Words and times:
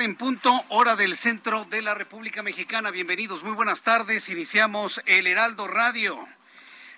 En 0.00 0.14
punto, 0.14 0.64
hora 0.68 0.94
del 0.94 1.16
centro 1.16 1.64
de 1.64 1.82
la 1.82 1.94
República 1.94 2.42
Mexicana. 2.42 2.90
Bienvenidos, 2.92 3.42
muy 3.42 3.52
buenas 3.52 3.82
tardes. 3.82 4.28
Iniciamos 4.28 5.02
el 5.06 5.26
Heraldo 5.26 5.66
Radio 5.66 6.28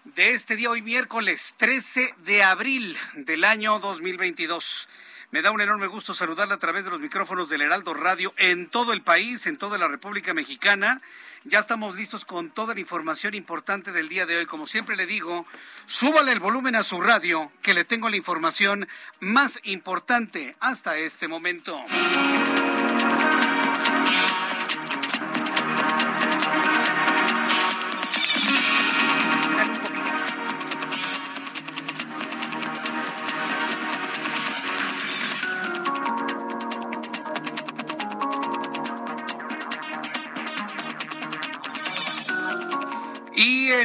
de 0.05 0.33
este 0.33 0.55
día, 0.55 0.71
hoy 0.71 0.83
miércoles 0.83 1.55
13 1.57 2.15
de 2.25 2.43
abril 2.43 2.99
del 3.15 3.45
año 3.45 3.79
2022. 3.79 4.89
Me 5.31 5.41
da 5.41 5.51
un 5.51 5.63
enorme 5.63 5.87
gusto 5.87 6.13
saludarla 6.13 6.57
a 6.57 6.59
través 6.59 6.85
de 6.85 6.91
los 6.91 7.01
micrófonos 7.01 7.49
del 7.49 7.63
Heraldo 7.63 7.95
Radio 7.95 8.35
en 8.37 8.69
todo 8.69 8.93
el 8.93 9.01
país, 9.01 9.47
en 9.47 9.57
toda 9.57 9.79
la 9.79 9.89
República 9.89 10.35
Mexicana. 10.35 11.01
Ya 11.45 11.59
estamos 11.61 11.97
listos 11.97 12.27
con 12.27 12.51
toda 12.51 12.75
la 12.75 12.81
información 12.81 13.33
importante 13.35 13.93
del 13.93 14.11
día 14.11 14.27
de 14.27 14.37
hoy. 14.37 14.47
Como 14.47 14.67
siempre 14.67 14.97
le 14.97 15.07
digo, 15.07 15.47
súbale 15.87 16.33
el 16.33 16.41
volumen 16.41 16.77
a 16.77 16.83
su 16.83 17.01
radio, 17.01 17.51
que 17.63 17.73
le 17.73 17.85
tengo 17.85 18.11
la 18.11 18.17
información 18.17 18.87
más 19.21 19.59
importante 19.63 20.55
hasta 20.61 20.99
este 20.99 21.29
momento. 21.29 21.83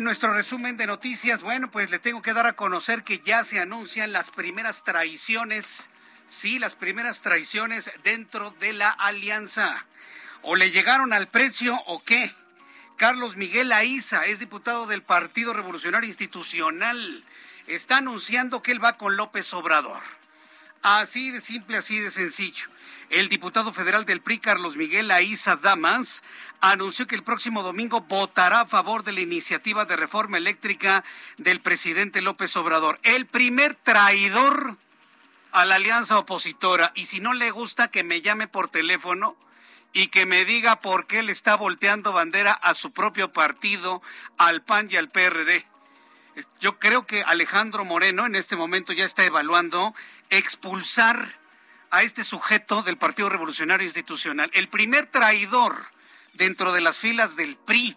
Nuestro 0.02 0.34
resumen 0.34 0.76
de 0.76 0.88
noticias, 0.88 1.42
bueno, 1.42 1.72
pues 1.72 1.90
le 1.90 2.00
tengo 2.00 2.22
que 2.22 2.34
dar 2.34 2.46
a 2.46 2.54
conocer 2.54 3.04
que 3.04 3.20
ya 3.20 3.44
se 3.46 3.60
anuncian 3.60 4.12
las 4.12 4.30
primeras 4.30 4.84
traiciones, 4.84 5.90
sí, 6.28 6.60
las 6.60 6.76
primeras 6.76 7.22
traiciones 7.22 7.90
dentro 8.04 8.52
de 8.60 8.74
la 8.74 8.90
alianza. 8.90 9.86
¿O 10.42 10.58
le 10.58 10.70
llegaron 10.72 11.14
al 11.14 11.28
precio 11.28 11.82
o 11.88 12.04
qué? 12.04 12.34
Carlos 12.98 13.38
Miguel 13.38 13.72
Aiza 13.72 14.26
es 14.26 14.40
diputado 14.40 14.86
del 14.86 15.02
Partido 15.02 15.54
Revolucionario 15.54 16.08
Institucional. 16.08 17.24
Está 17.66 17.98
anunciando 17.98 18.62
que 18.62 18.74
él 18.74 18.84
va 18.84 18.98
con 18.98 19.16
López 19.16 19.54
Obrador. 19.54 20.02
Así 20.88 21.32
de 21.32 21.42
simple, 21.42 21.78
así 21.78 21.98
de 21.98 22.12
sencillo. 22.12 22.68
El 23.10 23.28
diputado 23.28 23.74
federal 23.74 24.06
del 24.06 24.22
PRI, 24.22 24.38
Carlos 24.38 24.78
Miguel 24.78 25.10
Aiza 25.10 25.56
Damas, 25.56 26.22
anunció 26.62 27.08
que 27.08 27.16
el 27.16 27.24
próximo 27.24 27.64
domingo 27.64 28.02
votará 28.02 28.62
a 28.62 28.66
favor 28.68 29.04
de 29.04 29.12
la 29.12 29.22
iniciativa 29.22 29.86
de 29.86 29.96
reforma 29.96 30.38
eléctrica 30.38 31.04
del 31.38 31.60
presidente 31.60 32.22
López 32.22 32.56
Obrador. 32.56 33.00
El 33.02 33.26
primer 33.26 33.74
traidor 33.74 34.78
a 35.52 35.66
la 35.66 35.74
alianza 35.76 36.20
opositora. 36.20 36.92
Y 36.94 37.06
si 37.06 37.20
no 37.20 37.34
le 37.34 37.50
gusta, 37.50 37.88
que 37.88 38.04
me 38.04 38.22
llame 38.22 38.48
por 38.48 38.68
teléfono 38.68 39.36
y 39.92 40.10
que 40.10 40.28
me 40.28 40.46
diga 40.46 40.82
por 40.82 41.08
qué 41.08 41.24
le 41.24 41.32
está 41.32 41.56
volteando 41.56 42.14
bandera 42.14 42.52
a 42.52 42.76
su 42.76 42.92
propio 42.92 43.34
partido, 43.34 44.04
al 44.38 44.62
PAN 44.62 44.90
y 44.92 44.98
al 44.98 45.10
PRD. 45.10 45.66
Yo 46.60 46.80
creo 46.80 47.06
que 47.06 47.24
Alejandro 47.24 47.86
Moreno 47.86 48.26
en 48.26 48.36
este 48.36 48.56
momento 48.56 48.92
ya 48.92 49.06
está 49.06 49.24
evaluando 49.24 49.96
expulsar 50.30 51.40
a 51.92 52.04
este 52.04 52.24
sujeto 52.24 52.82
del 52.82 52.98
Partido 52.98 53.30
Revolucionario 53.30 53.86
Institucional, 53.86 54.50
el 54.54 54.68
primer 54.68 55.08
traidor 55.08 55.86
dentro 56.34 56.74
de 56.74 56.82
las 56.82 56.98
filas 56.98 57.38
del 57.38 57.56
PRI. 57.56 57.96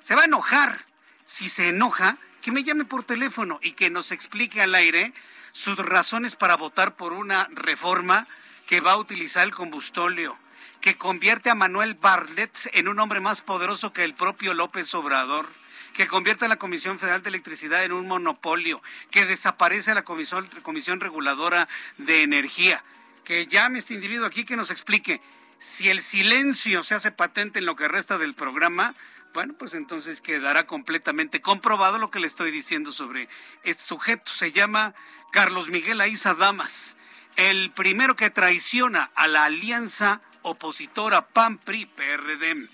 Se 0.00 0.14
va 0.14 0.22
a 0.22 0.26
enojar. 0.26 0.86
Si 1.24 1.48
se 1.48 1.68
enoja, 1.68 2.16
que 2.42 2.52
me 2.52 2.64
llame 2.64 2.84
por 2.84 3.04
teléfono 3.04 3.58
y 3.62 3.72
que 3.72 3.90
nos 3.90 4.12
explique 4.12 4.62
al 4.62 4.74
aire 4.74 5.12
sus 5.52 5.76
razones 5.76 6.36
para 6.36 6.56
votar 6.56 6.96
por 6.96 7.12
una 7.12 7.48
reforma 7.50 8.26
que 8.66 8.80
va 8.80 8.92
a 8.92 8.98
utilizar 8.98 9.44
el 9.44 9.54
combustóleo, 9.54 10.38
que 10.80 10.96
convierte 10.96 11.50
a 11.50 11.54
Manuel 11.54 11.94
Barlet 11.94 12.52
en 12.72 12.88
un 12.88 13.00
hombre 13.00 13.20
más 13.20 13.42
poderoso 13.42 13.92
que 13.92 14.04
el 14.04 14.14
propio 14.14 14.54
López 14.54 14.94
Obrador 14.94 15.59
que 15.92 16.06
convierte 16.06 16.44
a 16.44 16.48
la 16.48 16.56
Comisión 16.56 16.98
Federal 16.98 17.22
de 17.22 17.28
Electricidad 17.28 17.84
en 17.84 17.92
un 17.92 18.06
monopolio, 18.06 18.82
que 19.10 19.26
desaparece 19.26 19.94
la 19.94 20.04
Comisión, 20.04 20.48
Comisión 20.62 21.00
Reguladora 21.00 21.68
de 21.98 22.22
Energía. 22.22 22.84
Que 23.24 23.46
llame 23.46 23.78
este 23.78 23.94
individuo 23.94 24.26
aquí 24.26 24.44
que 24.44 24.56
nos 24.56 24.70
explique 24.70 25.20
si 25.58 25.90
el 25.90 26.00
silencio 26.00 26.82
se 26.82 26.94
hace 26.94 27.12
patente 27.12 27.58
en 27.58 27.66
lo 27.66 27.76
que 27.76 27.86
resta 27.86 28.18
del 28.18 28.34
programa. 28.34 28.94
Bueno, 29.34 29.54
pues 29.58 29.74
entonces 29.74 30.20
quedará 30.20 30.66
completamente 30.66 31.40
comprobado 31.40 31.98
lo 31.98 32.10
que 32.10 32.18
le 32.18 32.26
estoy 32.26 32.50
diciendo 32.50 32.92
sobre 32.92 33.28
este 33.62 33.84
sujeto. 33.84 34.32
Se 34.32 34.52
llama 34.52 34.94
Carlos 35.30 35.68
Miguel 35.68 36.00
Aiza 36.00 36.34
Damas, 36.34 36.96
el 37.36 37.70
primero 37.72 38.16
que 38.16 38.30
traiciona 38.30 39.10
a 39.14 39.28
la 39.28 39.44
alianza 39.44 40.22
opositora 40.42 41.26
PAN-PRI-PRD. 41.26 42.68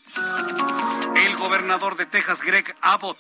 El 1.17 1.37
gobernador 1.37 1.97
de 1.97 2.07
Texas, 2.07 2.43
Greg 2.43 2.75
Abbott, 2.81 3.19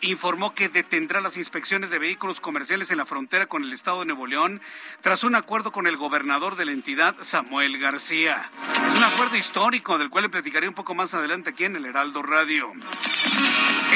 informó 0.00 0.54
que 0.54 0.68
detendrá 0.68 1.20
las 1.20 1.36
inspecciones 1.36 1.90
de 1.90 1.98
vehículos 1.98 2.40
comerciales 2.40 2.90
en 2.90 2.98
la 2.98 3.06
frontera 3.06 3.46
con 3.46 3.64
el 3.64 3.72
estado 3.72 4.00
de 4.00 4.06
Nuevo 4.06 4.26
León 4.26 4.60
tras 5.00 5.24
un 5.24 5.34
acuerdo 5.34 5.72
con 5.72 5.86
el 5.86 5.96
gobernador 5.96 6.56
de 6.56 6.64
la 6.64 6.72
entidad, 6.72 7.16
Samuel 7.20 7.78
García. 7.78 8.50
Es 8.88 8.94
un 8.94 9.04
acuerdo 9.04 9.36
histórico 9.36 9.98
del 9.98 10.10
cual 10.10 10.24
le 10.24 10.30
platicaré 10.30 10.68
un 10.68 10.74
poco 10.74 10.94
más 10.94 11.14
adelante 11.14 11.50
aquí 11.50 11.64
en 11.64 11.76
el 11.76 11.86
Heraldo 11.86 12.22
Radio. 12.22 12.72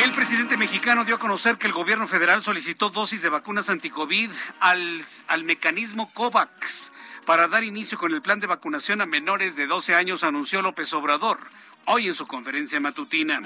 El 0.04 0.12
presidente 0.12 0.56
mexicano 0.56 1.04
dio 1.04 1.16
a 1.16 1.18
conocer 1.18 1.58
que 1.58 1.66
el 1.66 1.72
gobierno 1.72 2.08
federal 2.08 2.42
solicitó 2.42 2.90
dosis 2.90 3.22
de 3.22 3.28
vacunas 3.28 3.68
anticovid 3.68 4.30
al, 4.60 5.04
al 5.28 5.44
mecanismo 5.44 6.10
COVAX 6.12 6.92
para 7.26 7.46
dar 7.46 7.62
inicio 7.62 7.98
con 7.98 8.12
el 8.12 8.22
plan 8.22 8.40
de 8.40 8.46
vacunación 8.46 9.00
a 9.00 9.06
menores 9.06 9.54
de 9.54 9.66
12 9.66 9.94
años, 9.94 10.24
anunció 10.24 10.62
López 10.62 10.92
Obrador 10.94 11.38
hoy 11.86 12.08
en 12.08 12.14
su 12.14 12.26
conferencia 12.26 12.80
matutina. 12.80 13.40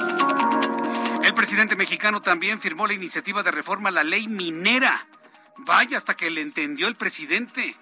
El 1.27 1.35
presidente 1.35 1.75
mexicano 1.75 2.23
también 2.23 2.61
firmó 2.61 2.87
la 2.87 2.95
iniciativa 2.95 3.43
de 3.43 3.51
reforma 3.51 3.89
a 3.89 3.93
la 3.93 4.05
ley 4.05 4.29
minera. 4.29 5.09
Vaya, 5.57 5.99
hasta 5.99 6.15
que 6.15 6.31
le 6.31 6.41
entendió 6.41 6.87
el 6.87 6.95
presidente. 6.95 7.75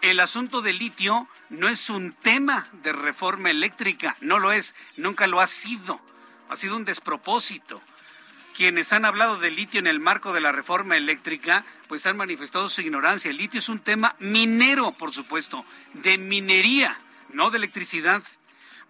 El 0.00 0.18
asunto 0.18 0.62
del 0.62 0.80
litio 0.80 1.28
no 1.48 1.68
es 1.68 1.90
un 1.90 2.10
tema 2.10 2.66
de 2.82 2.92
reforma 2.92 3.52
eléctrica, 3.52 4.16
no 4.20 4.40
lo 4.40 4.50
es, 4.50 4.74
nunca 4.96 5.28
lo 5.28 5.38
ha 5.38 5.46
sido. 5.46 6.00
Ha 6.48 6.56
sido 6.56 6.74
un 6.74 6.84
despropósito. 6.84 7.80
Quienes 8.56 8.92
han 8.92 9.04
hablado 9.04 9.38
del 9.38 9.54
litio 9.54 9.78
en 9.78 9.86
el 9.86 10.00
marco 10.00 10.32
de 10.32 10.40
la 10.40 10.50
reforma 10.50 10.96
eléctrica, 10.96 11.64
pues 11.86 12.04
han 12.04 12.16
manifestado 12.16 12.68
su 12.68 12.80
ignorancia. 12.80 13.30
El 13.30 13.36
litio 13.36 13.60
es 13.60 13.68
un 13.68 13.78
tema 13.78 14.16
minero, 14.18 14.90
por 14.90 15.14
supuesto, 15.14 15.64
de 15.92 16.18
minería, 16.18 16.98
no 17.32 17.50
de 17.50 17.58
electricidad. 17.58 18.24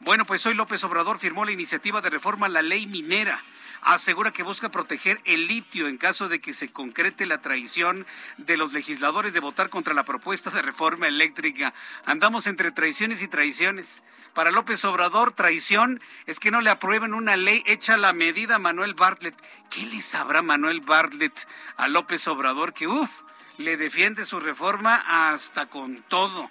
Bueno, 0.00 0.24
pues 0.24 0.46
hoy 0.46 0.54
López 0.54 0.82
Obrador 0.84 1.18
firmó 1.18 1.44
la 1.44 1.52
iniciativa 1.52 2.00
de 2.00 2.08
reforma 2.08 2.46
a 2.46 2.48
la 2.48 2.62
ley 2.62 2.86
minera 2.86 3.44
asegura 3.82 4.32
que 4.32 4.42
busca 4.42 4.70
proteger 4.70 5.20
el 5.24 5.46
litio 5.46 5.88
en 5.88 5.98
caso 5.98 6.28
de 6.28 6.40
que 6.40 6.52
se 6.52 6.70
concrete 6.70 7.26
la 7.26 7.40
traición 7.40 8.06
de 8.36 8.56
los 8.56 8.72
legisladores 8.72 9.32
de 9.32 9.40
votar 9.40 9.70
contra 9.70 9.94
la 9.94 10.04
propuesta 10.04 10.50
de 10.50 10.62
reforma 10.62 11.08
eléctrica. 11.08 11.74
Andamos 12.04 12.46
entre 12.46 12.72
traiciones 12.72 13.22
y 13.22 13.28
traiciones. 13.28 14.02
Para 14.34 14.50
López 14.50 14.84
Obrador, 14.84 15.32
traición 15.32 16.00
es 16.26 16.38
que 16.38 16.50
no 16.50 16.60
le 16.60 16.70
aprueben 16.70 17.14
una 17.14 17.36
ley 17.36 17.62
hecha 17.66 17.94
a 17.94 17.98
la 17.98 18.12
medida 18.12 18.56
a 18.56 18.58
Manuel 18.60 18.94
Bartlett. 18.94 19.34
¿Qué 19.70 19.84
le 19.86 20.00
sabrá 20.00 20.42
Manuel 20.42 20.80
Bartlett 20.80 21.46
a 21.76 21.88
López 21.88 22.28
Obrador 22.28 22.72
que, 22.72 22.86
uff, 22.86 23.10
le 23.56 23.76
defiende 23.76 24.24
su 24.24 24.38
reforma 24.38 25.32
hasta 25.32 25.66
con 25.66 26.02
todo? 26.02 26.50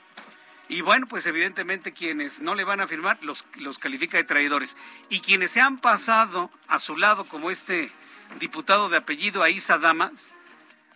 Y 0.69 0.81
bueno, 0.81 1.07
pues 1.07 1.25
evidentemente 1.25 1.93
quienes 1.93 2.41
no 2.41 2.55
le 2.55 2.63
van 2.63 2.81
a 2.81 2.87
firmar 2.87 3.17
los, 3.21 3.45
los 3.55 3.79
califica 3.79 4.17
de 4.17 4.23
traidores. 4.23 4.75
Y 5.09 5.21
quienes 5.21 5.51
se 5.51 5.61
han 5.61 5.77
pasado 5.77 6.51
a 6.67 6.79
su 6.79 6.97
lado, 6.97 7.25
como 7.25 7.51
este 7.51 7.91
diputado 8.39 8.89
de 8.89 8.97
apellido 8.97 9.43
Aiza 9.43 9.77
Damas, 9.77 10.29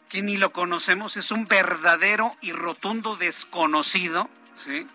que 0.10 0.22
ni 0.22 0.36
lo 0.36 0.52
conocemos, 0.52 1.16
es 1.16 1.32
un 1.32 1.46
verdadero 1.46 2.36
y 2.42 2.52
rotundo 2.52 3.16
desconocido, 3.16 4.30
¿sí? 4.58 4.86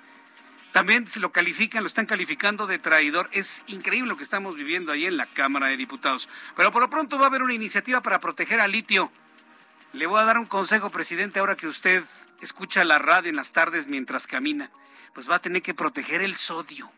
También 0.73 1.07
se 1.07 1.21
lo 1.21 1.33
califican, 1.33 1.83
lo 1.83 1.87
están 1.87 2.05
calificando 2.05 2.67
de 2.67 2.79
traidor. 2.79 3.31
Es 3.33 3.63
increíble 3.67 4.11
lo 4.11 4.19
que 4.19 4.25
estamos 4.25 4.57
viviendo 4.57 4.93
ahí 4.93 5.07
en 5.07 5.17
la 5.17 5.25
Cámara 5.25 5.69
de 5.69 5.79
Diputados. 5.79 6.29
Pero 6.55 6.71
por 6.71 6.83
lo 6.83 6.91
pronto 6.91 7.19
va 7.19 7.25
a 7.25 7.29
haber 7.29 7.43
una 7.43 7.55
iniciativa 7.55 8.03
para 8.03 8.21
proteger 8.21 8.61
al 8.61 8.73
litio. 8.73 9.11
Le 9.95 10.05
voy 10.05 10.21
a 10.21 10.25
dar 10.25 10.37
un 10.37 10.45
consejo, 10.45 10.91
presidente, 10.91 11.39
ahora 11.39 11.57
que 11.57 11.67
usted 11.67 12.05
escucha 12.41 12.85
la 12.85 12.99
radio 12.99 13.31
en 13.31 13.37
las 13.37 13.53
tardes 13.53 13.89
mientras 13.89 14.27
camina. 14.27 14.71
Pues 15.15 15.31
va 15.31 15.37
a 15.37 15.43
tener 15.43 15.63
que 15.63 15.75
proteger 15.75 16.23
el 16.23 16.37
sodio 16.37 16.91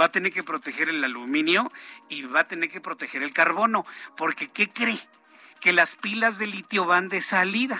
va 0.00 0.06
a 0.06 0.10
tener 0.10 0.32
que 0.32 0.42
proteger 0.42 0.88
el 0.88 1.04
aluminio 1.04 1.70
y 2.08 2.22
va 2.22 2.40
a 2.40 2.48
tener 2.48 2.70
que 2.70 2.80
proteger 2.80 3.22
el 3.22 3.34
carbono, 3.34 3.84
porque 4.16 4.48
¿qué 4.48 4.70
cree? 4.70 4.98
Que 5.60 5.74
las 5.74 5.96
pilas 5.96 6.38
de 6.38 6.46
litio 6.46 6.86
van 6.86 7.10
de 7.10 7.20
salida. 7.20 7.78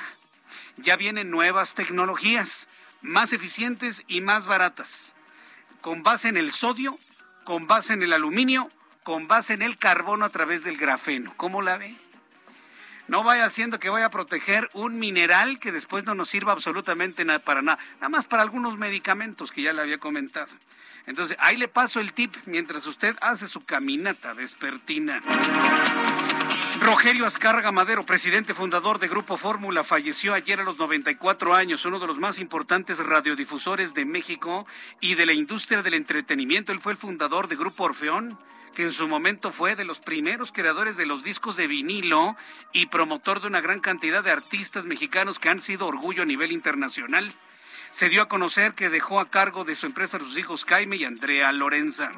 Ya 0.77 0.97
vienen 0.97 1.31
nuevas 1.31 1.73
tecnologías, 1.73 2.69
más 3.01 3.33
eficientes 3.33 4.05
y 4.09 4.21
más 4.21 4.47
baratas 4.47 5.15
con 5.83 6.03
base 6.05 6.29
en 6.29 6.39
el 6.39 6.53
sodio, 6.53 6.99
con 7.45 7.67
base 7.67 7.93
en 7.93 8.03
el 8.03 8.15
aluminio, 8.15 8.71
con 9.03 9.27
base 9.27 9.53
en 9.53 9.63
el 9.63 9.77
carbono 9.77 10.25
a 10.25 10.31
través 10.31 10.65
del 10.65 10.79
grafeno. 10.79 11.35
¿Cómo 11.37 11.61
la 11.61 11.77
ve? 11.77 11.95
No 13.13 13.23
vaya 13.23 13.45
haciendo 13.45 13.79
que 13.79 13.91
vaya 13.91 14.07
a 14.07 14.11
proteger 14.11 14.71
un 14.73 14.99
mineral 14.99 15.59
que 15.59 15.71
después 15.71 16.07
no 16.07 16.15
nos 16.15 16.31
sirva 16.31 16.53
absolutamente 16.53 17.27
nada, 17.27 17.41
para 17.41 17.61
nada, 17.61 17.79
nada 17.97 18.09
más 18.09 18.25
para 18.25 18.41
algunos 18.41 18.79
medicamentos 18.79 19.53
que 19.53 19.61
ya 19.61 19.75
le 19.75 19.83
había 19.83 19.99
comentado. 19.99 20.49
Entonces, 21.07 21.37
ahí 21.39 21.59
le 21.59 21.69
paso 21.69 22.01
el 22.01 22.15
tip 22.15 22.35
mientras 22.47 22.87
usted 22.87 23.15
hace 23.21 23.49
su 23.49 23.67
caminata 23.67 24.33
vespertina. 24.33 25.23
Rogelio 26.81 27.27
Azcárraga 27.27 27.71
Madero, 27.71 28.07
presidente 28.07 28.55
fundador 28.55 28.99
de 28.99 29.09
Grupo 29.09 29.37
Fórmula, 29.37 29.85
falleció 29.85 30.33
ayer 30.33 30.61
a 30.61 30.65
los 30.65 30.79
94 30.79 31.55
años, 31.55 31.85
uno 31.85 31.99
de 31.99 32.07
los 32.07 32.19
más 32.19 32.39
importantes 32.39 32.97
radiodifusores 32.97 33.93
de 33.93 34.07
México 34.07 34.67
y 35.03 35.17
de 35.17 35.27
la 35.27 35.35
industria 35.35 35.83
del 35.83 35.93
entretenimiento. 35.93 36.73
Él 36.73 36.81
fue 36.81 36.93
el 36.93 36.99
fundador 36.99 37.47
de 37.49 37.57
Grupo 37.57 37.85
Orfeón, 37.85 38.39
que 38.73 38.83
en 38.83 38.93
su 38.93 39.09
momento 39.09 39.53
fue 39.53 39.77
de 39.77 39.85
los 39.85 40.01
primeros 40.01 40.53
creadores 40.53 40.97
de 40.97 41.07
los 41.07 41.23
discos 41.23 41.57
de 41.57 41.67
vinilo 41.67 42.37
y 42.73 42.87
promotor 42.87 43.41
de 43.41 43.47
una 43.47 43.61
gran 43.61 43.81
cantidad 43.81 44.25
de 44.25 44.31
artistas 44.31 44.85
mexicanos 44.85 45.39
que 45.39 45.49
han 45.49 45.63
sido 45.63 45.87
orgullo 45.87 46.23
a 46.23 46.27
nivel 46.27 46.53
internacional 46.53 47.35
se 47.93 48.09
dio 48.09 48.23
a 48.23 48.29
conocer 48.29 48.73
que 48.73 48.89
dejó 48.89 49.21
a 49.21 49.29
cargo 49.29 49.65
de 49.65 49.77
su 49.77 49.85
empresa 49.85 50.17
a 50.17 50.21
sus 50.21 50.39
hijos 50.39 50.65
Jaime 50.65 50.97
y 50.97 51.05
Andrea 51.05 51.53
Lorenza. 51.53 52.11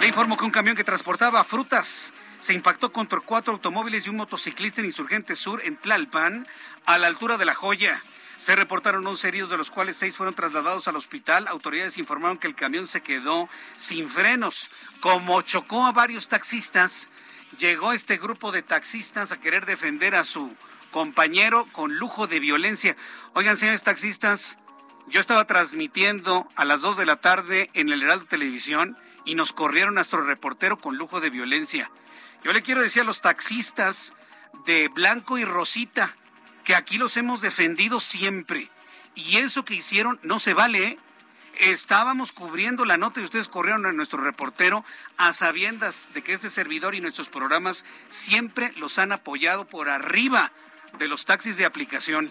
Le 0.00 0.06
informó 0.06 0.36
que 0.36 0.44
un 0.44 0.52
camión 0.52 0.76
que 0.76 0.84
transportaba 0.84 1.42
frutas 1.42 2.12
se 2.38 2.54
impactó 2.54 2.92
contra 2.92 3.20
cuatro 3.20 3.52
automóviles 3.52 4.06
y 4.06 4.10
un 4.10 4.16
motociclista 4.16 4.80
en 4.80 4.86
Insurgente 4.86 5.34
Sur 5.34 5.60
en 5.64 5.76
Tlalpan, 5.76 6.46
a 6.86 6.98
la 6.98 7.08
altura 7.08 7.38
de 7.38 7.44
La 7.44 7.54
Joya. 7.54 8.00
Se 8.40 8.56
reportaron 8.56 9.06
11 9.06 9.28
heridos, 9.28 9.50
de 9.50 9.58
los 9.58 9.70
cuales 9.70 9.98
seis 9.98 10.16
fueron 10.16 10.34
trasladados 10.34 10.88
al 10.88 10.96
hospital. 10.96 11.46
Autoridades 11.46 11.98
informaron 11.98 12.38
que 12.38 12.46
el 12.46 12.54
camión 12.54 12.86
se 12.86 13.02
quedó 13.02 13.50
sin 13.76 14.08
frenos. 14.08 14.70
Como 15.00 15.42
chocó 15.42 15.84
a 15.84 15.92
varios 15.92 16.28
taxistas, 16.28 17.10
llegó 17.58 17.92
este 17.92 18.16
grupo 18.16 18.50
de 18.50 18.62
taxistas 18.62 19.30
a 19.30 19.38
querer 19.38 19.66
defender 19.66 20.14
a 20.14 20.24
su 20.24 20.56
compañero 20.90 21.66
con 21.72 21.96
lujo 21.96 22.28
de 22.28 22.40
violencia. 22.40 22.96
Oigan, 23.34 23.58
señores 23.58 23.82
taxistas, 23.82 24.56
yo 25.06 25.20
estaba 25.20 25.46
transmitiendo 25.46 26.48
a 26.56 26.64
las 26.64 26.80
2 26.80 26.96
de 26.96 27.04
la 27.04 27.16
tarde 27.16 27.68
en 27.74 27.90
el 27.90 28.02
Heraldo 28.02 28.24
Televisión 28.24 28.96
y 29.26 29.34
nos 29.34 29.52
corrieron 29.52 29.96
nuestro 29.96 30.24
reportero 30.24 30.78
con 30.78 30.96
lujo 30.96 31.20
de 31.20 31.28
violencia. 31.28 31.90
Yo 32.42 32.54
le 32.54 32.62
quiero 32.62 32.80
decir 32.80 33.02
a 33.02 33.04
los 33.04 33.20
taxistas 33.20 34.14
de 34.64 34.88
Blanco 34.88 35.36
y 35.36 35.44
Rosita 35.44 36.16
que 36.64 36.74
aquí 36.74 36.98
los 36.98 37.16
hemos 37.16 37.40
defendido 37.40 38.00
siempre. 38.00 38.70
Y 39.14 39.38
eso 39.38 39.64
que 39.64 39.74
hicieron 39.74 40.18
no 40.22 40.38
se 40.38 40.54
vale, 40.54 40.84
¿eh? 40.84 40.98
Estábamos 41.60 42.32
cubriendo 42.32 42.86
la 42.86 42.96
nota 42.96 43.20
y 43.20 43.24
ustedes 43.24 43.48
corrieron 43.48 43.84
a 43.84 43.92
nuestro 43.92 44.22
reportero 44.22 44.84
a 45.18 45.34
sabiendas 45.34 46.08
de 46.14 46.22
que 46.22 46.32
este 46.32 46.48
servidor 46.48 46.94
y 46.94 47.02
nuestros 47.02 47.28
programas 47.28 47.84
siempre 48.08 48.72
los 48.76 48.98
han 48.98 49.12
apoyado 49.12 49.66
por 49.66 49.90
arriba 49.90 50.52
de 50.98 51.06
los 51.06 51.26
taxis 51.26 51.58
de 51.58 51.66
aplicación. 51.66 52.30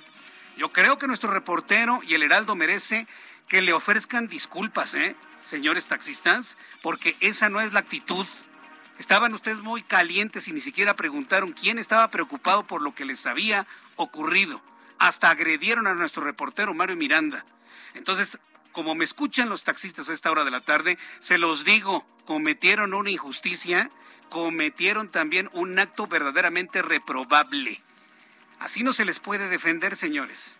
Yo 0.57 0.71
creo 0.71 0.97
que 0.97 1.07
nuestro 1.07 1.31
reportero 1.31 1.99
y 2.01 2.15
el 2.15 2.23
Heraldo 2.23 2.55
merece 2.55 3.07
que 3.47 3.61
le 3.61 3.71
ofrezcan 3.71 4.27
disculpas, 4.27 4.95
¿eh? 4.95 5.15
señores 5.41 5.87
taxistas, 5.87 6.57
porque 6.81 7.15
esa 7.19 7.49
no 7.49 7.61
es 7.61 7.71
la 7.71 7.79
actitud. 7.81 8.25
Estaban 8.97 9.33
ustedes 9.33 9.59
muy 9.59 9.81
calientes 9.83 10.47
y 10.47 10.53
ni 10.53 10.59
siquiera 10.59 10.95
preguntaron 10.95 11.53
quién 11.53 11.79
estaba 11.79 12.09
preocupado 12.11 12.67
por 12.67 12.81
lo 12.81 12.93
que 12.93 13.05
les 13.05 13.25
había 13.25 13.65
ocurrido. 14.03 14.61
Hasta 14.97 15.29
agredieron 15.29 15.87
a 15.87 15.95
nuestro 15.95 16.23
reportero 16.23 16.73
Mario 16.73 16.97
Miranda. 16.97 17.45
Entonces, 17.93 18.39
como 18.71 18.95
me 18.95 19.03
escuchan 19.03 19.49
los 19.49 19.63
taxistas 19.63 20.09
a 20.09 20.13
esta 20.13 20.31
hora 20.31 20.45
de 20.45 20.51
la 20.51 20.61
tarde, 20.61 20.97
se 21.19 21.37
los 21.37 21.65
digo, 21.65 22.05
cometieron 22.25 22.93
una 22.93 23.09
injusticia, 23.09 23.89
cometieron 24.29 25.09
también 25.09 25.49
un 25.53 25.77
acto 25.79 26.07
verdaderamente 26.07 26.81
reprobable. 26.81 27.81
Así 28.59 28.83
no 28.83 28.93
se 28.93 29.05
les 29.05 29.19
puede 29.19 29.47
defender, 29.49 29.95
señores. 29.95 30.59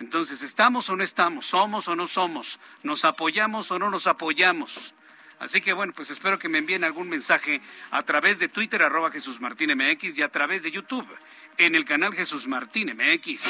Entonces, 0.00 0.42
¿estamos 0.42 0.90
o 0.90 0.96
no 0.96 1.02
estamos? 1.02 1.46
¿Somos 1.46 1.88
o 1.88 1.96
no 1.96 2.06
somos? 2.06 2.60
¿Nos 2.82 3.04
apoyamos 3.04 3.70
o 3.70 3.78
no 3.78 3.90
nos 3.90 4.06
apoyamos? 4.06 4.94
Así 5.40 5.60
que 5.60 5.72
bueno, 5.72 5.92
pues 5.94 6.10
espero 6.10 6.38
que 6.38 6.48
me 6.48 6.58
envíen 6.58 6.82
algún 6.82 7.08
mensaje 7.08 7.60
a 7.92 8.02
través 8.02 8.40
de 8.40 8.48
Twitter, 8.48 8.82
arroba 8.82 9.12
Jesús 9.12 9.40
Martín 9.40 9.70
MX 9.76 10.18
y 10.18 10.22
a 10.22 10.30
través 10.30 10.64
de 10.64 10.72
YouTube 10.72 11.06
en 11.58 11.74
el 11.74 11.84
canal 11.84 12.14
Jesús 12.14 12.46
Martín 12.46 12.96
MX. 12.96 13.44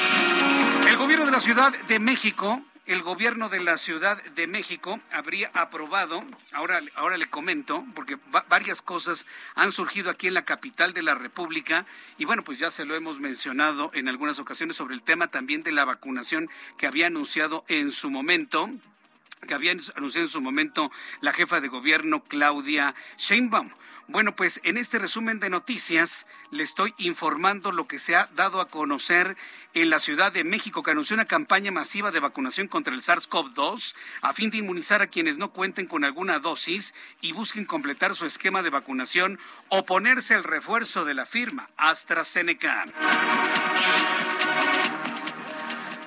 El 0.89 0.97
gobierno 0.97 1.25
de 1.25 1.31
la 1.31 1.39
Ciudad 1.39 1.73
de 1.87 1.99
México 1.99 2.63
el 2.89 3.03
gobierno 3.03 3.49
de 3.49 3.59
la 3.59 3.77
Ciudad 3.77 4.19
de 4.35 4.47
México 4.47 4.99
habría 5.11 5.51
aprobado, 5.53 6.23
ahora, 6.53 6.81
ahora 6.95 7.17
le 7.17 7.29
comento, 7.29 7.85
porque 7.93 8.17
varias 8.49 8.81
cosas 8.81 9.27
han 9.53 9.71
surgido 9.71 10.09
aquí 10.09 10.25
en 10.25 10.33
la 10.33 10.43
capital 10.43 10.91
de 10.93 11.03
la 11.03 11.13
República 11.13 11.85
y 12.17 12.25
bueno, 12.25 12.43
pues 12.43 12.57
ya 12.57 12.71
se 12.71 12.85
lo 12.85 12.95
hemos 12.95 13.19
mencionado 13.19 13.91
en 13.93 14.07
algunas 14.07 14.39
ocasiones 14.39 14.75
sobre 14.75 14.95
el 14.95 15.03
tema 15.03 15.27
también 15.27 15.61
de 15.61 15.71
la 15.71 15.85
vacunación 15.85 16.49
que 16.79 16.87
había 16.87 17.05
anunciado 17.05 17.63
en 17.67 17.91
su 17.91 18.09
momento 18.09 18.71
que 19.47 19.53
había 19.53 19.71
anunciado 19.71 20.25
en 20.25 20.31
su 20.31 20.41
momento 20.41 20.91
la 21.21 21.31
jefa 21.31 21.61
de 21.61 21.67
gobierno 21.67 22.23
Claudia 22.23 22.95
Sheinbaum. 23.17 23.69
Bueno, 24.11 24.35
pues 24.35 24.59
en 24.63 24.77
este 24.77 24.97
resumen 24.97 25.39
de 25.39 25.51
noticias 25.51 26.25
le 26.49 26.63
estoy 26.63 26.95
informando 26.97 27.71
lo 27.71 27.87
que 27.87 27.99
se 27.99 28.15
ha 28.15 28.27
dado 28.35 28.59
a 28.59 28.67
conocer 28.67 29.37
en 29.75 29.91
la 29.91 29.99
Ciudad 29.99 30.31
de 30.31 30.43
México, 30.43 30.81
que 30.81 30.89
anunció 30.89 31.13
una 31.13 31.25
campaña 31.25 31.71
masiva 31.71 32.09
de 32.09 32.19
vacunación 32.19 32.67
contra 32.67 32.95
el 32.95 33.03
SARS-CoV-2 33.03 33.93
a 34.23 34.33
fin 34.33 34.49
de 34.49 34.57
inmunizar 34.57 35.03
a 35.03 35.07
quienes 35.07 35.37
no 35.37 35.51
cuenten 35.51 35.85
con 35.85 36.03
alguna 36.03 36.39
dosis 36.39 36.95
y 37.21 37.33
busquen 37.33 37.65
completar 37.65 38.15
su 38.15 38.25
esquema 38.25 38.63
de 38.63 38.71
vacunación 38.71 39.37
o 39.67 39.85
ponerse 39.85 40.33
el 40.33 40.43
refuerzo 40.43 41.05
de 41.05 41.13
la 41.13 41.27
firma 41.27 41.69
AstraZeneca. 41.77 42.85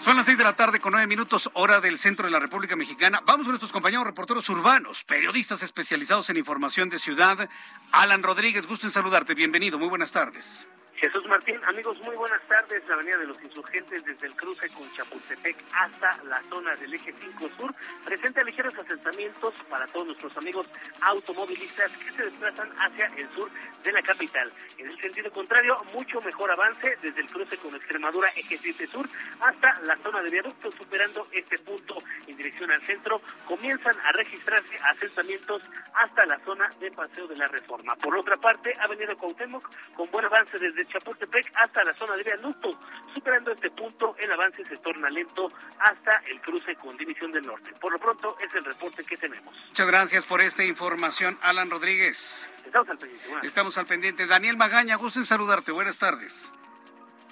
Son 0.03 0.17
las 0.17 0.27
seis 0.27 0.37
de 0.37 0.43
la 0.43 0.57
tarde 0.57 0.81
con 0.81 0.91
nueve 0.91 1.07
minutos, 1.07 1.49
hora 1.55 1.81
del 1.81 1.97
centro 1.97 2.25
de 2.25 2.33
la 2.33 2.41
República 2.41 2.75
Mexicana. 2.75 3.23
Vamos 3.25 3.45
con 3.45 3.53
nuestros 3.53 3.71
compañeros 3.71 4.05
reporteros 4.05 4.49
urbanos, 4.49 5.05
periodistas 5.05 5.63
especializados 5.63 6.29
en 6.29 6.39
información 6.39 6.89
de 6.89 6.99
ciudad. 6.99 7.49
Alan 7.93 8.25
Rodríguez, 8.25 8.67
gusto 8.67 8.89
en 8.89 8.91
saludarte. 8.91 9.35
Bienvenido, 9.35 9.79
muy 9.79 9.87
buenas 9.87 10.11
tardes. 10.11 10.67
Jesús 11.03 11.27
Martín, 11.27 11.59
amigos, 11.65 11.99
muy 12.03 12.15
buenas 12.15 12.41
tardes. 12.47 12.87
La 12.87 12.95
Avenida 12.95 13.17
de 13.17 13.27
los 13.27 13.43
Insurgentes 13.43 14.05
desde 14.05 14.25
el 14.25 14.37
cruce 14.37 14.69
con 14.69 14.89
Chapultepec 14.93 15.57
hasta 15.75 16.23
la 16.23 16.41
zona 16.49 16.77
del 16.77 16.95
eje 16.95 17.13
5 17.13 17.51
Sur 17.57 17.75
presenta 18.05 18.45
ligeros 18.45 18.73
asentamientos 18.79 19.53
para 19.69 19.85
todos 19.89 20.07
nuestros 20.07 20.37
amigos 20.37 20.69
automovilistas 21.01 21.91
que 21.97 22.13
se 22.13 22.23
desplazan 22.23 22.71
hacia 22.79 23.07
el 23.17 23.29
sur 23.31 23.51
de 23.83 23.91
la 23.91 24.01
capital. 24.01 24.53
En 24.79 24.87
el 24.87 25.01
sentido 25.01 25.29
contrario, 25.33 25.77
mucho 25.93 26.21
mejor 26.21 26.53
avance 26.53 26.97
desde 27.03 27.21
el 27.21 27.27
cruce 27.27 27.57
con 27.57 27.75
Extremadura 27.75 28.29
eje 28.37 28.57
7 28.59 28.87
Sur 28.87 29.09
hasta 29.41 29.81
la 29.81 29.97
zona 30.05 30.23
de 30.23 30.31
viaducto, 30.31 30.71
superando 30.71 31.27
este 31.33 31.59
punto 31.59 31.99
en 32.29 32.37
dirección 32.37 32.71
al 32.71 32.87
centro. 32.87 33.21
Comienzan 33.45 33.99
a 34.05 34.13
registrarse 34.13 34.79
asentamientos 34.79 35.63
hasta 35.95 36.25
la 36.27 36.39
zona 36.45 36.71
de 36.79 36.93
Paseo 36.93 37.27
de 37.27 37.35
la 37.35 37.49
Reforma. 37.49 37.97
Por 37.97 38.17
otra 38.17 38.37
parte, 38.37 38.73
Avenida 38.79 39.17
Cuauhtémoc 39.17 39.69
con 39.97 40.09
buen 40.13 40.27
avance 40.27 40.57
desde 40.59 40.92
Chapultepec 40.93 41.53
hasta 41.55 41.85
la 41.85 41.95
zona 41.95 42.17
de 42.17 42.23
viaducto. 42.23 42.71
Superando 43.15 43.53
este 43.53 43.71
punto, 43.71 44.15
el 44.19 44.31
avance 44.31 44.65
se 44.65 44.77
torna 44.79 45.09
lento 45.09 45.51
hasta 45.79 46.17
el 46.31 46.41
cruce 46.41 46.77
con 46.77 46.97
División 46.97 47.33
del 47.33 47.47
Norte. 47.47 47.73
Por 47.81 47.93
lo 47.93 47.99
pronto, 47.99 48.37
es 48.41 48.55
el 48.55 48.65
reporte 48.65 49.05
que 49.05 49.17
tenemos. 49.17 49.55
Muchas 49.69 49.87
gracias 49.87 50.25
por 50.25 50.41
esta 50.41 50.65
información, 50.65 51.39
Alan 51.43 51.71
Rodríguez. 51.71 52.49
Estamos 52.65 52.89
al 52.89 52.99
pendiente. 52.99 53.47
Estamos 53.47 53.79
al 53.79 53.87
pendiente. 53.87 54.27
Daniel 54.27 54.57
Magaña, 54.57 54.97
gusto 54.97 55.19
en 55.19 55.25
saludarte. 55.25 55.73
Buenas 55.73 55.99
tardes. 55.99 56.53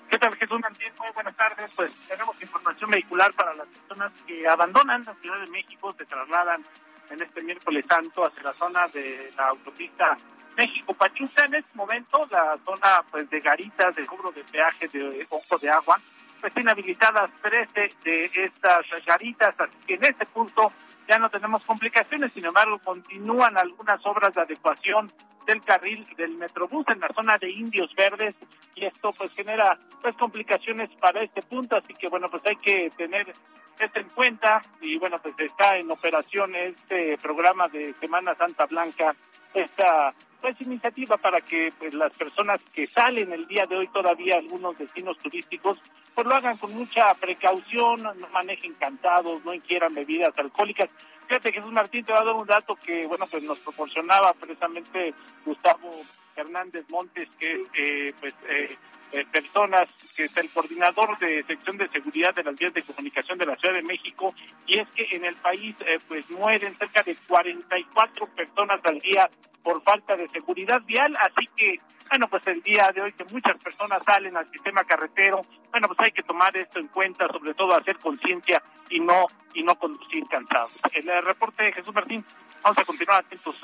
¿Qué 0.09 0.19
tal, 0.19 0.35
Jesús 0.37 0.59
Martín? 0.61 0.93
Muy 0.99 1.09
buenas 1.15 1.37
tardes. 1.37 1.71
Pues 1.77 1.93
tenemos 2.09 2.41
información 2.43 2.91
vehicular 2.91 3.33
para 3.35 3.55
las 3.55 3.69
personas 3.69 4.13
que 4.27 4.49
abandonan 4.49 5.05
la 5.05 5.15
Ciudad 5.15 5.39
de 5.39 5.47
México, 5.51 5.95
se 5.97 6.05
trasladan 6.05 6.65
en 7.11 7.23
este 7.23 7.43
miércoles 7.43 7.85
santo 7.89 8.25
hacia 8.25 8.43
la 8.43 8.55
zona 8.55 8.89
de 8.89 9.33
la 9.37 9.49
autopista 9.49 10.17
México 10.57 10.95
Pachuca 10.95 11.45
en 11.45 11.55
este 11.55 11.71
momento 11.75 12.27
la 12.31 12.59
zona 12.65 13.03
pues 13.11 13.29
de 13.31 13.41
garitas 13.41 13.95
de 13.95 14.07
cobro 14.07 14.31
de 14.33 14.45
peaje 14.45 14.89
de 14.89 15.27
Ojo 15.31 15.59
de 15.59 15.71
Agua 15.71 16.01
pues 16.41 16.55
tiene 16.55 16.71
habilitadas 16.71 17.31
13 17.43 17.91
de 18.05 18.31
estas 18.35 18.85
garitas 19.07 19.55
así 19.59 19.77
que 19.87 19.95
en 19.95 20.05
este 20.05 20.27
punto 20.27 20.73
ya 21.09 21.19
no 21.19 21.29
tenemos 21.29 21.63
complicaciones 21.65 22.33
sin 22.33 22.45
embargo 22.45 22.79
continúan 22.79 23.57
algunas 23.59 24.05
obras 24.07 24.35
de 24.35 24.43
adecuación 24.43 25.13
del 25.47 25.63
carril 25.63 26.07
del 26.17 26.37
Metrobús 26.37 26.87
en 26.89 27.01
la 27.01 27.09
zona 27.09 27.37
de 27.39 27.51
Indios 27.51 27.95
Verdes 27.97 28.35
y 28.75 28.85
esto 28.85 29.13
pues 29.13 29.33
genera 29.35 29.79
pues 30.01 30.15
complicaciones 30.17 30.91
para 31.01 31.23
este 31.23 31.43
punto 31.43 31.77
así 31.77 31.95
que 31.95 32.09
bueno 32.09 32.31
pues 32.31 32.45
hay 32.47 32.57
que 32.57 32.91
tener 32.97 33.33
esto 33.79 33.99
en 33.99 34.09
cuenta 34.11 34.63
y 34.81 34.99
bueno 34.99 35.19
pues 35.21 35.35
está 35.39 35.77
en 35.77 35.91
operación 35.91 36.55
este 36.55 37.19
programa 37.19 37.69
de 37.69 37.95
Semana 37.95 38.35
Santa 38.35 38.67
Blanca 38.67 39.15
esta 39.55 40.15
pues 40.41 40.61
iniciativa 40.61 41.17
para 41.17 41.41
que 41.41 41.73
pues, 41.79 41.95
las 41.95 42.13
personas 42.17 42.61
que 42.73 42.87
salen 42.87 43.33
el 43.33 43.47
día 43.47 43.67
de 43.67 43.77
hoy 43.77 43.89
todavía 43.89 44.37
algunos 44.37 44.79
destinos 44.79 45.19
turísticos 45.19 45.79
pues 46.15 46.27
lo 46.27 46.35
hagan 46.35 46.57
con 46.57 46.75
mucha 46.75 47.15
precaución, 47.15 48.03
no 48.03 48.29
manejen 48.33 48.75
cantados, 48.75 49.45
no 49.45 49.55
inquieran 49.55 49.95
bebidas 49.95 50.37
alcohólicas. 50.37 50.91
Fíjate 51.29 51.53
Jesús 51.53 51.73
Martín 51.73 52.05
te 52.05 52.13
va 52.13 52.21
a 52.21 52.25
dar 52.25 52.35
un 52.35 52.47
dato 52.47 52.75
que 52.77 53.07
bueno 53.07 53.27
pues 53.31 53.43
nos 53.43 53.59
proporcionaba 53.61 54.33
precisamente 54.35 55.15
Gustavo 55.45 56.03
Hernández 56.41 56.85
Montes 56.91 57.29
que 57.39 57.53
es 57.53 57.61
eh, 57.75 58.15
pues 58.21 58.35
eh, 58.49 58.77
eh, 59.13 59.27
personas, 59.33 59.89
que 60.15 60.25
es 60.25 60.37
el 60.37 60.51
coordinador 60.51 61.19
de 61.19 61.43
sección 61.45 61.77
de 61.77 61.89
seguridad 61.89 62.35
de 62.35 62.45
las 62.45 62.57
vías 62.57 62.73
de 62.73 62.83
comunicación 62.83 63.39
de 63.39 63.47
la 63.47 63.57
Ciudad 63.57 63.75
de 63.75 63.83
México, 63.83 64.35
y 64.67 64.79
es 64.79 64.89
que 64.91 65.07
en 65.11 65.25
el 65.25 65.35
país 65.37 65.75
pues 66.07 66.31
mueren 66.31 66.77
cerca 66.79 67.03
de 67.03 67.17
44 67.27 68.27
personas 68.29 68.81
al 68.85 69.01
día 69.01 69.29
por 69.65 69.83
falta 69.83 70.17
de 70.17 70.29
seguridad 70.29 70.81
vial, 70.83 71.17
así 71.17 71.49
que 71.57 71.81
bueno, 72.09 72.29
pues 72.29 72.45
el 72.49 72.61
día 72.63 72.91
de 72.93 73.03
hoy 73.03 73.13
que 73.13 73.25
muchas 73.25 73.57
personas 73.63 74.03
salen 74.05 74.37
al 74.37 74.51
sistema 74.51 74.83
carretero, 74.85 75.43
bueno, 75.71 75.87
pues 75.89 76.01
hay 76.01 76.13
que 76.13 76.23
tomar 76.23 76.57
esto 76.57 76.79
en 76.79 76.89
cuenta, 76.89 77.27
sobre 77.29 77.55
todo 77.55 77.77
hacer 77.77 77.99
conciencia 77.99 78.63
y 78.91 79.01
no 79.01 79.27
y 79.55 79.63
no 79.63 79.77
conducir 79.77 80.27
cansados. 80.29 80.73
El 80.93 81.07
reporte 81.25 81.65
de 81.65 81.73
Jesús 81.73 81.95
Martín, 81.95 82.25
vamos 82.63 82.79
a 82.79 82.85
continuar 82.85 83.21
atentos. 83.21 83.57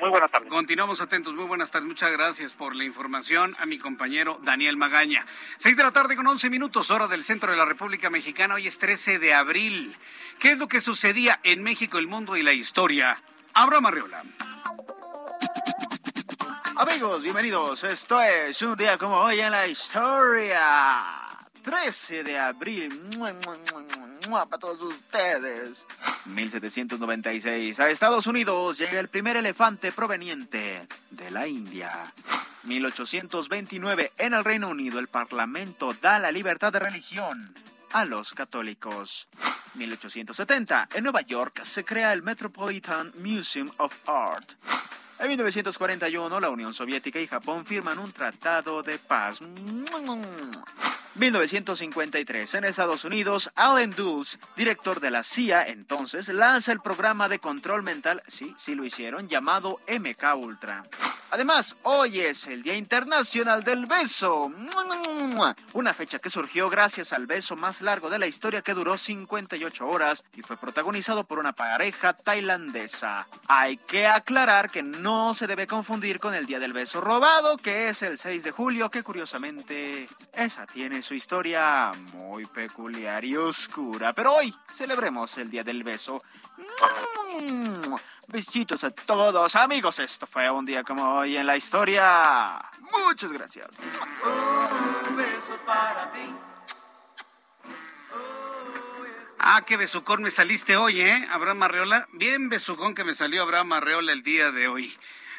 Muy 0.00 0.10
buenas 0.10 0.30
tardes. 0.30 0.48
Continuamos 0.48 1.00
atentos. 1.00 1.34
Muy 1.34 1.44
buenas 1.44 1.70
tardes. 1.70 1.86
Muchas 1.86 2.10
gracias 2.10 2.52
por 2.52 2.74
la 2.74 2.84
información 2.84 3.56
a 3.60 3.66
mi 3.66 3.78
compañero 3.78 4.38
Daniel 4.42 4.76
Magaña. 4.76 5.24
Seis 5.56 5.76
de 5.76 5.84
la 5.84 5.92
tarde 5.92 6.16
con 6.16 6.26
once 6.26 6.50
minutos, 6.50 6.90
hora 6.90 7.06
del 7.06 7.22
centro 7.22 7.52
de 7.52 7.56
la 7.56 7.64
República 7.64 8.10
Mexicana. 8.10 8.54
Hoy 8.54 8.66
es 8.66 8.78
13 8.78 9.18
de 9.18 9.34
abril. 9.34 9.96
¿Qué 10.40 10.52
es 10.52 10.58
lo 10.58 10.66
que 10.66 10.80
sucedía 10.80 11.38
en 11.44 11.62
México, 11.62 11.98
el 11.98 12.08
mundo 12.08 12.36
y 12.36 12.42
la 12.42 12.52
historia? 12.52 13.22
Abraham 13.52 13.86
Arreola. 13.86 14.24
Amigos, 16.76 17.22
bienvenidos. 17.22 17.84
Esto 17.84 18.20
es 18.20 18.60
un 18.62 18.76
día 18.76 18.98
como 18.98 19.20
hoy 19.20 19.38
en 19.38 19.52
la 19.52 19.68
historia. 19.68 21.33
13 21.64 22.24
de 22.24 22.38
abril. 22.38 22.92
Mua, 23.16 23.32
mua, 23.32 23.56
mua, 24.28 24.46
Para 24.46 24.60
todos 24.60 24.82
ustedes. 24.82 25.86
1796. 26.26 27.80
A 27.80 27.88
Estados 27.88 28.26
Unidos 28.26 28.78
llega 28.78 29.00
el 29.00 29.08
primer 29.08 29.36
elefante 29.36 29.90
proveniente 29.90 30.86
de 31.10 31.30
la 31.30 31.46
India. 31.46 31.90
1829. 32.64 34.12
En 34.18 34.34
el 34.34 34.44
Reino 34.44 34.68
Unido, 34.68 34.98
el 34.98 35.08
Parlamento 35.08 35.94
da 35.94 36.18
la 36.18 36.30
libertad 36.30 36.70
de 36.70 36.80
religión 36.80 37.54
a 37.92 38.04
los 38.04 38.34
católicos. 38.34 39.28
1870. 39.74 40.90
En 40.94 41.04
Nueva 41.04 41.22
York 41.22 41.62
se 41.62 41.82
crea 41.84 42.12
el 42.12 42.22
Metropolitan 42.22 43.10
Museum 43.22 43.70
of 43.78 44.06
Art. 44.06 44.52
En 45.18 45.28
1941, 45.28 46.40
la 46.40 46.50
Unión 46.50 46.74
Soviética 46.74 47.20
y 47.20 47.26
Japón 47.26 47.64
firman 47.64 47.98
un 47.98 48.12
tratado 48.12 48.82
de 48.82 48.98
paz. 48.98 49.40
1953, 51.16 52.54
en 52.54 52.64
Estados 52.64 53.04
Unidos, 53.04 53.50
Alan 53.54 53.90
Dulles, 53.90 54.38
director 54.56 55.00
de 55.00 55.10
la 55.10 55.22
CIA 55.22 55.68
entonces, 55.68 56.28
lanza 56.28 56.72
el 56.72 56.80
programa 56.80 57.28
de 57.28 57.38
control 57.38 57.82
mental, 57.84 58.22
sí, 58.26 58.54
sí 58.58 58.74
lo 58.74 58.84
hicieron, 58.84 59.28
llamado 59.28 59.80
MK 59.88 60.36
Ultra. 60.36 60.84
Además, 61.30 61.76
hoy 61.82 62.20
es 62.20 62.46
el 62.46 62.62
Día 62.62 62.76
Internacional 62.76 63.64
del 63.64 63.86
Beso. 63.86 64.52
Una 65.72 65.92
fecha 65.92 66.20
que 66.20 66.30
surgió 66.30 66.70
gracias 66.70 67.12
al 67.12 67.26
beso 67.26 67.56
más 67.56 67.80
largo 67.82 68.08
de 68.08 68.20
la 68.20 68.28
historia 68.28 68.62
que 68.62 68.72
duró 68.72 68.96
58 68.96 69.86
horas 69.86 70.24
y 70.36 70.42
fue 70.42 70.56
protagonizado 70.56 71.24
por 71.24 71.40
una 71.40 71.52
pareja 71.52 72.12
tailandesa. 72.12 73.26
Hay 73.48 73.78
que 73.78 74.06
aclarar 74.06 74.70
que 74.70 74.84
no 74.84 75.34
se 75.34 75.48
debe 75.48 75.66
confundir 75.66 76.20
con 76.20 76.34
el 76.34 76.46
Día 76.46 76.60
del 76.60 76.72
Beso 76.72 77.00
Robado, 77.00 77.56
que 77.56 77.88
es 77.88 78.02
el 78.02 78.16
6 78.16 78.44
de 78.44 78.50
julio, 78.52 78.90
que 78.90 79.02
curiosamente 79.02 80.08
esa 80.34 80.66
tiene 80.66 81.02
su 81.04 81.14
historia 81.14 81.92
muy 82.14 82.46
peculiar 82.46 83.22
y 83.26 83.36
oscura. 83.36 84.14
Pero 84.14 84.32
hoy 84.32 84.54
celebremos 84.72 85.36
el 85.36 85.50
Día 85.50 85.62
del 85.62 85.84
Beso. 85.84 86.22
Besitos 88.28 88.82
a 88.84 88.90
todos, 88.90 89.54
amigos. 89.54 89.98
Esto 89.98 90.26
fue 90.26 90.50
un 90.50 90.64
día 90.64 90.82
como 90.82 91.16
hoy 91.16 91.36
en 91.36 91.46
la 91.46 91.58
historia. 91.58 92.58
Muchas 92.90 93.30
gracias. 93.32 93.76
Un 93.78 95.16
beso 95.16 95.54
para 95.66 96.10
ti. 96.10 96.34
Ah, 99.38 99.62
qué 99.66 99.76
besucón 99.76 100.22
me 100.22 100.30
saliste 100.30 100.78
hoy, 100.78 101.02
¿eh? 101.02 101.28
Abraham 101.32 101.64
Arreola. 101.64 102.08
Bien 102.12 102.48
besucón 102.48 102.94
que 102.94 103.04
me 103.04 103.12
salió 103.12 103.42
Abraham 103.42 103.74
Arreola 103.74 104.12
el 104.12 104.22
día 104.22 104.50
de 104.52 104.68
hoy. 104.68 104.96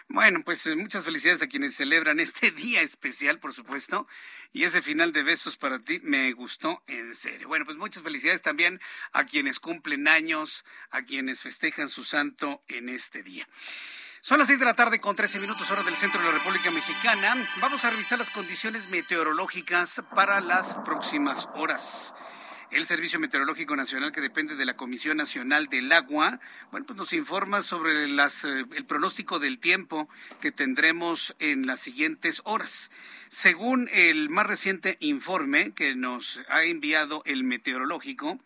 Bueno, 0.07 0.43
pues 0.45 0.65
eh, 0.67 0.75
muchas 0.75 1.03
felicidades 1.03 1.41
a 1.41 1.47
quienes 1.47 1.75
celebran 1.75 2.19
este 2.19 2.51
día 2.51 2.81
especial, 2.81 3.39
por 3.39 3.53
supuesto. 3.53 4.07
Y 4.53 4.63
ese 4.63 4.81
final 4.81 5.11
de 5.11 5.23
besos 5.23 5.57
para 5.57 5.79
ti 5.79 5.99
me 6.03 6.31
gustó 6.33 6.83
en 6.87 7.13
serio. 7.15 7.47
Bueno, 7.47 7.65
pues 7.65 7.77
muchas 7.77 8.03
felicidades 8.03 8.41
también 8.41 8.79
a 9.11 9.25
quienes 9.25 9.59
cumplen 9.59 10.07
años, 10.07 10.63
a 10.91 11.01
quienes 11.01 11.41
festejan 11.41 11.89
su 11.89 12.03
santo 12.03 12.63
en 12.67 12.87
este 12.87 13.23
día. 13.23 13.47
Son 14.21 14.39
las 14.39 14.47
seis 14.47 14.59
de 14.59 14.65
la 14.65 14.73
tarde 14.73 14.99
con 14.99 15.15
13 15.15 15.39
minutos 15.39 15.69
hora 15.69 15.83
del 15.83 15.95
centro 15.95 16.21
de 16.21 16.27
la 16.27 16.33
República 16.33 16.71
Mexicana. 16.71 17.47
Vamos 17.59 17.83
a 17.83 17.89
revisar 17.89 18.17
las 18.17 18.31
condiciones 18.31 18.89
meteorológicas 18.89 20.01
para 20.15 20.39
las 20.39 20.75
próximas 20.85 21.49
horas. 21.53 22.15
El 22.71 22.85
Servicio 22.85 23.19
Meteorológico 23.19 23.75
Nacional, 23.75 24.11
que 24.11 24.21
depende 24.21 24.55
de 24.55 24.65
la 24.65 24.75
Comisión 24.75 25.17
Nacional 25.17 25.67
del 25.67 25.91
Agua, 25.91 26.39
bueno, 26.71 26.85
pues 26.85 26.97
nos 26.97 27.13
informa 27.13 27.61
sobre 27.61 28.07
las, 28.07 28.43
eh, 28.43 28.65
el 28.75 28.85
pronóstico 28.85 29.39
del 29.39 29.59
tiempo 29.59 30.09
que 30.41 30.51
tendremos 30.51 31.35
en 31.39 31.67
las 31.67 31.79
siguientes 31.79 32.41
horas. 32.43 32.89
Según 33.29 33.87
el 33.93 34.29
más 34.29 34.47
reciente 34.47 34.97
informe 34.99 35.73
que 35.73 35.95
nos 35.95 36.41
ha 36.49 36.63
enviado 36.63 37.21
el 37.25 37.43
meteorológico, 37.43 38.39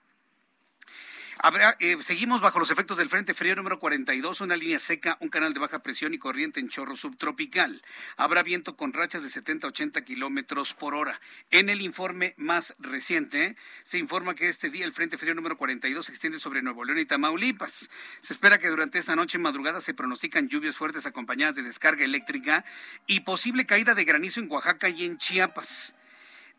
eh, 1.79 1.97
seguimos 2.01 2.41
bajo 2.41 2.59
los 2.59 2.69
efectos 2.69 2.97
del 2.97 3.07
Frente 3.07 3.33
Frío 3.33 3.55
número 3.55 3.79
42, 3.79 4.41
una 4.41 4.57
línea 4.57 4.77
seca, 4.77 5.17
un 5.21 5.29
canal 5.29 5.53
de 5.53 5.61
baja 5.61 5.79
presión 5.79 6.13
y 6.13 6.17
corriente 6.17 6.59
en 6.59 6.67
chorro 6.67 6.97
subtropical. 6.97 7.81
Habrá 8.17 8.43
viento 8.43 8.75
con 8.75 8.91
rachas 8.91 9.23
de 9.23 9.29
70 9.29 9.65
a 9.65 9.69
80 9.69 10.03
kilómetros 10.03 10.73
por 10.73 10.95
hora. 10.95 11.21
En 11.49 11.69
el 11.69 11.81
informe 11.81 12.33
más 12.35 12.75
reciente, 12.79 13.55
se 13.83 13.97
informa 13.97 14.35
que 14.35 14.49
este 14.49 14.69
día 14.69 14.85
el 14.85 14.91
Frente 14.91 15.17
Frío 15.17 15.33
número 15.33 15.55
42 15.55 16.05
se 16.05 16.11
extiende 16.11 16.39
sobre 16.39 16.61
Nuevo 16.61 16.83
León 16.83 16.99
y 16.99 17.05
Tamaulipas. 17.05 17.89
Se 18.19 18.33
espera 18.33 18.57
que 18.57 18.67
durante 18.67 18.99
esta 18.99 19.15
noche 19.15 19.37
madrugada 19.37 19.79
se 19.79 19.93
pronostican 19.93 20.49
lluvias 20.49 20.75
fuertes 20.75 21.05
acompañadas 21.05 21.55
de 21.55 21.63
descarga 21.63 22.03
eléctrica 22.03 22.65
y 23.07 23.21
posible 23.21 23.65
caída 23.65 23.95
de 23.95 24.03
granizo 24.03 24.41
en 24.41 24.51
Oaxaca 24.51 24.89
y 24.89 25.05
en 25.05 25.17
Chiapas. 25.17 25.95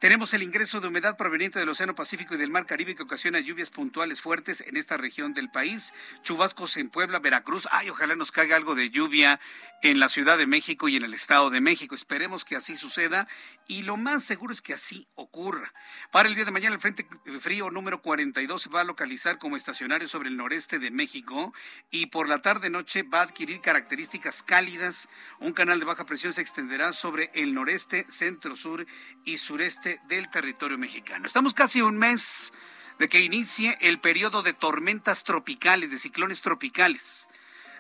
Tenemos 0.01 0.33
el 0.33 0.43
ingreso 0.43 0.81
de 0.81 0.89
humedad 0.89 1.19
proveniente 1.19 1.59
del 1.59 1.69
Océano 1.69 1.95
Pacífico 1.95 2.35
y 2.35 2.39
del 2.39 2.49
Mar 2.49 2.65
Caribe 2.65 2.95
que 2.95 3.03
ocasiona 3.03 3.39
lluvias 3.39 3.69
puntuales 3.69 4.23
fuertes 4.23 4.65
en 4.67 4.79
esta 4.79 4.97
región 4.97 5.35
del 5.35 5.51
país. 5.51 5.93
Chubascos 6.23 6.79
en 6.79 6.89
Puebla, 6.89 7.19
Veracruz. 7.19 7.69
Ay, 7.71 7.91
ojalá 7.91 8.17
nos 8.17 8.33
caiga 8.33 8.57
algo 8.57 8.75
de 8.75 8.89
lluvia 8.89 9.41
en 9.83 10.01
la 10.01 10.09
Ciudad 10.09 10.39
de 10.39 10.47
México 10.47 10.89
y 10.89 10.97
en 10.97 11.05
el 11.05 11.13
Estado 11.13 11.51
de 11.51 11.61
México. 11.61 11.95
Esperemos 11.95 12.47
que 12.47 12.57
así 12.57 12.79
suceda 12.79 13.29
y 13.69 13.83
lo 13.83 13.99
más 13.99 14.25
seguro 14.25 14.55
es 14.55 14.63
que 14.63 14.73
así 14.73 15.07
ocurra. 15.17 15.71
Para 16.11 16.31
el 16.31 16.35
día 16.35 16.47
de 16.47 16.51
mañana 16.51 16.75
el 16.75 16.81
Frente 16.81 17.07
Frío 17.39 17.71
número 17.71 18.01
42 18.01 18.63
se 18.63 18.71
va 18.71 18.81
a 18.81 18.85
localizar 18.85 19.37
como 19.37 19.57
estacionario 19.57 20.09
sobre 20.09 20.31
el 20.31 20.37
noreste 20.39 20.79
de 20.79 20.91
México 20.91 21.53
y 21.91 22.07
por 22.07 22.27
la 22.27 22.41
tarde-noche 22.41 23.03
va 23.03 23.21
a 23.21 23.25
adquirir 23.25 23.61
características 23.61 24.43
cálidas. 24.43 25.11
Un 25.41 25.53
canal 25.53 25.79
de 25.79 25.85
baja 25.85 26.07
presión 26.07 26.33
se 26.33 26.41
extenderá 26.41 26.95
sobre 26.95 27.31
el 27.35 27.53
noreste, 27.53 28.07
centro-sur 28.09 28.87
y 29.27 29.37
sureste 29.37 29.90
del 30.09 30.31
territorio 30.31 30.79
mexicano. 30.79 31.27
Estamos 31.27 31.55
casi 31.55 31.83
un 31.83 31.99
mes 31.99 32.53
de 32.99 33.09
que 33.09 33.21
inicie 33.21 33.79
el 33.81 33.99
periodo 33.99 34.43
de 34.43 34.53
tormentas 34.53 35.25
tropicales, 35.25 35.91
de 35.91 35.99
ciclones 35.99 36.43
tropicales. 36.43 37.29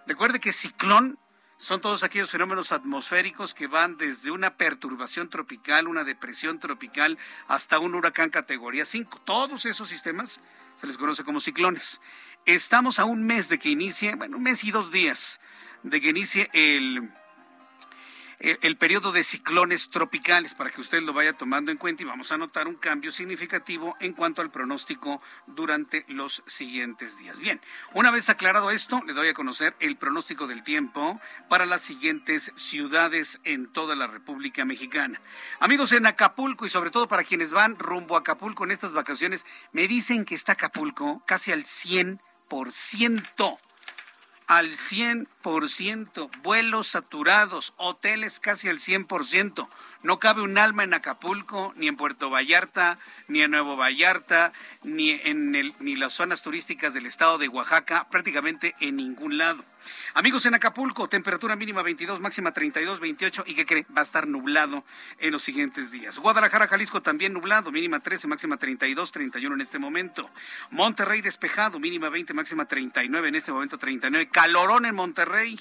Recuerde 0.07 0.41
que 0.41 0.51
ciclón 0.51 1.19
son 1.59 1.83
todos 1.83 2.03
aquellos 2.03 2.31
fenómenos 2.31 2.73
atmosféricos 2.73 3.53
que 3.53 3.67
van 3.67 3.99
desde 3.99 4.31
una 4.31 4.57
perturbación 4.57 5.29
tropical, 5.29 5.89
una 5.89 6.05
depresión 6.05 6.59
tropical, 6.59 7.19
hasta 7.49 7.79
un 7.79 7.95
huracán 7.95 8.31
categoría 8.31 8.87
5. 8.87 9.21
Todos 9.27 9.67
esos 9.67 9.87
sistemas 9.87 10.41
se 10.77 10.87
les 10.87 10.97
conoce 10.97 11.23
como 11.23 11.39
ciclones. 11.39 12.01
Estamos 12.47 12.99
a 12.99 13.05
un 13.05 13.25
mes 13.25 13.51
de 13.51 13.59
que 13.59 13.69
inicie, 13.69 14.15
bueno, 14.15 14.39
un 14.39 14.43
mes 14.43 14.65
y 14.65 14.71
dos 14.71 14.91
días 14.91 15.39
de 15.83 16.01
que 16.01 16.09
inicie 16.09 16.49
el 16.55 17.13
el, 18.41 18.77
periodo 18.77 19.13
de 19.13 19.23
ciclones 19.23 19.91
tropicales 19.91 20.55
para 20.55 20.71
que 20.71 20.81
usted 20.81 21.03
lo 21.03 21.13
vaya 21.13 21.35
tomando 21.35 21.71
en 21.71 21.77
cuenta 21.77 22.03
y 22.03 22.07
vamos 22.07 22.33
a 22.33 22.39
notar 22.39 22.69
un 22.69 22.75
cambio 22.75 23.13
significativo 23.13 23.97
en 24.01 24.15
cuanto 24.15 24.41
al 24.41 24.51
pronóstico 24.51 25.21
durante 25.47 26.07
los 26.09 26.43
siguientes 26.47 27.19
días. 27.19 27.39
Bien, 27.39 27.61
una 27.93 28.11
vez 28.11 28.31
aclarado 28.31 28.71
esto, 28.71 29.03
le 29.07 29.13
doy 29.13 29.29
a 29.29 29.35
conocer 29.35 29.77
el 29.79 29.97
pronóstico 29.97 30.47
del 30.47 30.65
tiempo 30.65 31.21
para 31.49 31.67
las 31.67 31.83
siguientes 31.83 32.53
ciudades 32.57 33.41
en 33.45 33.67
toda 33.67 33.95
la 33.95 34.07
República 34.07 34.65
Mexicana. 34.65 35.21
Amigos 35.59 35.93
en 35.93 36.07
Acapulco 36.07 36.65
y 36.65 36.71
sobre 36.71 36.91
todo 36.91 37.09
para 37.09 37.25
quienes 37.25 37.53
van 37.53 37.79
rumbo 37.79 38.17
a 38.17 38.21
Acapulco 38.21 38.65
en 38.65 38.71
estas 38.71 38.95
vacaciones, 38.95 39.45
me 39.73 39.87
dicen 39.87 40.25
que 40.25 40.35
está 40.35 40.53
Acapulco 40.53 41.23
casi 41.27 41.53
al 41.53 41.65
100% 41.65 43.59
al 44.51 44.73
100%, 44.73 46.29
vuelos 46.43 46.89
saturados, 46.89 47.73
hoteles 47.77 48.41
casi 48.41 48.69
al 48.69 48.81
100%. 48.81 49.69
No 50.03 50.19
cabe 50.19 50.43
un 50.43 50.59
alma 50.59 50.83
en 50.83 50.93
Acapulco, 50.93 51.73
ni 51.77 51.87
en 51.87 51.97
Puerto 51.97 52.31
Vallarta, 52.31 52.99
ni 53.31 53.43
en 53.43 53.53
Nuevo 53.53 53.77
Vallarta, 53.77 54.53
ni 54.83 55.11
en 55.11 55.53
ni 55.53 55.97
las 55.97 56.13
zonas 56.13 56.43
turísticas 56.43 56.95
del 56.95 57.07
estado 57.07 57.39
de 57.39 57.49
Oaxaca, 57.49 58.09
prácticamente 58.11 58.75
en 58.81 58.97
ningún 58.97 59.39
lado. 59.39 59.65
Amigos 60.15 60.45
en 60.47 60.55
Acapulco, 60.55 61.09
temperatura 61.09 61.55
mínima 61.57 61.83
22, 61.83 62.21
máxima 62.21 62.53
32, 62.53 63.01
28 63.01 63.45
y 63.47 63.55
que 63.55 63.65
cree 63.65 63.87
va 63.97 64.01
a 64.01 64.05
estar 64.05 64.27
nublado 64.27 64.85
en 65.19 65.31
los 65.33 65.43
siguientes 65.43 65.91
días. 65.93 66.19
Guadalajara, 66.19 66.67
Jalisco 66.67 67.01
también 67.01 67.33
nublado, 67.33 67.71
mínima 67.71 68.01
13, 68.01 68.27
máxima 68.27 68.57
32, 68.57 69.13
31 69.13 69.55
en 69.55 69.61
este 69.61 69.79
momento. 69.79 70.29
Monterrey 70.71 71.23
despejado, 71.23 71.79
mínima 71.79 72.09
20, 72.09 72.35
máxima 72.35 72.67
39 72.67 73.29
en 73.29 73.35
este 73.37 73.53
momento 73.53 73.79
39. 73.79 74.29
Calorón 74.31 74.85
en 74.85 74.95
Monterrey. 74.95 75.59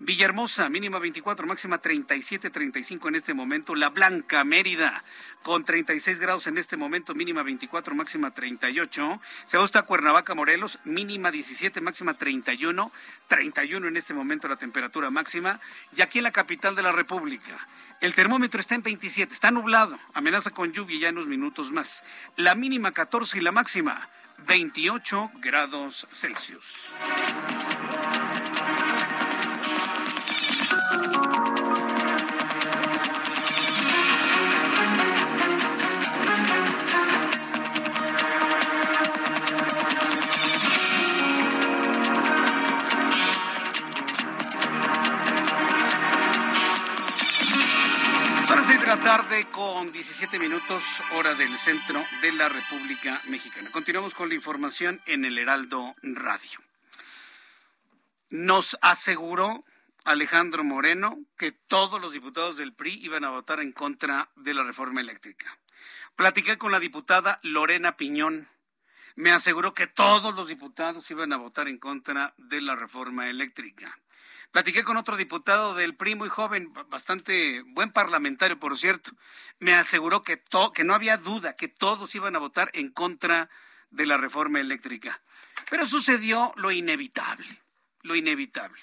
Villahermosa, 0.00 0.68
mínima 0.68 1.00
24, 1.00 1.46
máxima 1.46 1.78
37, 1.78 2.50
35 2.50 3.08
en 3.08 3.14
este 3.16 3.34
momento. 3.34 3.74
La 3.74 3.88
Blanca, 3.88 4.44
Mérida, 4.44 5.02
con 5.42 5.64
36 5.64 6.20
grados 6.20 6.46
en 6.46 6.56
este 6.56 6.76
momento, 6.76 7.07
mínima 7.14 7.42
24, 7.42 7.94
máxima 7.94 8.30
38. 8.30 9.20
Se 9.44 9.58
gusta 9.58 9.82
Cuernavaca, 9.82 10.34
Morelos, 10.34 10.78
mínima 10.84 11.30
17, 11.30 11.80
máxima 11.80 12.14
31, 12.14 12.90
31 13.28 13.88
en 13.88 13.96
este 13.96 14.14
momento 14.14 14.48
la 14.48 14.56
temperatura 14.56 15.10
máxima. 15.10 15.60
Y 15.96 16.02
aquí 16.02 16.18
en 16.18 16.24
la 16.24 16.30
capital 16.30 16.74
de 16.74 16.82
la 16.82 16.92
República, 16.92 17.58
el 18.00 18.14
termómetro 18.14 18.60
está 18.60 18.74
en 18.74 18.82
27, 18.82 19.32
está 19.32 19.50
nublado, 19.50 19.98
amenaza 20.14 20.50
con 20.50 20.72
lluvia 20.72 21.00
ya 21.00 21.08
en 21.08 21.16
unos 21.16 21.28
minutos 21.28 21.72
más. 21.72 22.04
La 22.36 22.54
mínima 22.54 22.92
14 22.92 23.38
y 23.38 23.40
la 23.40 23.52
máxima 23.52 24.08
28 24.46 25.30
grados 25.40 26.06
Celsius. 26.12 26.94
Tarde 49.08 49.46
con 49.50 49.90
17 49.90 50.38
minutos, 50.38 50.82
hora 51.14 51.34
del 51.34 51.56
centro 51.56 52.04
de 52.20 52.30
la 52.30 52.50
República 52.50 53.22
Mexicana. 53.28 53.70
Continuamos 53.70 54.12
con 54.12 54.28
la 54.28 54.34
información 54.34 55.00
en 55.06 55.24
el 55.24 55.38
Heraldo 55.38 55.96
Radio. 56.02 56.60
Nos 58.28 58.76
aseguró 58.82 59.64
Alejandro 60.04 60.62
Moreno 60.62 61.20
que 61.38 61.52
todos 61.52 62.02
los 62.02 62.12
diputados 62.12 62.58
del 62.58 62.74
PRI 62.74 63.02
iban 63.02 63.24
a 63.24 63.30
votar 63.30 63.60
en 63.60 63.72
contra 63.72 64.28
de 64.36 64.52
la 64.52 64.62
reforma 64.62 65.00
eléctrica. 65.00 65.58
Platiqué 66.14 66.58
con 66.58 66.70
la 66.70 66.78
diputada 66.78 67.40
Lorena 67.42 67.96
Piñón. 67.96 68.50
Me 69.16 69.30
aseguró 69.30 69.72
que 69.72 69.86
todos 69.86 70.34
los 70.34 70.48
diputados 70.48 71.10
iban 71.10 71.32
a 71.32 71.38
votar 71.38 71.66
en 71.68 71.78
contra 71.78 72.34
de 72.36 72.60
la 72.60 72.76
reforma 72.76 73.30
eléctrica. 73.30 73.98
Platiqué 74.50 74.82
con 74.82 74.96
otro 74.96 75.16
diputado 75.16 75.74
del 75.74 75.94
PRI 75.94 76.14
muy 76.14 76.30
joven, 76.30 76.72
bastante 76.88 77.62
buen 77.66 77.92
parlamentario, 77.92 78.58
por 78.58 78.78
cierto. 78.78 79.12
Me 79.58 79.74
aseguró 79.74 80.22
que, 80.22 80.42
que 80.74 80.84
no 80.84 80.94
había 80.94 81.18
duda, 81.18 81.54
que 81.54 81.68
todos 81.68 82.14
iban 82.14 82.34
a 82.34 82.38
votar 82.38 82.70
en 82.72 82.90
contra 82.90 83.50
de 83.90 84.06
la 84.06 84.16
reforma 84.16 84.60
eléctrica. 84.60 85.20
Pero 85.70 85.86
sucedió 85.86 86.54
lo 86.56 86.70
inevitable, 86.70 87.62
lo 88.02 88.16
inevitable. 88.16 88.80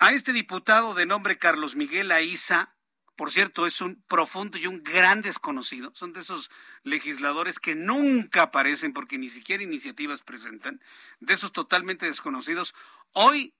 A 0.00 0.10
este 0.12 0.32
diputado 0.32 0.94
de 0.94 1.06
nombre 1.06 1.38
Carlos 1.38 1.76
Miguel 1.76 2.10
Aiza, 2.10 2.74
por 3.14 3.30
cierto, 3.30 3.66
es 3.66 3.80
un 3.80 4.02
profundo 4.08 4.58
y 4.58 4.66
un 4.66 4.82
gran 4.82 5.22
desconocido. 5.22 5.92
Son 5.94 6.12
de 6.12 6.18
esos 6.18 6.50
legisladores 6.82 7.60
que 7.60 7.76
nunca 7.76 8.42
aparecen 8.42 8.92
porque 8.92 9.18
ni 9.18 9.28
siquiera 9.28 9.62
iniciativas 9.62 10.22
presentan. 10.22 10.82
De 11.20 11.34
esos 11.34 11.52
totalmente 11.52 12.06
desconocidos. 12.06 12.74
Hoy 13.12 13.54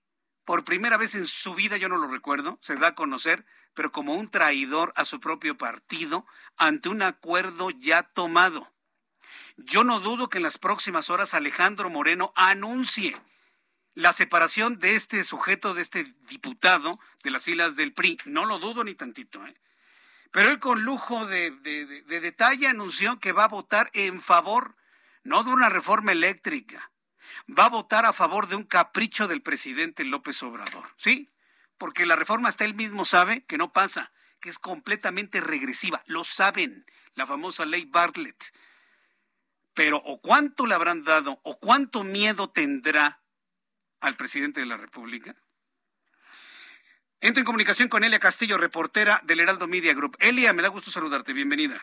por 0.44 0.64
primera 0.64 0.96
vez 0.96 1.14
en 1.14 1.26
su 1.26 1.54
vida, 1.54 1.76
yo 1.76 1.88
no 1.88 1.98
lo 1.98 2.08
recuerdo, 2.08 2.58
se 2.62 2.74
da 2.76 2.88
a 2.88 2.94
conocer, 2.94 3.44
pero 3.74 3.92
como 3.92 4.14
un 4.14 4.30
traidor 4.30 4.92
a 4.96 5.04
su 5.04 5.20
propio 5.20 5.56
partido 5.56 6.26
ante 6.56 6.88
un 6.88 7.02
acuerdo 7.02 7.70
ya 7.70 8.02
tomado. 8.02 8.72
Yo 9.56 9.84
no 9.84 10.00
dudo 10.00 10.28
que 10.28 10.38
en 10.38 10.44
las 10.44 10.58
próximas 10.58 11.10
horas 11.10 11.34
Alejandro 11.34 11.90
Moreno 11.90 12.32
anuncie 12.34 13.20
la 13.94 14.12
separación 14.12 14.78
de 14.78 14.94
este 14.96 15.22
sujeto, 15.24 15.74
de 15.74 15.82
este 15.82 16.04
diputado 16.22 16.98
de 17.22 17.30
las 17.30 17.44
filas 17.44 17.76
del 17.76 17.92
PRI. 17.92 18.18
No 18.24 18.46
lo 18.46 18.58
dudo 18.58 18.84
ni 18.84 18.94
tantito. 18.94 19.44
¿eh? 19.46 19.54
Pero 20.30 20.48
él 20.48 20.58
con 20.58 20.82
lujo 20.82 21.26
de, 21.26 21.50
de 21.50 22.20
detalle 22.20 22.66
anunció 22.66 23.20
que 23.20 23.32
va 23.32 23.44
a 23.44 23.48
votar 23.48 23.90
en 23.92 24.20
favor 24.20 24.76
no 25.24 25.44
de 25.44 25.50
una 25.50 25.68
reforma 25.68 26.12
eléctrica, 26.12 26.91
va 27.48 27.66
a 27.66 27.70
votar 27.70 28.04
a 28.06 28.12
favor 28.12 28.48
de 28.48 28.56
un 28.56 28.64
capricho 28.64 29.28
del 29.28 29.42
presidente 29.42 30.04
López 30.04 30.42
Obrador. 30.42 30.88
¿Sí? 30.96 31.30
Porque 31.78 32.06
la 32.06 32.16
reforma 32.16 32.48
hasta 32.48 32.64
él 32.64 32.74
mismo 32.74 33.04
sabe 33.04 33.44
que 33.44 33.58
no 33.58 33.72
pasa, 33.72 34.12
que 34.40 34.48
es 34.48 34.58
completamente 34.58 35.40
regresiva. 35.40 36.02
Lo 36.06 36.24
saben, 36.24 36.86
la 37.14 37.26
famosa 37.26 37.64
ley 37.64 37.84
Bartlett. 37.86 38.52
Pero 39.74 39.98
o 39.98 40.20
cuánto 40.20 40.66
le 40.66 40.74
habrán 40.74 41.02
dado 41.04 41.40
o 41.42 41.58
cuánto 41.58 42.04
miedo 42.04 42.50
tendrá 42.50 43.22
al 44.00 44.16
presidente 44.16 44.60
de 44.60 44.66
la 44.66 44.76
República. 44.76 45.34
Entro 47.20 47.40
en 47.40 47.46
comunicación 47.46 47.88
con 47.88 48.02
Elia 48.02 48.18
Castillo, 48.18 48.58
reportera 48.58 49.20
del 49.24 49.40
Heraldo 49.40 49.68
Media 49.68 49.94
Group. 49.94 50.16
Elia, 50.18 50.52
me 50.52 50.62
da 50.62 50.68
gusto 50.68 50.90
saludarte. 50.90 51.32
Bienvenida. 51.32 51.80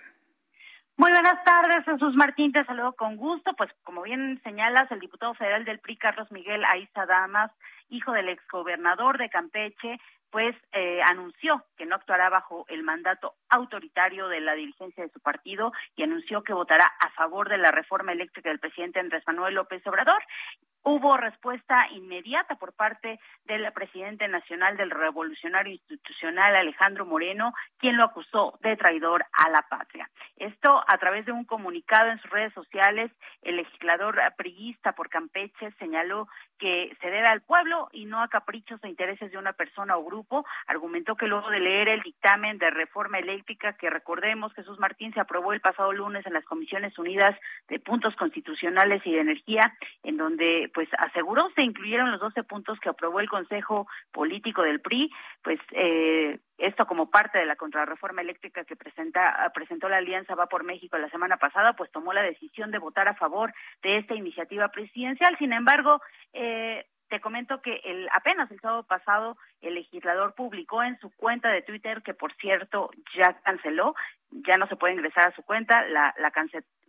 Muy 1.00 1.12
buenas 1.12 1.42
tardes, 1.46 1.86
Jesús 1.86 2.14
Martín, 2.16 2.52
te 2.52 2.66
saludo 2.66 2.92
con 2.92 3.16
gusto. 3.16 3.54
Pues 3.54 3.72
como 3.86 4.02
bien 4.02 4.38
señalas, 4.44 4.92
el 4.92 5.00
diputado 5.00 5.34
federal 5.34 5.64
del 5.64 5.80
PRI, 5.80 5.96
Carlos 5.96 6.30
Miguel 6.30 6.66
Aiza 6.66 7.06
Damas, 7.06 7.52
hijo 7.88 8.12
del 8.12 8.28
exgobernador 8.28 9.18
de 9.18 9.30
Campeche, 9.30 9.98
pues 10.30 10.58
eh, 10.74 11.00
anunció 11.10 11.64
que 11.78 11.86
no 11.86 11.96
actuará 11.96 12.30
bajo 12.30 12.66
el 12.68 12.84
mandato 12.84 13.36
autoritario 13.48 14.28
de 14.28 14.42
la 14.42 14.56
dirigencia 14.56 15.02
de 15.02 15.10
su 15.10 15.22
partido 15.22 15.72
y 15.96 16.04
anunció 16.04 16.44
que 16.44 16.52
votará 16.52 16.92
a 17.00 17.10
favor 17.12 17.48
de 17.48 17.60
la 17.60 17.72
reforma 17.72 18.12
eléctrica 18.12 18.50
del 18.50 18.60
presidente 18.60 19.00
Andrés 19.00 19.24
Manuel 19.26 19.56
López 19.56 19.82
Obrador. 19.88 20.22
Hubo 20.92 21.18
respuesta 21.18 21.88
inmediata 21.92 22.56
por 22.56 22.74
parte 22.74 23.20
del 23.46 23.72
presidente 23.74 24.28
nacional 24.28 24.76
del 24.76 24.90
Revolucionario 24.90 25.72
Institucional, 25.72 26.56
Alejandro 26.56 27.06
Moreno, 27.06 27.54
quien 27.78 27.96
lo 27.96 28.06
acusó 28.06 28.58
de 28.64 28.76
traidor 28.76 29.24
a 29.32 29.50
la 29.52 29.62
patria. 29.70 30.10
Esto 30.38 30.84
a 30.88 30.98
través 30.98 31.28
de 31.28 31.32
un 31.32 31.46
comunicado 31.46 32.10
en 32.10 32.20
sus 32.20 32.32
redes 32.32 32.54
sociales, 32.54 33.12
el 33.44 33.58
legislador 33.58 34.20
priista 34.36 34.94
por 34.94 35.10
Campeche 35.10 35.70
señaló 35.78 36.28
que 36.60 36.96
se 37.02 37.10
debe 37.10 37.28
al 37.28 37.42
pueblo 37.42 37.90
y 37.92 38.06
no 38.06 38.22
a 38.22 38.28
caprichos 38.28 38.80
o 38.84 38.88
intereses 38.88 39.32
de 39.32 39.38
una 39.38 39.54
persona 39.54 39.98
o 39.98 40.04
grupo. 40.04 40.46
Argumentó 40.68 41.16
que 41.16 41.28
luego 41.28 41.50
de 41.50 41.60
leer 41.60 41.90
el 41.90 42.02
dictamen 42.02 42.58
de 42.58 42.70
reforma 42.70 43.18
eléctrica 43.18 43.74
que 43.74 43.90
recordemos 43.90 44.54
Jesús 44.54 44.78
Martín 44.80 45.14
se 45.14 45.20
aprobó 45.20 45.54
el 45.54 45.62
pasado 45.62 45.92
lunes 45.94 46.26
en 46.26 46.34
las 46.34 46.46
Comisiones 46.46 46.98
Unidas 47.00 47.36
de 47.70 47.80
Puntos 47.80 48.16
Constitucionales 48.16 49.02
y 49.06 49.14
de 49.14 49.22
Energía, 49.22 49.74
en 50.04 50.18
donde 50.18 50.70
pues 50.74 50.90
aseguró 50.98 51.50
se 51.56 51.64
incluyeron 51.64 52.12
los 52.12 52.20
12 52.20 52.44
puntos 52.44 52.80
que 52.80 52.90
aprobó 52.90 53.20
el 53.20 53.30
Consejo 53.30 53.88
Político 54.12 54.62
del 54.62 54.82
PRI, 54.82 55.12
pues 55.42 55.60
eh, 55.72 56.40
esto 56.60 56.86
como 56.86 57.10
parte 57.10 57.40
de 57.40 57.46
la 57.46 57.56
contrarreforma 57.56 58.22
eléctrica 58.22 58.64
que 58.66 58.76
presenta, 58.76 59.50
presentó 59.54 59.90
la 59.90 59.98
Alianza 59.98 60.36
Va 60.36 60.48
por 60.48 60.64
México 60.64 60.98
la 60.98 61.10
semana 61.10 61.38
pasada, 61.38 61.74
pues 61.74 61.92
tomó 61.92 62.14
la 62.14 62.22
decisión 62.22 62.72
de 62.72 62.80
votar 62.80 63.08
a 63.08 63.16
favor 63.16 63.54
de 63.82 63.98
esta 63.98 64.16
iniciativa 64.16 64.68
presidencial. 64.70 65.38
Sin 65.38 65.54
embargo, 65.54 66.02
eh, 66.34 66.86
te 67.10 67.20
comento 67.20 67.62
que 67.62 67.82
el, 67.84 68.08
apenas 68.12 68.50
el 68.52 68.60
sábado 68.60 68.84
pasado 68.84 69.38
el 69.62 69.74
legislador 69.76 70.36
publicó 70.36 70.84
en 70.84 71.00
su 71.00 71.10
cuenta 71.16 71.50
de 71.50 71.62
Twitter, 71.62 72.02
que 72.04 72.14
por 72.14 72.34
cierto 72.36 72.92
ya 73.18 73.34
canceló, 73.42 73.96
ya 74.30 74.58
no 74.58 74.68
se 74.68 74.76
puede 74.76 74.94
ingresar 74.94 75.30
a 75.30 75.36
su 75.36 75.44
cuenta, 75.44 75.86
la, 75.88 76.14
la 76.20 76.32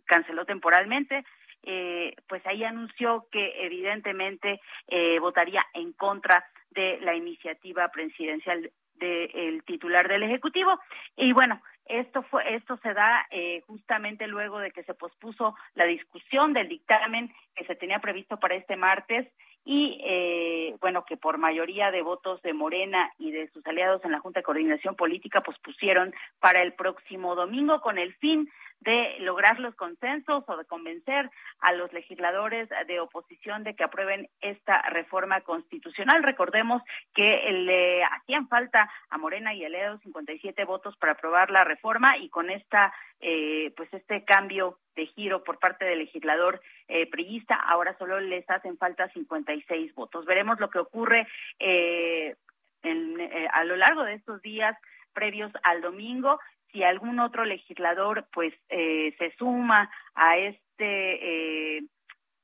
canceló 0.05 0.45
temporalmente, 0.45 1.25
eh, 1.63 2.15
pues 2.27 2.45
ahí 2.45 2.63
anunció 2.63 3.27
que 3.31 3.65
evidentemente 3.65 4.61
eh, 4.87 5.19
votaría 5.19 5.63
en 5.73 5.93
contra 5.93 6.45
de 6.71 6.99
la 7.01 7.15
iniciativa 7.15 7.89
presidencial 7.89 8.71
del 9.01 9.63
titular 9.63 10.07
del 10.07 10.23
Ejecutivo. 10.23 10.79
Y 11.17 11.33
bueno, 11.33 11.61
esto 11.85 12.23
fue, 12.23 12.55
esto 12.55 12.77
se 12.77 12.93
da 12.93 13.27
eh, 13.31 13.61
justamente 13.67 14.27
luego 14.27 14.59
de 14.59 14.71
que 14.71 14.83
se 14.83 14.93
pospuso 14.93 15.55
la 15.73 15.85
discusión 15.85 16.53
del 16.53 16.69
dictamen 16.69 17.33
que 17.55 17.65
se 17.65 17.75
tenía 17.75 17.99
previsto 17.99 18.37
para 18.37 18.55
este 18.55 18.77
martes 18.77 19.27
y 19.63 19.99
eh, 20.03 20.75
bueno 20.79 21.05
que 21.05 21.17
por 21.17 21.37
mayoría 21.37 21.91
de 21.91 22.01
votos 22.01 22.41
de 22.41 22.53
Morena 22.53 23.11
y 23.19 23.31
de 23.31 23.49
sus 23.49 23.65
aliados 23.67 24.03
en 24.03 24.11
la 24.11 24.19
Junta 24.19 24.39
de 24.39 24.43
Coordinación 24.43 24.95
Política 24.95 25.41
pospusieron 25.41 26.13
para 26.39 26.63
el 26.63 26.73
próximo 26.73 27.35
domingo 27.35 27.81
con 27.81 27.97
el 27.97 28.13
fin 28.15 28.49
de 28.81 29.17
lograr 29.19 29.59
los 29.59 29.75
consensos 29.75 30.43
o 30.47 30.57
de 30.57 30.65
convencer 30.65 31.29
a 31.59 31.71
los 31.71 31.93
legisladores 31.93 32.67
de 32.87 32.99
oposición 32.99 33.63
de 33.63 33.75
que 33.75 33.83
aprueben 33.83 34.27
esta 34.41 34.81
reforma 34.89 35.41
constitucional. 35.41 36.23
Recordemos 36.23 36.81
que 37.13 37.51
le 37.51 38.03
hacían 38.03 38.47
falta 38.47 38.91
a 39.09 39.17
Morena 39.19 39.53
y 39.53 39.63
a 39.63 39.69
Leo 39.69 39.99
57 39.99 40.65
votos 40.65 40.97
para 40.97 41.13
aprobar 41.13 41.51
la 41.51 41.63
reforma 41.63 42.17
y 42.17 42.29
con 42.29 42.49
esta 42.49 42.91
eh, 43.19 43.71
pues 43.77 43.93
este 43.93 44.23
cambio 44.25 44.79
de 44.95 45.05
giro 45.05 45.43
por 45.43 45.59
parte 45.59 45.85
del 45.85 45.99
legislador 45.99 46.59
eh, 46.91 47.07
priista, 47.09 47.55
ahora 47.55 47.97
solo 47.97 48.19
les 48.19 48.47
hacen 48.49 48.77
falta 48.77 49.07
56 49.09 49.95
votos. 49.95 50.25
Veremos 50.25 50.59
lo 50.59 50.69
que 50.69 50.79
ocurre 50.79 51.27
eh, 51.59 52.35
eh, 52.83 53.47
a 53.51 53.63
lo 53.63 53.75
largo 53.77 54.03
de 54.03 54.15
estos 54.15 54.41
días 54.41 54.77
previos 55.13 55.51
al 55.63 55.81
domingo 55.81 56.39
si 56.71 56.83
algún 56.83 57.19
otro 57.19 57.45
legislador 57.45 58.27
pues 58.33 58.53
eh, 58.69 59.13
se 59.17 59.35
suma 59.37 59.89
a 60.15 60.37
este 60.37 61.77
eh, 61.77 61.83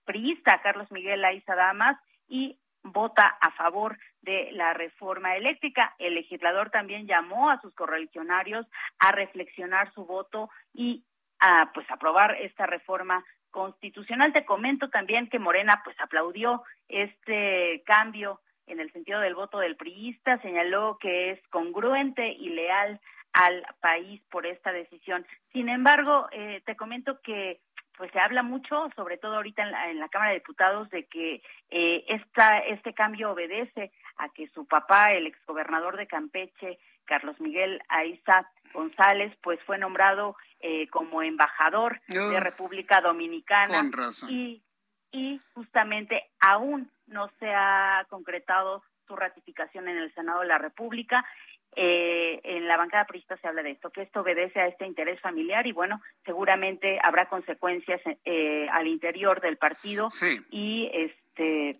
priista 0.05 0.61
Carlos 0.61 0.91
Miguel 0.91 1.23
Aiza 1.23 1.55
Damas 1.55 1.97
y 2.27 2.59
vota 2.83 3.37
a 3.41 3.51
favor 3.51 3.97
de 4.21 4.49
la 4.51 4.73
reforma 4.73 5.35
eléctrica. 5.35 5.95
El 5.97 6.15
legislador 6.15 6.69
también 6.69 7.07
llamó 7.07 7.49
a 7.49 7.59
sus 7.61 7.73
correligionarios 7.73 8.65
a 8.99 9.11
reflexionar 9.11 9.93
su 9.93 10.05
voto 10.05 10.49
y 10.73 11.03
a 11.39 11.71
pues 11.73 11.89
aprobar 11.89 12.35
esta 12.41 12.65
reforma 12.65 13.23
constitucional. 13.57 14.33
Te 14.33 14.45
comento 14.45 14.87
también 14.89 15.29
que 15.29 15.39
Morena 15.39 15.81
pues 15.83 15.99
aplaudió 15.99 16.61
este 16.89 17.81
cambio 17.87 18.39
en 18.67 18.79
el 18.79 18.93
sentido 18.93 19.19
del 19.19 19.33
voto 19.33 19.57
del 19.57 19.75
priista, 19.75 20.39
señaló 20.43 20.99
que 21.01 21.31
es 21.31 21.47
congruente 21.47 22.33
y 22.33 22.49
leal 22.49 23.01
al 23.33 23.65
país 23.81 24.21
por 24.29 24.45
esta 24.45 24.71
decisión. 24.71 25.25
Sin 25.53 25.69
embargo, 25.69 26.27
eh, 26.33 26.61
te 26.67 26.75
comento 26.75 27.19
que 27.21 27.59
pues 27.97 28.11
se 28.11 28.19
habla 28.19 28.43
mucho, 28.43 28.89
sobre 28.95 29.17
todo 29.17 29.37
ahorita 29.37 29.63
en 29.63 29.71
la, 29.71 29.89
en 29.89 29.99
la 29.99 30.09
Cámara 30.09 30.33
de 30.33 30.39
Diputados, 30.39 30.87
de 30.91 31.05
que 31.05 31.41
eh, 31.71 32.05
esta, 32.09 32.59
este 32.59 32.93
cambio 32.93 33.31
obedece 33.31 33.91
a 34.17 34.29
que 34.29 34.47
su 34.49 34.67
papá, 34.67 35.13
el 35.13 35.25
exgobernador 35.25 35.97
de 35.97 36.05
Campeche, 36.05 36.77
Carlos 37.05 37.39
Miguel 37.39 37.81
Aiza 37.89 38.47
González, 38.73 39.35
pues 39.41 39.59
fue 39.65 39.77
nombrado 39.77 40.35
eh, 40.59 40.87
como 40.89 41.21
embajador 41.21 41.99
de 42.07 42.39
República 42.39 43.01
Dominicana 43.01 43.89
y 44.29 44.63
y 45.11 45.39
justamente 45.53 46.23
aún 46.39 46.91
no 47.07 47.29
se 47.39 47.49
ha 47.49 48.05
concretado 48.09 48.83
su 49.07 49.15
ratificación 49.15 49.87
en 49.87 49.97
el 49.97 50.13
Senado 50.13 50.41
de 50.41 50.47
la 50.47 50.57
República. 50.57 51.25
Eh, 51.75 52.39
en 52.43 52.67
la 52.67 52.77
bancada 52.77 53.05
prista 53.05 53.37
se 53.37 53.47
habla 53.47 53.61
de 53.61 53.71
esto, 53.71 53.91
que 53.91 54.01
esto 54.01 54.21
obedece 54.21 54.59
a 54.59 54.67
este 54.67 54.85
interés 54.85 55.19
familiar 55.21 55.67
y 55.67 55.71
bueno, 55.71 56.01
seguramente 56.25 56.99
habrá 57.03 57.29
consecuencias 57.29 58.01
eh, 58.25 58.67
al 58.71 58.87
interior 58.87 59.41
del 59.41 59.57
partido 59.57 60.09
y 60.49 60.89
este 60.93 61.26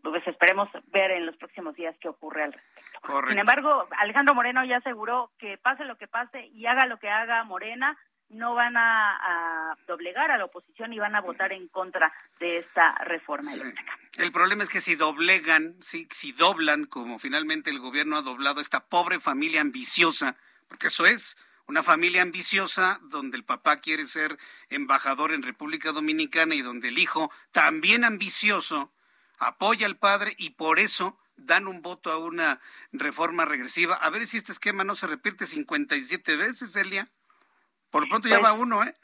pues 0.03 0.27
esperemos 0.27 0.69
ver 0.87 1.11
en 1.11 1.25
los 1.25 1.35
próximos 1.37 1.75
días 1.75 1.95
qué 1.99 2.09
ocurre 2.09 2.43
al 2.43 2.53
respecto. 2.53 3.27
Sin 3.27 3.39
embargo, 3.39 3.87
Alejandro 3.99 4.35
Moreno 4.35 4.63
ya 4.65 4.77
aseguró 4.77 5.31
que 5.39 5.57
pase 5.57 5.85
lo 5.85 5.97
que 5.97 6.07
pase 6.07 6.47
y 6.47 6.65
haga 6.65 6.85
lo 6.85 6.97
que 6.97 7.09
haga 7.09 7.43
Morena, 7.43 7.97
no 8.29 8.55
van 8.55 8.75
a, 8.75 9.75
doblegar 9.87 10.31
a 10.31 10.37
la 10.37 10.45
oposición 10.45 10.91
y 10.91 10.99
van 10.99 11.15
a 11.15 11.21
votar 11.21 11.53
en 11.53 11.69
contra 11.69 12.11
de 12.39 12.59
esta 12.59 12.93
reforma 13.05 13.53
eléctrica. 13.53 13.97
El 14.17 14.31
problema 14.31 14.63
es 14.63 14.69
que 14.69 14.81
si 14.81 14.95
doblegan, 14.95 15.75
si, 15.81 16.07
si 16.11 16.33
doblan, 16.33 16.85
como 16.85 17.19
finalmente 17.19 17.69
el 17.69 17.79
gobierno 17.79 18.17
ha 18.17 18.21
doblado 18.21 18.59
esta 18.59 18.85
pobre 18.87 19.19
familia 19.19 19.61
ambiciosa, 19.61 20.35
porque 20.67 20.87
eso 20.87 21.05
es, 21.05 21.37
una 21.67 21.83
familia 21.83 22.21
ambiciosa 22.21 22.99
donde 23.03 23.37
el 23.37 23.43
papá 23.43 23.79
quiere 23.79 24.05
ser 24.05 24.37
embajador 24.69 25.31
en 25.31 25.43
República 25.43 25.91
Dominicana 25.91 26.55
y 26.55 26.61
donde 26.61 26.89
el 26.89 26.97
hijo, 26.97 27.31
también 27.51 28.03
ambicioso, 28.03 28.91
apoya 29.39 29.85
al 29.87 29.97
padre 29.97 30.33
y 30.37 30.51
por 30.51 30.79
eso 30.79 31.17
dan 31.35 31.67
un 31.67 31.81
voto 31.81 32.11
a 32.11 32.17
una 32.17 32.59
reforma 32.91 33.45
regresiva. 33.45 33.95
A 33.95 34.09
ver 34.09 34.23
si 34.25 34.37
este 34.37 34.51
esquema 34.51 34.83
no 34.83 34.95
se 34.95 35.07
repite 35.07 35.45
57 35.45 36.35
veces, 36.35 36.75
Elia. 36.75 37.07
Por 37.89 38.03
lo 38.03 38.09
pronto 38.09 38.27
ya 38.27 38.39
pues 38.39 38.51
va 38.51 38.53
uno, 38.53 38.83
¿eh? 38.83 38.95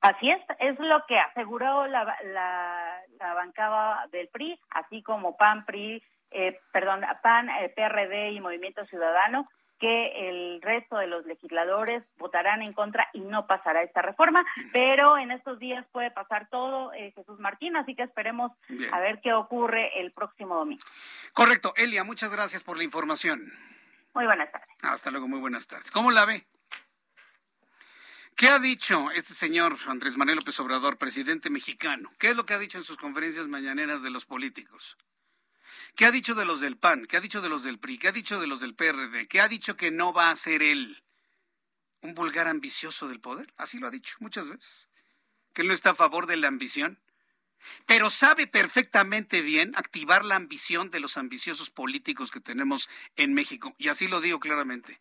Así 0.00 0.30
es, 0.30 0.40
es 0.60 0.78
lo 0.78 1.04
que 1.06 1.18
aseguró 1.18 1.86
la, 1.88 2.04
la, 2.22 3.00
la 3.18 3.34
bancada 3.34 4.06
del 4.12 4.28
PRI, 4.28 4.60
así 4.70 5.02
como 5.02 5.36
PAN, 5.36 5.64
PRI, 5.64 6.02
eh, 6.30 6.60
perdón, 6.72 7.02
PAN, 7.22 7.48
eh, 7.48 7.72
PRD 7.74 8.30
y 8.30 8.40
Movimiento 8.40 8.84
Ciudadano, 8.86 9.48
que 9.78 10.28
el 10.28 10.60
resto 10.62 10.96
de 10.96 11.06
los 11.06 11.24
legisladores 11.26 12.02
votarán 12.18 12.62
en 12.62 12.72
contra 12.72 13.08
y 13.12 13.20
no 13.20 13.46
pasará 13.46 13.82
esta 13.82 14.02
reforma, 14.02 14.44
pero 14.72 15.18
en 15.18 15.30
estos 15.30 15.58
días 15.58 15.86
puede 15.92 16.10
pasar 16.10 16.48
todo, 16.50 16.92
eh, 16.92 17.12
Jesús 17.14 17.38
Martín, 17.38 17.76
así 17.76 17.94
que 17.94 18.02
esperemos 18.02 18.52
a 18.92 19.00
ver 19.00 19.20
qué 19.20 19.32
ocurre 19.32 20.00
el 20.00 20.12
próximo 20.12 20.56
domingo. 20.56 20.84
Correcto, 21.32 21.72
Elia, 21.76 22.04
muchas 22.04 22.30
gracias 22.30 22.62
por 22.64 22.76
la 22.76 22.84
información. 22.84 23.52
Muy 24.14 24.26
buenas 24.26 24.50
tardes. 24.50 24.68
Hasta 24.82 25.10
luego, 25.10 25.28
muy 25.28 25.40
buenas 25.40 25.66
tardes. 25.66 25.90
¿Cómo 25.90 26.10
la 26.10 26.24
ve? 26.24 26.44
¿Qué 28.38 28.46
ha 28.48 28.60
dicho 28.60 29.10
este 29.10 29.34
señor 29.34 29.76
Andrés 29.88 30.16
Manuel 30.16 30.36
López 30.36 30.58
Obrador, 30.60 30.96
presidente 30.96 31.50
mexicano? 31.50 32.12
¿Qué 32.20 32.30
es 32.30 32.36
lo 32.36 32.46
que 32.46 32.54
ha 32.54 32.58
dicho 32.58 32.78
en 32.78 32.84
sus 32.84 32.96
conferencias 32.96 33.48
mañaneras 33.48 34.02
de 34.02 34.10
los 34.10 34.26
políticos? 34.26 34.96
¿Qué 35.94 36.06
ha 36.06 36.10
dicho 36.10 36.34
de 36.34 36.44
los 36.44 36.60
del 36.60 36.76
PAN? 36.76 37.06
¿Qué 37.06 37.16
ha 37.16 37.20
dicho 37.20 37.40
de 37.40 37.48
los 37.48 37.64
del 37.64 37.78
PRI? 37.78 37.98
¿Qué 37.98 38.08
ha 38.08 38.12
dicho 38.12 38.40
de 38.40 38.46
los 38.46 38.60
del 38.60 38.74
PRD? 38.74 39.26
¿Qué 39.28 39.40
ha 39.40 39.48
dicho 39.48 39.76
que 39.76 39.90
no 39.90 40.12
va 40.12 40.30
a 40.30 40.36
ser 40.36 40.62
él? 40.62 41.02
¿Un 42.00 42.14
vulgar 42.14 42.46
ambicioso 42.46 43.08
del 43.08 43.20
poder? 43.20 43.52
Así 43.56 43.78
lo 43.78 43.88
ha 43.88 43.90
dicho 43.90 44.16
muchas 44.20 44.48
veces. 44.48 44.88
Que 45.52 45.62
él 45.62 45.68
no 45.68 45.74
está 45.74 45.90
a 45.90 45.94
favor 45.94 46.26
de 46.26 46.36
la 46.36 46.48
ambición. 46.48 47.00
Pero 47.86 48.10
sabe 48.10 48.46
perfectamente 48.46 49.42
bien 49.42 49.72
activar 49.74 50.24
la 50.24 50.36
ambición 50.36 50.90
de 50.90 51.00
los 51.00 51.16
ambiciosos 51.16 51.70
políticos 51.70 52.30
que 52.30 52.40
tenemos 52.40 52.88
en 53.16 53.34
México. 53.34 53.74
Y 53.78 53.88
así 53.88 54.06
lo 54.06 54.20
digo 54.20 54.38
claramente. 54.38 55.00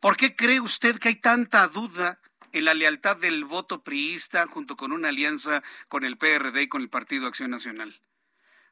¿Por 0.00 0.16
qué 0.16 0.36
cree 0.36 0.60
usted 0.60 0.98
que 0.98 1.08
hay 1.08 1.16
tanta 1.16 1.66
duda 1.66 2.20
en 2.52 2.64
la 2.64 2.74
lealtad 2.74 3.16
del 3.16 3.44
voto 3.44 3.82
priista 3.82 4.46
junto 4.46 4.76
con 4.76 4.92
una 4.92 5.08
alianza 5.08 5.62
con 5.88 6.04
el 6.04 6.16
PRD 6.16 6.62
y 6.62 6.68
con 6.68 6.82
el 6.82 6.88
Partido 6.88 7.26
Acción 7.26 7.50
Nacional. 7.50 8.00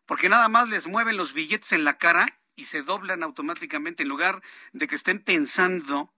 Porque 0.06 0.28
nada 0.28 0.48
más 0.48 0.68
les 0.68 0.86
mueven 0.86 1.16
los 1.16 1.32
billetes 1.32 1.72
en 1.72 1.84
la 1.84 1.98
cara 1.98 2.26
y 2.54 2.64
se 2.64 2.82
doblan 2.82 3.22
automáticamente 3.22 4.04
en 4.04 4.08
lugar 4.08 4.42
de 4.72 4.88
que 4.88 4.94
estén 4.94 5.20
pensando 5.20 6.12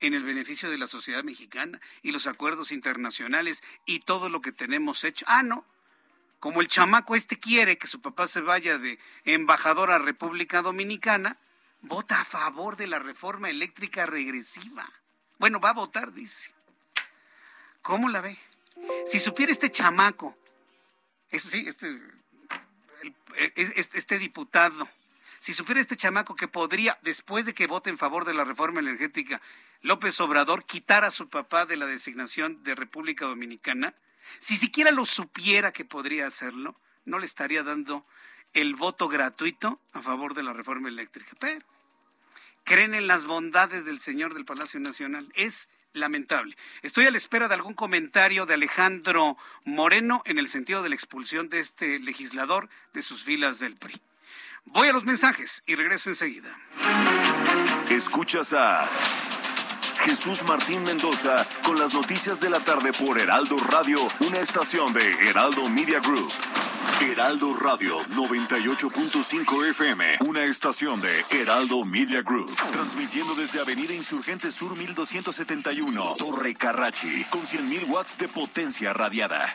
en 0.00 0.14
el 0.14 0.24
beneficio 0.24 0.70
de 0.70 0.78
la 0.78 0.86
sociedad 0.86 1.24
mexicana 1.24 1.80
y 2.02 2.12
los 2.12 2.26
acuerdos 2.26 2.70
internacionales 2.70 3.62
y 3.84 4.00
todo 4.00 4.28
lo 4.28 4.40
que 4.40 4.52
tenemos 4.52 5.04
hecho. 5.04 5.24
Ah, 5.28 5.42
no. 5.42 5.64
Como 6.38 6.60
el 6.60 6.68
chamaco 6.68 7.16
este 7.16 7.38
quiere 7.38 7.78
que 7.78 7.86
su 7.86 8.00
papá 8.00 8.26
se 8.26 8.40
vaya 8.40 8.78
de 8.78 8.98
embajador 9.24 9.90
a 9.90 9.98
República 9.98 10.62
Dominicana, 10.62 11.38
vota 11.80 12.20
a 12.20 12.24
favor 12.24 12.76
de 12.76 12.86
la 12.86 12.98
reforma 12.98 13.50
eléctrica 13.50 14.06
regresiva. 14.06 14.88
Bueno, 15.38 15.60
va 15.60 15.70
a 15.70 15.74
votar, 15.74 16.12
dice. 16.12 16.50
¿Cómo 17.82 18.08
la 18.08 18.20
ve? 18.20 18.38
Si 19.06 19.18
supiera 19.18 19.52
este 19.52 19.70
chamaco, 19.70 20.36
sí, 21.32 21.64
este, 21.66 22.00
este, 23.56 24.18
diputado, 24.18 24.88
si 25.38 25.52
supiera 25.52 25.80
este 25.80 25.96
chamaco 25.96 26.34
que 26.34 26.48
podría, 26.48 26.98
después 27.02 27.46
de 27.46 27.54
que 27.54 27.66
vote 27.66 27.90
en 27.90 27.98
favor 27.98 28.24
de 28.24 28.34
la 28.34 28.44
reforma 28.44 28.80
energética, 28.80 29.40
López 29.82 30.20
Obrador 30.20 30.64
quitar 30.64 31.04
a 31.04 31.10
su 31.10 31.28
papá 31.28 31.66
de 31.66 31.76
la 31.76 31.86
designación 31.86 32.62
de 32.62 32.74
República 32.74 33.26
Dominicana, 33.26 33.94
si 34.38 34.56
siquiera 34.56 34.90
lo 34.90 35.06
supiera 35.06 35.72
que 35.72 35.84
podría 35.84 36.26
hacerlo, 36.26 36.74
no 37.04 37.18
le 37.18 37.26
estaría 37.26 37.62
dando 37.62 38.04
el 38.52 38.74
voto 38.74 39.08
gratuito 39.08 39.80
a 39.92 40.00
favor 40.00 40.34
de 40.34 40.42
la 40.42 40.52
reforma 40.52 40.88
eléctrica. 40.88 41.36
Pero 41.38 41.64
creen 42.64 42.94
en 42.94 43.06
las 43.06 43.24
bondades 43.26 43.84
del 43.84 44.00
señor 44.00 44.34
del 44.34 44.44
Palacio 44.44 44.80
Nacional. 44.80 45.30
Es 45.34 45.68
lamentable. 45.96 46.56
Estoy 46.82 47.06
a 47.06 47.10
la 47.10 47.16
espera 47.16 47.48
de 47.48 47.54
algún 47.54 47.74
comentario 47.74 48.46
de 48.46 48.54
Alejandro 48.54 49.36
Moreno 49.64 50.22
en 50.24 50.38
el 50.38 50.48
sentido 50.48 50.82
de 50.82 50.90
la 50.90 50.94
expulsión 50.94 51.48
de 51.48 51.60
este 51.60 51.98
legislador 51.98 52.68
de 52.92 53.02
sus 53.02 53.24
filas 53.24 53.58
del 53.58 53.74
PRI. 53.76 54.00
Voy 54.66 54.88
a 54.88 54.92
los 54.92 55.04
mensajes 55.04 55.62
y 55.66 55.74
regreso 55.74 56.10
enseguida. 56.10 56.56
Escuchas 57.90 58.52
a 58.52 58.88
Jesús 60.00 60.44
Martín 60.44 60.82
Mendoza 60.84 61.46
con 61.64 61.78
las 61.78 61.94
noticias 61.94 62.40
de 62.40 62.50
la 62.50 62.60
tarde 62.60 62.92
por 62.92 63.20
Heraldo 63.20 63.58
Radio, 63.58 63.98
una 64.20 64.38
estación 64.38 64.92
de 64.92 65.28
Heraldo 65.28 65.68
Media 65.68 66.00
Group. 66.00 66.32
Heraldo 67.00 67.54
Radio 67.54 67.98
98.5 68.14 69.70
FM, 69.70 70.04
una 70.26 70.44
estación 70.44 71.00
de 71.00 71.24
Heraldo 71.30 71.84
Media 71.84 72.22
Group, 72.22 72.54
transmitiendo 72.72 73.34
desde 73.34 73.60
Avenida 73.60 73.94
Insurgente 73.94 74.50
Sur 74.50 74.76
1271, 74.76 76.16
Torre 76.16 76.54
Carrachi, 76.54 77.24
con 77.30 77.42
100.000 77.42 77.88
watts 77.88 78.18
de 78.18 78.28
potencia 78.28 78.92
radiada. 78.92 79.54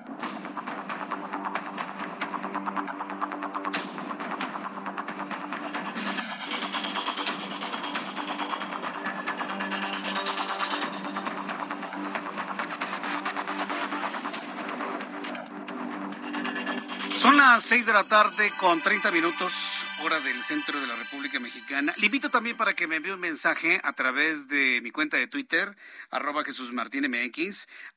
Son 17.71 17.77
las 17.77 17.85
seis 17.85 17.85
de 17.85 17.93
la 17.93 18.09
tarde 18.09 18.51
con 18.59 18.81
30 18.81 19.11
minutos, 19.11 19.85
hora 20.01 20.19
del 20.19 20.43
centro 20.43 20.81
de 20.81 20.87
la 20.87 20.97
República 20.97 21.39
Mexicana. 21.39 21.93
Le 21.95 22.07
invito 22.07 22.29
también 22.29 22.57
para 22.57 22.73
que 22.73 22.85
me 22.85 22.97
envíe 22.97 23.11
un 23.11 23.19
mensaje 23.21 23.79
a 23.85 23.93
través 23.93 24.49
de 24.49 24.81
mi 24.81 24.91
cuenta 24.91 25.15
de 25.15 25.27
Twitter, 25.27 25.77
arroba 26.09 26.43
Jesús 26.43 26.73
Martín 26.73 27.05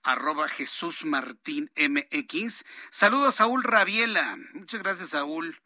arroba 0.04 0.48
Jesús. 0.48 1.04
Saludos 2.90 3.28
a 3.28 3.32
Saúl 3.32 3.64
Rabiela. 3.64 4.38
Muchas 4.52 4.80
gracias, 4.80 5.08
Saúl. 5.08 5.60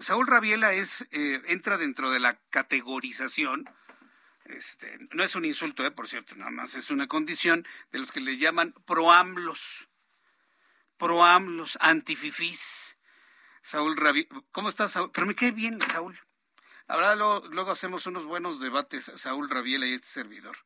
Saúl 0.00 0.26
Rabiela 0.26 0.72
es, 0.72 1.06
eh, 1.12 1.40
entra 1.46 1.78
dentro 1.78 2.10
de 2.10 2.18
la 2.18 2.40
categorización. 2.50 3.70
Este, 4.46 4.98
no 5.12 5.22
es 5.22 5.36
un 5.36 5.44
insulto, 5.44 5.86
eh, 5.86 5.92
por 5.92 6.08
cierto, 6.08 6.34
nada 6.34 6.50
más 6.50 6.74
es 6.74 6.90
una 6.90 7.06
condición 7.06 7.64
de 7.92 8.00
los 8.00 8.10
que 8.10 8.18
le 8.18 8.38
llaman 8.38 8.74
proamblos 11.02 11.72
pro-AMLOS, 11.72 11.78
antififís. 11.80 12.96
Saúl 13.60 13.96
Rabi, 13.96 14.28
¿cómo 14.52 14.68
estás, 14.68 14.92
Saúl? 14.92 15.10
Pero 15.12 15.26
me 15.26 15.34
bien, 15.50 15.80
Saúl. 15.80 16.16
Ahora 16.86 17.16
luego, 17.16 17.70
hacemos 17.72 18.06
unos 18.06 18.24
buenos 18.24 18.60
debates, 18.60 19.10
Saúl 19.16 19.50
Rabiela 19.50 19.86
y 19.86 19.94
este 19.94 20.06
servidor. 20.06 20.56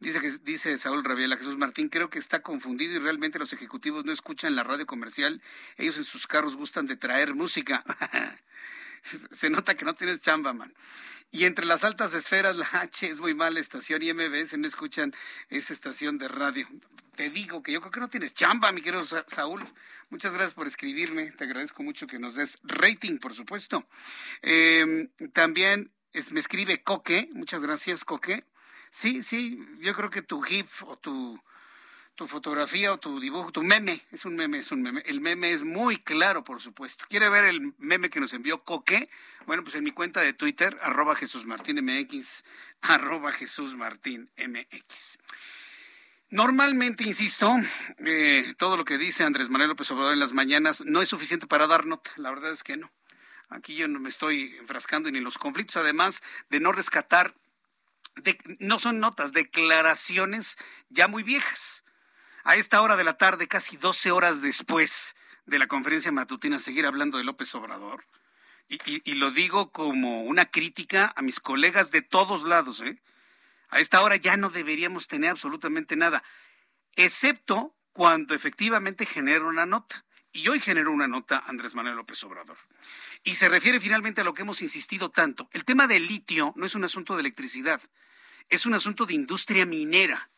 Dice, 0.00 0.20
que, 0.20 0.30
dice 0.42 0.78
Saúl 0.78 1.04
Rabiela, 1.04 1.36
Jesús 1.36 1.58
Martín, 1.58 1.90
creo 1.90 2.10
que 2.10 2.18
está 2.18 2.42
confundido 2.42 2.96
y 2.96 2.98
realmente 2.98 3.38
los 3.38 3.52
ejecutivos 3.52 4.04
no 4.04 4.10
escuchan 4.10 4.56
la 4.56 4.64
radio 4.64 4.84
comercial. 4.84 5.40
Ellos 5.76 5.96
en 5.96 6.04
sus 6.04 6.26
carros 6.26 6.56
gustan 6.56 6.86
de 6.86 6.96
traer 6.96 7.34
música. 7.34 7.84
Se 9.32 9.50
nota 9.50 9.74
que 9.74 9.84
no 9.84 9.94
tienes 9.94 10.20
chamba, 10.20 10.52
man. 10.52 10.74
Y 11.30 11.44
entre 11.44 11.64
las 11.64 11.82
altas 11.82 12.12
esferas, 12.14 12.56
la 12.56 12.68
H 12.72 13.08
es 13.08 13.20
muy 13.20 13.34
mala 13.34 13.58
estación 13.58 14.02
y 14.02 14.12
MBS 14.12 14.58
no 14.58 14.66
escuchan 14.66 15.14
esa 15.48 15.72
estación 15.72 16.18
de 16.18 16.28
radio. 16.28 16.68
Te 17.16 17.30
digo 17.30 17.62
que 17.62 17.72
yo 17.72 17.80
creo 17.80 17.90
que 17.90 18.00
no 18.00 18.10
tienes 18.10 18.34
chamba, 18.34 18.70
mi 18.72 18.82
querido 18.82 19.04
Saúl. 19.04 19.62
Muchas 20.10 20.32
gracias 20.32 20.54
por 20.54 20.66
escribirme. 20.66 21.30
Te 21.30 21.44
agradezco 21.44 21.82
mucho 21.82 22.06
que 22.06 22.18
nos 22.18 22.34
des 22.34 22.58
rating, 22.64 23.18
por 23.18 23.32
supuesto. 23.32 23.86
Em, 24.42 25.08
también 25.32 25.90
me 26.30 26.40
escribe 26.40 26.82
Coque. 26.82 27.30
Muchas 27.32 27.62
gracias, 27.62 28.04
Coque. 28.04 28.44
Sí, 28.90 29.22
sí, 29.22 29.58
yo 29.78 29.94
creo 29.94 30.10
que 30.10 30.20
tu 30.20 30.42
GIF 30.42 30.82
o 30.84 30.98
tu 30.98 31.40
tu 32.14 32.26
fotografía 32.26 32.92
o 32.92 32.98
tu 32.98 33.20
dibujo, 33.20 33.52
tu 33.52 33.62
meme, 33.62 34.02
es 34.10 34.24
un 34.24 34.36
meme, 34.36 34.58
es 34.58 34.70
un 34.70 34.82
meme. 34.82 35.02
El 35.06 35.20
meme 35.20 35.52
es 35.52 35.62
muy 35.62 35.96
claro, 35.96 36.44
por 36.44 36.60
supuesto. 36.60 37.06
¿Quiere 37.08 37.28
ver 37.28 37.44
el 37.44 37.74
meme 37.78 38.10
que 38.10 38.20
nos 38.20 38.32
envió 38.34 38.62
Coque? 38.62 39.08
Bueno, 39.46 39.62
pues 39.62 39.76
en 39.76 39.84
mi 39.84 39.92
cuenta 39.92 40.20
de 40.20 40.32
Twitter, 40.32 40.78
arroba 40.82 41.16
Jesús 41.16 41.46
Martín 41.46 41.82
MX, 41.82 42.44
arroba 42.82 43.32
Jesús 43.32 43.74
Martín 43.76 44.30
MX. 44.36 45.18
Normalmente, 46.28 47.04
insisto, 47.04 47.54
eh, 47.98 48.54
todo 48.56 48.76
lo 48.76 48.84
que 48.84 48.96
dice 48.96 49.24
Andrés 49.24 49.50
Manuel 49.50 49.70
López 49.70 49.90
Obrador 49.90 50.14
en 50.14 50.20
las 50.20 50.32
mañanas 50.32 50.82
no 50.82 51.02
es 51.02 51.08
suficiente 51.08 51.46
para 51.46 51.66
dar 51.66 51.86
nota. 51.86 52.10
La 52.16 52.30
verdad 52.30 52.52
es 52.52 52.62
que 52.62 52.76
no. 52.76 52.90
Aquí 53.48 53.74
yo 53.74 53.86
no 53.86 54.00
me 54.00 54.08
estoy 54.08 54.56
enfrascando 54.58 55.10
ni 55.10 55.18
en 55.18 55.24
los 55.24 55.36
conflictos, 55.36 55.76
además 55.76 56.22
de 56.48 56.58
no 56.58 56.72
rescatar, 56.72 57.34
no 58.60 58.78
son 58.78 58.98
notas, 58.98 59.34
declaraciones 59.34 60.56
ya 60.88 61.06
muy 61.06 61.22
viejas 61.22 61.81
a 62.44 62.56
esta 62.56 62.80
hora 62.82 62.96
de 62.96 63.04
la 63.04 63.16
tarde, 63.16 63.48
casi 63.48 63.76
12 63.76 64.10
horas 64.10 64.42
después 64.42 65.14
de 65.46 65.58
la 65.58 65.66
conferencia 65.66 66.12
matutina, 66.12 66.58
seguir 66.58 66.86
hablando 66.86 67.18
de 67.18 67.24
López 67.24 67.54
Obrador. 67.54 68.06
Y, 68.68 69.14
lo 69.14 69.30
digo 69.30 69.70
como 69.70 70.22
una 70.22 70.46
crítica 70.46 71.12
a 71.14 71.22
mis 71.22 71.40
colegas 71.40 71.90
de 71.90 72.00
todos 72.00 72.44
lados. 72.44 72.80
¿eh? 72.80 73.02
A 73.68 73.80
esta 73.80 74.00
hora 74.02 74.16
ya 74.16 74.36
no 74.36 74.50
deberíamos 74.50 75.08
tener 75.08 75.30
absolutamente 75.30 75.94
nada, 75.96 76.22
excepto 76.96 77.76
cuando 77.92 78.34
efectivamente 78.34 79.04
genera 79.04 79.44
una 79.44 79.66
nota. 79.66 80.04
Y 80.34 80.48
hoy 80.48 80.60
generó 80.60 80.90
una 80.92 81.06
nota 81.06 81.44
Andrés 81.46 81.74
Manuel 81.74 81.96
López 81.96 82.24
Obrador. 82.24 82.56
Y 83.22 83.34
se 83.34 83.50
refiere 83.50 83.80
finalmente 83.80 84.22
a 84.22 84.24
lo 84.24 84.32
que 84.32 84.42
hemos 84.42 84.62
insistido 84.62 85.10
tanto. 85.10 85.50
El 85.52 85.66
tema 85.66 85.86
del 85.86 86.06
litio 86.06 86.54
no 86.56 86.64
es 86.64 86.74
un 86.74 86.84
asunto 86.84 87.14
de 87.14 87.20
electricidad, 87.20 87.82
es 88.48 88.64
un 88.64 88.72
asunto 88.72 89.04
de 89.04 89.12
industria 89.12 89.66
minera. 89.66 90.30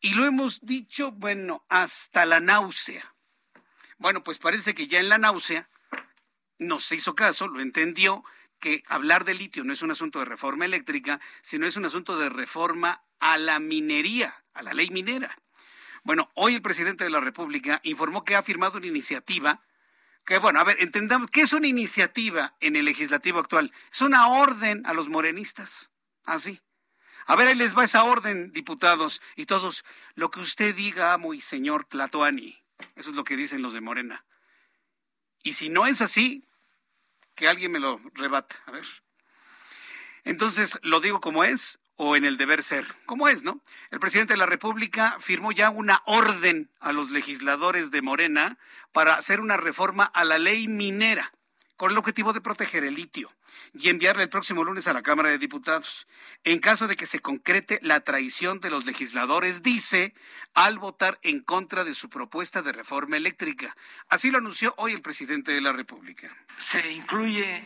Y 0.00 0.14
lo 0.14 0.24
hemos 0.24 0.60
dicho, 0.62 1.12
bueno, 1.12 1.64
hasta 1.68 2.24
la 2.24 2.40
náusea. 2.40 3.14
Bueno, 3.98 4.22
pues 4.22 4.38
parece 4.38 4.74
que 4.74 4.86
ya 4.86 4.98
en 4.98 5.10
la 5.10 5.18
náusea 5.18 5.68
no 6.58 6.80
se 6.80 6.96
hizo 6.96 7.14
caso, 7.14 7.48
lo 7.48 7.60
entendió, 7.60 8.24
que 8.58 8.82
hablar 8.86 9.24
de 9.24 9.34
litio 9.34 9.64
no 9.64 9.72
es 9.72 9.82
un 9.82 9.90
asunto 9.90 10.18
de 10.18 10.24
reforma 10.24 10.64
eléctrica, 10.64 11.20
sino 11.42 11.66
es 11.66 11.76
un 11.76 11.84
asunto 11.84 12.18
de 12.18 12.30
reforma 12.30 13.04
a 13.18 13.36
la 13.36 13.58
minería, 13.58 14.42
a 14.54 14.62
la 14.62 14.72
ley 14.72 14.88
minera. 14.90 15.38
Bueno, 16.02 16.30
hoy 16.34 16.54
el 16.54 16.62
presidente 16.62 17.04
de 17.04 17.10
la 17.10 17.20
República 17.20 17.80
informó 17.82 18.24
que 18.24 18.36
ha 18.36 18.42
firmado 18.42 18.78
una 18.78 18.86
iniciativa 18.86 19.62
que, 20.24 20.38
bueno, 20.38 20.60
a 20.60 20.64
ver, 20.64 20.76
entendamos, 20.80 21.30
¿qué 21.30 21.42
es 21.42 21.52
una 21.52 21.66
iniciativa 21.66 22.56
en 22.60 22.76
el 22.76 22.86
legislativo 22.86 23.38
actual? 23.38 23.72
Es 23.92 24.00
una 24.00 24.28
orden 24.28 24.86
a 24.86 24.94
los 24.94 25.08
morenistas, 25.08 25.90
así 26.24 26.60
A 27.30 27.36
ver, 27.36 27.46
ahí 27.46 27.54
les 27.54 27.78
va 27.78 27.84
esa 27.84 28.02
orden, 28.02 28.50
diputados, 28.50 29.22
y 29.36 29.46
todos, 29.46 29.84
lo 30.16 30.32
que 30.32 30.40
usted 30.40 30.74
diga, 30.74 31.12
amo 31.12 31.32
y 31.32 31.40
señor 31.40 31.84
Tlatoani. 31.84 32.60
Eso 32.96 33.10
es 33.10 33.14
lo 33.14 33.22
que 33.22 33.36
dicen 33.36 33.62
los 33.62 33.72
de 33.72 33.80
Morena. 33.80 34.24
Y 35.44 35.52
si 35.52 35.68
no 35.68 35.86
es 35.86 36.00
así, 36.00 36.44
que 37.36 37.46
alguien 37.46 37.70
me 37.70 37.78
lo 37.78 38.00
rebata. 38.14 38.56
A 38.66 38.72
ver. 38.72 38.84
Entonces, 40.24 40.80
¿lo 40.82 40.98
digo 40.98 41.20
como 41.20 41.44
es 41.44 41.78
o 41.94 42.16
en 42.16 42.24
el 42.24 42.36
deber 42.36 42.64
ser? 42.64 42.84
Como 43.06 43.28
es, 43.28 43.44
¿no? 43.44 43.62
El 43.92 44.00
presidente 44.00 44.32
de 44.32 44.38
la 44.38 44.46
República 44.46 45.16
firmó 45.20 45.52
ya 45.52 45.70
una 45.70 46.02
orden 46.06 46.68
a 46.80 46.90
los 46.90 47.12
legisladores 47.12 47.92
de 47.92 48.02
Morena 48.02 48.58
para 48.90 49.14
hacer 49.14 49.38
una 49.38 49.56
reforma 49.56 50.02
a 50.02 50.24
la 50.24 50.38
ley 50.38 50.66
minera 50.66 51.32
con 51.80 51.92
el 51.92 51.96
objetivo 51.96 52.34
de 52.34 52.42
proteger 52.42 52.84
el 52.84 52.94
litio 52.94 53.32
y 53.72 53.88
enviarle 53.88 54.24
el 54.24 54.28
próximo 54.28 54.64
lunes 54.64 54.86
a 54.86 54.92
la 54.92 55.00
Cámara 55.00 55.30
de 55.30 55.38
Diputados. 55.38 56.06
En 56.44 56.58
caso 56.58 56.86
de 56.86 56.94
que 56.94 57.06
se 57.06 57.20
concrete 57.20 57.78
la 57.80 58.00
traición 58.00 58.60
de 58.60 58.68
los 58.68 58.84
legisladores, 58.84 59.62
dice, 59.62 60.12
al 60.52 60.78
votar 60.78 61.18
en 61.22 61.40
contra 61.40 61.82
de 61.84 61.94
su 61.94 62.10
propuesta 62.10 62.60
de 62.60 62.72
reforma 62.72 63.16
eléctrica. 63.16 63.74
Así 64.10 64.30
lo 64.30 64.36
anunció 64.36 64.74
hoy 64.76 64.92
el 64.92 65.00
presidente 65.00 65.52
de 65.52 65.62
la 65.62 65.72
República. 65.72 66.28
Se 66.58 66.86
incluye 66.92 67.64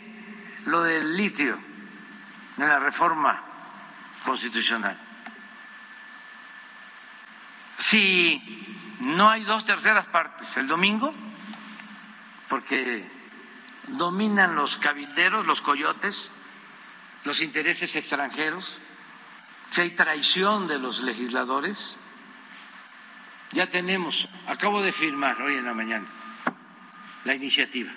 lo 0.66 0.85
del 0.85 1.16
litio 1.16 1.59
en 2.59 2.68
la 2.68 2.79
reforma 2.79 3.44
constitucional. 4.24 4.96
Si 7.81 8.40
no 9.00 9.29
hay 9.29 9.42
dos 9.42 9.64
terceras 9.64 10.07
partes 10.07 10.57
el 10.57 10.68
domingo, 10.68 11.12
porque 12.48 13.13
dominan 13.88 14.55
los 14.55 14.77
cabilderos, 14.77 15.47
los 15.47 15.61
coyotes, 15.61 16.31
los 17.25 17.42
intereses 17.42 17.97
extranjeros, 17.97 18.81
si 19.70 19.81
hay 19.81 19.90
traición 19.90 20.68
de 20.68 20.79
los 20.79 21.01
legisladores. 21.01 21.99
Ya 23.53 23.68
tenemos, 23.68 24.29
acabo 24.47 24.83
de 24.83 24.92
firmar 24.92 25.40
hoy 25.40 25.57
en 25.57 25.64
la 25.64 25.75
mañana 25.75 26.07
la 27.25 27.35
iniciativa 27.35 27.90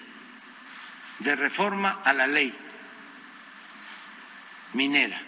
de 1.20 1.36
reforma 1.36 2.02
a 2.04 2.14
la 2.14 2.28
ley 2.28 2.56
minera, 4.74 5.20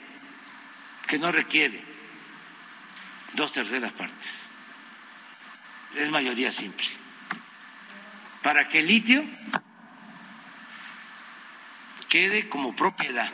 que 1.08 1.18
no 1.18 1.32
requiere 1.32 1.84
dos 3.34 3.52
terceras 3.52 3.94
partes, 3.94 4.48
es 5.96 6.10
mayoría 6.12 6.52
simple, 6.52 6.88
para 8.44 8.68
que 8.68 8.80
el 8.80 8.88
litio 8.88 9.24
quede 12.10 12.50
como 12.50 12.76
propiedad 12.76 13.32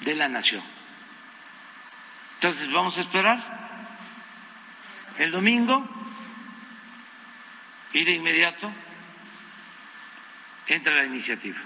de 0.00 0.14
la 0.14 0.28
nación. 0.28 0.62
Entonces 2.34 2.70
vamos 2.70 2.96
a 2.98 3.00
esperar 3.00 3.98
el 5.18 5.30
domingo 5.30 5.88
y 7.92 8.04
de 8.04 8.12
inmediato 8.12 8.70
entra 10.66 10.94
la 10.94 11.04
iniciativa. 11.04 11.58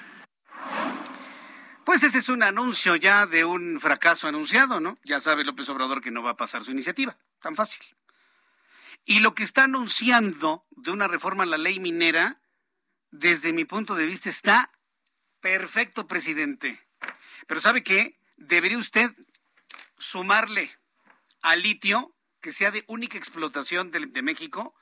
Pues 1.84 2.02
ese 2.02 2.18
es 2.18 2.28
un 2.28 2.42
anuncio 2.42 2.96
ya 2.96 3.26
de 3.26 3.44
un 3.44 3.80
fracaso 3.80 4.28
anunciado, 4.28 4.78
¿no? 4.78 4.98
Ya 5.04 5.20
sabe 5.20 5.44
López 5.44 5.68
Obrador 5.70 6.02
que 6.02 6.10
no 6.10 6.22
va 6.22 6.32
a 6.32 6.36
pasar 6.36 6.62
su 6.62 6.70
iniciativa, 6.70 7.16
tan 7.40 7.56
fácil. 7.56 7.82
Y 9.06 9.20
lo 9.20 9.34
que 9.34 9.42
está 9.42 9.64
anunciando 9.64 10.66
de 10.72 10.90
una 10.90 11.08
reforma 11.08 11.44
a 11.44 11.46
la 11.46 11.56
ley 11.56 11.80
minera, 11.80 12.42
desde 13.10 13.54
mi 13.54 13.64
punto 13.64 13.94
de 13.94 14.04
vista, 14.04 14.28
está 14.28 14.70
Perfecto, 15.48 16.06
presidente. 16.06 16.78
Pero 17.46 17.62
¿sabe 17.62 17.82
qué? 17.82 18.20
Debería 18.36 18.76
usted 18.76 19.10
sumarle 19.96 20.78
al 21.40 21.62
litio, 21.62 22.14
que 22.42 22.52
sea 22.52 22.70
de 22.70 22.84
única 22.86 23.16
explotación 23.16 23.90
de, 23.90 24.20
México, 24.20 24.74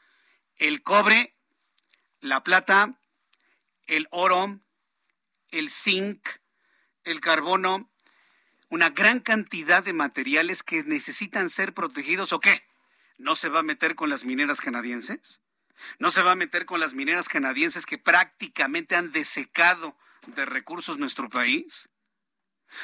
el 0.57 0.83
cobre, 0.83 1.37
la 2.19 2.43
plata, 2.43 2.99
el 3.87 4.09
oro, 4.11 4.59
el 5.53 5.71
zinc, 5.71 6.29
el 7.05 7.21
carbono, 7.21 7.89
una 8.69 8.91
gran 8.91 9.21
cantidad 9.21 9.85
de 9.85 9.93
materiales 9.93 10.65
que 10.65 10.83
necesitan 10.83 11.49
ser 11.49 11.75
protegidos 11.75 12.33
o 12.33 12.41
qué? 12.41 12.67
¿No 13.19 13.37
se 13.37 13.51
va 13.51 13.61
a 13.61 13.63
meter 13.71 13.95
con 13.95 14.11
las 14.11 14.25
mineras 14.25 14.61
canadienses? 14.61 15.41
¿No 16.01 16.11
se 16.11 16.23
va 16.23 16.33
a 16.33 16.37
meter 16.37 16.67
con 16.67 16.81
las 16.81 16.95
mineras 16.95 17.29
canadienses 17.29 17.87
que 17.87 17.99
prácticamente 17.99 18.97
han 18.97 19.13
desecado 19.13 19.97
de 20.27 20.45
recursos 20.45 20.99
nuestro 20.99 21.29
país? 21.29 21.89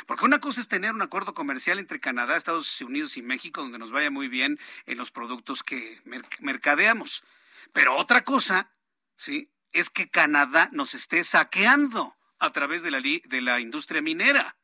Porque 0.07 0.24
una 0.24 0.40
cosa 0.40 0.61
es 0.61 0.68
tener 0.68 0.92
un 0.92 1.02
acuerdo 1.02 1.35
comercial 1.35 1.78
entre 1.78 2.00
Canadá, 2.00 2.37
Estados 2.37 2.81
Unidos 2.81 3.16
y 3.16 3.22
México 3.22 3.62
donde 3.62 3.78
nos 3.78 3.90
vaya 3.90 4.11
muy 4.11 4.28
bien 4.28 4.59
en 4.87 4.98
los 4.98 5.11
productos 5.11 5.62
que 5.62 6.00
mercadeamos. 6.40 7.24
Pero 7.72 7.96
otra 7.96 8.24
cosa, 8.24 8.70
¿sí? 9.16 9.50
Es 9.72 9.90
que 9.90 10.09
Canadá 10.09 10.68
nos 10.72 10.94
esté 10.94 11.24
saqueando 11.24 12.16
a 12.38 12.50
través 12.50 12.83
de 12.83 12.90
la, 12.90 13.00
de 13.00 13.40
la 13.40 13.61
industria 13.61 14.02
minera. 14.02 14.57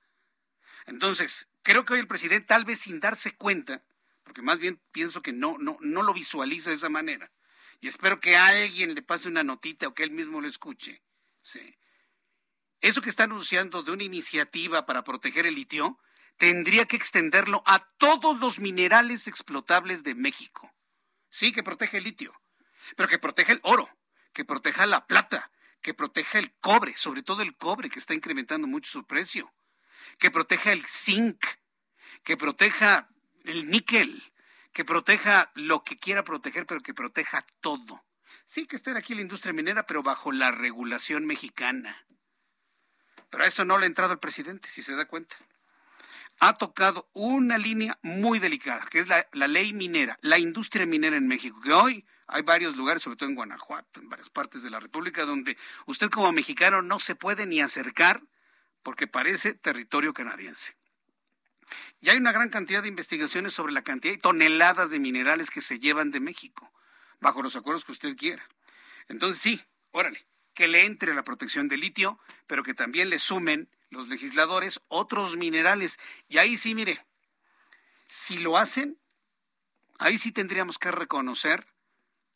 Entonces, 0.86 1.48
creo 1.62 1.84
que 1.84 1.94
hoy 1.94 2.00
el 2.00 2.06
presidente, 2.06 2.46
tal 2.46 2.64
vez 2.64 2.80
sin 2.80 3.00
darse 3.00 3.36
cuenta, 3.36 3.84
porque 4.24 4.42
más 4.42 4.58
bien 4.58 4.80
pienso 4.92 5.22
que 5.22 5.32
no, 5.32 5.56
no, 5.58 5.78
no 5.80 6.02
lo 6.02 6.12
visualiza 6.12 6.70
de 6.70 6.76
esa 6.76 6.88
manera, 6.88 7.30
y 7.80 7.88
espero 7.88 8.20
que 8.20 8.36
alguien 8.36 8.94
le 8.94 9.02
pase 9.02 9.28
una 9.28 9.44
notita 9.44 9.86
o 9.86 9.94
que 9.94 10.02
él 10.02 10.10
mismo 10.10 10.40
lo 10.40 10.48
escuche, 10.48 11.02
¿sí? 11.40 11.77
Eso 12.80 13.02
que 13.02 13.10
está 13.10 13.24
anunciando 13.24 13.82
de 13.82 13.92
una 13.92 14.04
iniciativa 14.04 14.86
para 14.86 15.04
proteger 15.04 15.46
el 15.46 15.54
litio, 15.54 15.98
tendría 16.36 16.86
que 16.86 16.96
extenderlo 16.96 17.62
a 17.66 17.80
todos 17.98 18.38
los 18.38 18.60
minerales 18.60 19.26
explotables 19.26 20.04
de 20.04 20.14
México. 20.14 20.72
Sí, 21.30 21.52
que 21.52 21.62
protege 21.62 21.98
el 21.98 22.04
litio, 22.04 22.32
pero 22.96 23.08
que 23.08 23.18
proteja 23.18 23.52
el 23.52 23.60
oro, 23.62 23.90
que 24.32 24.44
proteja 24.44 24.86
la 24.86 25.06
plata, 25.06 25.50
que 25.82 25.94
proteja 25.94 26.38
el 26.38 26.54
cobre, 26.60 26.96
sobre 26.96 27.22
todo 27.22 27.42
el 27.42 27.56
cobre 27.56 27.90
que 27.90 27.98
está 27.98 28.14
incrementando 28.14 28.66
mucho 28.66 28.90
su 28.90 29.06
precio, 29.06 29.52
que 30.18 30.30
proteja 30.30 30.72
el 30.72 30.86
zinc, 30.86 31.44
que 32.24 32.36
proteja 32.36 33.08
el 33.44 33.70
níquel, 33.70 34.32
que 34.72 34.84
proteja 34.84 35.50
lo 35.54 35.82
que 35.82 35.98
quiera 35.98 36.24
proteger, 36.24 36.66
pero 36.66 36.80
que 36.80 36.94
proteja 36.94 37.44
todo. 37.60 38.04
Sí, 38.46 38.66
que 38.66 38.76
esté 38.76 38.96
aquí 38.96 39.14
la 39.14 39.22
industria 39.22 39.52
minera, 39.52 39.86
pero 39.86 40.02
bajo 40.02 40.32
la 40.32 40.50
regulación 40.50 41.26
mexicana. 41.26 42.06
Pero 43.30 43.44
a 43.44 43.46
eso 43.46 43.64
no 43.64 43.78
le 43.78 43.84
ha 43.84 43.88
entrado 43.88 44.12
el 44.12 44.18
presidente, 44.18 44.68
si 44.68 44.82
se 44.82 44.94
da 44.94 45.06
cuenta. 45.06 45.36
Ha 46.40 46.54
tocado 46.54 47.10
una 47.14 47.58
línea 47.58 47.98
muy 48.02 48.38
delicada, 48.38 48.86
que 48.90 49.00
es 49.00 49.08
la, 49.08 49.26
ley 49.32 49.72
minera, 49.72 50.18
la 50.22 50.38
industria 50.38 50.86
minera 50.86 51.16
en 51.16 51.26
México, 51.26 51.60
que 51.60 51.72
hoy 51.72 52.06
hay 52.28 52.42
varios 52.42 52.76
lugares, 52.76 53.02
sobre 53.02 53.16
todo 53.16 53.28
en 53.28 53.34
Guanajuato, 53.34 54.00
en 54.00 54.08
varias 54.08 54.30
partes 54.30 54.62
de 54.62 54.70
la 54.70 54.78
República, 54.78 55.24
donde 55.24 55.56
usted 55.86 56.10
como 56.10 56.30
mexicano 56.32 56.80
no 56.80 57.00
se 57.00 57.16
puede 57.16 57.46
ni 57.46 57.60
acercar 57.60 58.22
porque 58.82 59.06
parece 59.06 59.54
territorio 59.54 60.14
canadiense. 60.14 60.76
Y 62.00 62.08
hay 62.08 62.16
una 62.16 62.32
gran 62.32 62.48
cantidad 62.50 62.82
de 62.82 62.88
investigaciones 62.88 63.52
sobre 63.52 63.72
la 63.72 63.82
cantidad 63.82 64.14
y 64.14 64.18
toneladas 64.18 64.90
de 64.90 64.98
minerales 64.98 65.50
que 65.50 65.60
se 65.60 65.78
llevan 65.78 66.10
de 66.10 66.20
México, 66.20 66.72
bajo 67.20 67.42
los 67.42 67.56
acuerdos 67.56 67.84
que 67.84 67.92
usted 67.92 68.16
quiera. 68.16 68.48
Entonces 69.08 69.42
sí, 69.42 69.60
órale, 69.90 70.24
que 70.58 70.66
le 70.66 70.86
entre 70.86 71.14
la 71.14 71.22
protección 71.22 71.68
del 71.68 71.78
litio, 71.78 72.18
pero 72.48 72.64
que 72.64 72.74
también 72.74 73.10
le 73.10 73.20
sumen 73.20 73.68
los 73.90 74.08
legisladores 74.08 74.80
otros 74.88 75.36
minerales. 75.36 76.00
Y 76.26 76.38
ahí 76.38 76.56
sí, 76.56 76.74
mire, 76.74 77.06
si 78.08 78.38
lo 78.38 78.58
hacen, 78.58 78.98
ahí 80.00 80.18
sí 80.18 80.32
tendríamos 80.32 80.80
que 80.80 80.90
reconocer 80.90 81.68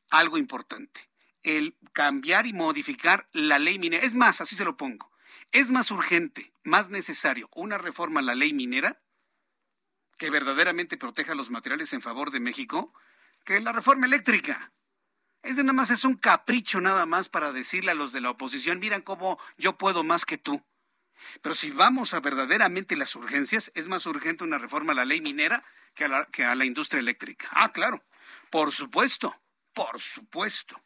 algo 0.09 0.39
importante, 0.39 1.11
el 1.43 1.77
cambiar 1.93 2.47
y 2.47 2.53
modificar 2.53 3.29
la 3.33 3.59
ley 3.59 3.81
minera. 3.81 4.07
Es 4.07 4.15
más, 4.15 4.41
así 4.41 4.55
se 4.55 4.65
lo 4.65 4.77
pongo, 4.77 5.11
es 5.51 5.73
más 5.73 5.91
urgente, 5.91 6.53
más 6.63 6.91
necesario 6.91 7.49
una 7.57 7.77
reforma 7.77 8.21
a 8.21 8.23
la 8.23 8.37
ley 8.37 8.53
minera 8.53 9.03
que 10.17 10.31
verdaderamente 10.31 10.97
proteja 10.97 11.35
los 11.35 11.51
materiales 11.51 11.93
en 11.93 12.03
favor 12.03 12.31
de 12.31 12.39
México 12.39 12.95
que 13.45 13.59
la 13.59 13.73
reforma 13.73 14.07
eléctrica. 14.07 14.73
Ese 15.43 15.65
nada 15.65 15.73
más 15.73 15.91
es 15.91 16.05
un 16.05 16.15
capricho 16.15 16.81
nada 16.81 17.05
más 17.05 17.29
para 17.29 17.53
decirle 17.53 17.91
a 17.91 17.95
los 17.95 18.13
de 18.13 18.21
la 18.21 18.31
oposición, 18.31 18.79
miran 18.79 19.03
cómo 19.03 19.39
yo 19.59 19.77
puedo 19.77 20.05
más 20.05 20.25
que 20.25 20.39
tú. 20.39 20.65
Pero 21.41 21.55
si 21.55 21.71
vamos 21.71 22.15
a 22.15 22.21
verdaderamente 22.21 22.97
las 22.97 23.15
urgencias, 23.17 23.73
es 23.75 23.89
más 23.89 24.07
urgente 24.07 24.45
una 24.45 24.59
reforma 24.59 24.93
a 24.93 24.97
la 24.97 25.05
ley 25.05 25.21
minera 25.21 25.65
que 25.95 26.05
a 26.05 26.09
la, 26.09 26.27
que 26.27 26.45
a 26.45 26.55
la 26.55 26.65
industria 26.65 27.01
eléctrica. 27.01 27.49
Ah, 27.53 27.73
claro, 27.73 28.05
por 28.51 28.73
supuesto, 28.73 29.37
por 29.73 30.01
supuesto. 30.01 30.81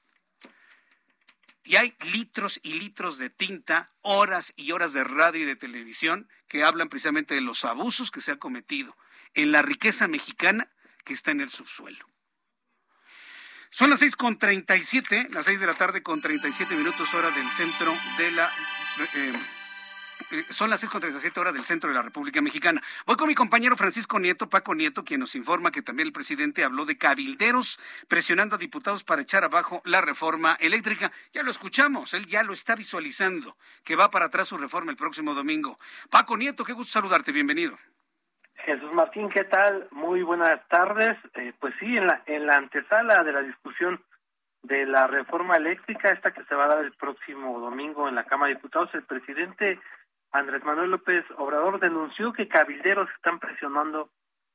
Y 1.62 1.76
hay 1.76 1.96
litros 2.12 2.60
y 2.62 2.74
litros 2.74 3.18
de 3.18 3.28
tinta, 3.28 3.92
horas 4.00 4.52
y 4.56 4.72
horas 4.72 4.92
de 4.92 5.04
radio 5.04 5.42
y 5.42 5.46
de 5.46 5.56
televisión 5.56 6.28
que 6.48 6.62
hablan 6.62 6.88
precisamente 6.88 7.34
de 7.34 7.40
los 7.40 7.64
abusos 7.64 8.10
que 8.10 8.20
se 8.20 8.30
han 8.30 8.38
cometido 8.38 8.96
en 9.34 9.52
la 9.52 9.62
riqueza 9.62 10.06
mexicana 10.06 10.70
que 11.04 11.12
está 11.12 11.32
en 11.32 11.40
el 11.40 11.50
subsuelo. 11.50 12.06
Son 13.70 13.90
las 13.90 13.98
seis 13.98 14.16
con 14.16 14.38
treinta 14.38 14.76
y 14.76 14.82
siete, 14.82 15.28
las 15.32 15.46
seis 15.46 15.60
de 15.60 15.66
la 15.66 15.74
tarde 15.74 16.02
con 16.02 16.20
treinta 16.20 16.48
y 16.48 16.52
siete 16.52 16.76
minutos 16.76 17.12
hora 17.14 17.30
del 17.30 17.48
centro 17.50 17.96
de 18.18 18.30
la 18.32 18.52
eh, 19.14 19.32
Eh, 20.30 20.44
son 20.50 20.70
las 20.70 20.82
6.37 20.82 21.36
horas 21.38 21.54
del 21.54 21.64
centro 21.64 21.88
de 21.88 21.94
la 21.94 22.02
República 22.02 22.40
Mexicana. 22.40 22.82
Voy 23.06 23.16
con 23.16 23.28
mi 23.28 23.34
compañero 23.34 23.76
Francisco 23.76 24.18
Nieto, 24.18 24.48
Paco 24.48 24.74
Nieto, 24.74 25.04
quien 25.04 25.20
nos 25.20 25.34
informa 25.36 25.70
que 25.70 25.82
también 25.82 26.08
el 26.08 26.12
presidente 26.12 26.64
habló 26.64 26.84
de 26.84 26.98
cabilderos 26.98 27.78
presionando 28.08 28.56
a 28.56 28.58
diputados 28.58 29.04
para 29.04 29.22
echar 29.22 29.44
abajo 29.44 29.82
la 29.84 30.00
reforma 30.00 30.56
eléctrica. 30.60 31.12
Ya 31.32 31.42
lo 31.42 31.50
escuchamos, 31.50 32.14
él 32.14 32.26
ya 32.26 32.42
lo 32.42 32.54
está 32.54 32.74
visualizando, 32.74 33.56
que 33.84 33.94
va 33.94 34.10
para 34.10 34.26
atrás 34.26 34.48
su 34.48 34.56
reforma 34.56 34.90
el 34.90 34.96
próximo 34.96 35.34
domingo. 35.34 35.78
Paco 36.10 36.36
Nieto, 36.36 36.64
qué 36.64 36.72
gusto 36.72 36.92
saludarte, 36.92 37.30
bienvenido. 37.30 37.78
Jesús 38.66 38.92
Martín, 38.94 39.28
¿qué 39.28 39.44
tal? 39.44 39.86
Muy 39.92 40.22
buenas 40.22 40.60
tardes. 40.66 41.16
Eh, 41.34 41.52
pues 41.60 41.72
sí, 41.78 41.96
en 41.96 42.08
la, 42.08 42.22
en 42.26 42.48
la 42.48 42.56
antesala 42.56 43.22
de 43.22 43.30
la 43.32 43.42
discusión 43.42 44.02
de 44.64 44.84
la 44.86 45.06
reforma 45.06 45.54
eléctrica, 45.54 46.10
esta 46.10 46.32
que 46.32 46.42
se 46.46 46.54
va 46.56 46.64
a 46.64 46.74
dar 46.74 46.84
el 46.84 46.92
próximo 46.94 47.60
domingo 47.60 48.08
en 48.08 48.16
la 48.16 48.24
Cámara 48.24 48.48
de 48.48 48.56
Diputados, 48.56 48.92
el 48.94 49.04
presidente 49.04 49.78
Andrés 50.32 50.64
Manuel 50.64 50.90
López 50.90 51.24
Obrador 51.36 51.78
denunció 51.78 52.32
que 52.32 52.48
cabilderos 52.48 53.08
están 53.14 53.38
presionando 53.38 54.10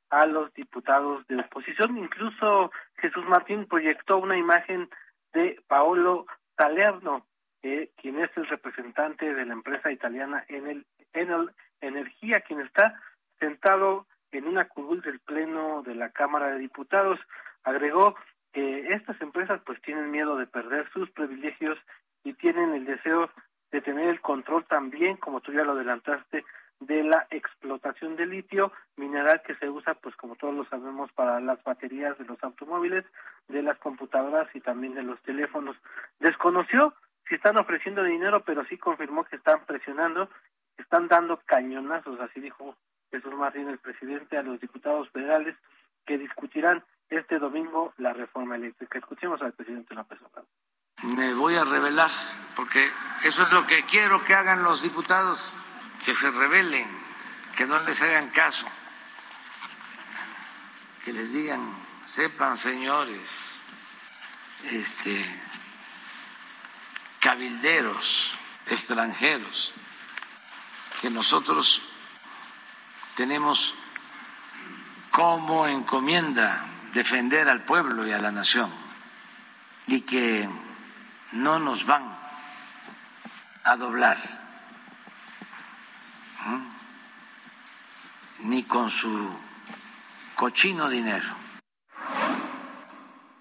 a 0.09 0.25
los 0.25 0.53
diputados 0.55 1.25
de 1.27 1.37
oposición. 1.37 1.97
Incluso 1.97 2.69
Jesús 2.97 3.23
Martín 3.29 3.65
proyectó 3.65 4.17
una 4.17 4.37
imagen 4.37 4.89
de 5.31 5.57
Paolo 5.69 6.25
Salerno, 6.57 7.25
eh, 7.63 7.91
quien 7.95 8.19
es 8.19 8.29
el 8.35 8.45
representante 8.47 9.33
de 9.33 9.45
la 9.45 9.53
empresa 9.53 9.89
italiana 9.89 10.43
en 10.49 10.67
el, 10.67 10.85
Energía, 11.81 12.41
quien 12.41 12.61
está 12.61 12.93
sentado 13.41 14.05
en 14.31 14.47
una 14.47 14.69
curul 14.69 15.01
del 15.01 15.19
Pleno 15.19 15.81
de 15.83 15.95
la 15.95 16.11
Cámara 16.11 16.51
de 16.51 16.59
Diputados. 16.59 17.19
Agregó 17.63 18.15
que 18.53 18.93
estas 18.93 19.19
empresas 19.21 19.59
pues 19.65 19.81
tienen 19.81 20.11
miedo 20.11 20.37
de 20.37 20.47
perder 20.47 20.89
sus 20.91 21.09
privilegios 21.11 21.77
y 22.23 22.33
tienen 22.33 22.73
el 22.73 22.85
deseo 22.85 23.29
de 23.71 23.81
tener 23.81 24.07
el 24.07 24.21
control 24.21 24.65
también, 24.65 25.17
como 25.17 25.41
tú 25.41 25.51
ya 25.51 25.63
lo 25.63 25.71
adelantaste, 25.73 26.45
de 26.81 27.03
la 27.03 27.27
explotación 27.29 28.15
de 28.15 28.25
litio, 28.25 28.71
mineral 28.97 29.41
que 29.45 29.55
se 29.55 29.69
usa, 29.69 29.93
pues 29.95 30.15
como 30.15 30.35
todos 30.35 30.53
lo 30.53 30.65
sabemos, 30.65 31.11
para 31.13 31.39
las 31.39 31.63
baterías 31.63 32.17
de 32.17 32.25
los 32.25 32.41
automóviles, 32.43 33.05
de 33.47 33.61
las 33.61 33.77
computadoras 33.77 34.47
y 34.55 34.61
también 34.61 34.95
de 34.95 35.03
los 35.03 35.21
teléfonos. 35.21 35.75
Desconoció 36.19 36.93
si 37.29 37.35
están 37.35 37.57
ofreciendo 37.57 38.03
dinero, 38.03 38.43
pero 38.43 38.65
sí 38.65 38.77
confirmó 38.77 39.23
que 39.23 39.37
están 39.37 39.63
presionando, 39.65 40.29
están 40.77 41.07
dando 41.07 41.39
cañonazos, 41.45 42.19
así 42.19 42.39
dijo 42.41 42.75
Jesús 43.11 43.33
Martín, 43.35 43.69
el 43.69 43.79
presidente, 43.79 44.37
a 44.37 44.43
los 44.43 44.59
diputados 44.59 45.09
federales 45.09 45.55
que 46.05 46.17
discutirán 46.17 46.83
este 47.09 47.39
domingo 47.39 47.93
la 47.97 48.13
reforma 48.13 48.55
eléctrica. 48.55 48.97
Escuchemos 48.97 49.41
al 49.41 49.53
presidente 49.53 49.93
López 49.93 50.19
Obrador 50.21 50.47
me 51.03 51.33
voy 51.33 51.55
a 51.55 51.65
revelar, 51.65 52.11
porque 52.55 52.91
eso 53.23 53.41
es 53.41 53.51
lo 53.51 53.65
que 53.65 53.83
quiero 53.85 54.23
que 54.23 54.35
hagan 54.35 54.63
los 54.63 54.81
diputados, 54.81 55.55
que 56.05 56.13
se 56.13 56.29
rebelen, 56.29 56.87
que 57.55 57.65
no 57.65 57.77
les 57.79 58.01
hagan 58.01 58.29
caso, 58.29 58.67
que 61.03 61.13
les 61.13 61.33
digan, 61.33 61.75
sepan 62.05 62.57
señores, 62.57 63.29
este, 64.65 65.25
cabilderos 67.19 68.37
extranjeros, 68.67 69.73
que 71.01 71.09
nosotros 71.09 71.81
tenemos 73.21 73.75
como 75.11 75.67
encomienda 75.67 76.65
defender 76.91 77.49
al 77.49 77.61
pueblo 77.65 78.07
y 78.07 78.11
a 78.11 78.17
la 78.17 78.31
nación 78.31 78.71
y 79.85 80.01
que 80.01 80.49
no 81.31 81.59
nos 81.59 81.85
van 81.85 82.17
a 83.63 83.75
doblar, 83.75 84.17
ni 88.39 88.63
con 88.63 88.89
su 88.89 89.39
cochino 90.33 90.89
dinero. 90.89 91.29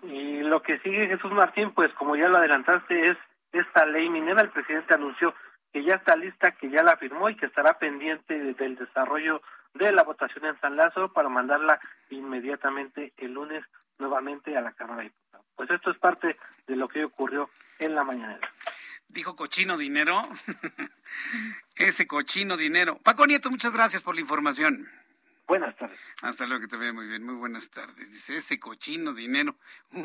Y 0.02 0.42
lo 0.42 0.60
que 0.60 0.78
sigue 0.80 1.06
Jesús 1.06 1.32
Martín, 1.32 1.70
pues 1.70 1.90
como 1.94 2.16
ya 2.16 2.28
lo 2.28 2.36
adelantaste, 2.36 3.12
es 3.12 3.16
esta 3.52 3.86
ley 3.86 4.10
minera. 4.10 4.42
El 4.42 4.50
presidente 4.50 4.92
anunció 4.92 5.34
que 5.72 5.82
ya 5.82 5.94
está 5.94 6.16
lista, 6.16 6.52
que 6.52 6.68
ya 6.68 6.82
la 6.82 6.98
firmó 6.98 7.30
y 7.30 7.36
que 7.36 7.46
estará 7.46 7.78
pendiente 7.78 8.38
del 8.52 8.76
desarrollo 8.76 9.40
de 9.74 9.92
la 9.92 10.02
votación 10.02 10.44
en 10.46 10.60
San 10.60 10.76
Lázaro 10.76 11.12
para 11.12 11.28
mandarla 11.28 11.80
inmediatamente 12.10 13.12
el 13.16 13.32
lunes 13.32 13.64
nuevamente 13.98 14.56
a 14.56 14.60
la 14.60 14.72
Cámara 14.72 15.02
de 15.02 15.04
Diputados. 15.04 15.46
Pues 15.56 15.70
esto 15.70 15.90
es 15.90 15.98
parte 15.98 16.36
de 16.66 16.76
lo 16.76 16.88
que 16.88 17.04
ocurrió 17.04 17.48
en 17.78 17.94
la 17.94 18.04
mañanera. 18.04 18.50
Dijo 19.08 19.36
cochino 19.36 19.76
dinero. 19.76 20.22
Ese 21.76 22.06
cochino 22.06 22.56
dinero. 22.56 22.96
Paco 23.02 23.26
Nieto, 23.26 23.50
muchas 23.50 23.72
gracias 23.72 24.02
por 24.02 24.14
la 24.14 24.20
información. 24.20 24.88
Buenas 25.46 25.76
tardes. 25.76 25.98
Hasta 26.22 26.46
luego, 26.46 26.60
que 26.60 26.68
te 26.68 26.76
veo 26.76 26.94
muy 26.94 27.08
bien. 27.08 27.24
Muy 27.24 27.34
buenas 27.34 27.70
tardes. 27.70 28.08
Dice, 28.08 28.36
ese 28.36 28.60
cochino 28.60 29.12
dinero. 29.12 29.56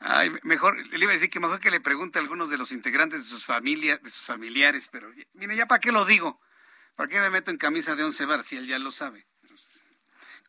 Ay, 0.00 0.30
mejor, 0.42 0.76
le 0.76 0.98
iba 0.98 1.10
a 1.10 1.14
decir 1.14 1.30
que 1.30 1.40
mejor 1.40 1.60
que 1.60 1.70
le 1.70 1.80
pregunte 1.80 2.18
a 2.18 2.22
algunos 2.22 2.50
de 2.50 2.58
los 2.58 2.72
integrantes 2.72 3.22
de 3.22 3.28
sus 3.28 3.44
familias, 3.44 4.02
de 4.02 4.10
sus 4.10 4.24
familiares, 4.24 4.88
pero 4.90 5.10
mire, 5.34 5.56
ya 5.56 5.66
para 5.66 5.80
qué 5.80 5.92
lo 5.92 6.04
digo. 6.04 6.40
¿Para 7.00 7.08
qué 7.08 7.18
me 7.18 7.30
meto 7.30 7.50
en 7.50 7.56
camisa 7.56 7.96
de 7.96 8.04
once 8.04 8.26
bar 8.26 8.44
si 8.44 8.58
él 8.58 8.66
ya 8.66 8.78
lo 8.78 8.92
sabe? 8.92 9.26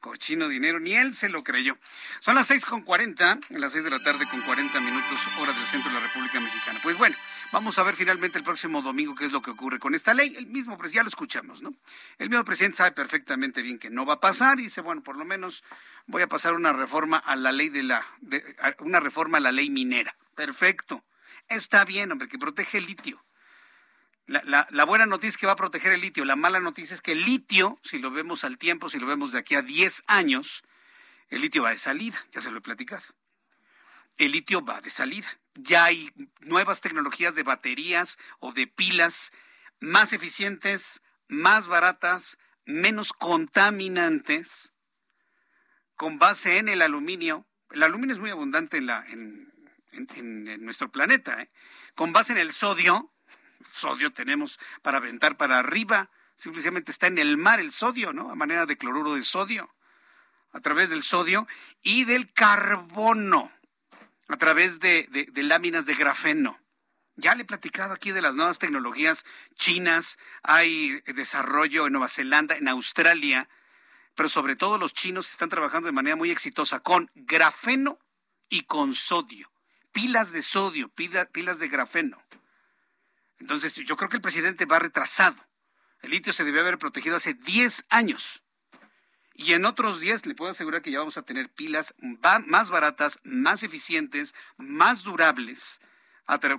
Cochino 0.02 0.50
dinero, 0.50 0.82
ni 0.82 0.92
él 0.92 1.14
se 1.14 1.30
lo 1.30 1.44
creyó. 1.44 1.78
Son 2.20 2.36
las 2.36 2.48
seis 2.48 2.66
con 2.66 2.82
cuarenta, 2.82 3.40
las 3.52 3.72
seis 3.72 3.86
de 3.86 3.90
la 3.90 4.04
tarde 4.04 4.26
con 4.30 4.42
cuarenta 4.42 4.82
minutos, 4.82 5.18
hora 5.40 5.54
del 5.54 5.66
centro 5.66 5.90
de 5.90 6.02
la 6.02 6.06
República 6.06 6.42
Mexicana. 6.42 6.82
Pues 6.84 6.98
bueno, 6.98 7.16
vamos 7.54 7.80
a 7.80 7.84
ver 7.84 7.96
finalmente 7.96 8.38
el 8.38 8.44
próximo 8.44 8.82
domingo 8.82 9.16
qué 9.16 9.28
es 9.28 9.32
lo 9.32 9.42
que 9.42 9.52
ocurre 9.52 9.80
con 9.80 9.96
esta 9.96 10.14
ley. 10.14 10.36
El 10.36 10.48
mismo, 10.48 10.78
pues 10.78 10.92
ya 10.92 11.04
lo 11.04 11.08
escuchamos, 11.08 11.62
¿no? 11.62 11.74
El 12.18 12.30
mismo 12.30 12.44
presidente 12.44 12.76
sabe 12.76 12.92
perfectamente 12.92 13.62
bien 13.62 13.80
que 13.80 13.90
no 13.90 14.06
va 14.06 14.16
a 14.16 14.20
pasar 14.20 14.60
y 14.60 14.64
dice, 14.64 14.82
bueno, 14.82 15.02
por 15.04 15.16
lo 15.16 15.24
menos 15.24 15.64
voy 16.06 16.22
a 16.22 16.28
pasar 16.28 16.52
una 16.52 16.74
reforma 16.74 17.16
a 17.16 17.38
la 17.38 17.54
ley 17.54 17.70
de 17.70 17.84
la, 17.84 18.06
una 18.80 19.00
reforma 19.00 19.38
a 19.38 19.42
la 19.42 19.54
ley 19.54 19.70
minera. 19.70 20.18
Perfecto. 20.36 21.06
Está 21.48 21.86
bien, 21.86 22.12
hombre, 22.12 22.28
que 22.28 22.38
protege 22.38 22.80
el 22.80 22.88
litio 22.88 23.24
la, 24.32 24.86
buena 24.86 25.06
noticia 25.06 25.30
es 25.30 25.38
que 25.38 25.46
va 25.46 25.54
a 25.54 25.58
proteger 25.58 25.92
el 25.92 26.02
litio. 26.02 26.24
La 26.24 26.36
mala 26.36 26.60
noticia 26.60 26.94
es 26.94 27.02
que 27.02 27.12
el 27.12 27.26
litio, 27.26 27.78
si 27.84 28.00
lo 28.00 28.12
vemos 28.12 28.44
al 28.44 28.58
tiempo, 28.58 28.88
si 28.88 28.98
lo 28.98 29.06
vemos 29.06 29.34
de 29.34 29.40
aquí 29.40 29.56
a 29.56 29.62
10 29.62 30.04
años, 30.08 30.64
el 31.30 31.42
litio 31.42 31.64
va 31.64 31.72
de 31.72 31.78
salida. 31.78 32.18
Ya 32.32 32.42
se 32.42 32.50
lo 32.52 32.60
he 32.60 32.62
platicado. 32.62 33.04
El 34.18 34.32
litio 34.32 34.64
va 34.64 34.80
de 34.80 34.90
salida. 34.90 35.28
Ya 35.56 35.86
hay 35.86 36.12
nuevas 36.42 36.80
tecnologías 36.80 37.36
de 37.36 37.44
baterías 37.44 38.18
o 38.40 38.54
de 38.54 38.68
pilas 38.68 39.34
más 39.82 40.14
eficientes, 40.14 41.02
más 41.28 41.68
baratas, 41.68 42.38
menos 42.66 43.12
contaminantes, 43.12 44.74
con 45.96 46.20
base 46.20 46.58
en 46.58 46.70
el 46.70 46.82
aluminio. 46.82 47.46
El 47.72 47.84
aluminio 47.84 48.14
es 48.14 48.20
muy 48.22 48.30
abundante 48.30 48.78
en, 48.78 48.86
la, 48.86 49.06
en, 49.10 49.52
en 49.92 50.64
nuestro 50.64 50.90
planeta. 50.90 51.42
¿eh? 51.42 51.52
Con 51.96 52.14
base 52.14 52.32
en 52.32 52.40
el 52.40 52.52
sodio, 52.52 53.12
sodio 53.70 54.12
tenemos 54.12 54.60
para 54.82 54.98
aventar 54.98 55.38
para 55.38 55.60
arriba. 55.60 56.10
Simplemente 56.36 56.92
está 56.92 57.08
en 57.08 57.18
el 57.18 57.38
mar 57.38 57.60
el 57.60 57.72
sodio, 57.72 58.14
¿no? 58.14 58.32
A 58.32 58.36
manera 58.36 58.66
de 58.66 58.78
cloruro 58.78 59.16
de 59.16 59.24
sodio. 59.24 59.74
A 60.52 60.60
través 60.60 60.90
del 60.90 61.04
sodio 61.04 61.48
y 61.82 62.06
del 62.06 62.32
carbono. 62.34 63.52
A 64.28 64.38
través 64.38 64.80
de, 64.80 65.08
de 65.10 65.44
láminas 65.44 65.86
de 65.86 65.96
grafeno. 65.96 66.60
Ya 67.16 67.36
le 67.36 67.44
he 67.44 67.46
platicado 67.46 67.94
aquí 67.94 68.12
de 68.12 68.22
las 68.22 68.36
nuevas 68.36 68.60
tecnologías 68.60 69.26
chinas. 69.56 70.18
Hay 70.44 71.02
desarrollo 71.02 71.86
en 71.86 71.94
Nueva 71.94 72.08
Zelanda, 72.08 72.56
en 72.56 72.68
Australia. 72.68 73.50
Pero 74.16 74.30
sobre 74.30 74.56
todo 74.56 74.78
los 74.78 74.94
chinos 74.94 75.30
están 75.30 75.50
trabajando 75.50 75.88
de 75.88 75.94
manera 75.94 76.16
muy 76.16 76.32
exitosa 76.32 76.80
con 76.80 77.12
grafeno 77.16 78.00
y 78.50 78.64
con 78.64 78.94
sodio. 78.94 79.52
Pilas 79.92 80.32
de 80.32 80.42
sodio, 80.42 80.90
pilas 80.90 81.60
de 81.60 81.68
grafeno. 81.68 82.22
Entonces, 83.42 83.76
yo 83.76 83.98
creo 83.98 84.10
que 84.10 84.16
el 84.16 84.22
presidente 84.22 84.66
va 84.66 84.80
retrasado. 84.80 85.36
El 86.02 86.12
litio 86.12 86.32
se 86.32 86.46
debió 86.46 86.62
haber 86.62 86.78
protegido 86.78 87.18
hace 87.18 87.34
10 87.34 87.86
años. 87.90 88.42
Y 89.34 89.54
en 89.54 89.66
otros 89.66 90.00
10 90.00 90.26
le 90.28 90.36
puedo 90.36 90.52
asegurar 90.52 90.82
que 90.82 90.92
ya 90.92 91.00
vamos 91.00 91.18
a 91.18 91.24
tener 91.24 91.50
pilas 91.50 91.94
más 92.00 92.70
baratas, 92.70 93.20
más 93.24 93.64
eficientes, 93.64 94.34
más 94.58 95.04
durables 95.04 95.82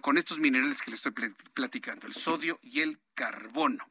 con 0.03 0.19
estos 0.19 0.39
minerales 0.39 0.83
que 0.83 0.91
le 0.91 0.97
estoy 0.97 1.13
platicando, 1.55 2.07
el 2.07 2.15
sodio 2.15 2.59
y 2.63 2.81
el 2.81 3.01
carbono. 3.15 3.91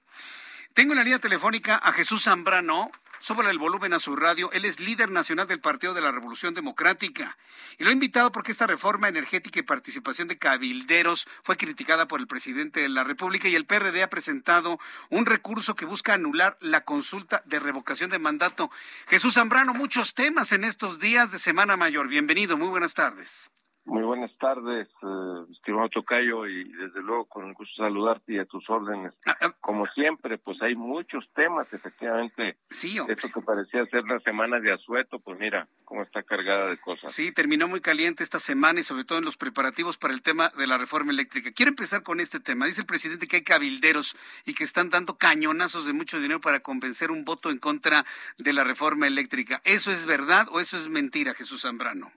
Tengo 0.73 0.93
en 0.93 0.97
la 0.97 1.03
línea 1.03 1.19
telefónica 1.19 1.75
a 1.75 1.91
Jesús 1.91 2.23
Zambrano, 2.23 2.91
Súbale 3.21 3.51
el 3.51 3.59
volumen 3.59 3.93
a 3.93 3.99
su 3.99 4.15
radio. 4.15 4.51
Él 4.51 4.65
es 4.65 4.79
líder 4.79 5.11
nacional 5.11 5.45
del 5.45 5.59
Partido 5.59 5.93
de 5.93 6.01
la 6.01 6.11
Revolución 6.11 6.55
Democrática. 6.55 7.37
Y 7.77 7.83
lo 7.83 7.91
he 7.91 7.93
invitado 7.93 8.31
porque 8.31 8.51
esta 8.51 8.65
reforma 8.65 9.09
energética 9.09 9.59
y 9.59 9.63
participación 9.63 10.27
de 10.27 10.39
cabilderos 10.39 11.27
fue 11.43 11.55
criticada 11.55 12.07
por 12.07 12.19
el 12.19 12.25
presidente 12.25 12.79
de 12.79 12.89
la 12.89 13.03
República 13.03 13.47
y 13.47 13.53
el 13.53 13.67
PRD 13.67 14.01
ha 14.01 14.09
presentado 14.09 14.79
un 15.11 15.27
recurso 15.27 15.75
que 15.75 15.85
busca 15.85 16.15
anular 16.15 16.57
la 16.61 16.83
consulta 16.83 17.43
de 17.45 17.59
revocación 17.59 18.09
de 18.09 18.17
mandato. 18.17 18.71
Jesús 19.07 19.35
Zambrano, 19.35 19.75
muchos 19.75 20.15
temas 20.15 20.51
en 20.51 20.63
estos 20.63 20.99
días 20.99 21.31
de 21.31 21.37
Semana 21.37 21.77
Mayor. 21.77 22.07
Bienvenido, 22.07 22.57
muy 22.57 22.69
buenas 22.69 22.95
tardes. 22.95 23.51
Muy 23.91 24.03
buenas 24.03 24.31
tardes, 24.37 24.87
eh, 24.87 25.51
estimado 25.51 25.89
Tocayo, 25.89 26.47
y 26.47 26.63
desde 26.63 27.01
luego 27.01 27.25
con 27.25 27.49
el 27.49 27.53
gusto 27.53 27.83
saludarte 27.83 28.35
y 28.35 28.39
a 28.39 28.45
tus 28.45 28.69
órdenes. 28.69 29.13
Ah, 29.25 29.35
ah. 29.41 29.53
Como 29.59 29.85
siempre, 29.87 30.37
pues 30.37 30.61
hay 30.61 30.75
muchos 30.75 31.29
temas, 31.35 31.67
efectivamente. 31.73 32.55
Sí, 32.69 32.97
Esto 33.09 33.27
que 33.27 33.41
parecía 33.41 33.85
ser 33.87 34.05
la 34.05 34.21
semana 34.21 34.61
de 34.61 34.71
asueto, 34.71 35.19
pues 35.19 35.37
mira 35.37 35.67
cómo 35.83 36.03
está 36.03 36.23
cargada 36.23 36.69
de 36.69 36.77
cosas. 36.77 37.11
Sí, 37.11 37.33
terminó 37.33 37.67
muy 37.67 37.81
caliente 37.81 38.23
esta 38.23 38.39
semana 38.39 38.79
y 38.79 38.83
sobre 38.83 39.03
todo 39.03 39.17
en 39.17 39.25
los 39.25 39.35
preparativos 39.35 39.97
para 39.97 40.13
el 40.13 40.21
tema 40.21 40.53
de 40.57 40.67
la 40.67 40.77
reforma 40.77 41.11
eléctrica. 41.11 41.51
Quiero 41.51 41.71
empezar 41.71 42.01
con 42.01 42.21
este 42.21 42.39
tema. 42.39 42.67
Dice 42.67 42.79
el 42.79 42.87
presidente 42.87 43.27
que 43.27 43.35
hay 43.35 43.43
cabilderos 43.43 44.15
y 44.45 44.53
que 44.53 44.63
están 44.63 44.89
dando 44.89 45.17
cañonazos 45.17 45.85
de 45.85 45.91
mucho 45.91 46.15
dinero 46.15 46.39
para 46.39 46.61
convencer 46.61 47.11
un 47.11 47.25
voto 47.25 47.49
en 47.49 47.57
contra 47.57 48.05
de 48.37 48.53
la 48.53 48.63
reforma 48.63 49.07
eléctrica. 49.07 49.59
¿Eso 49.65 49.91
es 49.91 50.05
verdad 50.05 50.47
o 50.49 50.61
eso 50.61 50.77
es 50.77 50.87
mentira, 50.87 51.33
Jesús 51.33 51.63
Zambrano? 51.63 52.09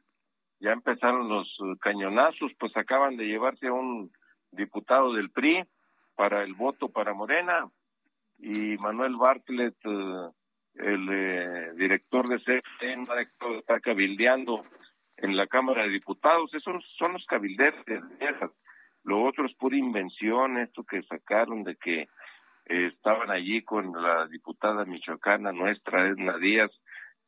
Ya 0.65 0.73
empezaron 0.73 1.29
los 1.29 1.47
eh, 1.61 1.77
cañonazos, 1.79 2.53
pues 2.59 2.75
acaban 2.75 3.19
de 3.19 3.27
llevarse 3.27 3.67
a 3.67 3.73
un 3.75 4.11
diputado 4.51 5.13
del 5.13 5.31
PRI 5.31 5.63
para 6.17 6.43
el 6.43 6.55
voto 6.55 6.89
para 6.89 7.13
Morena 7.13 7.69
y 8.39 8.77
Manuel 8.79 9.17
Bartlett, 9.17 9.77
eh, 9.85 10.31
el 10.77 11.09
eh, 11.11 11.73
director 11.77 12.27
de 12.29 12.39
CFE, 12.39 12.97
está 13.59 13.79
cabildeando 13.81 14.65
en 15.19 15.37
la 15.37 15.47
Cámara 15.47 15.83
de 15.83 15.91
Diputados. 15.91 16.53
Esos 16.55 16.83
son 16.99 17.13
los 17.13 17.27
cabilderos 17.27 17.85
de 17.85 18.01
Lo 19.05 19.23
otro 19.23 19.45
es 19.45 19.55
pura 19.55 19.77
invención, 19.77 20.57
esto 20.57 20.83
que 20.83 21.03
sacaron 21.03 21.63
de 21.63 21.77
que 21.77 22.09
estaban 22.65 23.31
allí 23.31 23.63
con 23.63 23.93
la 23.93 24.27
diputada 24.29 24.87
michoacana 24.87 25.53
nuestra, 25.53 26.09
Edna 26.09 26.39
Díaz, 26.39 26.71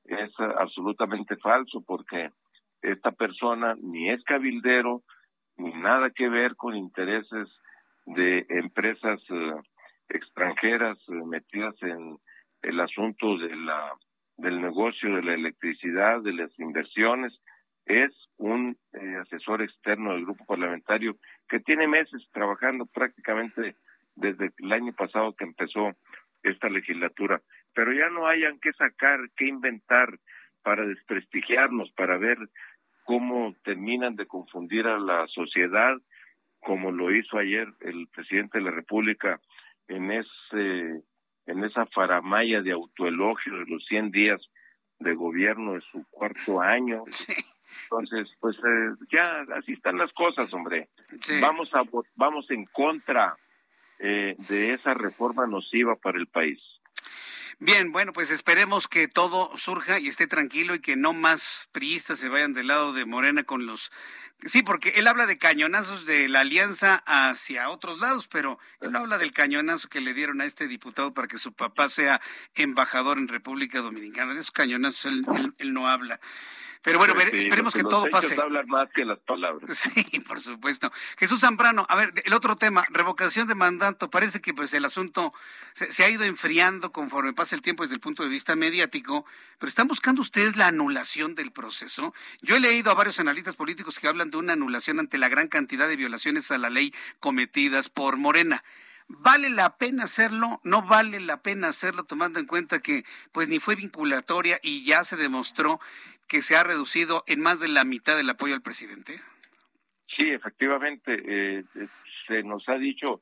es 0.07 0.32
absolutamente 0.41 1.37
falso 1.37 1.82
porque 1.87 2.30
esta 2.87 3.12
persona 3.12 3.74
ni 3.82 4.11
es 4.11 4.22
cabildero, 4.24 5.03
ni 5.57 5.72
nada 5.72 6.11
que 6.11 6.28
ver 6.28 6.55
con 6.57 6.76
intereses 6.76 7.49
de 8.07 8.47
empresas 8.49 9.20
eh, 9.30 9.55
extranjeras 10.09 10.99
eh, 11.09 11.12
metidas 11.26 11.74
en 11.82 12.18
el 12.62 12.80
asunto 12.80 13.39
de 13.39 13.55
la 13.57 13.93
del 14.39 14.61
negocio 14.61 15.16
de 15.16 15.22
la 15.22 15.32
electricidad, 15.32 16.20
de 16.20 16.34
las 16.34 16.59
inversiones, 16.59 17.32
es 17.87 18.12
un 18.37 18.76
eh, 18.93 19.16
asesor 19.22 19.62
externo 19.62 20.12
del 20.12 20.24
grupo 20.24 20.45
parlamentario 20.45 21.16
que 21.49 21.59
tiene 21.61 21.89
meses 21.89 22.22
trabajando 22.32 22.84
prácticamente 22.84 23.76
desde 24.14 24.51
el 24.59 24.72
año 24.72 24.93
pasado 24.93 25.34
que 25.34 25.45
empezó 25.45 25.93
esta 26.43 26.68
legislatura, 26.68 27.41
pero 27.74 27.93
ya 27.95 28.11
no 28.11 28.26
hayan 28.26 28.59
que 28.61 28.72
sacar, 28.74 29.20
que 29.37 29.47
inventar 29.47 30.18
para 30.62 30.84
desprestigiarnos, 30.84 31.91
para 31.93 32.18
ver 32.18 32.39
cómo 33.07 33.55
terminan 33.65 34.17
de 34.17 34.27
confundir 34.27 34.87
a 34.87 34.99
la 34.99 35.27
sociedad, 35.29 35.97
como 36.61 36.91
lo 36.91 37.15
hizo 37.15 37.39
ayer 37.39 37.69
el 37.81 38.09
presidente 38.09 38.59
de 38.59 38.65
la 38.65 38.73
República 38.73 39.41
en 39.89 40.11
ese 40.11 41.03
en 41.47 41.63
esa 41.63 41.87
faramaya 41.87 42.61
de 42.61 42.73
autoelogio 42.73 43.57
de 43.59 43.67
los 43.67 43.85
100 43.87 44.11
días 44.11 44.43
de 44.99 45.15
gobierno 45.15 45.75
de 45.75 45.81
su 45.93 46.05
cuarto 46.11 46.61
año. 46.61 47.05
Entonces, 47.85 48.29
pues 48.41 48.57
eh, 48.57 49.05
ya 49.13 49.47
así 49.57 49.73
están 49.73 49.99
las 49.99 50.13
cosas, 50.13 50.53
hombre. 50.53 50.89
Vamos 51.41 51.73
a 51.73 51.83
vamos 52.17 52.51
en 52.51 52.65
contra 52.67 53.37
eh, 54.01 54.35
de 54.49 54.73
esa 54.73 54.95
reforma 54.95 55.47
nociva 55.47 55.95
para 55.95 56.19
el 56.19 56.27
país. 56.27 56.59
Bien, 57.59 57.91
bueno, 57.91 58.13
pues 58.13 58.31
esperemos 58.31 58.87
que 58.87 59.09
todo 59.09 59.51
surja 59.57 59.99
y 59.99 60.09
esté 60.09 60.27
tranquilo 60.27 60.75
y 60.75 60.81
que 60.81 60.95
no 60.95 61.15
más 61.15 61.71
priistas 61.73 62.19
se 62.19 62.29
vayan 62.29 62.53
del 62.53 62.67
lado 62.67 62.93
de 62.93 63.07
Morena 63.07 63.45
con 63.45 63.65
los... 63.65 63.91
Sí, 64.45 64.62
porque 64.62 64.91
él 64.97 65.07
habla 65.09 65.26
de 65.26 65.39
cañonazos 65.39 66.05
de 66.05 66.28
la 66.28 66.41
alianza 66.41 67.03
hacia 67.07 67.70
otros 67.70 68.01
lados, 68.01 68.28
pero 68.28 68.59
él 68.80 68.93
no 68.93 68.99
habla 68.99 69.16
del 69.16 69.32
cañonazo 69.32 69.89
que 69.89 70.01
le 70.01 70.12
dieron 70.12 70.41
a 70.41 70.45
este 70.45 70.68
diputado 70.68 71.14
para 71.14 71.26
que 71.26 71.39
su 71.39 71.53
papá 71.53 71.89
sea 71.89 72.20
embajador 72.55 73.18
en 73.18 73.28
República 73.28 73.80
Dominicana. 73.80 74.34
De 74.34 74.41
esos 74.41 74.51
cañonazos 74.51 75.12
él 75.59 75.72
no 75.72 75.89
habla. 75.89 76.20
Pero 76.87 76.99
bueno, 76.99 77.14
pues 77.14 77.34
esperemos 77.34 77.74
que, 77.74 77.82
todo 77.82 78.09
pase. 78.11 78.41
hablar 78.41 78.64
más 78.68 78.89
que 78.95 79.05
las 79.05 79.18
palabras. 79.18 79.76
Sí, 79.76 80.20
por 80.20 80.39
supuesto. 80.39 80.93
Jesús 81.18 81.41
Zambrano, 81.41 81.84
a 81.89 81.97
ver, 81.97 82.12
el 82.24 82.32
otro 82.32 82.55
tema, 82.55 82.87
revocación 82.91 83.49
de 83.49 83.57
mandato. 83.57 84.09
Parece 84.09 84.41
que 84.41 84.55
pues 84.55 84.72
el 84.72 84.84
asunto 84.84 85.32
se, 85.72 86.05
ha 86.05 86.09
ido 86.09 86.22
enfriando 86.22 86.93
conforme 86.93 87.32
pasa 87.32 87.57
el 87.57 87.62
tiempo 87.62 87.82
desde 87.82 87.97
el 87.97 88.01
punto 88.01 88.22
de 88.22 88.28
vista 88.28 88.55
mediático, 88.55 89.26
pero 89.59 89.68
¿están 89.68 89.89
buscando 89.89 90.22
ustedes 90.22 90.55
la 90.55 90.68
anulación 90.68 91.34
del 91.34 91.51
proceso? 91.51 92.14
Yo 92.41 92.55
he 92.55 92.61
leído 92.61 92.93
a 92.93 92.95
varios 92.95 93.18
analistas 93.18 93.57
políticos 93.57 93.99
que 93.99 94.07
hablan 94.07 94.26
de 94.31 94.39
una 94.39 94.55
anulación 94.55 94.99
ante 95.01 95.18
la 95.18 95.29
gran 95.29 95.49
cantidad 95.49 95.89
de 95.89 95.97
violaciones 95.97 96.51
a 96.51 96.59
la 96.59 96.70
ley 96.70 96.93
cometidas 97.20 97.89
por 97.89 98.16
Morena. 98.16 98.62
¿Vale 99.09 99.51
la 99.51 99.77
pena 99.77 100.05
hacerlo? 100.05 100.61
¿No 100.64 100.83
vale 100.83 101.20
la 101.20 101.43
pena 101.43 101.68
hacerlo 101.68 102.05
tomando 102.05 102.41
en 102.41 102.47
cuenta 102.47 102.81
que 102.81 103.05
pues 103.33 103.49
ni 103.49 103.61
fue 103.61 103.77
vinculatoria 103.77 104.59
y 104.62 104.85
ya 104.85 105.05
se 105.05 105.16
demostró 105.16 105.79
que 106.29 106.43
se 106.43 106.57
ha 106.57 106.64
reducido 106.64 107.22
en 107.27 107.41
más 107.41 107.61
de 107.61 107.68
la 107.68 107.85
mitad 107.85 108.16
del 108.16 108.31
apoyo 108.31 108.55
al 108.55 108.62
presidente? 108.62 109.20
Sí, 110.16 110.31
efectivamente, 110.31 111.12
eh, 111.14 111.64
eh, 111.74 111.89
se 112.27 112.43
nos 112.43 112.68
ha 112.68 112.74
dicho, 112.79 113.20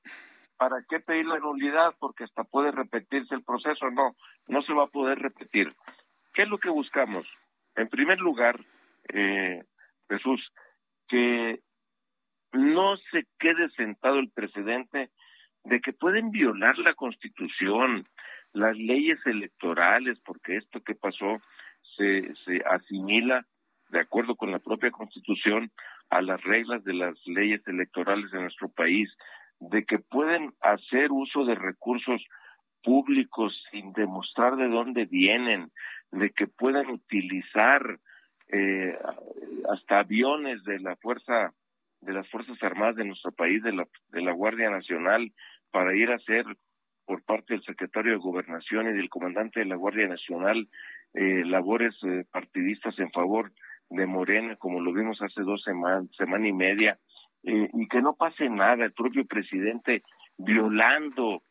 ¿para 0.57 0.76
qué 0.88 1.00
pedir 1.00 1.26
la 1.26 1.38
nulidad? 1.38 1.94
Porque 1.98 2.24
hasta 2.24 2.44
puede 2.44 2.70
repetirse 2.70 3.34
el 3.34 3.42
proceso. 3.42 3.90
No, 3.90 4.16
no 4.48 4.62
se 4.62 4.72
va 4.72 4.84
a 4.84 4.88
poder 4.88 5.18
repetir. 5.18 5.74
¿Qué 6.32 6.42
es 6.42 6.48
lo 6.48 6.59
que 6.59 6.70
buscamos? 6.70 7.26
En 7.76 7.88
primer 7.88 8.20
lugar, 8.20 8.59
eh, 9.12 9.64
Jesús, 10.09 10.40
que 11.09 11.61
no 12.52 12.96
se 13.11 13.26
quede 13.38 13.68
sentado 13.70 14.18
el 14.18 14.30
presidente 14.30 15.11
de 15.64 15.80
que 15.80 15.92
pueden 15.92 16.30
violar 16.30 16.78
la 16.78 16.94
constitución, 16.94 18.07
las 18.52 18.76
leyes 18.76 19.18
electorales, 19.26 20.18
porque 20.24 20.57
esto 20.57 20.80
que 20.82 20.94
pasó 20.94 21.40
se, 21.96 22.32
se 22.44 22.62
asimila, 22.70 23.44
de 23.90 24.00
acuerdo 24.00 24.36
con 24.36 24.50
la 24.50 24.59
propia 24.59 24.90
Constitución, 24.90 25.70
a 26.11 26.22
las 26.22 26.42
reglas 26.42 26.84
de 26.84 26.94
las 26.94 27.14
leyes 27.26 27.66
electorales 27.66 28.30
de 28.30 28.40
nuestro 28.40 28.68
país, 28.68 29.11
de 29.61 29.84
que 29.84 29.98
pueden 29.98 30.52
hacer 30.61 31.11
uso 31.11 31.44
de 31.44 31.55
recursos 31.55 32.22
públicos 32.82 33.52
sin 33.70 33.92
demostrar 33.92 34.57
de 34.57 34.68
dónde 34.68 35.07
vienen, 35.07 35.70
de 36.12 36.30
que 36.30 36.46
puedan 36.46 36.88
utilizar 36.90 37.98
eh, 38.55 38.96
hasta 39.68 40.00
aviones 40.00 40.62
de 40.64 40.78
la 40.78 40.96
fuerza 40.96 41.52
de 42.00 42.12
las 42.12 42.28
fuerzas 42.30 42.62
armadas 42.62 42.96
de 42.96 43.05
nuestro 43.05 43.32
país, 43.32 43.62
de 43.62 43.72
la, 43.72 43.88
de 44.11 44.20
la 44.20 44.32
Guardia 44.32 44.68
Nacional, 44.68 45.32
para 45.70 45.96
ir 45.96 46.11
a 46.11 46.16
hacer 46.16 46.44
por 47.07 47.22
parte 47.22 47.55
del 47.55 47.62
secretario 47.62 48.12
de 48.12 48.18
Gobernación 48.18 48.88
y 48.88 48.92
del 48.92 49.09
comandante 49.09 49.61
de 49.61 49.66
la 49.66 49.76
Guardia 49.76 50.07
Nacional 50.07 50.68
eh, 51.14 51.44
labores 51.44 51.94
eh, 52.02 52.24
partidistas 52.30 52.98
en 52.98 53.11
favor 53.12 53.52
de 53.88 54.05
Morena, 54.05 54.57
como 54.57 54.80
lo 54.80 54.92
vimos 54.92 55.22
hace 55.22 55.42
dos 55.42 55.62
semanas, 55.62 56.09
semana 56.16 56.48
y 56.48 56.52
media, 56.52 56.98
eh, 57.44 57.68
y 57.72 57.88
que 57.88 58.02
no 58.02 58.14
pase 58.14 58.48
nada, 58.48 58.84
el 58.84 58.92
propio 58.92 59.24
presidente 59.24 60.02
violando 60.36 61.42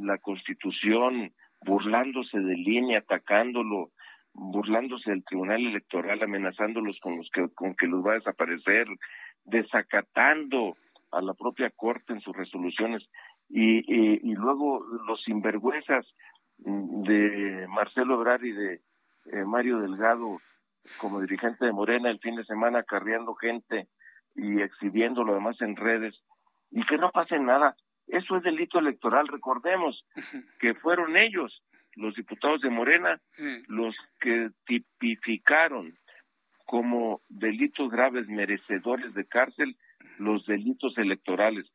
la 0.00 0.18
constitución, 0.18 1.32
burlándose 1.64 2.36
de 2.36 2.56
línea, 2.56 2.98
atacándolo, 2.98 3.92
burlándose 4.34 5.10
del 5.10 5.24
Tribunal 5.24 5.66
Electoral, 5.66 6.22
amenazándolos 6.22 6.98
con 7.00 7.18
los 7.18 7.28
que 7.30 7.48
con 7.54 7.74
que 7.74 7.86
los 7.86 8.04
va 8.04 8.12
a 8.12 8.16
desaparecer, 8.16 8.86
desacatando 9.44 10.76
a 11.10 11.20
la 11.20 11.34
propia 11.34 11.70
Corte 11.70 12.12
en 12.12 12.20
sus 12.20 12.34
resoluciones 12.34 13.06
y, 13.48 13.84
y 13.88 14.34
luego 14.34 14.84
los 15.06 15.22
sinvergüenzas 15.22 16.06
de 16.58 17.66
Marcelo 17.68 18.14
Ebrard 18.14 18.44
y 18.44 18.52
de 18.52 18.80
eh, 19.26 19.44
Mario 19.44 19.80
Delgado 19.80 20.38
como 20.98 21.20
dirigente 21.20 21.64
de 21.64 21.72
Morena 21.72 22.10
el 22.10 22.18
fin 22.18 22.36
de 22.36 22.44
semana 22.44 22.82
carreando 22.82 23.34
gente 23.34 23.88
y 24.34 24.60
exhibiendo 24.60 25.24
lo 25.24 25.34
demás 25.34 25.60
en 25.60 25.76
redes 25.76 26.14
y 26.70 26.84
que 26.86 26.98
no 26.98 27.10
pase 27.10 27.38
nada. 27.38 27.76
Eso 28.06 28.36
es 28.36 28.42
delito 28.42 28.78
electoral. 28.78 29.28
Recordemos 29.28 30.04
que 30.58 30.74
fueron 30.74 31.16
ellos, 31.16 31.62
los 31.94 32.14
diputados 32.14 32.60
de 32.60 32.70
Morena, 32.70 33.20
los 33.68 33.94
que 34.20 34.50
tipificaron 34.66 35.96
como 36.64 37.20
delitos 37.28 37.90
graves 37.90 38.28
merecedores 38.28 39.12
de 39.14 39.26
cárcel 39.26 39.76
los 40.18 40.46
delitos 40.46 40.96
electorales. 40.96 41.70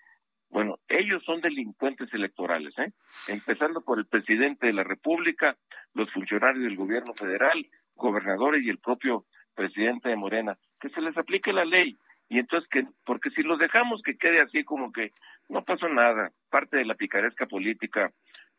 Bueno, 0.49 0.79
ellos 0.87 1.23
son 1.25 1.41
delincuentes 1.41 2.13
electorales, 2.13 2.73
¿eh? 2.79 2.91
empezando 3.27 3.81
por 3.81 3.99
el 3.99 4.05
presidente 4.05 4.67
de 4.67 4.73
la 4.73 4.83
República, 4.83 5.57
los 5.93 6.11
funcionarios 6.11 6.63
del 6.63 6.77
gobierno 6.77 7.13
federal, 7.13 7.67
gobernadores 7.95 8.63
y 8.63 8.69
el 8.69 8.77
propio 8.77 9.25
presidente 9.55 10.09
de 10.09 10.15
Morena, 10.15 10.57
que 10.79 10.89
se 10.89 11.01
les 11.01 11.17
aplique 11.17 11.51
la 11.51 11.65
ley. 11.65 11.97
Y 12.29 12.39
entonces, 12.39 12.69
que, 12.69 12.85
porque 13.05 13.29
si 13.31 13.41
los 13.41 13.59
dejamos 13.59 14.01
que 14.01 14.17
quede 14.17 14.41
así 14.41 14.63
como 14.63 14.91
que 14.91 15.11
no 15.49 15.63
pasó 15.63 15.89
nada, 15.89 16.31
parte 16.49 16.77
de 16.77 16.85
la 16.85 16.95
picaresca 16.95 17.45
política, 17.45 18.11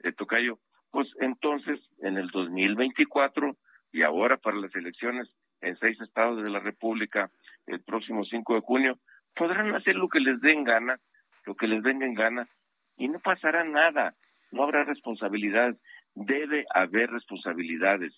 eh, 0.03 0.13
Tocayo, 0.13 0.59
pues 0.91 1.09
entonces 1.21 1.81
en 2.01 2.17
el 2.17 2.29
2024 2.29 3.57
y 3.93 4.03
ahora 4.03 4.37
para 4.37 4.57
las 4.57 4.75
elecciones 4.75 5.29
en 5.61 5.77
seis 5.79 6.01
estados 6.01 6.43
de 6.43 6.51
la 6.51 6.61
República, 6.61 7.31
el 7.67 7.81
próximo 7.81 8.25
5 8.25 8.55
de 8.55 8.61
junio, 8.61 8.99
podrán 9.35 9.75
hacer 9.75 9.97
lo 9.97 10.09
que 10.09 10.21
les 10.21 10.41
den 10.41 10.65
gana, 10.65 10.99
lo 11.45 11.55
que 11.55 11.67
les 11.67 11.83
venga 11.83 12.07
en 12.07 12.15
gana, 12.15 12.49
y 12.97 13.09
no 13.09 13.19
pasará 13.21 13.65
nada, 13.65 14.15
no 14.51 14.63
habrá 14.63 14.85
responsabilidades, 14.85 15.77
debe 16.15 16.67
haber 16.75 17.11
responsabilidades, 17.11 18.13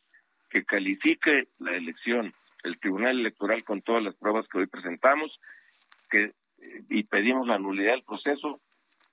que 0.48 0.64
califique 0.64 1.48
la 1.58 1.76
elección 1.76 2.34
el 2.62 2.78
Tribunal 2.78 3.18
Electoral 3.20 3.64
con 3.64 3.82
todas 3.82 4.02
las 4.02 4.14
pruebas 4.16 4.46
que 4.48 4.58
hoy 4.58 4.66
presentamos, 4.66 5.40
que 6.10 6.32
eh, 6.58 6.82
y 6.90 7.04
pedimos 7.04 7.46
la 7.46 7.58
nulidad 7.58 7.92
del 7.92 8.02
proceso, 8.02 8.60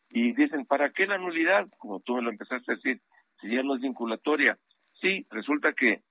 y 0.09 0.33
dicen, 0.33 0.65
¿para 0.65 0.91
qué 0.91 1.05
la 1.05 1.17
nulidad? 1.17 1.67
Como 1.77 1.99
tú 1.99 2.15
me 2.15 2.21
lo 2.21 2.29
empezaste 2.29 2.71
a 2.71 2.75
decir, 2.75 3.01
si 3.41 3.49
ya 3.49 3.63
no 3.63 3.75
es 3.75 3.81
vinculatoria. 3.81 4.57
Sí, 4.99 5.25
resulta 5.29 5.73
que 5.73 6.01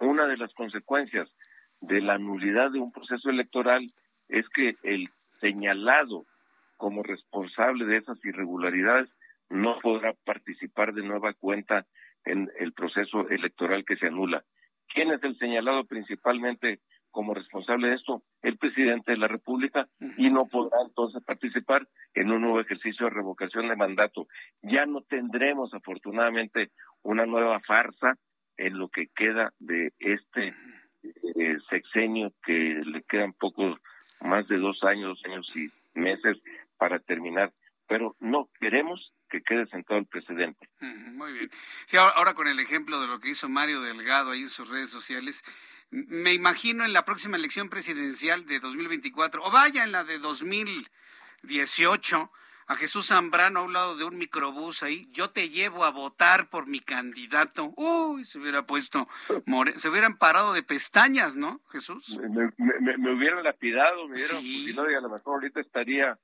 una 0.00 0.26
de 0.26 0.36
las 0.36 0.52
consecuencias 0.54 1.28
de 1.80 2.00
la 2.00 2.18
nulidad 2.18 2.70
de 2.70 2.80
un 2.80 2.90
proceso 2.90 3.30
electoral 3.30 3.86
es 4.28 4.48
que 4.50 4.76
el 4.82 5.08
señalado 5.40 6.26
como 6.76 7.02
responsable 7.02 7.86
de 7.86 7.98
esas 7.98 8.22
irregularidades 8.24 9.10
no 9.48 9.78
podrá 9.80 10.12
participar 10.24 10.92
de 10.92 11.02
nueva 11.02 11.32
cuenta 11.34 11.86
en 12.24 12.50
el 12.58 12.72
proceso 12.72 13.28
electoral 13.28 13.84
que 13.84 13.96
se 13.96 14.06
anula. 14.06 14.44
¿Quién 14.88 15.12
es 15.12 15.22
el 15.22 15.36
señalado 15.38 15.84
principalmente 15.84 16.80
como 17.16 17.32
responsable 17.32 17.88
de 17.88 17.94
esto? 17.94 18.22
El 18.42 18.58
presidente 18.58 19.12
de 19.12 19.16
la 19.16 19.26
República 19.26 19.88
y 20.18 20.28
no 20.28 20.48
podrá 20.48 20.76
entonces 20.86 21.24
participar 21.24 21.88
en 22.12 22.30
un 22.30 22.42
nuevo 22.42 22.60
ejercicio 22.60 23.06
de 23.06 23.14
revocación 23.14 23.68
de 23.68 23.74
mandato. 23.74 24.28
Ya 24.60 24.84
no 24.84 25.00
tendremos 25.00 25.72
afortunadamente 25.72 26.72
una 27.02 27.24
nueva 27.24 27.58
farsa 27.60 28.18
en 28.58 28.78
lo 28.78 28.90
que 28.90 29.06
queda 29.16 29.54
de 29.58 29.94
este 29.98 30.54
eh, 31.36 31.56
sexenio 31.70 32.34
que 32.44 32.82
le 32.84 33.02
quedan 33.04 33.32
pocos, 33.32 33.80
más 34.20 34.46
de 34.48 34.58
dos 34.58 34.84
años, 34.84 35.16
dos 35.16 35.24
años 35.24 35.50
y 35.54 35.98
meses 35.98 36.36
para 36.76 36.98
terminar. 36.98 37.50
Pero 37.88 38.14
no 38.20 38.50
queremos 38.60 39.14
que 39.30 39.40
quede 39.40 39.66
sentado 39.68 39.98
el 40.00 40.06
presidente. 40.06 40.68
Muy 41.14 41.32
bien. 41.32 41.50
Sí, 41.86 41.96
ahora, 41.96 42.34
con 42.34 42.46
el 42.46 42.60
ejemplo 42.60 43.00
de 43.00 43.06
lo 43.06 43.20
que 43.20 43.30
hizo 43.30 43.48
Mario 43.48 43.80
Delgado 43.80 44.32
ahí 44.32 44.42
en 44.42 44.50
sus 44.50 44.68
redes 44.68 44.90
sociales, 44.90 45.42
me 45.90 46.32
imagino 46.32 46.84
en 46.84 46.92
la 46.92 47.04
próxima 47.04 47.36
elección 47.36 47.68
presidencial 47.68 48.46
de 48.46 48.60
2024, 48.60 49.44
o 49.44 49.50
vaya 49.50 49.82
en 49.84 49.92
la 49.92 50.04
de 50.04 50.18
2018, 50.18 52.30
a 52.68 52.74
Jesús 52.74 53.08
Zambrano 53.08 53.60
a 53.60 53.62
un 53.62 53.72
lado 53.72 53.96
de 53.96 54.04
un 54.04 54.18
microbús 54.18 54.82
ahí, 54.82 55.08
yo 55.12 55.30
te 55.30 55.48
llevo 55.48 55.84
a 55.84 55.90
votar 55.90 56.50
por 56.50 56.66
mi 56.66 56.80
candidato. 56.80 57.72
Uy, 57.76 58.24
se 58.24 58.38
hubiera 58.38 58.66
puesto, 58.66 59.06
se 59.76 59.88
hubieran 59.88 60.18
parado 60.18 60.52
de 60.52 60.64
pestañas, 60.64 61.36
¿no, 61.36 61.60
Jesús? 61.70 62.18
Me, 62.18 63.12
hubieran 63.12 63.44
lapidado, 63.44 64.08
me 64.08 64.16
hubieran 64.16 64.42
sí. 64.42 64.74
y 64.74 64.78
a 64.78 65.00
lo 65.00 65.08
mejor 65.08 65.34
ahorita 65.34 65.60
estaría 65.60 66.18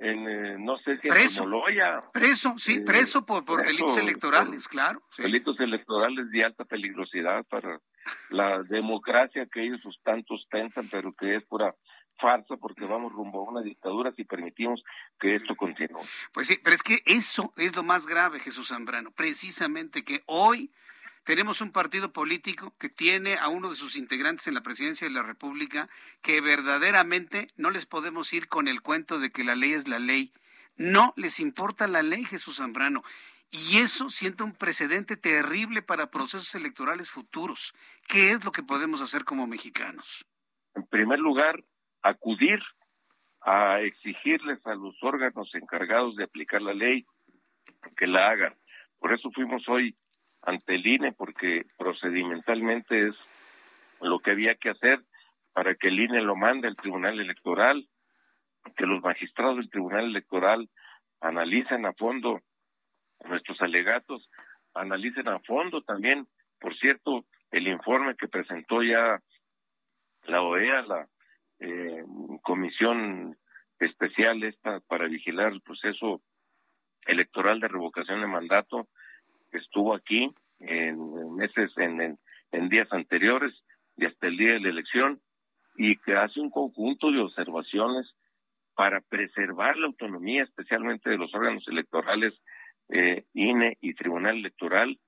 en, 0.00 0.28
eh, 0.28 0.56
no 0.58 0.78
sé 0.78 0.98
si 0.98 1.08
preso, 1.08 1.44
en 1.44 1.50
Moloya. 1.50 2.00
Preso, 2.12 2.54
sí, 2.58 2.74
eh, 2.74 2.80
preso 2.80 3.24
por, 3.26 3.44
por 3.44 3.64
delitos 3.64 3.96
electorales, 3.96 4.68
claro. 4.68 5.02
Delitos 5.16 5.58
electorales 5.60 6.30
de 6.30 6.44
alta 6.44 6.64
peligrosidad 6.64 7.44
para 7.46 7.80
la 8.30 8.62
democracia 8.62 9.46
que 9.52 9.64
ellos 9.64 9.80
tantos 10.02 10.46
pensan, 10.50 10.88
pero 10.90 11.12
que 11.12 11.36
es 11.36 11.44
pura 11.44 11.74
farsa 12.20 12.56
porque 12.56 12.84
vamos 12.84 13.12
rumbo 13.12 13.40
a 13.40 13.50
una 13.50 13.62
dictadura 13.62 14.12
si 14.12 14.24
permitimos 14.24 14.82
que 15.18 15.34
esto 15.34 15.56
continúe. 15.56 16.00
Pues 16.32 16.48
sí, 16.48 16.58
pero 16.62 16.74
es 16.74 16.82
que 16.82 17.02
eso 17.06 17.52
es 17.56 17.74
lo 17.76 17.82
más 17.82 18.06
grave, 18.06 18.40
Jesús 18.40 18.68
Zambrano, 18.68 19.10
precisamente 19.12 20.04
que 20.04 20.22
hoy 20.26 20.72
tenemos 21.28 21.60
un 21.60 21.72
partido 21.72 22.10
político 22.10 22.72
que 22.78 22.88
tiene 22.88 23.36
a 23.36 23.48
uno 23.48 23.68
de 23.68 23.76
sus 23.76 23.96
integrantes 23.96 24.46
en 24.46 24.54
la 24.54 24.62
presidencia 24.62 25.06
de 25.06 25.12
la 25.12 25.22
República 25.22 25.90
que 26.22 26.40
verdaderamente 26.40 27.48
no 27.58 27.68
les 27.68 27.84
podemos 27.84 28.32
ir 28.32 28.48
con 28.48 28.66
el 28.66 28.80
cuento 28.80 29.18
de 29.18 29.30
que 29.30 29.44
la 29.44 29.54
ley 29.54 29.74
es 29.74 29.88
la 29.88 29.98
ley. 29.98 30.32
No 30.78 31.12
les 31.16 31.38
importa 31.38 31.86
la 31.86 32.02
ley, 32.02 32.24
Jesús 32.24 32.56
Zambrano. 32.56 33.02
Y 33.50 33.76
eso 33.76 34.08
siente 34.08 34.42
un 34.42 34.54
precedente 34.54 35.18
terrible 35.18 35.82
para 35.82 36.10
procesos 36.10 36.54
electorales 36.54 37.10
futuros. 37.10 37.74
¿Qué 38.08 38.30
es 38.30 38.42
lo 38.42 38.50
que 38.50 38.62
podemos 38.62 39.02
hacer 39.02 39.26
como 39.26 39.46
mexicanos? 39.46 40.24
En 40.76 40.86
primer 40.86 41.18
lugar, 41.18 41.62
acudir 42.00 42.60
a 43.42 43.82
exigirles 43.82 44.66
a 44.66 44.74
los 44.74 44.96
órganos 45.02 45.54
encargados 45.54 46.16
de 46.16 46.24
aplicar 46.24 46.62
la 46.62 46.72
ley 46.72 47.04
que 47.98 48.06
la 48.06 48.30
hagan. 48.30 48.54
Por 48.98 49.12
eso 49.12 49.30
fuimos 49.30 49.68
hoy 49.68 49.94
ante 50.42 50.74
el 50.74 50.86
INE 50.86 51.12
porque 51.12 51.66
procedimentalmente 51.76 53.08
es 53.08 53.14
lo 54.00 54.20
que 54.20 54.30
había 54.30 54.54
que 54.54 54.70
hacer 54.70 55.00
para 55.52 55.74
que 55.74 55.88
el 55.88 55.98
INE 56.00 56.22
lo 56.22 56.36
mande 56.36 56.68
al 56.68 56.76
Tribunal 56.76 57.18
Electoral, 57.18 57.88
que 58.76 58.86
los 58.86 59.02
magistrados 59.02 59.56
del 59.56 59.70
Tribunal 59.70 60.04
Electoral 60.04 60.68
analicen 61.20 61.84
a 61.86 61.92
fondo 61.94 62.40
nuestros 63.24 63.60
alegatos, 63.60 64.30
analicen 64.74 65.28
a 65.28 65.40
fondo 65.40 65.82
también, 65.82 66.28
por 66.60 66.76
cierto, 66.76 67.24
el 67.50 67.66
informe 67.66 68.14
que 68.14 68.28
presentó 68.28 68.82
ya 68.82 69.20
la 70.24 70.42
OEA, 70.42 70.82
la 70.82 71.08
eh, 71.60 72.04
comisión 72.42 73.36
especial 73.80 74.42
esta 74.44 74.80
para 74.80 75.08
vigilar 75.08 75.52
el 75.52 75.62
proceso 75.62 76.20
electoral 77.06 77.58
de 77.60 77.68
revocación 77.68 78.20
de 78.20 78.26
mandato, 78.26 78.88
estuvo 79.52 79.94
aquí 79.94 80.30
en 80.60 81.34
meses, 81.36 81.72
en, 81.76 82.68
días 82.68 82.88
anteriores 82.92 83.52
y 83.96 84.06
hasta 84.06 84.26
el 84.26 84.36
día 84.36 84.52
de 84.54 84.60
la 84.60 84.68
elección, 84.68 85.20
y 85.76 85.96
que 85.96 86.14
hace 86.14 86.40
un 86.40 86.50
conjunto 86.50 87.10
de 87.10 87.20
observaciones 87.20 88.06
para 88.74 89.00
preservar 89.00 89.76
la 89.76 89.86
autonomía, 89.86 90.42
especialmente 90.42 91.10
de 91.10 91.18
los 91.18 91.34
órganos 91.34 91.66
electorales, 91.68 92.34
eh, 92.90 93.24
INE 93.34 93.76
y 93.80 93.94
Tribunal 93.94 94.36
Electoral, 94.36 94.98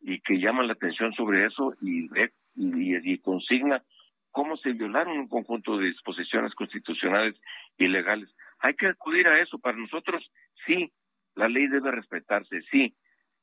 y 0.00 0.20
que 0.20 0.38
llama 0.38 0.62
la 0.62 0.74
atención 0.74 1.12
sobre 1.14 1.46
eso 1.46 1.74
y, 1.80 2.08
y 2.54 3.18
consigna 3.18 3.82
cómo 4.30 4.56
se 4.56 4.72
violaron 4.72 5.18
un 5.18 5.28
conjunto 5.28 5.78
de 5.78 5.86
disposiciones 5.86 6.54
constitucionales 6.54 7.34
y 7.76 7.88
legales. 7.88 8.28
Hay 8.60 8.74
que 8.74 8.86
acudir 8.86 9.26
a 9.26 9.40
eso. 9.40 9.58
Para 9.58 9.76
nosotros, 9.76 10.30
sí, 10.66 10.92
la 11.34 11.48
ley 11.48 11.66
debe 11.68 11.90
respetarse, 11.90 12.62
sí, 12.70 12.94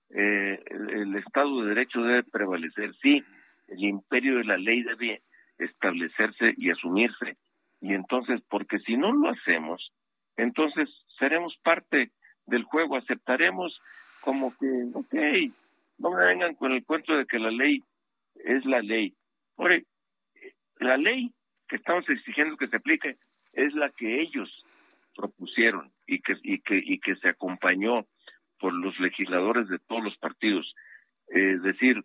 eh, 0.10 0.64
el, 0.70 1.16
Estado 1.16 1.62
de 1.62 1.70
Derecho 1.70 2.02
debe 2.02 2.24
prevalecer, 2.24 2.94
sí, 3.02 3.24
el 3.68 3.84
imperio 3.84 4.38
de 4.38 4.44
la 4.44 4.58
ley 4.58 4.84
debe 4.84 5.22
establecerse 5.58 6.54
y 6.58 6.70
asumirse. 6.70 7.38
Y 7.82 7.94
entonces, 7.94 8.42
porque 8.50 8.80
si 8.80 8.98
no 8.98 9.12
lo 9.12 9.30
hacemos, 9.30 9.92
entonces 10.38 10.90
seremos 11.18 11.58
parte 11.64 12.12
del 12.46 12.64
juego, 12.64 12.98
aceptaremos 12.98 13.80
como 14.22 14.56
que, 14.58 14.68
ok, 14.94 15.14
no 15.98 16.12
me 16.12 16.26
vengan 16.26 16.56
con 16.56 16.72
el 16.72 16.84
cuento 16.84 17.16
de 17.16 17.26
que 17.26 17.40
la 17.40 17.52
ley 17.52 17.84
es 18.44 18.66
la 18.66 18.82
ley. 18.82 19.14
Oye, 19.56 19.86
la 20.80 20.98
ley 20.98 21.32
que 21.68 21.78
estamos 21.78 22.08
exigiendo 22.10 22.58
que 22.58 22.68
se 22.68 22.78
aplique 22.78 23.18
es 23.54 23.74
la 23.74 23.90
que 23.90 24.22
ellos 24.22 24.66
propusieron 25.16 25.92
y 26.06 26.20
que, 26.20 26.36
y 26.44 26.60
que, 26.60 26.78
y 26.78 27.00
que 27.00 27.16
se 27.16 27.30
acompañó 27.30 28.06
por 28.60 28.74
los 28.74 29.00
legisladores 29.00 29.68
de 29.68 29.80
todos 29.80 30.04
los 30.04 30.18
partidos. 30.18 30.74
Es 31.28 31.62
decir, 31.64 32.04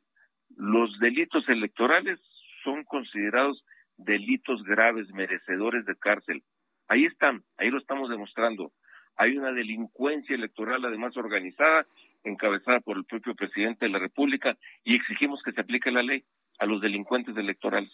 los 0.56 0.98
delitos 0.98 1.48
electorales 1.48 2.18
son 2.64 2.84
considerados 2.84 3.64
delitos 3.96 4.62
graves, 4.64 5.12
merecedores 5.12 5.84
de 5.86 5.96
cárcel. 5.96 6.42
Ahí 6.88 7.04
están, 7.04 7.42
ahí 7.56 7.70
lo 7.70 7.78
estamos 7.78 8.10
demostrando. 8.10 8.72
Hay 9.16 9.36
una 9.36 9.52
delincuencia 9.52 10.34
electoral 10.34 10.84
además 10.84 11.16
organizada, 11.16 11.86
encabezada 12.24 12.80
por 12.80 12.96
el 12.96 13.04
propio 13.04 13.34
presidente 13.34 13.86
de 13.86 13.92
la 13.92 13.98
República, 13.98 14.56
y 14.84 14.96
exigimos 14.96 15.42
que 15.42 15.52
se 15.52 15.60
aplique 15.60 15.90
la 15.90 16.02
ley 16.02 16.24
a 16.58 16.66
los 16.66 16.80
delincuentes 16.80 17.36
electorales. 17.36 17.92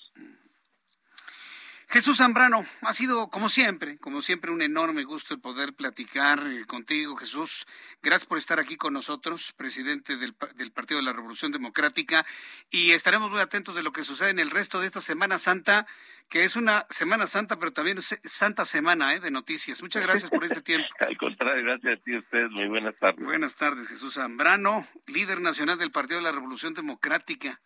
Jesús 1.89 2.16
Zambrano, 2.16 2.66
ha 2.82 2.93
sido 2.93 3.28
como 3.30 3.49
siempre, 3.49 3.97
como 3.99 4.20
siempre 4.20 4.51
un 4.51 4.61
enorme 4.61 5.05
gusto 5.05 5.34
el 5.34 5.41
poder 5.41 5.72
platicar 5.72 6.45
eh, 6.45 6.64
contigo, 6.66 7.14
Jesús. 7.16 7.64
Gracias 8.03 8.26
por 8.26 8.39
estar 8.39 8.59
aquí 8.59 8.76
con 8.76 8.93
nosotros, 8.93 9.53
presidente 9.53 10.16
del, 10.16 10.34
Partido 10.34 10.99
de 10.99 11.05
la 11.05 11.12
Revolución 11.12 11.53
Democrática, 11.53 12.26
y 12.70 12.91
estaremos 12.91 13.30
muy 13.30 13.39
atentos 13.39 13.76
de 13.76 13.84
lo 13.84 13.93
que 13.93 14.03
sucede 14.03 14.30
en 14.30 14.41
el 14.41 14.51
resto 14.51 14.80
de 14.80 14.87
esta 14.87 15.01
Semana 15.01 15.39
Santa, 15.39 15.87
que 16.28 16.45
es 16.45 16.57
una 16.57 16.87
Semana 16.91 17.24
Santa, 17.26 17.57
pero 17.57 17.72
también 17.72 17.99
es 17.99 18.18
Santa 18.24 18.64
Semana 18.64 19.14
eh, 19.14 19.20
de 19.20 19.30
noticias. 19.30 19.80
Muchas 19.80 20.03
gracias 20.03 20.28
por 20.28 20.43
este 20.43 20.62
tiempo. 20.62 20.89
Al 20.99 21.16
contrario, 21.16 21.62
gracias 21.64 22.01
a 22.01 22.03
ti, 22.03 22.16
ustedes. 22.16 22.51
Muy 22.51 22.66
buenas 22.66 22.97
tardes. 22.97 23.24
Buenas 23.24 23.55
tardes, 23.55 23.87
Jesús 23.87 24.14
Zambrano, 24.14 24.89
líder 25.07 25.41
nacional 25.41 25.78
del 25.78 25.93
Partido 25.93 26.18
de 26.18 26.24
la 26.24 26.32
Revolución 26.32 26.74
Democrática. 26.74 27.61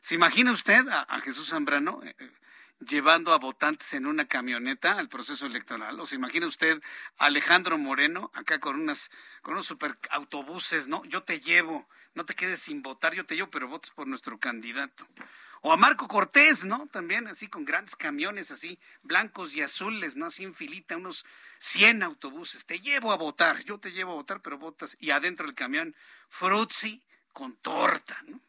¿Se 0.00 0.14
imagina 0.14 0.52
usted 0.52 0.88
a, 0.88 1.20
Jesús 1.20 1.50
Zambrano? 1.50 2.00
Eh, 2.02 2.14
llevando 2.80 3.32
a 3.32 3.38
votantes 3.38 3.94
en 3.94 4.06
una 4.06 4.26
camioneta 4.26 4.98
al 4.98 5.08
proceso 5.08 5.46
electoral. 5.46 5.98
¿O 6.00 6.06
se 6.06 6.16
imagina 6.16 6.46
usted 6.46 6.82
a 7.18 7.26
Alejandro 7.26 7.78
Moreno 7.78 8.30
acá 8.34 8.58
con 8.58 8.80
unas 8.80 9.10
con 9.42 9.54
unos 9.54 9.66
super 9.66 9.98
autobuses, 10.10 10.88
¿no? 10.88 11.04
Yo 11.04 11.22
te 11.22 11.40
llevo, 11.40 11.88
no 12.14 12.24
te 12.24 12.34
quedes 12.34 12.60
sin 12.60 12.82
votar, 12.82 13.14
yo 13.14 13.24
te 13.24 13.36
llevo, 13.36 13.50
pero 13.50 13.68
votes 13.68 13.90
por 13.90 14.06
nuestro 14.06 14.38
candidato. 14.38 15.06
O 15.62 15.72
a 15.72 15.76
Marco 15.76 16.06
Cortés, 16.06 16.64
¿no? 16.64 16.86
También 16.92 17.26
así 17.26 17.48
con 17.48 17.64
grandes 17.64 17.96
camiones 17.96 18.50
así, 18.50 18.78
blancos 19.02 19.54
y 19.54 19.62
azules, 19.62 20.16
¿no? 20.16 20.26
Así 20.26 20.44
en 20.44 20.54
filita, 20.54 20.96
unos 20.96 21.24
100 21.58 22.02
autobuses. 22.02 22.66
Te 22.66 22.78
llevo 22.78 23.10
a 23.10 23.16
votar, 23.16 23.64
yo 23.64 23.78
te 23.78 23.90
llevo 23.90 24.12
a 24.12 24.16
votar, 24.16 24.42
pero 24.42 24.58
votas. 24.58 24.96
Y 25.00 25.10
adentro 25.10 25.46
del 25.46 25.54
camión, 25.54 25.96
frutzi 26.28 27.02
con 27.32 27.56
torta, 27.56 28.16
¿no? 28.26 28.40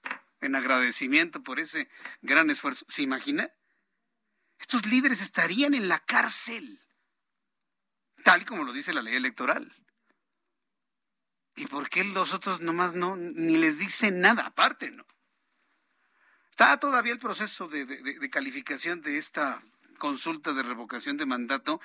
En 0.42 0.56
agradecimiento 0.56 1.42
por 1.42 1.60
ese 1.60 1.90
gran 2.22 2.50
esfuerzo. 2.50 2.86
¿Se 2.88 3.02
imagina? 3.02 3.50
Estos 4.60 4.86
líderes 4.86 5.22
estarían 5.22 5.74
en 5.74 5.88
la 5.88 6.00
cárcel, 6.00 6.82
tal 8.24 8.46
como 8.46 8.64
lo 8.64 8.74
dice 8.74 8.94
la 8.94 9.02
ley 9.02 9.16
electoral. 9.16 9.74
¿Y 11.56 11.66
por 11.66 11.90
qué 11.90 12.04
los 12.04 12.34
otros 12.34 12.62
nomás 12.62 12.94
no, 12.94 13.16
ni 13.16 13.58
les 13.58 13.80
dicen 13.80 14.22
nada 14.22 14.48
aparte, 14.48 14.92
no? 14.92 15.06
Está 16.52 16.78
todavía 16.78 17.14
el 17.14 17.20
proceso 17.20 17.68
de, 17.68 18.30
calificación 18.32 19.02
de 19.02 19.20
esta 19.20 19.62
consulta 20.00 20.54
de 20.54 20.64
revocación 20.64 21.16
de 21.16 21.28
mandato, 21.28 21.80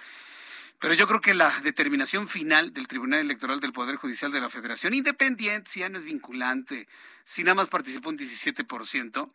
pero 0.79 0.95
yo 0.95 1.07
creo 1.07 1.21
que 1.21 1.35
la 1.35 1.61
determinación 1.61 2.27
final 2.27 2.73
del 2.73 2.89
Tribunal 2.89 3.21
Electoral 3.21 3.61
del 3.61 3.75
Poder 3.75 3.97
Judicial 3.97 4.33
de 4.33 4.41
la 4.41 4.49
Federación, 4.49 4.95
independiente, 4.95 5.71
si 5.71 5.81
ya 5.81 5.91
no 5.91 5.99
es 5.99 6.05
vinculante, 6.05 6.89
si 7.25 7.45
nada 7.45 7.55
más 7.55 7.69
participó 7.69 8.09
un 8.09 8.19
17%, 8.19 9.31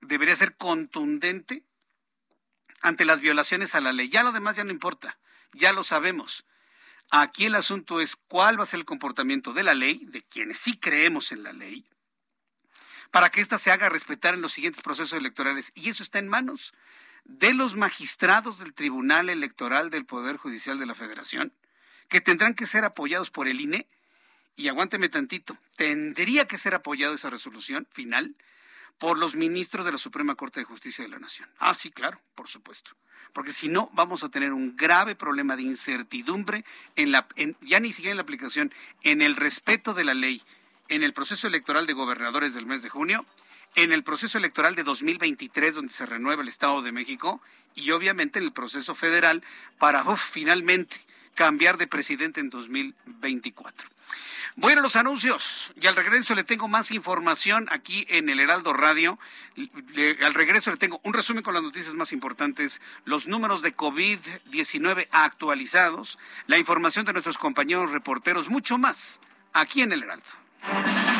debería 0.00 0.36
ser 0.36 0.56
contundente 0.56 1.62
ante 2.80 3.04
las 3.04 3.20
violaciones 3.20 3.74
a 3.74 3.80
la 3.80 3.92
ley. 3.92 4.08
Ya 4.08 4.22
lo 4.22 4.32
demás 4.32 4.56
ya 4.56 4.64
no 4.64 4.70
importa, 4.70 5.18
ya 5.52 5.72
lo 5.72 5.84
sabemos. 5.84 6.44
Aquí 7.10 7.46
el 7.46 7.54
asunto 7.56 8.00
es 8.00 8.16
cuál 8.16 8.58
va 8.58 8.62
a 8.62 8.66
ser 8.66 8.80
el 8.80 8.86
comportamiento 8.86 9.52
de 9.52 9.64
la 9.64 9.74
ley, 9.74 10.04
de 10.06 10.22
quienes 10.22 10.58
sí 10.58 10.78
creemos 10.78 11.32
en 11.32 11.42
la 11.42 11.52
ley, 11.52 11.84
para 13.10 13.30
que 13.30 13.40
ésta 13.40 13.58
se 13.58 13.72
haga 13.72 13.88
respetar 13.88 14.34
en 14.34 14.42
los 14.42 14.52
siguientes 14.52 14.82
procesos 14.82 15.18
electorales. 15.18 15.72
Y 15.74 15.90
eso 15.90 16.02
está 16.02 16.20
en 16.20 16.28
manos 16.28 16.72
de 17.24 17.52
los 17.52 17.74
magistrados 17.74 18.58
del 18.58 18.74
Tribunal 18.74 19.28
Electoral 19.28 19.90
del 19.90 20.06
Poder 20.06 20.36
Judicial 20.36 20.78
de 20.78 20.86
la 20.86 20.94
Federación, 20.94 21.52
que 22.08 22.20
tendrán 22.20 22.54
que 22.54 22.66
ser 22.66 22.84
apoyados 22.84 23.30
por 23.30 23.48
el 23.48 23.60
INE. 23.60 23.88
Y 24.56 24.68
aguánteme 24.68 25.08
tantito, 25.08 25.56
tendría 25.76 26.46
que 26.46 26.58
ser 26.58 26.74
apoyada 26.74 27.14
esa 27.14 27.30
resolución 27.30 27.88
final 27.90 28.36
por 29.00 29.18
los 29.18 29.34
ministros 29.34 29.84
de 29.84 29.92
la 29.92 29.98
Suprema 29.98 30.36
Corte 30.36 30.60
de 30.60 30.64
Justicia 30.64 31.02
de 31.02 31.10
la 31.10 31.18
Nación. 31.18 31.48
Ah, 31.58 31.74
sí, 31.74 31.90
claro, 31.90 32.20
por 32.36 32.48
supuesto. 32.48 32.92
Porque 33.32 33.52
si 33.52 33.68
no, 33.68 33.90
vamos 33.94 34.22
a 34.22 34.28
tener 34.28 34.52
un 34.52 34.76
grave 34.76 35.14
problema 35.14 35.56
de 35.56 35.62
incertidumbre 35.62 36.64
en 36.96 37.10
la, 37.10 37.26
ya 37.62 37.80
ni 37.80 37.92
siquiera 37.92 38.12
en 38.12 38.18
la 38.18 38.22
aplicación, 38.22 38.72
en 39.02 39.22
el 39.22 39.36
respeto 39.36 39.94
de 39.94 40.04
la 40.04 40.14
ley 40.14 40.42
en 40.90 41.04
el 41.04 41.12
proceso 41.12 41.46
electoral 41.46 41.86
de 41.86 41.92
gobernadores 41.94 42.52
del 42.52 42.66
mes 42.66 42.82
de 42.82 42.88
junio, 42.90 43.24
en 43.76 43.92
el 43.92 44.02
proceso 44.02 44.36
electoral 44.36 44.74
de 44.74 44.82
2023, 44.82 45.76
donde 45.76 45.92
se 45.92 46.04
renueva 46.04 46.42
el 46.42 46.48
Estado 46.48 46.82
de 46.82 46.92
México, 46.92 47.40
y 47.76 47.92
obviamente 47.92 48.40
en 48.40 48.44
el 48.44 48.52
proceso 48.52 48.96
federal 48.96 49.42
para 49.78 50.04
finalmente 50.16 50.96
cambiar 51.40 51.78
de 51.78 51.86
presidente 51.86 52.38
en 52.38 52.50
2024. 52.50 53.88
Bueno, 54.56 54.82
los 54.82 54.94
anuncios. 54.94 55.72
Y 55.80 55.86
al 55.86 55.96
regreso 55.96 56.34
le 56.34 56.44
tengo 56.44 56.68
más 56.68 56.90
información 56.90 57.66
aquí 57.70 58.04
en 58.10 58.28
el 58.28 58.40
Heraldo 58.40 58.74
Radio. 58.74 59.18
al 60.22 60.34
regreso 60.34 60.70
le 60.70 60.76
tengo 60.76 61.00
un 61.02 61.14
resumen 61.14 61.42
con 61.42 61.54
las 61.54 61.62
noticias 61.62 61.94
más 61.94 62.12
importantes, 62.12 62.82
los 63.06 63.26
números 63.26 63.62
de 63.62 63.74
COVID-19 63.74 65.08
actualizados, 65.12 66.18
la 66.46 66.58
información 66.58 67.06
de 67.06 67.14
nuestros 67.14 67.38
compañeros 67.38 67.90
reporteros, 67.90 68.50
mucho 68.50 68.76
más 68.76 69.18
aquí 69.54 69.80
en 69.80 69.92
el 69.92 70.02
Heraldo. 70.02 71.19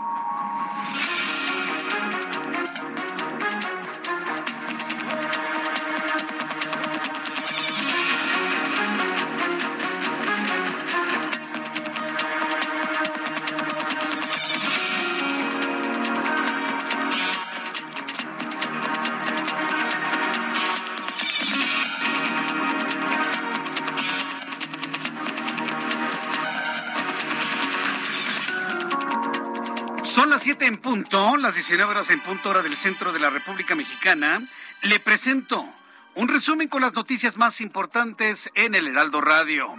Las 31.51 31.55
19 31.57 31.91
horas 31.91 32.09
en 32.11 32.21
punto 32.21 32.49
hora 32.49 32.63
del 32.63 32.77
centro 32.77 33.11
de 33.11 33.19
la 33.19 33.29
República 33.29 33.75
Mexicana, 33.75 34.41
le 34.83 35.01
presento 35.01 35.67
un 36.15 36.29
resumen 36.29 36.69
con 36.69 36.81
las 36.81 36.93
noticias 36.93 37.35
más 37.35 37.59
importantes 37.59 38.49
en 38.55 38.73
el 38.73 38.87
Heraldo 38.87 39.19
Radio. 39.19 39.75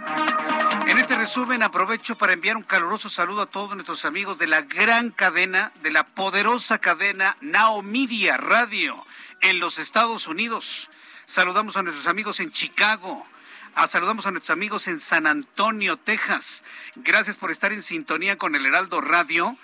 En 0.85 0.99
este 0.99 1.17
resumen 1.17 1.63
aprovecho 1.63 2.15
para 2.15 2.33
enviar 2.33 2.57
un 2.57 2.61
caluroso 2.61 3.09
saludo 3.09 3.41
a 3.41 3.45
todos 3.47 3.73
nuestros 3.73 4.05
amigos 4.05 4.37
de 4.37 4.45
la 4.45 4.61
gran 4.61 5.09
cadena, 5.09 5.71
de 5.81 5.89
la 5.89 6.05
poderosa 6.05 6.77
cadena 6.77 7.37
Now 7.41 7.81
Media 7.81 8.37
Radio 8.37 9.03
en 9.41 9.59
los 9.59 9.79
Estados 9.79 10.27
Unidos. 10.27 10.91
Saludamos 11.25 11.75
a 11.75 11.81
nuestros 11.81 12.05
amigos 12.05 12.39
en 12.39 12.51
Chicago, 12.51 13.25
a, 13.73 13.87
saludamos 13.87 14.27
a 14.27 14.31
nuestros 14.31 14.55
amigos 14.55 14.87
en 14.87 14.99
San 14.99 15.25
Antonio, 15.25 15.97
Texas. 15.97 16.63
Gracias 16.97 17.35
por 17.35 17.49
estar 17.49 17.73
en 17.73 17.81
sintonía 17.81 18.37
con 18.37 18.53
el 18.53 18.63
Heraldo 18.63 19.01
Radio. 19.01 19.57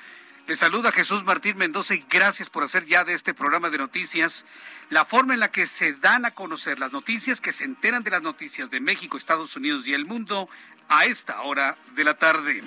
Le 0.50 0.56
saluda 0.56 0.92
Jesús 0.92 1.24
Martín 1.24 1.60
Mendoza 1.60 1.94
y 1.94 2.04
gracias 2.10 2.50
por 2.50 2.64
hacer 2.64 2.88
ya 2.88 3.04
de 3.04 3.14
este 3.14 3.36
programa 3.36 3.70
de 3.70 3.78
noticias 3.78 4.46
la 4.90 5.06
forma 5.06 5.36
en 5.36 5.42
la 5.42 5.52
que 5.52 5.68
se 5.68 5.94
dan 5.94 6.26
a 6.26 6.32
conocer 6.32 6.80
las 6.80 6.92
noticias, 6.92 7.40
que 7.40 7.52
se 7.52 7.66
enteran 7.66 8.02
de 8.02 8.10
las 8.10 8.24
noticias 8.24 8.72
de 8.72 8.80
México, 8.80 9.16
Estados 9.16 9.56
Unidos 9.56 9.88
y 9.88 9.94
el 9.94 10.08
mundo 10.08 10.50
a 10.88 11.06
esta 11.06 11.40
hora 11.44 11.78
de 11.94 12.04
la 12.04 12.16
tarde. 12.16 12.64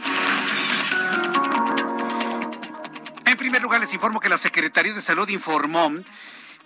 En 3.26 3.36
primer 3.36 3.60
lugar, 3.60 3.80
les 3.80 3.92
informo 3.92 4.20
que 4.20 4.28
la 4.28 4.38
Secretaría 4.38 4.92
de 4.92 5.00
Salud 5.00 5.28
informó 5.28 5.92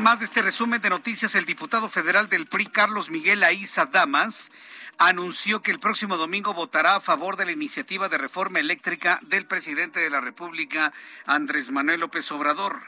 En 0.00 0.04
más 0.04 0.18
de 0.18 0.24
este 0.24 0.40
resumen 0.40 0.80
de 0.80 0.88
noticias, 0.88 1.34
el 1.34 1.44
diputado 1.44 1.90
federal 1.90 2.30
del 2.30 2.46
PRI, 2.46 2.68
Carlos 2.68 3.10
Miguel 3.10 3.42
Aiza 3.42 3.84
Damas, 3.84 4.50
anunció 4.96 5.60
que 5.60 5.72
el 5.72 5.78
próximo 5.78 6.16
domingo 6.16 6.54
votará 6.54 6.96
a 6.96 7.00
favor 7.02 7.36
de 7.36 7.44
la 7.44 7.52
iniciativa 7.52 8.08
de 8.08 8.16
reforma 8.16 8.60
eléctrica 8.60 9.20
del 9.24 9.44
presidente 9.44 10.00
de 10.00 10.08
la 10.08 10.22
República, 10.22 10.94
Andrés 11.26 11.70
Manuel 11.70 12.00
López 12.00 12.32
Obrador. 12.32 12.80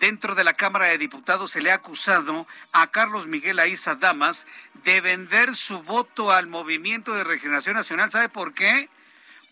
Dentro 0.00 0.34
de 0.34 0.42
la 0.42 0.54
Cámara 0.54 0.86
de 0.86 0.98
Diputados 0.98 1.52
se 1.52 1.62
le 1.62 1.70
ha 1.70 1.76
acusado 1.76 2.48
a 2.72 2.88
Carlos 2.88 3.28
Miguel 3.28 3.60
Aiza 3.60 3.94
Damas 3.94 4.48
de 4.82 5.00
vender 5.00 5.54
su 5.54 5.84
voto 5.84 6.32
al 6.32 6.48
Movimiento 6.48 7.14
de 7.14 7.22
Regeneración 7.22 7.76
Nacional. 7.76 8.10
¿Sabe 8.10 8.28
por 8.28 8.54
qué? 8.54 8.90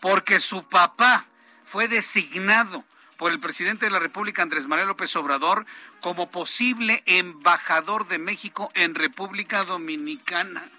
Porque 0.01 0.41
su 0.41 0.67
papá 0.67 1.27
fue 1.63 1.87
designado 1.87 2.83
por 3.17 3.31
el 3.31 3.39
presidente 3.39 3.85
de 3.85 3.91
la 3.91 3.99
República, 3.99 4.41
Andrés 4.41 4.67
Manuel 4.67 4.87
López 4.87 5.15
Obrador, 5.15 5.65
como 6.01 6.29
posible 6.29 7.03
embajador 7.05 8.07
de 8.07 8.19
México 8.19 8.71
en 8.75 8.95
República 8.95 9.63
Dominicana. 9.63 10.69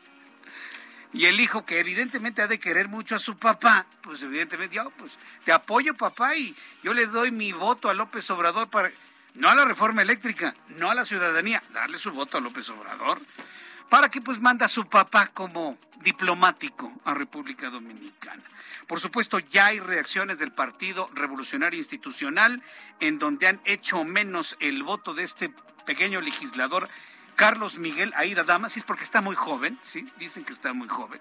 Y 1.13 1.25
el 1.25 1.41
hijo, 1.41 1.65
que 1.65 1.79
evidentemente 1.79 2.43
ha 2.43 2.47
de 2.47 2.59
querer 2.59 2.89
mucho 2.89 3.15
a 3.15 3.19
su 3.19 3.39
papá, 3.39 3.87
pues 4.03 4.23
evidentemente 4.23 4.77
yo, 4.77 4.91
pues 4.91 5.13
te 5.45 5.53
apoyo 5.53 5.95
papá 5.95 6.37
y 6.37 6.55
yo 6.83 6.93
le 6.93 7.07
doy 7.07 7.31
mi 7.31 7.53
voto 7.53 7.89
a 7.89 7.95
López 7.95 8.29
Obrador 8.31 8.69
para, 8.69 8.91
no 9.35 9.49
a 9.49 9.55
la 9.55 9.65
reforma 9.65 10.03
eléctrica, 10.03 10.55
no 10.77 10.91
a 10.91 10.95
la 10.95 11.05
ciudadanía, 11.05 11.63
darle 11.73 11.99
su 11.99 12.13
voto 12.13 12.37
a 12.37 12.41
López 12.41 12.69
Obrador, 12.69 13.21
para 13.89 14.11
que 14.11 14.21
pues 14.21 14.41
manda 14.41 14.67
a 14.67 14.69
su 14.69 14.87
papá 14.87 15.29
como 15.29 15.79
diplomático 16.03 16.93
a 17.05 17.15
República 17.15 17.71
Dominicana. 17.71 18.43
Por 18.87 19.01
supuesto, 19.01 19.39
ya 19.39 19.67
hay 19.67 19.81
reacciones 19.81 20.39
del 20.39 20.53
Partido 20.53 21.11
Revolucionario 21.15 21.79
Institucional 21.79 22.63
en 23.01 23.19
donde 23.19 23.49
han 23.49 23.61
hecho 23.65 24.05
menos 24.05 24.57
el 24.61 24.83
voto 24.83 25.15
de 25.15 25.25
este 25.25 25.53
pequeño 25.85 26.21
legislador 26.21 26.89
Carlos 27.37 27.79
Miguel 27.79 28.13
Aida 28.17 28.45
Damas, 28.45 28.77
es 28.77 28.83
porque 28.83 29.05
está 29.05 29.21
muy 29.21 29.37
joven, 29.37 29.79
¿sí? 29.83 30.07
Dicen 30.19 30.45
que 30.45 30.53
está 30.53 30.73
muy 30.73 30.89
joven. 30.89 31.21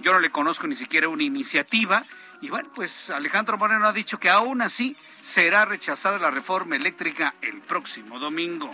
Yo 0.00 0.12
no 0.12 0.18
le 0.18 0.30
conozco 0.30 0.66
ni 0.66 0.74
siquiera 0.74 1.08
una 1.08 1.22
iniciativa. 1.22 2.02
Y 2.40 2.48
bueno, 2.50 2.68
pues 2.74 3.10
Alejandro 3.10 3.56
Moreno 3.56 3.86
ha 3.86 3.92
dicho 3.92 4.18
que 4.18 4.28
aún 4.28 4.60
así 4.60 4.96
será 5.22 5.64
rechazada 5.64 6.18
la 6.18 6.30
reforma 6.30 6.74
eléctrica 6.74 7.34
el 7.40 7.60
próximo 7.60 8.18
domingo. 8.18 8.70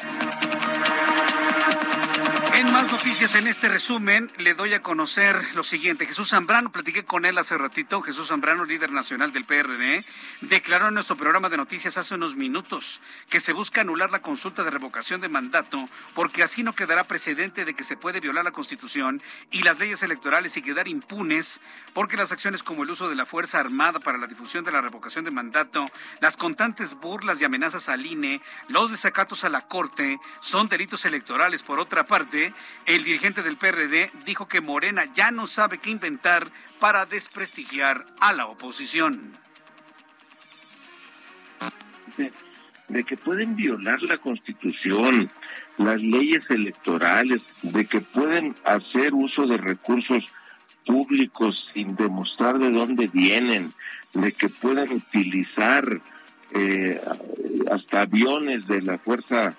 En 2.61 2.73
más 2.73 2.93
noticias 2.93 3.37
en 3.37 3.47
este 3.47 3.71
resumen 3.71 4.31
le 4.37 4.53
doy 4.53 4.75
a 4.75 4.83
conocer 4.83 5.35
lo 5.55 5.65
siguiente. 5.65 6.05
Jesús 6.05 6.29
Zambrano, 6.29 6.71
platiqué 6.71 7.07
con 7.07 7.25
él 7.25 7.39
hace 7.39 7.57
ratito, 7.57 8.03
Jesús 8.03 8.29
Zambrano, 8.29 8.67
líder 8.67 8.93
nacional 8.93 9.33
del 9.33 9.47
PRD, 9.47 10.05
declaró 10.43 10.89
en 10.89 10.95
nuestro 10.95 11.17
programa 11.17 11.49
de 11.49 11.57
noticias 11.57 11.97
hace 11.97 12.17
unos 12.17 12.37
minutos 12.37 13.01
que 13.31 13.41
se 13.41 13.55
busca 13.55 13.81
anular 13.81 14.11
la 14.11 14.21
consulta 14.21 14.63
de 14.63 14.69
revocación 14.69 15.23
de 15.23 15.31
mandato 15.31 15.89
porque 16.13 16.43
así 16.43 16.63
no 16.63 16.75
quedará 16.75 17.05
precedente 17.05 17.65
de 17.65 17.73
que 17.73 17.83
se 17.83 17.97
puede 17.97 18.21
violar 18.21 18.45
la 18.45 18.51
Constitución 18.51 19.23
y 19.51 19.63
las 19.63 19.79
leyes 19.79 20.03
electorales 20.03 20.55
y 20.59 20.61
quedar 20.61 20.87
impunes 20.87 21.63
porque 21.95 22.19
las 22.19 22.31
acciones 22.31 22.63
como 22.63 22.83
el 22.83 22.91
uso 22.91 23.09
de 23.09 23.17
la 23.17 23.25
Fuerza 23.25 23.59
Armada 23.59 24.01
para 24.01 24.19
la 24.19 24.27
difusión 24.27 24.65
de 24.65 24.73
la 24.73 24.83
revocación 24.83 25.25
de 25.25 25.31
mandato, 25.31 25.87
las 26.21 26.37
constantes 26.37 26.93
burlas 26.93 27.41
y 27.41 27.45
amenazas 27.45 27.89
al 27.89 28.05
INE, 28.05 28.43
los 28.69 28.91
desacatos 28.91 29.45
a 29.45 29.49
la 29.49 29.63
Corte 29.63 30.21
son 30.41 30.69
delitos 30.69 31.07
electorales. 31.07 31.63
Por 31.63 31.81
otra 31.81 32.05
parte, 32.05 32.50
el 32.87 33.05
dirigente 33.05 33.43
del 33.43 33.57
PRD 33.57 34.11
dijo 34.25 34.49
que 34.49 34.61
Morena 34.61 35.05
ya 35.15 35.31
no 35.31 35.47
sabe 35.47 35.79
qué 35.79 35.91
inventar 35.91 36.49
para 36.79 37.07
desprestigiar 37.07 38.07
a 38.21 38.33
la 38.33 38.47
oposición. 38.47 39.33
De, 42.89 43.05
que 43.05 43.17
pueden 43.17 43.55
violar 43.55 44.03
la 44.03 44.19
constitución, 44.19 45.31
las 45.79 46.03
leyes 46.03 46.45
electorales, 46.51 47.41
de 47.63 47.87
que 47.87 48.01
pueden 48.01 48.57
hacer 48.65 49.15
uso 49.15 49.47
de 49.47 49.57
recursos 49.57 50.25
públicos 50.85 51.69
sin 51.73 51.95
demostrar 51.95 52.59
de 52.59 52.71
dónde 52.71 53.07
vienen, 53.07 53.73
de 54.13 54.33
que 54.33 54.49
pueden 54.49 54.93
utilizar 54.93 56.01
eh, 56.53 57.01
hasta 57.71 58.03
aviones 58.03 58.67
de 58.67 58.83
la 58.83 58.99
fuerza 58.99 59.55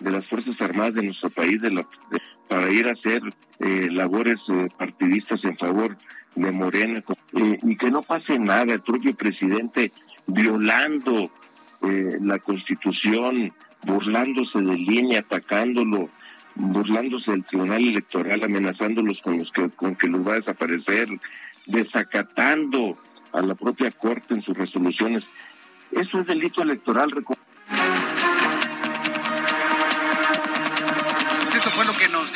de 0.00 0.10
las 0.10 0.26
fuerzas 0.26 0.60
armadas 0.60 0.94
de 0.94 1.02
nuestro 1.02 1.30
país 1.30 1.60
de 1.60 1.70
la, 1.70 1.86
para 2.48 2.70
ir 2.70 2.86
a 2.86 2.92
hacer 2.92 3.22
eh, 3.60 3.88
labores 3.90 4.38
eh, 4.48 4.68
partidistas 4.76 5.42
en 5.44 5.56
favor 5.56 5.96
de 6.34 6.52
Morena 6.52 7.02
eh, 7.32 7.58
y 7.62 7.76
que 7.76 7.90
no 7.90 8.02
pase 8.02 8.38
nada, 8.38 8.74
el 8.74 8.82
propio 8.82 9.14
presidente 9.14 9.92
violando 10.26 11.30
la 12.20 12.40
constitución, 12.40 13.52
burlándose 13.84 14.58
de 14.58 14.76
línea, 14.76 15.20
atacándolo, 15.20 16.08
burlándose 16.56 17.30
del 17.30 17.44
Tribunal 17.44 17.86
Electoral, 17.86 18.42
amenazándolos 18.42 19.20
con, 19.20 19.38
los 19.38 19.52
que, 19.52 19.68
con 19.70 19.94
que 19.94 20.08
los 20.08 20.26
va 20.26 20.32
a 20.32 20.36
desaparecer, 20.36 21.08
desacatando 21.66 22.98
a 23.32 23.42
la 23.42 23.54
propia 23.54 23.92
Corte 23.92 24.34
en 24.34 24.42
sus 24.42 24.56
resoluciones. 24.56 25.22
Eso 25.92 26.20
es 26.20 26.26
delito 26.26 26.62
electoral. 26.62 27.12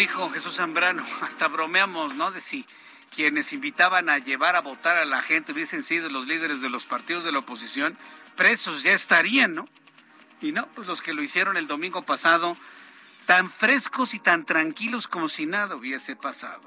Dijo 0.01 0.31
Jesús 0.31 0.57
Zambrano. 0.57 1.05
Hasta 1.21 1.49
bromeamos, 1.49 2.15
¿no? 2.15 2.31
De 2.31 2.41
si 2.41 2.67
quienes 3.15 3.53
invitaban 3.53 4.09
a 4.09 4.19
llevar 4.19 4.57
a 4.57 4.61
votar 4.61 4.97
a 4.97 5.05
la 5.05 5.21
gente 5.21 5.53
hubiesen 5.53 5.85
sido 5.85 6.09
los 6.09 6.27
líderes 6.27 6.63
de 6.63 6.71
los 6.71 6.87
partidos 6.87 7.23
de 7.23 7.33
la 7.33 7.41
oposición, 7.41 7.99
presos 8.35 8.83
ya 8.83 8.93
estarían, 8.93 9.55
¿no? 9.55 9.69
Y 10.41 10.53
no, 10.53 10.67
pues 10.69 10.89
los 10.89 11.03
que 11.03 11.13
lo 11.13 11.23
hicieron 11.23 11.59
el 11.59 11.67
domingo 11.67 12.03
pasado, 12.03 12.57
tan 13.27 13.51
frescos 13.51 14.15
y 14.15 14.21
tan 14.21 14.47
tranquilos 14.47 15.07
como 15.07 15.29
si 15.29 15.45
nada 15.45 15.77
hubiese 15.77 16.17
pasado. 16.17 16.63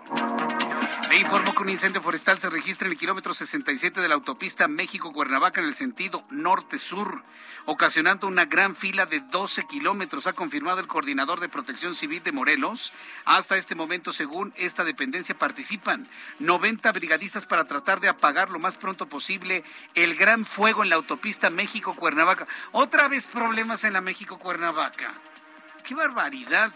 Le 1.14 1.20
informó 1.20 1.54
que 1.54 1.62
un 1.62 1.70
incendio 1.70 2.02
forestal 2.02 2.40
se 2.40 2.50
registra 2.50 2.88
en 2.88 2.94
el 2.94 2.98
kilómetro 2.98 3.36
67 3.36 4.02
de 4.02 4.08
la 4.08 4.16
autopista 4.16 4.68
México-Cuernavaca 4.68 5.62
en 5.62 5.68
el 5.68 5.76
sentido 5.76 6.24
norte-sur, 6.32 7.24
ocasionando 7.68 8.26
una 8.26 8.46
gran 8.46 8.76
fila 8.76 9.06
de 9.06 9.20
12 9.20 9.68
kilómetros, 9.68 10.26
ha 10.26 10.34
confirmado 10.34 10.80
el 10.80 10.88
coordinador 10.88 11.40
de 11.40 11.50
protección 11.50 11.94
civil 11.94 12.24
de 12.24 12.32
Morelos. 12.32 12.94
Hasta 13.26 13.58
este 13.58 13.76
momento, 13.76 14.12
según 14.12 14.56
esta 14.58 14.84
dependencia, 14.84 15.38
participan 15.38 16.08
90 16.40 16.92
brigadistas 16.94 17.46
para 17.46 17.66
tratar 17.66 18.00
de 18.00 18.10
apagar 18.10 18.50
lo 18.50 18.58
más 18.58 18.76
pronto 18.78 19.08
posible 19.08 19.64
el 19.94 20.16
gran 20.16 20.46
fuego 20.46 20.82
en 20.82 20.90
la 20.90 20.96
autopista 20.96 21.52
México-Cuernavaca. 21.52 22.48
Otra 22.72 23.08
vez 23.08 23.28
problemas 23.28 23.84
en 23.84 23.94
la 23.94 24.02
México-Cuernavaca. 24.02 25.14
¡Qué 25.84 25.94
barbaridad! 25.94 26.74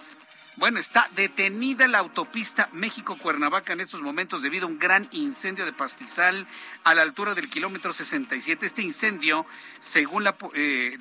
Bueno, 0.57 0.79
está 0.79 1.07
detenida 1.15 1.87
la 1.87 1.99
autopista 1.99 2.67
México-Cuernavaca 2.73 3.73
en 3.73 3.79
estos 3.79 4.01
momentos 4.01 4.41
debido 4.41 4.65
a 4.65 4.69
un 4.69 4.79
gran 4.79 5.07
incendio 5.11 5.65
de 5.65 5.71
pastizal 5.71 6.47
a 6.83 6.95
la 6.95 7.03
altura 7.03 7.35
del 7.35 7.47
kilómetro 7.47 7.93
67. 7.93 8.65
Este 8.65 8.81
incendio, 8.81 9.45
según 9.77 10.23
la 10.23 10.35
eh, 10.55 10.97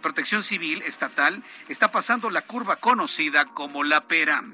Protección 0.00 0.44
Civil 0.44 0.80
Estatal, 0.82 1.42
está 1.68 1.90
pasando 1.90 2.30
la 2.30 2.42
curva 2.42 2.76
conocida 2.76 3.46
como 3.46 3.82
la 3.82 4.06
Pera. 4.06 4.44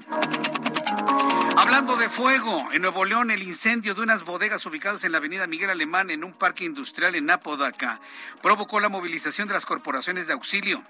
Hablando 1.59 1.99
de 1.99 2.09
fuego, 2.09 2.71
en 2.73 2.81
Nuevo 2.81 3.05
León 3.05 3.31
el 3.31 3.43
incendio 3.43 3.95
de 3.95 4.01
unas 4.01 4.25
bodegas 4.25 4.65
ubicadas 4.65 5.05
en 5.05 5.13
la 5.13 5.19
avenida 5.19 5.47
Miguel 5.49 5.69
Alemán 5.69 6.09
en 6.09 6.25
un 6.25 6.33
parque 6.33 6.65
industrial 6.65 7.15
en 7.15 7.29
Apodaca 7.29 8.01
provocó 8.41 8.81
la 8.81 8.89
movilización 8.89 9.49
de 9.49 9.55
las 9.55 9.67
corporaciones 9.67 10.29
de 10.29 10.33
auxilio. 10.33 10.83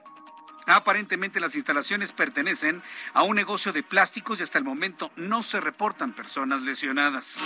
Aparentemente 0.70 1.40
las 1.40 1.56
instalaciones 1.56 2.12
pertenecen 2.12 2.82
a 3.12 3.24
un 3.24 3.34
negocio 3.34 3.72
de 3.72 3.82
plásticos 3.82 4.38
y 4.38 4.44
hasta 4.44 4.58
el 4.58 4.64
momento 4.64 5.10
no 5.16 5.42
se 5.42 5.60
reportan 5.60 6.12
personas 6.12 6.62
lesionadas. 6.62 7.40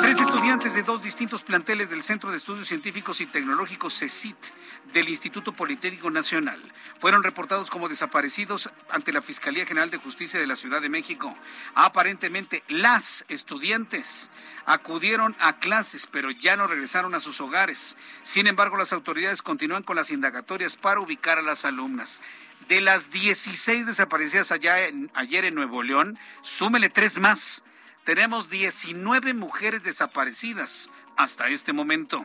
Tres 0.00 0.20
estudiantes 0.20 0.74
de 0.74 0.82
dos 0.84 1.02
distintos 1.02 1.42
planteles 1.42 1.90
del 1.90 2.02
Centro 2.02 2.30
de 2.30 2.36
Estudios 2.36 2.68
Científicos 2.68 3.20
y 3.20 3.26
Tecnológicos 3.26 3.98
CECIT 3.98 4.36
del 4.92 5.08
Instituto 5.08 5.52
Politécnico 5.52 6.10
Nacional 6.10 6.60
fueron 7.00 7.22
reportados 7.22 7.70
como 7.70 7.88
desaparecidos 7.88 8.70
ante 8.90 9.12
la 9.12 9.22
Fiscalía 9.22 9.66
General 9.66 9.90
de 9.90 9.98
Justicia 9.98 10.38
de 10.38 10.46
la 10.46 10.56
Ciudad 10.56 10.80
de 10.80 10.88
México. 10.88 11.36
Aparentemente 11.74 12.62
las 12.68 13.24
estudiantes 13.28 14.30
acudieron 14.66 15.34
a 15.40 15.58
clases 15.58 16.06
pero 16.10 16.30
ya 16.30 16.56
no 16.56 16.66
regresaron 16.66 17.14
a 17.14 17.20
sus 17.20 17.40
hogares. 17.40 17.96
Sin 18.22 18.46
embargo, 18.46 18.76
las 18.76 18.92
autoridades 18.92 19.42
continúan 19.42 19.82
con 19.82 19.96
las 19.96 20.10
indagatorias 20.10 20.76
para 20.76 21.00
ubicar 21.00 21.38
a 21.38 21.42
las 21.42 21.64
alumnas. 21.64 22.20
De 22.68 22.80
las 22.80 23.10
16 23.10 23.86
desaparecidas 23.86 24.50
allá 24.50 24.76
ayer 25.14 25.44
en 25.44 25.54
Nuevo 25.54 25.82
León, 25.82 26.18
súmele 26.42 26.90
tres 26.90 27.18
más. 27.18 27.62
Tenemos 28.04 28.50
19 28.50 29.34
mujeres 29.34 29.82
desaparecidas 29.82 30.90
hasta 31.16 31.48
este 31.48 31.72
momento. 31.72 32.24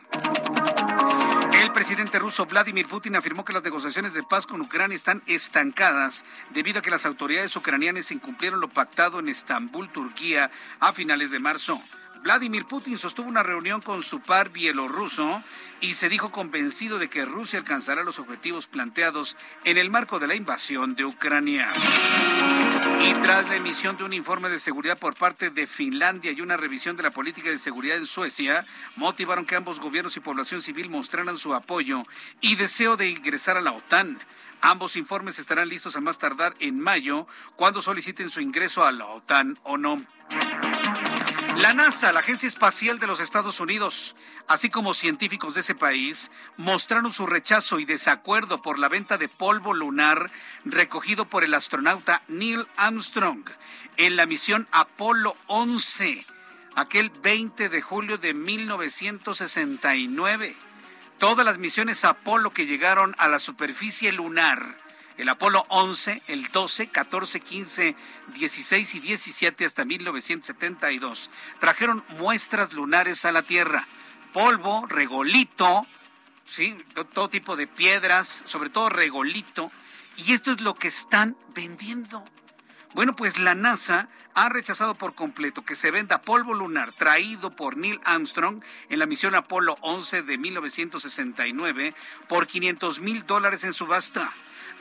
El 1.52 1.72
presidente 1.72 2.18
ruso 2.18 2.46
Vladimir 2.46 2.86
Putin 2.88 3.16
afirmó 3.16 3.44
que 3.44 3.52
las 3.52 3.62
negociaciones 3.62 4.14
de 4.14 4.22
paz 4.22 4.46
con 4.46 4.60
Ucrania 4.60 4.96
están 4.96 5.22
estancadas 5.26 6.24
debido 6.50 6.80
a 6.80 6.82
que 6.82 6.90
las 6.90 7.06
autoridades 7.06 7.54
ucranianas 7.56 8.10
incumplieron 8.10 8.60
lo 8.60 8.68
pactado 8.68 9.20
en 9.20 9.28
Estambul, 9.28 9.90
Turquía, 9.90 10.50
a 10.80 10.92
finales 10.92 11.30
de 11.30 11.38
marzo. 11.38 11.80
Vladimir 12.22 12.66
Putin 12.66 12.98
sostuvo 12.98 13.28
una 13.28 13.42
reunión 13.42 13.80
con 13.80 14.00
su 14.00 14.20
par 14.20 14.50
bielorruso 14.50 15.42
y 15.80 15.94
se 15.94 16.08
dijo 16.08 16.30
convencido 16.30 16.98
de 17.00 17.10
que 17.10 17.24
Rusia 17.24 17.58
alcanzará 17.58 18.04
los 18.04 18.20
objetivos 18.20 18.68
planteados 18.68 19.36
en 19.64 19.76
el 19.76 19.90
marco 19.90 20.20
de 20.20 20.28
la 20.28 20.36
invasión 20.36 20.94
de 20.94 21.04
Ucrania. 21.04 21.68
Y 23.00 23.12
tras 23.14 23.48
la 23.48 23.56
emisión 23.56 23.96
de 23.96 24.04
un 24.04 24.12
informe 24.12 24.48
de 24.48 24.60
seguridad 24.60 24.96
por 24.96 25.16
parte 25.16 25.50
de 25.50 25.66
Finlandia 25.66 26.30
y 26.30 26.40
una 26.40 26.56
revisión 26.56 26.96
de 26.96 27.02
la 27.02 27.10
política 27.10 27.50
de 27.50 27.58
seguridad 27.58 27.96
en 27.96 28.06
Suecia, 28.06 28.64
motivaron 28.94 29.44
que 29.44 29.56
ambos 29.56 29.80
gobiernos 29.80 30.16
y 30.16 30.20
población 30.20 30.62
civil 30.62 30.88
mostraran 30.90 31.36
su 31.36 31.54
apoyo 31.54 32.04
y 32.40 32.54
deseo 32.54 32.96
de 32.96 33.08
ingresar 33.08 33.56
a 33.56 33.60
la 33.60 33.72
OTAN. 33.72 34.20
Ambos 34.62 34.94
informes 34.94 35.40
estarán 35.40 35.68
listos 35.68 35.96
a 35.96 36.00
más 36.00 36.18
tardar 36.18 36.54
en 36.60 36.78
mayo, 36.78 37.26
cuando 37.56 37.82
soliciten 37.82 38.30
su 38.30 38.40
ingreso 38.40 38.84
a 38.84 38.92
la 38.92 39.06
OTAN 39.06 39.58
o 39.64 39.76
no. 39.76 40.00
La 41.58 41.74
NASA, 41.74 42.12
la 42.12 42.20
Agencia 42.20 42.46
Espacial 42.46 43.00
de 43.00 43.08
los 43.08 43.18
Estados 43.18 43.58
Unidos, 43.58 44.14
así 44.46 44.70
como 44.70 44.94
científicos 44.94 45.54
de 45.54 45.60
ese 45.60 45.74
país, 45.74 46.30
mostraron 46.56 47.12
su 47.12 47.26
rechazo 47.26 47.80
y 47.80 47.84
desacuerdo 47.84 48.62
por 48.62 48.78
la 48.78 48.88
venta 48.88 49.18
de 49.18 49.28
polvo 49.28 49.74
lunar 49.74 50.30
recogido 50.64 51.24
por 51.26 51.42
el 51.42 51.54
astronauta 51.54 52.22
Neil 52.28 52.68
Armstrong 52.76 53.42
en 53.96 54.16
la 54.16 54.26
misión 54.26 54.68
Apolo 54.70 55.36
11, 55.48 56.24
aquel 56.76 57.10
20 57.10 57.68
de 57.68 57.82
julio 57.82 58.16
de 58.16 58.32
1969. 58.32 60.54
Todas 61.22 61.46
las 61.46 61.58
misiones 61.58 62.04
Apolo 62.04 62.50
que 62.50 62.66
llegaron 62.66 63.14
a 63.16 63.28
la 63.28 63.38
superficie 63.38 64.10
lunar 64.10 64.76
el 65.18 65.28
Apolo 65.28 65.64
11, 65.68 66.20
el 66.26 66.48
12, 66.48 66.88
14, 66.88 67.38
15, 67.38 67.94
16 68.34 68.94
y 68.96 68.98
17 68.98 69.64
hasta 69.64 69.84
1972 69.84 71.30
trajeron 71.60 72.02
muestras 72.18 72.72
lunares 72.72 73.24
a 73.24 73.30
la 73.30 73.44
Tierra, 73.44 73.86
polvo, 74.32 74.84
regolito, 74.88 75.86
sí, 76.44 76.76
todo 77.14 77.30
tipo 77.30 77.54
de 77.54 77.68
piedras, 77.68 78.42
sobre 78.44 78.70
todo 78.70 78.88
regolito, 78.88 79.70
y 80.16 80.32
esto 80.32 80.50
es 80.50 80.60
lo 80.60 80.74
que 80.74 80.88
están 80.88 81.36
vendiendo. 81.54 82.24
Bueno, 82.94 83.16
pues 83.16 83.38
la 83.38 83.54
NASA 83.54 84.08
ha 84.34 84.50
rechazado 84.50 84.94
por 84.94 85.14
completo 85.14 85.64
que 85.64 85.76
se 85.76 85.90
venda 85.90 86.20
polvo 86.20 86.52
lunar 86.52 86.92
traído 86.92 87.56
por 87.56 87.78
Neil 87.78 87.98
Armstrong 88.04 88.62
en 88.90 88.98
la 88.98 89.06
misión 89.06 89.34
Apolo 89.34 89.76
11 89.80 90.22
de 90.22 90.36
1969 90.36 91.94
por 92.28 92.46
500 92.46 93.00
mil 93.00 93.26
dólares 93.26 93.64
en 93.64 93.72
subasta. 93.72 94.30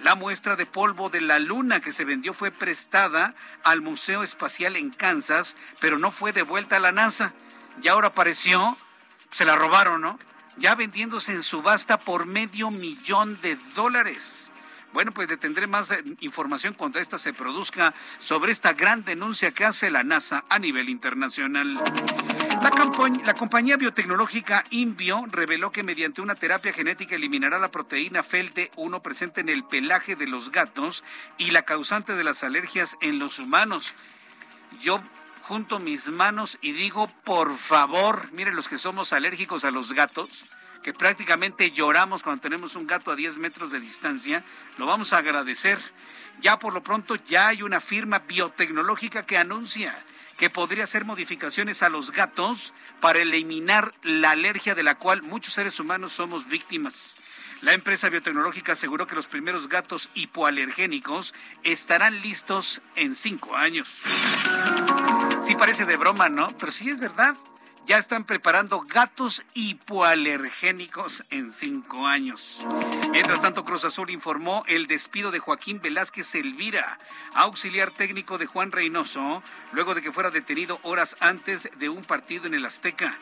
La 0.04 0.16
muestra 0.16 0.58
de 0.58 0.66
polvo 0.66 1.10
de 1.10 1.22
la 1.22 1.40
luna 1.40 1.80
que 1.80 1.94
se 1.94 2.04
vendió 2.04 2.34
fue 2.34 2.52
prestada 2.52 3.34
al 3.64 3.82
Museo 3.82 4.24
Espacial 4.24 4.76
en 4.76 4.90
Kansas, 4.90 5.56
pero 5.80 5.98
no 5.98 6.12
fue 6.12 6.34
devuelta 6.34 6.78
a 6.78 6.80
la 6.80 6.92
NASA. 6.92 7.34
Y 7.82 7.88
ahora 7.88 8.10
apareció, 8.10 8.78
se 9.32 9.46
la 9.46 9.56
robaron, 9.56 10.02
¿no? 10.02 10.20
Ya 10.58 10.76
vendiéndose 10.76 11.32
en 11.32 11.44
subasta 11.44 11.98
por 11.98 12.26
medio 12.26 12.72
millón 12.72 13.40
de 13.42 13.56
dólares. 13.74 14.51
Bueno, 14.94 15.14
pues 15.14 15.30
le 15.30 15.38
tendré 15.38 15.68
más 15.68 15.92
eh, 15.92 16.04
información 16.20 16.74
cuando 16.74 17.00
esta 17.00 17.18
se 17.18 17.34
produzca 17.34 17.94
sobre 18.20 18.52
esta 18.52 18.74
gran 18.74 19.06
denuncia 19.06 19.52
que 19.52 19.64
hace 19.64 19.90
la 19.90 20.04
NASA 20.04 20.44
a 20.50 20.60
nivel 20.60 20.90
internacional. 20.90 21.82
La, 22.62 23.34
compañía 23.34 23.78
biotecnológica 23.78 24.66
Invio 24.70 25.26
reveló 25.32 25.72
que 25.72 25.84
mediante 25.84 26.22
una 26.22 26.36
terapia 26.36 26.74
genética 26.74 27.16
eliminará 27.16 27.58
la 27.58 27.72
proteína 27.72 28.24
FELT1 28.24 29.02
presente 29.02 29.42
en 29.42 29.50
el 29.50 29.64
pelaje 29.64 30.16
de 30.16 30.28
los 30.28 30.52
gatos 30.52 31.04
y 31.38 31.52
la 31.52 31.64
causante 31.64 32.14
de 32.14 32.24
las 32.24 32.44
alergias 32.44 32.98
en 33.02 33.18
los 33.18 33.40
humanos. 33.40 33.94
Yo 34.80 35.02
junto 35.42 35.80
mis 35.80 36.10
manos 36.10 36.58
y 36.62 36.74
digo, 36.74 37.08
por 37.24 37.58
favor, 37.58 38.32
miren 38.34 38.56
los 38.56 38.68
que 38.68 38.78
somos 38.78 39.14
alérgicos 39.14 39.66
a 39.66 39.72
los 39.72 39.94
gatos, 39.94 40.46
que 40.84 40.94
prácticamente 40.94 41.72
lloramos 41.72 42.24
cuando 42.24 42.42
tenemos 42.42 42.76
un 42.76 42.88
gato 42.88 43.12
a 43.12 43.16
10 43.16 43.38
metros 43.38 43.72
de 43.72 43.80
distancia, 43.80 44.44
lo 44.78 44.86
vamos 44.86 45.14
a 45.14 45.18
agradecer. 45.18 45.80
Ya 46.42 46.60
por 46.60 46.74
lo 46.74 46.84
pronto 46.84 47.16
ya 47.16 47.50
hay 47.50 47.62
una 47.62 47.80
firma 47.80 48.20
biotecnológica 48.20 49.26
que 49.26 49.38
anuncia 49.38 50.06
que 50.42 50.50
podría 50.50 50.86
hacer 50.86 51.06
modificaciones 51.06 51.84
a 51.84 51.90
los 51.90 52.12
gatos 52.12 52.74
para 53.00 53.20
eliminar 53.20 53.94
la 54.02 54.32
alergia 54.32 54.74
de 54.74 54.82
la 54.82 54.96
cual 54.96 55.22
muchos 55.22 55.54
seres 55.54 55.80
humanos 55.80 56.14
somos 56.14 56.48
víctimas. 56.48 57.18
La 57.62 57.74
empresa 57.74 58.10
biotecnológica 58.10 58.72
aseguró 58.72 59.06
que 59.06 59.14
los 59.14 59.28
primeros 59.28 59.70
gatos 59.70 60.10
hipoalergénicos 60.16 61.36
estarán 61.62 62.22
listos 62.22 62.82
en 62.96 63.14
cinco 63.14 63.56
años. 63.56 64.02
Sí 65.44 65.54
parece 65.56 65.86
de 65.86 65.98
broma, 65.98 66.28
¿no? 66.28 66.48
Pero 66.58 66.72
sí 66.72 66.90
es 66.90 67.00
verdad 67.00 67.36
ya 67.86 67.98
están 67.98 68.24
preparando 68.24 68.82
gatos 68.82 69.44
hipoalergénicos 69.54 71.24
en 71.30 71.52
cinco 71.52 72.08
años. 72.08 72.66
Mientras 73.12 73.42
tanto, 73.42 73.66
Cruz 73.66 73.86
Azul 73.86 74.10
informó 74.10 74.64
el 74.68 74.88
despido 74.88 75.32
de 75.32 75.40
Joaquín 75.40 75.82
Velázquez 75.82 76.36
Elvira, 76.36 77.00
auxiliar 77.34 77.92
técnico 77.92 78.38
de 78.38 78.46
Juan 78.46 78.72
Reynoso, 78.72 79.44
luego 79.72 79.96
de 79.96 80.02
que 80.02 80.12
fuera 80.12 80.30
detenido 80.30 80.80
horas 80.84 81.16
antes 81.20 81.70
de 81.78 81.90
un 81.90 82.04
partido 82.04 82.46
en 82.46 82.54
el 82.54 82.66
Azteca. 82.66 83.18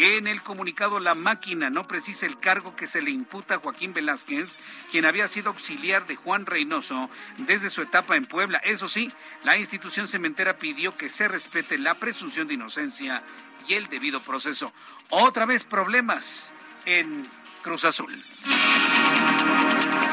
En 0.00 0.28
el 0.28 0.42
comunicado, 0.42 1.00
la 1.00 1.16
máquina 1.16 1.70
no 1.70 1.88
precisa 1.88 2.24
el 2.24 2.38
cargo 2.38 2.76
que 2.76 2.86
se 2.86 3.02
le 3.02 3.10
imputa 3.10 3.56
a 3.56 3.58
Joaquín 3.58 3.94
Velázquez, 3.94 4.60
quien 4.92 5.04
había 5.04 5.26
sido 5.26 5.50
auxiliar 5.50 6.06
de 6.06 6.14
Juan 6.14 6.46
Reynoso 6.46 7.10
desde 7.38 7.68
su 7.68 7.82
etapa 7.82 8.14
en 8.14 8.24
Puebla. 8.24 8.58
Eso 8.58 8.86
sí, 8.86 9.10
la 9.42 9.56
institución 9.56 10.06
cementera 10.06 10.56
pidió 10.56 10.96
que 10.96 11.08
se 11.08 11.26
respete 11.26 11.78
la 11.78 11.94
presunción 11.94 12.46
de 12.46 12.54
inocencia 12.54 13.24
y 13.68 13.74
el 13.74 13.86
debido 13.88 14.22
proceso. 14.22 14.72
Otra 15.10 15.46
vez 15.46 15.64
problemas 15.64 16.52
en 16.86 17.28
Cruz 17.62 17.84
Azul. 17.84 18.22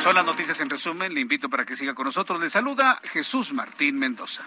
Son 0.04 0.14
las 0.14 0.26
noticias 0.26 0.60
en 0.60 0.70
resumen. 0.70 1.14
Le 1.14 1.22
invito 1.22 1.50
para 1.50 1.66
que 1.66 1.76
siga 1.76 1.96
con 1.96 2.06
nosotros. 2.06 2.40
Le 2.40 2.50
saluda 2.50 3.00
Jesús 3.04 3.54
Martín 3.54 3.98
Mendoza. 3.98 4.46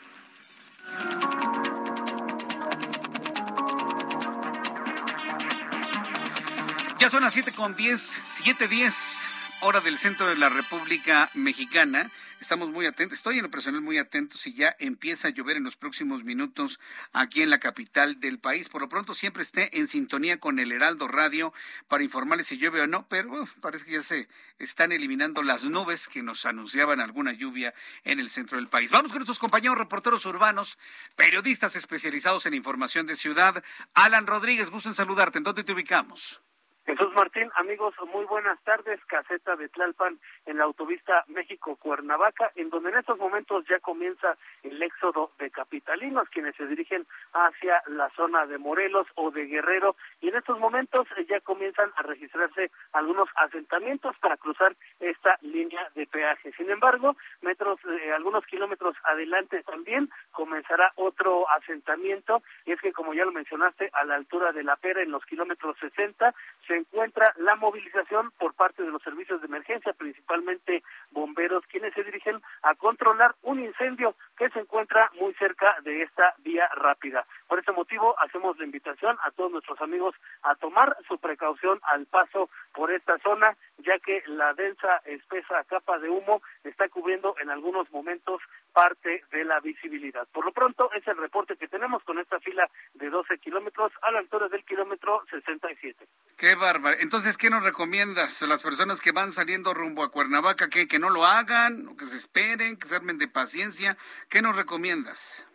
Ya 6.99 7.09
son 7.11 7.23
las 7.23 7.33
7 7.33 7.53
con 7.53 7.75
10, 7.75 8.45
7.10, 8.45 9.23
hora 9.61 9.81
del 9.81 9.99
centro 9.99 10.27
de 10.27 10.37
la 10.37 10.49
República 10.49 11.31
Mexicana. 11.35 12.11
Estamos 12.41 12.71
muy 12.71 12.87
atentos, 12.87 13.19
estoy 13.19 13.39
en 13.39 13.43
lo 13.43 13.51
personal 13.51 13.81
muy 13.81 13.99
atento 13.99 14.37
si 14.37 14.55
ya 14.55 14.77
empieza 14.79 15.29
a 15.29 15.31
llover 15.33 15.57
en 15.57 15.65
los 15.65 15.77
próximos 15.77 16.23
minutos 16.23 16.79
aquí 17.13 17.43
en 17.43 17.51
la 17.51 17.59
capital 17.59 18.21
del 18.21 18.39
país. 18.39 18.69
Por 18.69 18.83
lo 18.83 18.89
pronto 18.89 19.15
siempre 19.15 19.43
esté 19.43 19.77
en 19.79 19.89
sintonía 19.89 20.39
con 20.39 20.61
el 20.61 20.71
Heraldo 20.71 21.09
Radio 21.09 21.53
para 21.89 22.05
informarle 22.05 22.45
si 22.45 22.57
llueve 22.57 22.81
o 22.81 22.87
no, 22.87 23.09
pero 23.09 23.49
parece 23.61 23.85
que 23.85 23.93
ya 23.93 24.03
se 24.03 24.29
están 24.59 24.93
eliminando 24.93 25.43
las 25.43 25.65
nubes 25.65 26.07
que 26.07 26.23
nos 26.23 26.47
anunciaban 26.47 27.01
alguna 27.01 27.33
lluvia 27.33 27.75
en 28.05 28.21
el 28.21 28.31
centro 28.31 28.59
del 28.59 28.69
país. 28.69 28.93
Vamos 28.93 29.11
con 29.11 29.19
nuestros 29.19 29.41
compañeros 29.41 29.77
reporteros 29.77 30.25
urbanos, 30.27 30.79
periodistas 31.17 31.75
especializados 31.75 32.47
en 32.47 32.55
información 32.55 33.07
de 33.07 33.17
ciudad. 33.17 33.65
Alan 33.95 34.29
Rodríguez, 34.29 34.71
gusto 34.71 34.89
en 34.89 34.95
saludarte. 34.95 35.39
¿En 35.39 35.45
dónde 35.45 35.65
te 35.65 35.73
ubicamos? 35.73 36.41
Jesús 36.89 37.13
Martín, 37.13 37.51
amigos, 37.57 37.95
muy 38.15 38.25
buenas 38.25 38.59
tardes. 38.65 38.99
Caseta 39.05 39.57
de 39.57 39.69
Tlalpan 39.69 40.19
en 40.47 40.57
la 40.57 40.65
autovista 40.65 41.23
México-Cuernavaca, 41.27 42.51
en 42.55 42.71
donde 42.71 42.89
en 42.89 42.97
estos 42.97 43.19
momentos 43.19 43.67
ya 43.69 43.79
comienza 43.79 44.39
el 44.63 44.83
éxodo 44.83 45.31
de 45.39 45.51
capitalinos, 45.51 46.31
quienes 46.31 46.57
se 46.57 46.67
dirigen 46.67 47.07
hacia 47.35 47.83
la 47.89 48.09
zona 48.17 48.47
de 48.47 48.57
Morelos 48.57 49.07
o 49.17 49.31
de 49.31 49.45
Guerrero, 49.45 49.97
y 50.23 50.31
en 50.31 50.37
estos 50.37 50.59
momentos 50.59 51.07
ya 51.29 51.41
comienzan 51.41 51.93
a 51.95 52.05
registrarse 52.05 52.71
algunos 52.95 53.29
asentamientos 53.37 54.17
para 54.21 54.39
cruzar 54.39 54.75
esta 54.99 55.37
línea 55.43 55.91
de 55.95 56.07
peaje. 56.07 56.53
Sin 56.53 56.71
embargo, 56.71 57.19
metros, 57.43 57.79
eh, 57.85 58.15
algunos 58.15 58.47
kilómetros 58.47 58.97
adelante 59.05 59.63
también 59.65 60.09
comenzará 60.33 60.91
otro 60.97 61.45
asentamiento, 61.51 62.43
y 62.65 62.73
es 62.73 62.81
que 62.81 62.95
como 62.95 63.13
ya 63.13 63.27
lo 63.27 63.33
mencionaste, 63.33 63.91
a 63.93 64.07
la 64.07 64.15
altura 64.15 64.53
de 64.53 64.65
la 64.65 64.77
Pera, 64.77 65.03
en 65.03 65.11
los 65.11 65.27
kilómetros 65.27 65.77
60, 65.81 66.35
se 66.67 66.78
encuentra 66.79 67.33
la 67.37 67.57
movilización 67.57 68.31
por 68.39 68.55
parte 68.55 68.83
de 68.83 68.91
los 68.91 69.03
servicios 69.03 69.41
de 69.41 69.47
emergencia, 69.47 69.93
principalmente 69.93 70.83
bomberos, 71.11 71.65
quienes 71.67 71.95
se 71.95 72.05
dirigen 72.05 72.41
a 72.63 72.75
controlar 72.75 73.35
un 73.43 73.61
incendio 73.61 74.15
que 74.37 74.49
se 74.51 74.61
encuentra 74.61 75.11
muy 75.21 75.35
cerca 75.35 75.77
de 75.83 76.03
esta 76.03 76.35
vía 76.39 76.69
rápida. 76.75 77.27
Por 77.49 77.59
este 77.59 77.73
motivo, 77.73 78.15
hacemos 78.21 78.59
la 78.59 78.65
invitación 78.65 79.17
a 79.25 79.31
todos 79.31 79.51
nuestros 79.51 79.81
amigos 79.81 80.15
a 80.43 80.55
tomar 80.57 80.97
su 81.09 81.19
precaución 81.19 81.81
al 81.83 82.05
paso 82.07 82.51
por 82.75 82.93
esta 82.93 83.19
zona, 83.19 83.57
ya 83.79 83.99
que 83.99 84.23
la 84.27 84.53
densa, 84.53 84.99
espesa 85.07 85.65
capa 85.65 85.99
de 85.99 86.11
humo 86.11 86.43
está 86.63 86.89
cubriendo 86.89 87.35
en 87.41 87.49
algunos 87.49 87.91
momentos 87.91 88.43
parte 88.73 89.25
de 89.33 89.45
la 89.45 89.61
visibilidad. 89.61 90.29
Por 90.33 90.45
lo 90.45 90.53
pronto, 90.53 90.91
es 90.93 91.07
el 91.09 91.17
reporte 91.17 91.57
que 91.57 91.69
tenemos 91.69 92.03
con 92.05 92.19
esta 92.19 92.39
fila 92.41 92.69
de 92.95 93.09
12 93.09 93.39
kilómetros 93.39 93.93
a 94.03 94.13
la 94.13 94.19
altura 94.19 94.49
del 94.49 94.65
kilómetro 94.65 95.25
67. 95.31 96.07
Qué 96.37 96.55
bárbaro. 96.55 96.97
Entonces, 97.01 97.37
¿qué 97.37 97.51
nos 97.51 97.63
recomiendas 97.63 98.43
a 98.43 98.47
las 98.47 98.63
personas 98.63 99.01
que 99.01 99.13
van 99.13 99.33
saliendo 99.33 99.75
rumbo 99.75 100.05
a 100.05 100.11
Cuernavaca? 100.11 100.69
¿Que, 100.69 100.87
que 100.87 100.99
no 100.99 101.11
lo 101.11 101.25
hagan, 101.25 101.97
que 101.97 102.05
se 102.05 102.17
esperen, 102.17 102.77
que 102.77 102.87
se 102.87 102.97
armen 102.97 103.19
de 103.19 103.29
paciencia? 103.29 103.97
¿Qué 104.29 104.43
nos 104.43 104.55
recomiendas? 104.55 105.47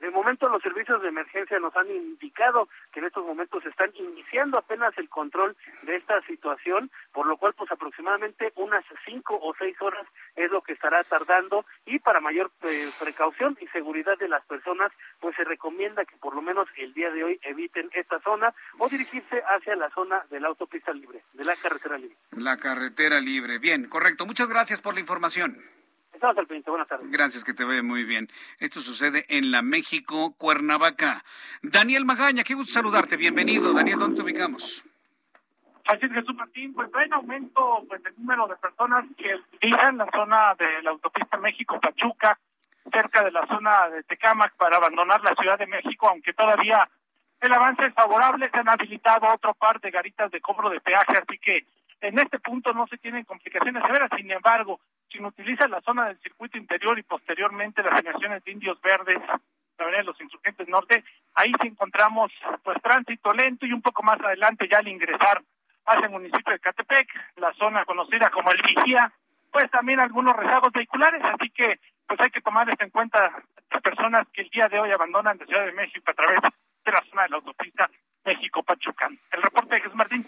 De 0.00 0.10
momento 0.10 0.48
los 0.48 0.62
servicios 0.62 1.02
de 1.02 1.08
emergencia 1.08 1.58
nos 1.58 1.74
han 1.76 1.90
indicado 1.90 2.68
que 2.92 3.00
en 3.00 3.06
estos 3.06 3.24
momentos 3.24 3.64
están 3.66 3.90
iniciando 3.94 4.58
apenas 4.58 4.96
el 4.96 5.08
control 5.08 5.56
de 5.82 5.96
esta 5.96 6.20
situación, 6.22 6.90
por 7.12 7.26
lo 7.26 7.36
cual 7.36 7.54
pues 7.54 7.70
aproximadamente 7.72 8.52
unas 8.56 8.84
cinco 9.04 9.38
o 9.40 9.54
seis 9.58 9.76
horas 9.80 10.06
es 10.36 10.50
lo 10.50 10.60
que 10.60 10.72
estará 10.72 11.02
tardando 11.04 11.64
y 11.84 11.98
para 11.98 12.20
mayor 12.20 12.50
eh, 12.62 12.90
precaución 13.00 13.56
y 13.60 13.66
seguridad 13.68 14.16
de 14.18 14.28
las 14.28 14.44
personas 14.46 14.92
pues 15.20 15.34
se 15.36 15.44
recomienda 15.44 16.04
que 16.04 16.16
por 16.16 16.34
lo 16.34 16.42
menos 16.42 16.68
el 16.76 16.94
día 16.94 17.10
de 17.10 17.24
hoy 17.24 17.40
eviten 17.42 17.90
esta 17.92 18.20
zona 18.20 18.54
o 18.78 18.88
dirigirse 18.88 19.42
hacia 19.48 19.74
la 19.74 19.90
zona 19.90 20.24
de 20.30 20.40
la 20.40 20.48
autopista 20.48 20.92
libre, 20.92 21.22
de 21.32 21.44
la 21.44 21.56
carretera 21.56 21.98
libre. 21.98 22.16
La 22.32 22.56
carretera 22.56 23.20
libre, 23.20 23.58
bien, 23.58 23.88
correcto. 23.88 24.26
Muchas 24.26 24.48
gracias 24.48 24.80
por 24.80 24.94
la 24.94 25.00
información. 25.00 25.56
Estamos 26.18 26.36
al 26.36 26.46
pendiente. 26.48 26.70
Buenas 26.70 26.88
tardes. 26.88 27.10
Gracias, 27.12 27.44
que 27.44 27.54
te 27.54 27.62
vaya 27.62 27.80
muy 27.80 28.02
bien. 28.02 28.28
Esto 28.58 28.80
sucede 28.80 29.24
en 29.28 29.52
la 29.52 29.62
México 29.62 30.34
Cuernavaca. 30.36 31.22
Daniel 31.62 32.04
Magaña, 32.04 32.42
qué 32.42 32.54
gusto 32.54 32.72
saludarte. 32.72 33.16
Bienvenido. 33.16 33.72
Daniel, 33.72 34.00
¿dónde 34.00 34.16
te 34.16 34.22
ubicamos? 34.24 34.82
Así 35.86 36.06
es, 36.06 36.12
Jesús 36.12 36.34
Martín, 36.34 36.74
pues 36.74 36.90
en 37.04 37.12
aumento 37.12 37.84
pues 37.86 38.04
el 38.04 38.14
número 38.18 38.48
de 38.48 38.56
personas 38.56 39.04
que 39.16 39.28
viven 39.62 39.88
en 39.90 39.98
la 39.98 40.08
zona 40.12 40.56
de 40.58 40.82
la 40.82 40.90
autopista 40.90 41.36
México-Pachuca, 41.36 42.36
cerca 42.90 43.22
de 43.22 43.30
la 43.30 43.46
zona 43.46 43.88
de 43.88 44.02
Tecámac, 44.02 44.56
para 44.56 44.78
abandonar 44.78 45.22
la 45.22 45.36
Ciudad 45.36 45.56
de 45.56 45.68
México, 45.68 46.08
aunque 46.08 46.32
todavía 46.32 46.88
el 47.40 47.52
avance 47.52 47.86
es 47.86 47.94
favorable, 47.94 48.50
se 48.50 48.58
han 48.58 48.68
habilitado 48.68 49.32
otro 49.32 49.54
par 49.54 49.80
de 49.80 49.92
garitas 49.92 50.32
de 50.32 50.40
cobro 50.40 50.68
de 50.68 50.80
peaje, 50.80 51.12
así 51.12 51.38
que 51.38 51.64
en 52.00 52.18
este 52.18 52.40
punto 52.40 52.72
no 52.72 52.88
se 52.88 52.98
tienen 52.98 53.24
complicaciones 53.24 53.84
severas, 53.86 54.10
sin 54.16 54.28
embargo, 54.32 54.80
quien 55.08 55.24
utiliza 55.24 55.68
la 55.68 55.80
zona 55.80 56.06
del 56.06 56.18
circuito 56.20 56.58
interior 56.58 56.98
y 56.98 57.02
posteriormente 57.02 57.82
las 57.82 57.96
generaciones 57.96 58.44
de 58.44 58.52
indios 58.52 58.80
verdes, 58.80 59.18
la 59.18 59.84
avenida 59.84 59.98
de 59.98 60.04
los 60.04 60.20
insurgentes 60.20 60.68
norte, 60.68 61.04
ahí 61.34 61.52
sí 61.60 61.68
encontramos 61.68 62.32
pues 62.62 62.80
tránsito 62.82 63.32
lento 63.32 63.66
y 63.66 63.72
un 63.72 63.82
poco 63.82 64.02
más 64.02 64.20
adelante 64.20 64.68
ya 64.70 64.78
al 64.78 64.88
ingresar 64.88 65.42
hacia 65.86 66.06
el 66.06 66.12
municipio 66.12 66.52
de 66.52 66.58
Catepec, 66.60 67.08
la 67.36 67.52
zona 67.54 67.84
conocida 67.84 68.30
como 68.30 68.50
el 68.50 68.62
Vigía, 68.62 69.12
pues 69.50 69.70
también 69.70 70.00
algunos 70.00 70.36
rezagos 70.36 70.72
vehiculares, 70.72 71.22
así 71.24 71.50
que 71.50 71.80
pues 72.06 72.20
hay 72.20 72.30
que 72.30 72.40
tomar 72.40 72.68
esto 72.68 72.84
en 72.84 72.90
cuenta 72.90 73.32
las 73.70 73.82
personas 73.82 74.26
que 74.32 74.42
el 74.42 74.50
día 74.50 74.68
de 74.68 74.78
hoy 74.78 74.90
abandonan 74.90 75.38
la 75.38 75.46
Ciudad 75.46 75.64
de 75.64 75.72
México 75.72 76.10
a 76.10 76.14
través 76.14 76.40
de 76.42 76.92
la 76.92 77.02
zona 77.10 77.22
de 77.22 77.28
la 77.30 77.36
autopista 77.36 77.90
México-Pachucán. 78.24 79.18
El 79.32 79.42
reporte 79.42 79.74
de 79.74 79.80
Jesús 79.80 79.94
Martín. 79.94 80.26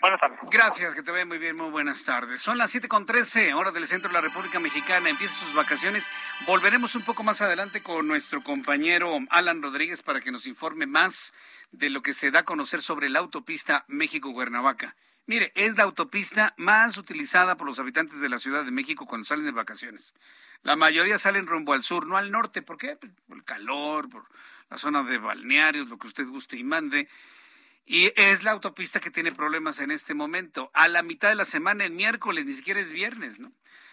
Buenas 0.00 0.20
tardes. 0.20 0.38
Gracias, 0.50 0.94
que 0.94 1.02
te 1.02 1.10
vaya 1.10 1.24
muy 1.24 1.38
bien, 1.38 1.56
muy 1.56 1.70
buenas 1.70 2.04
tardes. 2.04 2.42
Son 2.42 2.58
las 2.58 2.70
siete 2.70 2.86
con 2.86 3.06
trece, 3.06 3.54
hora 3.54 3.70
del 3.72 3.86
centro 3.86 4.08
de 4.08 4.14
la 4.14 4.20
República 4.20 4.60
Mexicana. 4.60 5.08
Empieza 5.08 5.34
sus 5.34 5.54
vacaciones. 5.54 6.10
Volveremos 6.46 6.94
un 6.94 7.02
poco 7.02 7.22
más 7.22 7.40
adelante 7.40 7.82
con 7.82 8.06
nuestro 8.06 8.42
compañero 8.42 9.18
Alan 9.30 9.62
Rodríguez 9.62 10.02
para 10.02 10.20
que 10.20 10.30
nos 10.30 10.46
informe 10.46 10.86
más 10.86 11.32
de 11.72 11.88
lo 11.90 12.02
que 12.02 12.12
se 12.12 12.30
da 12.30 12.40
a 12.40 12.44
conocer 12.44 12.82
sobre 12.82 13.08
la 13.08 13.20
autopista 13.20 13.84
México-Cuernavaca. 13.88 14.96
Mire, 15.26 15.50
es 15.56 15.76
la 15.76 15.84
autopista 15.84 16.54
más 16.56 16.98
utilizada 16.98 17.56
por 17.56 17.66
los 17.66 17.78
habitantes 17.78 18.20
de 18.20 18.28
la 18.28 18.38
Ciudad 18.38 18.64
de 18.64 18.70
México 18.70 19.06
cuando 19.06 19.24
salen 19.24 19.46
de 19.46 19.50
vacaciones. 19.50 20.14
La 20.62 20.76
mayoría 20.76 21.18
salen 21.18 21.46
rumbo 21.46 21.72
al 21.72 21.82
sur, 21.82 22.06
no 22.06 22.16
al 22.16 22.30
norte. 22.30 22.62
¿Por 22.62 22.76
qué? 22.76 22.96
Por 22.96 23.36
el 23.36 23.44
calor, 23.44 24.08
por 24.08 24.24
la 24.70 24.78
zona 24.78 25.02
de 25.02 25.18
balnearios, 25.18 25.88
lo 25.88 25.98
que 25.98 26.06
usted 26.06 26.26
guste 26.26 26.56
y 26.56 26.64
mande. 26.64 27.08
Y 27.86 28.12
es 28.16 28.42
la 28.42 28.50
autopista 28.50 28.98
que 28.98 29.12
tiene 29.12 29.30
problemas 29.30 29.78
en 29.78 29.92
este 29.92 30.12
momento. 30.12 30.70
A 30.74 30.88
la 30.88 31.04
mitad 31.04 31.28
de 31.28 31.36
la 31.36 31.44
semana, 31.44 31.84
el 31.84 31.92
miércoles, 31.92 32.44
ni 32.44 32.52
siquiera 32.52 32.80
es 32.80 32.90
viernes, 32.90 33.38
¿no? 33.38 33.52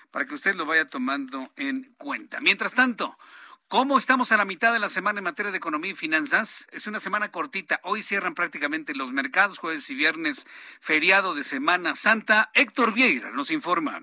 Para 0.09 0.25
que 0.25 0.33
usted 0.33 0.55
lo 0.55 0.65
vaya 0.65 0.89
tomando 0.89 1.51
en 1.57 1.93
cuenta. 1.97 2.39
Mientras 2.41 2.73
tanto, 2.73 3.17
¿cómo 3.67 3.99
estamos 3.99 4.31
a 4.31 4.37
la 4.37 4.45
mitad 4.45 4.73
de 4.73 4.79
la 4.79 4.89
semana 4.89 5.19
en 5.19 5.25
materia 5.25 5.51
de 5.51 5.59
economía 5.59 5.91
y 5.91 5.95
finanzas? 5.95 6.67
Es 6.71 6.87
una 6.87 6.99
semana 6.99 7.31
cortita. 7.31 7.79
Hoy 7.83 8.01
cierran 8.01 8.33
prácticamente 8.33 8.95
los 8.95 9.11
mercados, 9.11 9.59
jueves 9.59 9.87
y 9.91 9.95
viernes, 9.95 10.47
feriado 10.79 11.35
de 11.35 11.43
Semana 11.43 11.93
Santa. 11.93 12.49
Héctor 12.55 12.93
Vieira 12.93 13.29
nos 13.29 13.51
informa. 13.51 14.01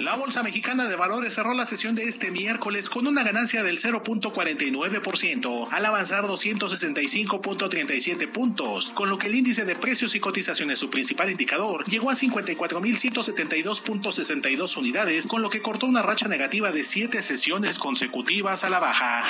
La 0.00 0.14
Bolsa 0.14 0.42
Mexicana 0.42 0.88
de 0.88 0.96
Valores 0.96 1.34
cerró 1.34 1.54
la 1.54 1.64
sesión 1.64 1.94
de 1.94 2.04
este 2.04 2.30
miércoles 2.30 2.90
con 2.90 3.06
una 3.06 3.22
ganancia 3.22 3.62
del 3.62 3.78
0.49% 3.78 5.68
al 5.72 5.86
avanzar 5.86 6.24
265.37 6.24 8.30
puntos, 8.30 8.90
con 8.90 9.08
lo 9.08 9.16
que 9.16 9.28
el 9.28 9.36
índice 9.36 9.64
de 9.64 9.74
precios 9.74 10.14
y 10.14 10.20
cotizaciones, 10.20 10.78
su 10.78 10.90
principal 10.90 11.30
indicador, 11.30 11.86
llegó 11.86 12.10
a 12.10 12.14
54.172.62 12.14 14.76
unidades, 14.76 15.26
con 15.26 15.40
lo 15.40 15.48
que 15.48 15.62
cortó 15.62 15.86
una 15.86 16.02
racha 16.02 16.28
negativa 16.28 16.70
de 16.70 16.84
siete 16.84 17.22
sesiones 17.22 17.78
consecutivas 17.78 18.64
a 18.64 18.70
la 18.70 18.80
baja. 18.80 19.24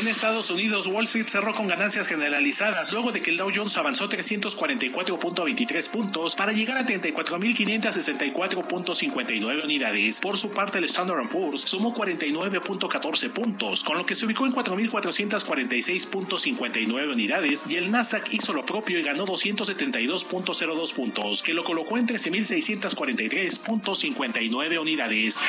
En 0.00 0.08
Estados 0.08 0.50
Unidos, 0.50 0.86
Wall 0.86 1.04
Street 1.04 1.26
cerró 1.26 1.52
con 1.52 1.68
ganancias 1.68 2.08
generalizadas 2.08 2.92
luego 2.92 3.12
de 3.12 3.20
que 3.20 3.28
el 3.28 3.36
Dow 3.36 3.50
Jones 3.54 3.76
avanzó 3.76 4.08
344.23 4.08 5.90
puntos 5.90 6.34
para 6.34 6.52
llegar 6.52 6.78
a 6.78 6.86
34.564.59 6.86 9.64
unidades. 9.64 9.81
Por 10.20 10.38
su 10.38 10.50
parte, 10.50 10.78
el 10.78 10.84
Standard 10.84 11.28
Poor's 11.28 11.62
sumó 11.62 11.92
49.14 11.92 13.30
puntos, 13.30 13.82
con 13.82 13.98
lo 13.98 14.06
que 14.06 14.14
se 14.14 14.26
ubicó 14.26 14.46
en 14.46 14.52
4.446.59 14.52 17.12
unidades 17.12 17.64
y 17.68 17.74
el 17.74 17.90
Nasdaq 17.90 18.32
hizo 18.32 18.52
lo 18.52 18.64
propio 18.64 19.00
y 19.00 19.02
ganó 19.02 19.26
272.02 19.26 20.94
puntos, 20.94 21.42
que 21.42 21.52
lo 21.52 21.64
colocó 21.64 21.98
en 21.98 22.06
13.643.59 22.06 24.80
unidades. 24.80 25.42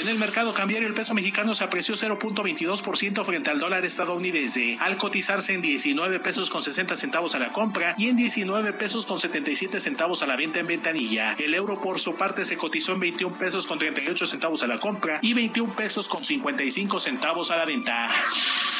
En 0.00 0.08
el 0.08 0.18
mercado 0.18 0.54
cambiario 0.54 0.88
el 0.88 0.94
peso 0.94 1.12
mexicano 1.12 1.54
se 1.54 1.64
apreció 1.64 1.94
0.22% 1.94 3.24
frente 3.24 3.50
al 3.50 3.60
dólar 3.60 3.84
estadounidense, 3.84 4.78
al 4.80 4.96
cotizarse 4.96 5.52
en 5.52 5.60
19 5.60 6.18
pesos 6.20 6.48
con 6.48 6.62
60 6.62 6.96
centavos 6.96 7.34
a 7.34 7.38
la 7.38 7.52
compra 7.52 7.94
y 7.98 8.08
en 8.08 8.16
19 8.16 8.72
pesos 8.72 9.04
con 9.04 9.18
77 9.18 9.80
centavos 9.80 10.22
a 10.22 10.26
la 10.26 10.36
venta 10.36 10.60
en 10.60 10.66
ventanilla. 10.66 11.36
El 11.38 11.52
euro 11.54 11.78
por 11.80 12.00
su 12.00 12.16
parte 12.16 12.46
se 12.46 12.56
cotizó 12.56 12.94
en 12.94 13.00
21 13.00 13.38
pesos 13.38 13.51
con 13.66 13.78
38 13.78 14.26
centavos 14.26 14.62
a 14.62 14.66
la 14.66 14.78
compra 14.78 15.18
y 15.20 15.34
21 15.34 15.76
pesos 15.76 16.08
con 16.08 16.24
55 16.24 16.98
centavos 16.98 17.50
a 17.50 17.56
la 17.56 17.66
venta. 17.66 18.08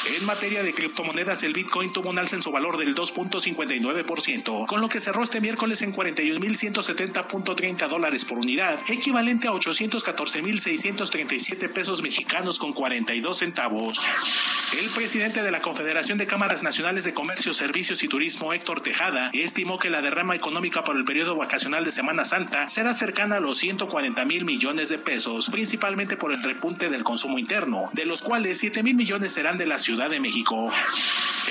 En 0.05 0.25
materia 0.25 0.63
de 0.63 0.73
criptomonedas, 0.73 1.43
el 1.43 1.53
Bitcoin 1.53 1.93
tuvo 1.93 2.09
un 2.09 2.19
alza 2.19 2.35
en 2.35 2.41
su 2.41 2.51
valor 2.51 2.77
del 2.77 2.93
2.59%, 2.93 4.65
con 4.65 4.81
lo 4.81 4.89
que 4.89 4.99
cerró 4.99 5.23
este 5.23 5.39
miércoles 5.39 5.81
en 5.81 5.93
41.170.30 5.93 7.87
dólares 7.87 8.25
por 8.25 8.37
unidad, 8.37 8.77
equivalente 8.89 9.47
a 9.47 9.51
814.637 9.51 11.71
pesos 11.71 12.03
mexicanos 12.03 12.59
con 12.59 12.73
42 12.73 13.37
centavos. 13.37 14.05
El 14.77 14.89
presidente 14.89 15.41
de 15.41 15.51
la 15.51 15.61
Confederación 15.61 16.17
de 16.17 16.25
Cámaras 16.25 16.63
Nacionales 16.63 17.05
de 17.05 17.13
Comercio, 17.13 17.53
Servicios 17.53 18.03
y 18.03 18.09
Turismo, 18.09 18.51
Héctor 18.51 18.81
Tejada, 18.81 19.29
estimó 19.31 19.79
que 19.79 19.89
la 19.89 20.01
derrama 20.01 20.35
económica 20.35 20.83
por 20.83 20.97
el 20.97 21.05
periodo 21.05 21.37
vacacional 21.37 21.85
de 21.85 21.93
Semana 21.93 22.25
Santa 22.25 22.67
será 22.67 22.91
cercana 22.93 23.37
a 23.37 23.39
los 23.39 23.57
140 23.59 24.25
mil 24.25 24.43
millones 24.43 24.89
de 24.89 24.97
pesos, 24.97 25.49
principalmente 25.49 26.17
por 26.17 26.33
el 26.33 26.43
repunte 26.43 26.89
del 26.89 27.05
consumo 27.05 27.39
interno, 27.39 27.89
de 27.93 28.03
los 28.05 28.21
cuales 28.21 28.57
7 28.57 28.83
mil 28.83 28.95
millones 28.95 29.31
serán 29.31 29.57
de 29.57 29.67
la 29.67 29.77
ciudad 29.77 29.92
Ciudad 29.93 30.09
de 30.09 30.19
México. 30.19 30.71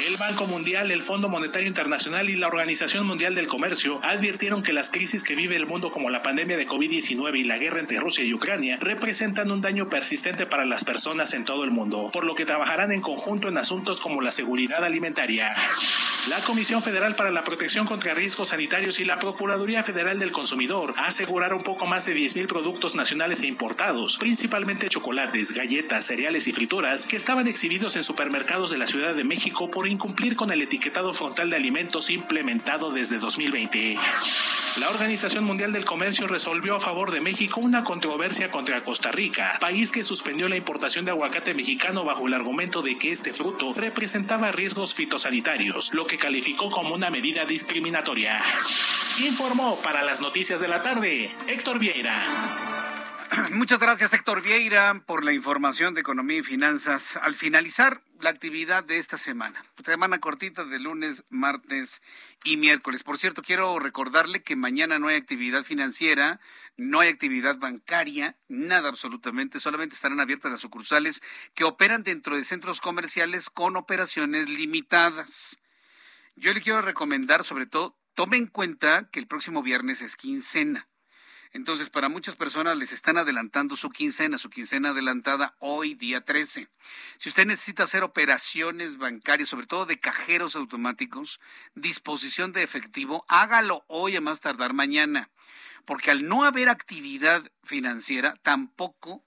El 0.09 0.17
Banco 0.17 0.47
Mundial, 0.47 0.91
el 0.91 1.05
Fondo 1.05 1.29
Monetario 1.29 1.69
Internacional 1.69 2.29
y 2.29 2.35
la 2.35 2.49
Organización 2.49 3.07
Mundial 3.07 3.37
del 3.37 3.47
Comercio 3.47 4.01
advirtieron 4.03 4.65
que 4.65 4.73
las 4.73 4.91
crisis 4.91 5.23
que 5.23 5.37
vive 5.37 5.55
el 5.55 5.67
mundo 5.67 5.93
como 5.93 6.11
la 6.11 6.23
pandemia 6.23 6.57
de 6.57 6.67
COVID-19 6.67 7.39
y 7.39 7.45
la 7.45 7.57
guerra 7.57 7.79
entre 7.79 8.01
Rusia 8.01 8.25
y 8.25 8.35
Ucrania 8.35 8.79
representan 8.81 9.53
un 9.53 9.61
daño 9.61 9.89
persistente 9.89 10.45
para 10.45 10.65
las 10.65 10.83
personas 10.83 11.35
en 11.35 11.45
todo 11.45 11.63
el 11.63 11.71
mundo, 11.71 12.11
por 12.13 12.25
lo 12.25 12.35
que 12.35 12.45
trabajarán 12.45 12.91
en 12.91 13.01
conjunto 13.01 13.47
en 13.47 13.59
asuntos 13.59 14.01
como 14.01 14.23
la 14.23 14.33
seguridad 14.33 14.83
alimentaria. 14.83 15.55
La 16.31 16.39
Comisión 16.39 16.83
Federal 16.83 17.17
para 17.17 17.33
la 17.33 17.43
Protección 17.43 17.85
contra 17.85 18.15
Riesgos 18.15 18.49
Sanitarios 18.49 19.01
y 19.01 19.05
la 19.05 19.19
Procuraduría 19.19 19.83
Federal 19.83 20.21
del 20.21 20.31
Consumidor 20.31 20.95
aseguraron 20.97 21.65
poco 21.65 21.87
más 21.87 22.07
de 22.07 22.15
10.000 22.15 22.47
productos 22.47 22.95
nacionales 22.95 23.43
e 23.43 23.47
importados, 23.47 24.19
principalmente 24.19 24.89
chocolates, 24.89 25.51
galletas, 25.51 26.07
cereales 26.07 26.47
y 26.47 26.53
frituras, 26.53 27.09
que 27.09 27.17
estaban 27.17 27.49
exhibidos 27.49 27.97
en 27.97 28.05
supermercados 28.05 28.32
de 28.33 28.79
la 28.79 28.87
Ciudad 28.87 29.15
de 29.15 29.25
México 29.25 29.71
por 29.71 29.87
incumplir 29.87 30.37
con 30.37 30.51
el 30.51 30.63
etiquetado 30.63 31.13
frontal 31.13 31.51
de 31.51 31.57
alimentos 31.57 32.09
implementado 32.11 32.91
desde 32.91 33.19
2020. 33.19 33.97
La 34.79 34.89
Organización 34.89 35.45
Mundial 35.45 35.73
del 35.73 35.85
Comercio 35.85 36.27
resolvió 36.27 36.77
a 36.77 36.81
favor 36.81 37.11
de 37.11 37.21
México 37.21 37.61
una 37.61 37.85
controversia 37.85 38.51
contra 38.51 38.83
Costa 38.83 39.13
Rica, 39.13 39.59
país 39.61 39.93
que 39.93 40.03
suspendió 40.03 40.49
la 40.49 40.57
importación 40.57 41.05
de 41.05 41.11
aguacate 41.11 41.53
mexicano 41.53 42.05
bajo 42.05 42.27
el 42.27 42.35
argumento 42.35 42.81
de 42.81 42.97
que 42.97 43.13
este 43.13 43.35
fruto 43.35 43.75
representaba 43.75 44.51
riesgos 44.51 44.95
fitosanitarios, 44.95 45.91
lo 45.93 46.07
que 46.07 46.17
calificó 46.17 46.71
como 46.71 46.95
una 46.95 47.11
medida 47.11 47.45
discriminatoria. 47.45 48.43
Informó 49.21 49.77
para 49.83 50.03
las 50.03 50.21
noticias 50.21 50.61
de 50.61 50.69
la 50.69 50.83
tarde 50.83 51.31
Héctor 51.49 51.79
Vieira. 51.79 52.23
Muchas 53.53 53.79
gracias, 53.79 54.13
Héctor 54.13 54.43
Vieira, 54.43 55.03
por 55.07 55.25
la 55.25 55.33
información 55.33 55.95
de 55.95 56.01
economía 56.01 56.39
y 56.39 56.43
finanzas. 56.43 57.17
Al 57.17 57.35
finalizar, 57.35 58.03
la 58.23 58.31
actividad 58.31 58.85
de 58.85 58.99
esta 58.99 59.19
semana. 59.19 59.65
Semana 59.85 60.21
cortita 60.21 60.65
de 60.65 60.79
lunes, 60.79 61.25
martes 61.29 62.01
y 62.45 62.57
miércoles. 62.57 63.03
Por 63.03 63.19
cierto, 63.19 63.43
quiero 63.43 63.79
recordarle 63.81 64.43
que 64.43 64.55
mañana 64.55 65.01
no 65.01 65.09
hay 65.09 65.17
actividad 65.17 65.65
financiera, 65.65 66.41
no 66.77 67.01
hay 67.01 67.09
actividad 67.09 67.57
bancaria, 67.59 68.39
nada 68.49 68.89
absolutamente. 68.89 69.59
Solamente 69.59 69.97
estarán 69.97 70.21
abiertas 70.21 70.53
las 70.53 70.61
sucursales 70.61 71.21
que 71.55 71.65
operan 71.65 72.05
dentro 72.05 72.37
de 72.37 72.45
centros 72.45 72.81
comerciales 72.81 73.51
con 73.51 73.77
operaciones 73.77 74.49
limitadas. 74.49 75.59
Yo 76.37 76.55
le 76.55 76.63
quiero 76.63 76.81
recomendar, 76.81 77.43
sobre 77.43 77.67
todo, 77.67 77.99
tome 78.15 78.37
en 78.37 78.47
cuenta 78.47 79.09
que 79.11 79.19
el 79.19 79.27
próximo 79.27 79.63
viernes 79.63 80.01
es 80.01 80.17
quincena. 80.17 80.89
Entonces, 81.55 81.91
para 81.91 82.09
muchas 82.09 82.35
personas 82.35 82.79
les 82.79 82.93
están 82.93 83.19
adelantando 83.19 83.77
su 83.77 83.91
quincena, 83.91 84.39
su 84.39 84.49
quincena 84.49 84.91
adelantada 84.91 85.55
hoy, 85.59 85.95
día 85.95 86.23
13. 86.23 86.69
Si 87.19 87.29
usted 87.29 87.47
necesita 87.47 87.83
hacer 87.83 88.03
operaciones 88.03 88.97
bancarias, 88.97 89.51
sobre 89.51 89.67
todo 89.67 89.85
de 89.85 90.01
cajeros 90.01 90.57
automáticos, 90.57 91.41
disposición 91.75 92.53
de 92.53 92.63
efectivo, 92.63 93.27
hágalo 93.29 93.85
hoy 93.89 94.17
a 94.17 94.23
más 94.23 94.41
tardar 94.41 94.73
mañana. 94.73 95.31
Porque 95.85 96.11
al 96.11 96.27
no 96.27 96.45
haber 96.45 96.71
actividad 96.71 97.43
financiera, 97.63 98.37
tampoco 98.43 99.23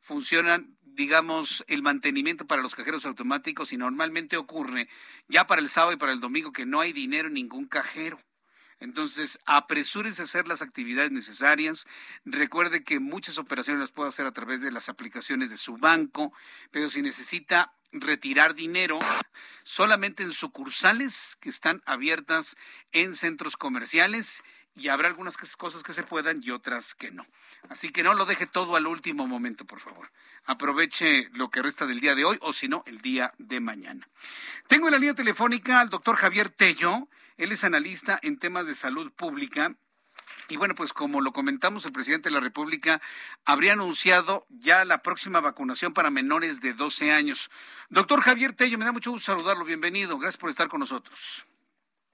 funcionan 0.00 0.78
digamos, 0.98 1.64
el 1.68 1.80
mantenimiento 1.80 2.44
para 2.48 2.60
los 2.60 2.74
cajeros 2.74 3.06
automáticos 3.06 3.72
y 3.72 3.76
normalmente 3.76 4.36
ocurre 4.36 4.88
ya 5.28 5.46
para 5.46 5.60
el 5.60 5.68
sábado 5.68 5.92
y 5.92 5.96
para 5.96 6.10
el 6.10 6.18
domingo 6.18 6.50
que 6.50 6.66
no 6.66 6.80
hay 6.80 6.92
dinero 6.92 7.28
en 7.28 7.34
ningún 7.34 7.66
cajero. 7.66 8.18
Entonces, 8.80 9.38
apresúrense 9.44 10.22
a 10.22 10.24
hacer 10.24 10.46
las 10.46 10.62
actividades 10.62 11.10
necesarias. 11.10 11.86
Recuerde 12.24 12.84
que 12.84 13.00
muchas 13.00 13.38
operaciones 13.38 13.80
las 13.80 13.92
puede 13.92 14.08
hacer 14.08 14.26
a 14.26 14.32
través 14.32 14.60
de 14.60 14.70
las 14.70 14.88
aplicaciones 14.88 15.50
de 15.50 15.56
su 15.56 15.76
banco, 15.78 16.32
pero 16.70 16.88
si 16.88 17.02
necesita 17.02 17.72
retirar 17.92 18.54
dinero 18.54 18.98
solamente 19.62 20.22
en 20.22 20.32
sucursales 20.32 21.36
que 21.40 21.48
están 21.48 21.82
abiertas 21.86 22.56
en 22.92 23.14
centros 23.14 23.56
comerciales 23.56 24.42
y 24.76 24.88
habrá 24.88 25.08
algunas 25.08 25.36
cosas 25.36 25.82
que 25.82 25.92
se 25.92 26.04
puedan 26.04 26.40
y 26.42 26.50
otras 26.50 26.94
que 26.94 27.10
no. 27.10 27.26
Así 27.68 27.90
que 27.90 28.02
no 28.02 28.14
lo 28.14 28.26
deje 28.26 28.46
todo 28.46 28.76
al 28.76 28.86
último 28.86 29.26
momento, 29.26 29.64
por 29.64 29.80
favor. 29.80 30.10
Aproveche 30.44 31.28
lo 31.32 31.50
que 31.50 31.62
resta 31.62 31.86
del 31.86 32.00
día 32.00 32.14
de 32.14 32.24
hoy 32.24 32.38
o 32.42 32.52
si 32.52 32.68
no, 32.68 32.84
el 32.86 33.00
día 33.00 33.32
de 33.38 33.58
mañana. 33.60 34.08
Tengo 34.68 34.86
en 34.86 34.92
la 34.92 34.98
línea 34.98 35.14
telefónica 35.14 35.80
al 35.80 35.90
doctor 35.90 36.16
Javier 36.16 36.50
Tello. 36.50 37.08
Él 37.38 37.52
es 37.52 37.64
analista 37.64 38.18
en 38.22 38.38
temas 38.38 38.66
de 38.66 38.74
salud 38.74 39.10
pública. 39.12 39.74
Y 40.48 40.56
bueno, 40.56 40.74
pues 40.74 40.92
como 40.92 41.20
lo 41.20 41.32
comentamos, 41.32 41.86
el 41.86 41.92
presidente 41.92 42.28
de 42.28 42.34
la 42.34 42.40
República 42.40 43.00
habría 43.44 43.74
anunciado 43.74 44.46
ya 44.50 44.84
la 44.84 45.02
próxima 45.02 45.40
vacunación 45.40 45.94
para 45.94 46.10
menores 46.10 46.60
de 46.60 46.74
12 46.74 47.12
años. 47.12 47.50
Doctor 47.90 48.20
Javier 48.22 48.52
Tello, 48.52 48.76
me 48.76 48.84
da 48.84 48.92
mucho 48.92 49.10
gusto 49.10 49.32
saludarlo. 49.32 49.64
Bienvenido. 49.64 50.18
Gracias 50.18 50.38
por 50.38 50.50
estar 50.50 50.68
con 50.68 50.80
nosotros. 50.80 51.46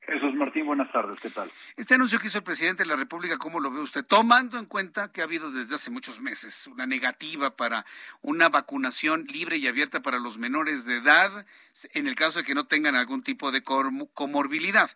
Jesús 0.06 0.34
Martín, 0.34 0.66
buenas 0.66 0.92
tardes, 0.92 1.18
¿qué 1.20 1.30
tal? 1.30 1.50
Este 1.76 1.94
anuncio 1.94 2.18
que 2.18 2.26
hizo 2.26 2.38
el 2.38 2.44
presidente 2.44 2.82
de 2.82 2.88
la 2.88 2.96
República, 2.96 3.38
¿cómo 3.38 3.58
lo 3.58 3.70
ve 3.70 3.80
usted? 3.80 4.04
Tomando 4.04 4.58
en 4.58 4.66
cuenta 4.66 5.10
que 5.10 5.22
ha 5.22 5.24
habido 5.24 5.50
desde 5.50 5.76
hace 5.76 5.90
muchos 5.90 6.20
meses 6.20 6.66
una 6.66 6.86
negativa 6.86 7.56
para 7.56 7.86
una 8.20 8.48
vacunación 8.48 9.24
libre 9.26 9.56
y 9.56 9.66
abierta 9.66 10.02
para 10.02 10.18
los 10.18 10.36
menores 10.36 10.84
de 10.84 10.98
edad, 10.98 11.46
en 11.92 12.06
el 12.06 12.14
caso 12.14 12.40
de 12.40 12.44
que 12.44 12.54
no 12.54 12.66
tengan 12.66 12.96
algún 12.96 13.22
tipo 13.22 13.50
de 13.50 13.62
comorbilidad. 13.62 14.90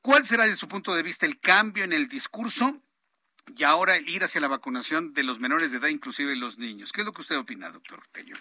¿Cuál 0.00 0.24
será, 0.24 0.44
desde 0.44 0.56
su 0.56 0.68
punto 0.68 0.94
de 0.94 1.02
vista, 1.02 1.26
el 1.26 1.40
cambio 1.40 1.82
en 1.82 1.92
el 1.92 2.06
discurso 2.06 2.80
y 3.56 3.64
ahora 3.64 3.98
ir 3.98 4.22
hacia 4.22 4.40
la 4.40 4.48
vacunación 4.48 5.12
de 5.12 5.24
los 5.24 5.40
menores 5.40 5.72
de 5.72 5.78
edad, 5.78 5.88
inclusive 5.88 6.36
los 6.36 6.58
niños? 6.58 6.92
¿Qué 6.92 7.00
es 7.00 7.04
lo 7.04 7.12
que 7.12 7.22
usted 7.22 7.36
opina, 7.36 7.70
doctor 7.70 8.02
Tello? 8.12 8.36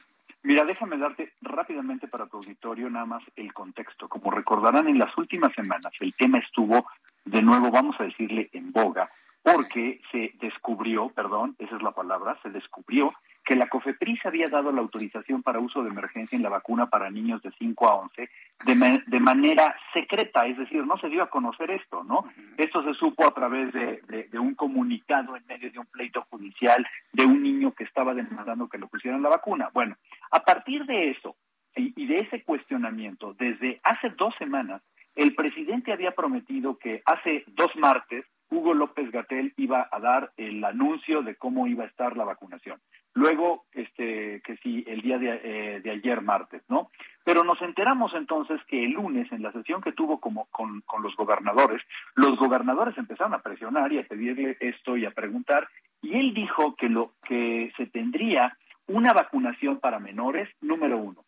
Mira, 0.46 0.64
déjame 0.64 1.00
darte 1.00 1.34
rápidamente 1.42 2.08
para 2.08 2.28
tu 2.28 2.38
auditorio 2.38 2.88
nada 2.88 3.08
más 3.08 3.24
el 3.36 3.52
contexto. 3.52 4.08
Como 4.08 4.30
recordarán, 4.30 4.88
en 4.88 5.00
las 5.00 5.18
últimas 5.18 5.52
semanas 5.56 5.92
el 6.00 6.14
tema 6.14 6.38
estuvo, 6.38 6.86
de 7.26 7.42
nuevo, 7.42 7.72
vamos 7.72 7.96
a 8.00 8.04
decirle, 8.04 8.52
en 8.54 8.72
boga, 8.72 9.10
porque 9.42 10.02
se 10.12 10.34
descubrió, 10.40 11.10
perdón, 11.10 11.56
esa 11.58 11.76
es 11.76 11.82
la 11.82 11.94
palabra, 11.94 12.38
se 12.44 12.52
descubrió 12.52 13.12
que 13.46 13.56
la 13.56 13.68
COFEPRIS 13.68 14.26
había 14.26 14.48
dado 14.48 14.72
la 14.72 14.82
autorización 14.82 15.44
para 15.44 15.60
uso 15.60 15.84
de 15.84 15.90
emergencia 15.90 16.36
en 16.36 16.42
la 16.42 16.50
vacuna 16.50 16.88
para 16.90 17.12
niños 17.12 17.42
de 17.44 17.52
5 17.58 17.88
a 17.88 17.96
11 17.96 18.30
de, 18.66 19.04
de 19.06 19.20
manera 19.20 19.76
secreta, 19.94 20.48
es 20.48 20.58
decir, 20.58 20.86
no 20.86 20.98
se 20.98 21.10
dio 21.10 21.22
a 21.22 21.30
conocer 21.30 21.70
esto, 21.72 22.04
¿no? 22.04 22.26
Esto 22.58 22.84
se 22.84 22.94
supo 22.96 23.28
a 23.28 23.34
través 23.34 23.72
de, 23.74 24.28
de, 24.32 24.40
un 24.40 24.56
comunicado 24.56 25.36
en 25.36 25.46
medio 25.46 25.72
de 25.72 25.80
un 25.80 25.86
pleito 25.86 26.26
judicial 26.30 26.86
de 27.14 27.26
un 27.26 27.44
niño 27.44 27.74
que 27.74 27.84
estaba 27.84 28.14
demandando 28.14 28.68
que 28.68 28.80
le 28.80 28.88
pusieran 28.88 29.22
la 29.22 29.30
vacuna. 29.30 29.70
Bueno, 29.74 29.96
a 30.32 30.40
partir 30.40 30.86
de 30.86 31.12
eso 31.12 31.36
y, 31.76 31.94
y 31.96 32.08
de 32.08 32.20
ese 32.20 32.44
cuestionamiento, 32.44 33.36
desde 33.38 33.80
hace 33.84 34.10
dos 34.10 34.34
semanas, 34.40 34.82
el 35.16 35.36
presidente 35.36 35.94
había 35.94 36.12
prometido 36.12 36.78
que 36.78 37.02
hace 37.06 37.44
dos 37.48 37.76
martes 37.76 38.26
Hugo 38.50 38.74
López 38.74 39.12
Gatel 39.12 39.54
iba 39.58 39.88
a 39.92 40.00
dar 40.00 40.32
el 40.38 40.64
anuncio 40.64 41.22
de 41.22 41.36
cómo 41.36 41.68
iba 41.68 41.84
a 41.84 41.88
estar 41.88 42.16
la 42.16 42.26
vacunación. 42.26 42.80
Luego, 43.16 43.64
este, 43.72 44.42
que 44.42 44.58
sí, 44.58 44.84
el 44.88 45.02
día 45.02 45.18
de, 45.18 45.40
eh, 45.42 45.80
de 45.80 45.92
ayer 45.92 46.22
martes, 46.22 46.62
¿no? 46.68 46.92
Pero 47.24 47.46
nos 47.46 47.62
enteramos 47.62 48.14
entonces 48.14 48.60
que 48.68 48.84
el 48.84 48.92
lunes, 48.92 49.32
en 49.32 49.42
la 49.42 49.54
sesión 49.54 49.82
que 49.82 49.94
tuvo 49.94 50.20
como, 50.20 50.48
con, 50.52 50.82
con 50.82 51.02
los 51.02 51.16
gobernadores, 51.16 51.82
los 52.16 52.38
gobernadores 52.38 52.98
empezaron 52.98 53.34
a 53.34 53.42
presionar 53.42 53.94
y 53.94 54.00
a 54.00 54.04
pedirle 54.04 54.58
esto 54.60 54.98
y 54.98 55.06
a 55.06 55.12
preguntar, 55.12 55.70
y 56.02 56.14
él 56.14 56.34
dijo 56.34 56.76
que 56.76 56.90
lo 56.90 57.14
que 57.26 57.72
se 57.78 57.86
tendría 57.86 58.58
una 58.88 59.14
vacunación 59.14 59.80
para 59.80 60.00
menores, 60.00 60.50
número 60.60 60.98
uno. 60.98 61.24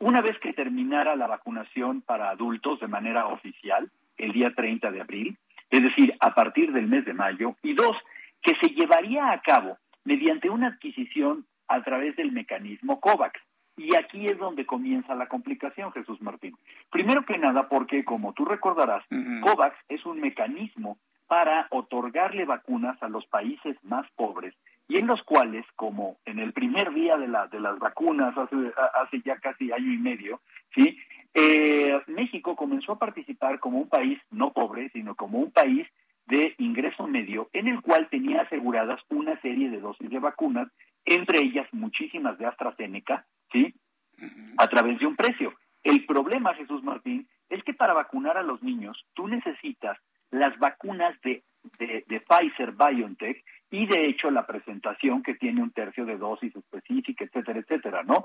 Una 0.00 0.22
vez 0.22 0.36
que 0.40 0.52
terminara 0.52 1.14
la 1.14 1.28
vacunación 1.28 2.02
para 2.02 2.30
adultos 2.30 2.80
de 2.80 2.88
manera 2.88 3.26
oficial, 3.26 3.88
el 4.16 4.32
día 4.32 4.52
30 4.52 4.90
de 4.90 5.00
abril, 5.00 5.38
es 5.70 5.80
decir, 5.80 6.12
a 6.18 6.34
partir 6.34 6.72
del 6.72 6.88
mes 6.88 7.04
de 7.04 7.14
mayo, 7.14 7.54
y 7.62 7.74
dos, 7.74 7.96
que 8.42 8.56
se 8.60 8.74
llevaría 8.74 9.30
a 9.30 9.40
cabo 9.40 9.78
mediante 10.04 10.50
una 10.50 10.68
adquisición 10.68 11.46
a 11.68 11.82
través 11.82 12.16
del 12.16 12.32
mecanismo 12.32 13.00
COVAX. 13.00 13.40
Y 13.76 13.94
aquí 13.96 14.26
es 14.26 14.38
donde 14.38 14.66
comienza 14.66 15.14
la 15.14 15.28
complicación, 15.28 15.92
Jesús 15.92 16.20
Martín. 16.20 16.56
Primero 16.90 17.24
que 17.24 17.38
nada, 17.38 17.68
porque 17.68 18.04
como 18.04 18.34
tú 18.34 18.44
recordarás, 18.44 19.04
COVAX 19.42 19.76
es 19.88 20.04
un 20.04 20.20
mecanismo 20.20 20.98
para 21.26 21.68
otorgarle 21.70 22.44
vacunas 22.44 23.00
a 23.02 23.08
los 23.08 23.24
países 23.26 23.76
más 23.84 24.04
pobres 24.16 24.52
y 24.88 24.96
en 24.96 25.06
los 25.06 25.22
cuales, 25.22 25.64
como 25.76 26.16
en 26.24 26.40
el 26.40 26.52
primer 26.52 26.92
día 26.92 27.16
de, 27.16 27.28
la, 27.28 27.46
de 27.46 27.60
las 27.60 27.78
vacunas, 27.78 28.36
hace, 28.36 28.56
hace 28.94 29.22
ya 29.24 29.36
casi 29.36 29.70
año 29.70 29.92
y 29.92 29.98
medio, 29.98 30.40
¿sí? 30.74 30.98
Eh, 31.32 32.00
México 32.08 32.56
comenzó 32.56 32.92
a 32.92 32.98
participar 32.98 33.60
como 33.60 33.78
un 33.78 33.88
país 33.88 34.18
no 34.32 34.52
pobre, 34.52 34.90
sino 34.90 35.14
como 35.14 35.38
un 35.38 35.52
país 35.52 35.86
de 36.30 36.54
ingreso 36.58 37.06
medio, 37.06 37.50
en 37.52 37.68
el 37.68 37.82
cual 37.82 38.08
tenía 38.08 38.42
aseguradas 38.42 39.00
una 39.08 39.38
serie 39.40 39.68
de 39.68 39.80
dosis 39.80 40.08
de 40.08 40.18
vacunas, 40.18 40.68
entre 41.04 41.40
ellas 41.40 41.68
muchísimas 41.72 42.38
de 42.38 42.46
AstraZeneca, 42.46 43.26
¿sí? 43.52 43.74
A 44.56 44.68
través 44.68 44.98
de 44.98 45.06
un 45.06 45.16
precio. 45.16 45.52
El 45.82 46.06
problema, 46.06 46.54
Jesús 46.54 46.82
Martín, 46.82 47.28
es 47.48 47.62
que 47.64 47.74
para 47.74 47.94
vacunar 47.94 48.36
a 48.36 48.42
los 48.42 48.62
niños 48.62 49.04
tú 49.14 49.26
necesitas 49.26 49.98
las 50.30 50.56
vacunas 50.58 51.20
de, 51.22 51.42
de, 51.78 52.04
de 52.06 52.20
Pfizer 52.20 52.72
BioNTech 52.72 53.44
y 53.70 53.86
de 53.86 54.06
hecho 54.06 54.30
la 54.30 54.46
presentación 54.46 55.22
que 55.22 55.34
tiene 55.34 55.62
un 55.62 55.72
tercio 55.72 56.04
de 56.04 56.16
dosis 56.16 56.54
específica, 56.54 57.24
etcétera, 57.24 57.58
etcétera, 57.60 58.02
¿no? 58.04 58.24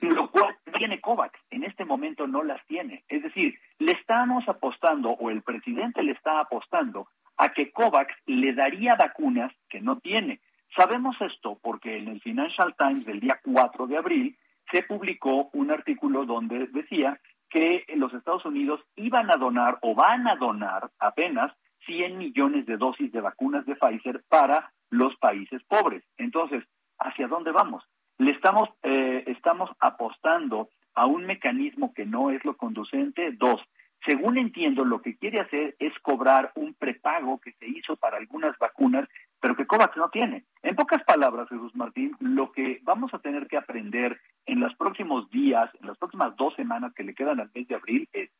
Lo 0.00 0.30
cual 0.30 0.56
tiene 0.78 1.00
COVAX, 1.00 1.38
en 1.50 1.64
este 1.64 1.84
momento 1.84 2.26
no 2.26 2.44
las 2.44 2.64
tiene. 2.66 3.04
Es 3.08 3.22
decir, 3.22 3.58
le 3.78 3.92
estamos 3.92 4.48
apostando, 4.48 5.10
o 5.10 5.30
el 5.30 5.42
presidente 5.42 6.02
le 6.02 6.12
está 6.12 6.40
apostando, 6.40 7.08
a 7.36 7.52
que 7.52 7.72
COVAX 7.72 8.14
le 8.26 8.52
daría 8.54 8.94
vacunas 8.94 9.52
que 9.68 9.80
no 9.80 9.98
tiene. 9.98 10.40
Sabemos 10.76 11.16
esto 11.20 11.58
porque 11.62 11.98
en 11.98 12.08
el 12.08 12.20
Financial 12.20 12.74
Times 12.76 13.04
del 13.04 13.20
día 13.20 13.40
4 13.42 13.86
de 13.86 13.96
abril 13.98 14.36
se 14.70 14.82
publicó 14.82 15.50
un 15.52 15.70
artículo 15.70 16.24
donde 16.24 16.66
decía 16.68 17.20
que 17.50 17.84
los 17.96 18.14
Estados 18.14 18.44
Unidos 18.46 18.80
iban 18.96 19.30
a 19.30 19.36
donar 19.36 19.78
o 19.82 19.94
van 19.94 20.26
a 20.26 20.36
donar 20.36 20.90
apenas 20.98 21.52
100 21.86 22.16
millones 22.16 22.64
de 22.66 22.76
dosis 22.78 23.12
de 23.12 23.20
vacunas 23.20 23.66
de 23.66 23.76
Pfizer 23.76 24.22
para 24.28 24.72
los 24.88 25.14
países 25.16 25.62
pobres. 25.64 26.02
Entonces, 26.16 26.64
¿hacia 26.98 27.28
dónde 27.28 27.52
vamos? 27.52 27.84
Le 28.18 28.30
estamos, 28.30 28.70
eh, 28.82 29.24
estamos 29.26 29.70
apostando 29.80 30.70
a 30.94 31.06
un 31.06 31.26
mecanismo 31.26 31.92
que 31.92 32.06
no 32.06 32.30
es 32.30 32.44
lo 32.44 32.56
conducente. 32.56 33.32
Dos, 33.32 33.60
según 34.04 34.38
entiendo, 34.38 34.84
lo 34.84 35.00
que 35.00 35.16
quiere 35.16 35.40
hacer 35.40 35.76
es 35.78 35.92
cobrar 36.00 36.52
un 36.56 36.74
prepago 36.74 37.40
que 37.40 37.52
se 37.52 37.66
hizo 37.66 37.96
para 37.96 38.16
algunas 38.16 38.56
vacunas, 38.58 39.08
pero 39.40 39.56
que 39.56 39.66
COVAX 39.66 39.96
no 39.96 40.08
tiene. 40.10 40.44
En 40.62 40.74
pocas 40.76 41.02
palabras, 41.04 41.48
Jesús 41.48 41.74
Martín, 41.74 42.16
lo 42.20 42.52
que 42.52 42.80
vamos 42.82 43.12
a 43.14 43.18
tener 43.18 43.46
que 43.46 43.56
aprender 43.56 44.20
en 44.46 44.60
los 44.60 44.74
próximos 44.74 45.30
días, 45.30 45.70
en 45.80 45.86
las 45.86 45.98
próximas 45.98 46.36
dos 46.36 46.54
semanas 46.54 46.92
que 46.94 47.04
le 47.04 47.14
quedan 47.14 47.40
al 47.40 47.50
mes 47.54 47.68
de 47.68 47.74
abril, 47.74 48.08
es 48.12 48.30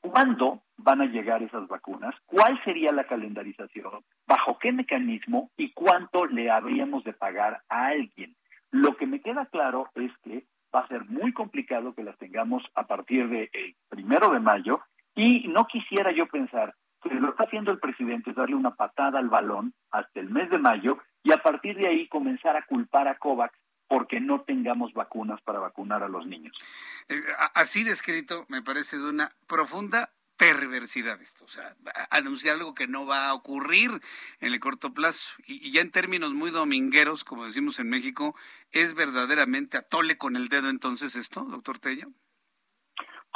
¿Cuándo 0.00 0.62
van 0.76 1.00
a 1.00 1.06
llegar 1.06 1.42
esas 1.42 1.66
vacunas? 1.68 2.14
¿Cuál 2.26 2.62
sería 2.64 2.92
la 2.92 3.04
calendarización? 3.04 4.04
¿Bajo 4.26 4.58
qué 4.58 4.72
mecanismo? 4.72 5.50
¿Y 5.56 5.72
cuánto 5.72 6.26
le 6.26 6.50
habríamos 6.50 7.04
de 7.04 7.12
pagar 7.12 7.62
a 7.68 7.86
alguien? 7.86 8.36
Lo 8.70 8.96
que 8.96 9.06
me 9.06 9.20
queda 9.20 9.46
claro 9.46 9.88
es 9.94 10.12
que 10.22 10.44
va 10.76 10.82
a 10.82 10.88
ser 10.88 11.06
muy 11.06 11.32
complicado 11.32 11.94
que 11.94 12.04
las 12.04 12.18
tengamos 12.18 12.62
a 12.74 12.86
partir 12.86 13.28
del 13.30 13.48
primero 13.88 14.30
de 14.30 14.40
mayo 14.40 14.82
y 15.14 15.48
no 15.48 15.66
quisiera 15.66 16.12
yo 16.12 16.26
pensar 16.26 16.74
que 17.02 17.14
lo 17.14 17.28
que 17.28 17.30
está 17.30 17.44
haciendo 17.44 17.72
el 17.72 17.78
presidente 17.78 18.30
es 18.30 18.36
darle 18.36 18.56
una 18.56 18.74
patada 18.74 19.18
al 19.18 19.30
balón 19.30 19.72
hasta 19.90 20.20
el 20.20 20.28
mes 20.28 20.50
de 20.50 20.58
mayo 20.58 20.98
y 21.22 21.32
a 21.32 21.38
partir 21.38 21.76
de 21.76 21.88
ahí 21.88 22.08
comenzar 22.08 22.56
a 22.56 22.66
culpar 22.66 23.08
a 23.08 23.16
COVAX 23.16 23.58
porque 23.88 24.20
no 24.20 24.42
tengamos 24.42 24.92
vacunas 24.92 25.40
para 25.42 25.60
vacunar 25.60 26.02
a 26.02 26.08
los 26.08 26.26
niños. 26.26 26.58
Eh, 27.08 27.22
así 27.54 27.84
descrito, 27.84 28.44
me 28.48 28.60
parece 28.60 28.98
de 28.98 29.08
una 29.08 29.30
profunda 29.46 30.10
perversidad 30.36 31.20
esto, 31.20 31.44
o 31.44 31.48
sea, 31.48 31.74
anunciar 32.10 32.56
algo 32.56 32.74
que 32.74 32.86
no 32.86 33.06
va 33.06 33.28
a 33.28 33.34
ocurrir 33.34 33.90
en 34.40 34.52
el 34.52 34.60
corto 34.60 34.92
plazo. 34.92 35.32
Y, 35.46 35.70
ya 35.70 35.80
en 35.80 35.90
términos 35.90 36.34
muy 36.34 36.50
domingueros, 36.50 37.24
como 37.24 37.44
decimos 37.44 37.78
en 37.80 37.88
México, 37.88 38.34
¿es 38.72 38.94
verdaderamente 38.94 39.78
atole 39.78 40.18
con 40.18 40.36
el 40.36 40.48
dedo 40.48 40.68
entonces 40.68 41.16
esto, 41.16 41.44
doctor 41.44 41.78
Tello? 41.78 42.08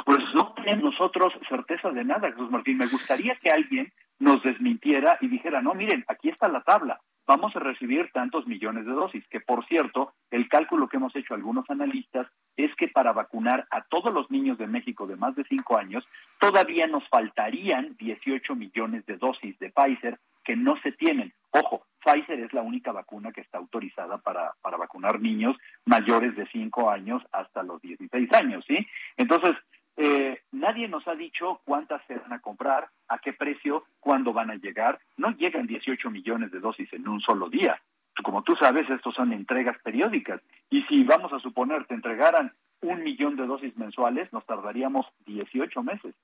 Pues 0.05 0.19
no 0.33 0.53
tenemos 0.53 0.93
nosotros 0.93 1.33
certeza 1.47 1.89
de 1.89 2.03
nada, 2.03 2.31
Jesús 2.31 2.49
Martín. 2.49 2.77
Me 2.77 2.87
gustaría 2.87 3.35
que 3.35 3.51
alguien 3.51 3.93
nos 4.19 4.41
desmintiera 4.43 5.17
y 5.21 5.27
dijera, 5.27 5.61
no, 5.61 5.73
miren, 5.73 6.05
aquí 6.07 6.29
está 6.29 6.47
la 6.47 6.61
tabla, 6.61 7.01
vamos 7.31 7.55
a 7.55 7.59
recibir 7.59 8.09
tantos 8.11 8.45
millones 8.45 8.85
de 8.85 8.91
dosis, 8.91 9.25
que 9.29 9.39
por 9.39 9.65
cierto, 9.65 10.11
el 10.31 10.49
cálculo 10.49 10.89
que 10.89 10.97
hemos 10.97 11.15
hecho 11.15 11.33
algunos 11.33 11.63
analistas 11.69 12.27
es 12.57 12.75
que 12.75 12.89
para 12.89 13.13
vacunar 13.13 13.67
a 13.71 13.83
todos 13.83 14.13
los 14.13 14.29
niños 14.29 14.57
de 14.57 14.67
México 14.67 15.07
de 15.07 15.15
más 15.15 15.33
de 15.37 15.45
cinco 15.45 15.77
años, 15.77 16.03
todavía 16.41 16.87
nos 16.87 17.07
faltarían 17.07 17.95
18 17.97 18.53
millones 18.55 19.05
de 19.05 19.15
dosis 19.15 19.57
de 19.59 19.71
Pfizer 19.71 20.19
que 20.43 20.57
no 20.57 20.75
se 20.81 20.91
tienen. 20.91 21.31
Ojo, 21.51 21.85
Pfizer 22.03 22.37
es 22.41 22.51
la 22.51 22.63
única 22.63 22.91
vacuna 22.91 23.31
que 23.31 23.39
está 23.39 23.59
autorizada 23.59 24.17
para, 24.17 24.51
para 24.61 24.75
vacunar 24.75 25.21
niños 25.21 25.55
mayores 25.85 26.35
de 26.35 26.45
cinco 26.47 26.89
años 26.89 27.23
hasta 27.31 27.63
los 27.63 27.81
16 27.81 28.33
años, 28.33 28.65
¿sí? 28.67 28.85
Entonces, 29.15 29.55
eh, 29.97 30.41
nadie 30.51 30.87
nos 30.87 31.07
ha 31.07 31.15
dicho 31.15 31.61
cuántas 31.65 32.01
se 32.07 32.15
van 32.15 32.33
a 32.33 32.39
comprar, 32.39 32.89
a 33.07 33.19
qué 33.19 33.33
precio, 33.33 33.85
cuándo 33.99 34.33
van 34.33 34.49
a 34.49 34.55
llegar. 34.55 34.99
No 35.21 35.29
llegan 35.37 35.67
18 35.67 36.09
millones 36.09 36.51
de 36.51 36.59
dosis 36.59 36.91
en 36.93 37.07
un 37.07 37.21
solo 37.21 37.47
día. 37.47 37.79
Como 38.23 38.41
tú 38.41 38.55
sabes, 38.59 38.89
estos 38.89 39.13
son 39.13 39.31
entregas 39.31 39.77
periódicas. 39.83 40.41
Y 40.71 40.81
si 40.85 41.03
vamos 41.03 41.31
a 41.31 41.39
suponer 41.39 41.85
que 41.85 41.93
entregaran 41.93 42.51
un 42.81 43.03
millón 43.03 43.35
de 43.35 43.45
dosis 43.45 43.77
mensuales, 43.77 44.33
nos 44.33 44.43
tardaríamos 44.47 45.05
18 45.27 45.83
meses. 45.83 46.15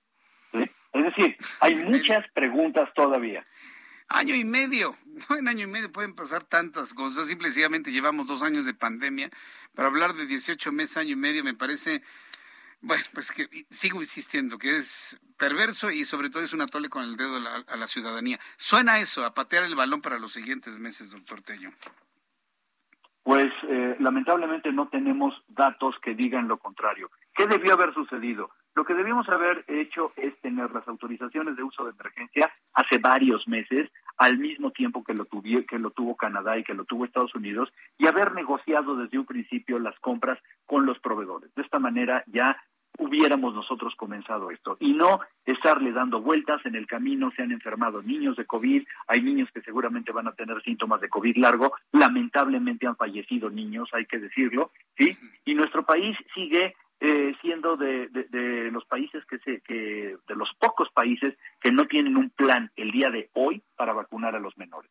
Es 0.51 1.03
decir, 1.03 1.37
hay 1.59 1.75
muchas 1.75 2.25
preguntas 2.31 2.89
todavía. 2.95 3.45
Año 4.09 4.33
y 4.33 4.43
medio, 4.43 4.95
no 5.29 5.37
en 5.37 5.47
año 5.47 5.65
y 5.65 5.69
medio 5.69 5.91
pueden 5.91 6.15
pasar 6.15 6.43
tantas 6.43 6.95
cosas, 6.95 7.27
simplemente 7.27 7.91
llevamos 7.91 8.25
dos 8.25 8.41
años 8.41 8.65
de 8.65 8.73
pandemia, 8.73 9.29
para 9.75 9.89
hablar 9.89 10.13
de 10.13 10.25
18 10.25 10.71
meses, 10.71 10.97
año 10.97 11.11
y 11.11 11.17
medio, 11.17 11.43
me 11.43 11.53
parece 11.53 12.01
bueno, 12.81 13.03
pues 13.13 13.31
que 13.31 13.47
sigo 13.71 14.01
insistiendo 14.01 14.57
que 14.57 14.77
es 14.77 15.19
perverso 15.37 15.91
y 15.91 16.03
sobre 16.03 16.29
todo 16.29 16.43
es 16.43 16.53
un 16.53 16.61
atole 16.61 16.89
con 16.89 17.03
el 17.03 17.15
dedo 17.15 17.37
a 17.37 17.75
la, 17.75 17.87
ciudadanía. 17.87 18.39
Suena 18.57 18.99
eso, 18.99 19.23
a 19.23 19.33
patear 19.33 19.63
el 19.63 19.75
balón 19.75 20.01
para 20.01 20.19
los 20.19 20.33
siguientes 20.33 20.77
meses, 20.79 21.11
doctor 21.11 21.41
Tello. 21.41 21.69
Pues 23.23 23.47
eh, 23.69 23.95
lamentablemente 23.99 24.71
no 24.71 24.87
tenemos 24.87 25.33
datos 25.47 25.95
que 26.01 26.15
digan 26.15 26.47
lo 26.47 26.57
contrario. 26.57 27.11
¿Qué 27.33 27.45
debió 27.45 27.73
haber 27.73 27.93
sucedido? 27.93 28.49
Lo 28.73 28.85
que 28.85 28.93
debíamos 28.93 29.27
haber 29.27 29.65
hecho 29.67 30.13
es 30.15 30.39
tener 30.39 30.71
las 30.71 30.87
autorizaciones 30.87 31.55
de 31.55 31.63
uso 31.63 31.83
de 31.83 31.91
emergencia 31.91 32.51
hace 32.73 32.99
varios 32.99 33.47
meses, 33.47 33.89
al 34.17 34.37
mismo 34.37 34.71
tiempo 34.71 35.03
que 35.03 35.13
lo, 35.15 35.25
que 35.25 35.79
lo 35.79 35.89
tuvo 35.89 36.15
Canadá 36.15 36.57
y 36.57 36.63
que 36.63 36.75
lo 36.75 36.85
tuvo 36.85 37.03
Estados 37.03 37.33
Unidos, 37.33 37.73
y 37.97 38.05
haber 38.05 38.33
negociado 38.33 38.95
desde 38.95 39.17
un 39.17 39.25
principio 39.25 39.79
las 39.79 39.99
compras 39.99 40.39
con 40.65 40.85
los 40.85 40.99
proveedores. 40.99 41.53
De 41.55 41.63
esta 41.63 41.79
manera 41.79 42.23
ya 42.27 42.55
hubiéramos 42.97 43.53
nosotros 43.53 43.95
comenzado 43.95 44.51
esto 44.51 44.77
y 44.79 44.93
no 44.93 45.19
estarle 45.45 45.91
dando 45.91 46.21
vueltas 46.21 46.65
en 46.65 46.75
el 46.75 46.87
camino, 46.87 47.31
se 47.35 47.43
han 47.43 47.51
enfermado 47.51 48.01
niños 48.01 48.35
de 48.35 48.45
COVID, 48.45 48.85
hay 49.07 49.21
niños 49.21 49.49
que 49.53 49.61
seguramente 49.61 50.11
van 50.11 50.27
a 50.27 50.33
tener 50.33 50.61
síntomas 50.63 51.01
de 51.01 51.09
COVID 51.09 51.37
largo, 51.37 51.73
lamentablemente 51.91 52.87
han 52.87 52.95
fallecido 52.95 53.49
niños, 53.49 53.89
hay 53.93 54.05
que 54.05 54.19
decirlo, 54.19 54.71
¿sí? 54.97 55.17
Y 55.45 55.53
nuestro 55.53 55.83
país 55.83 56.17
sigue 56.33 56.75
eh, 56.99 57.35
siendo 57.41 57.77
de, 57.77 58.07
de, 58.09 58.71
los 58.71 58.83
países 58.85 59.23
que 59.25 59.37
se, 59.39 59.61
que, 59.61 60.17
de 60.27 60.35
los 60.35 60.49
pocos 60.59 60.89
países 60.89 61.35
que 61.61 61.71
no 61.71 61.85
tienen 61.85 62.17
un 62.17 62.31
plan 62.31 62.71
el 62.75 62.91
día 62.91 63.11
de 63.11 63.29
hoy 63.33 63.61
para 63.75 63.93
vacunar 63.93 64.35
a 64.35 64.39
los 64.39 64.57
menores. 64.57 64.89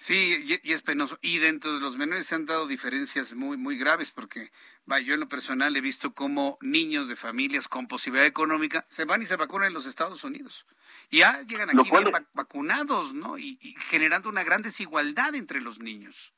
Sí, 0.00 0.58
y, 0.64 0.72
es 0.72 0.80
penoso. 0.80 1.18
Y 1.20 1.40
dentro 1.40 1.74
de 1.74 1.80
los 1.80 1.98
menores 1.98 2.26
se 2.26 2.34
han 2.34 2.46
dado 2.46 2.66
diferencias 2.66 3.34
muy, 3.34 3.58
muy 3.58 3.76
graves, 3.76 4.10
porque 4.10 4.48
vaya, 4.86 5.08
yo 5.08 5.12
en 5.12 5.20
lo 5.20 5.28
personal 5.28 5.76
he 5.76 5.82
visto 5.82 6.14
cómo 6.14 6.56
niños 6.62 7.06
de 7.10 7.16
familias 7.16 7.68
con 7.68 7.86
posibilidad 7.86 8.26
económica 8.26 8.86
se 8.88 9.04
van 9.04 9.20
y 9.20 9.26
se 9.26 9.36
vacunan 9.36 9.68
en 9.68 9.74
los 9.74 9.84
Estados 9.84 10.24
Unidos. 10.24 10.66
Y 11.10 11.18
ya 11.18 11.42
llegan 11.42 11.68
aquí 11.68 11.90
bien 11.90 12.26
vacunados, 12.32 13.12
¿no? 13.12 13.36
y 13.36 13.58
generando 13.88 14.30
una 14.30 14.42
gran 14.42 14.62
desigualdad 14.62 15.34
entre 15.34 15.60
los 15.60 15.80
niños. 15.80 16.32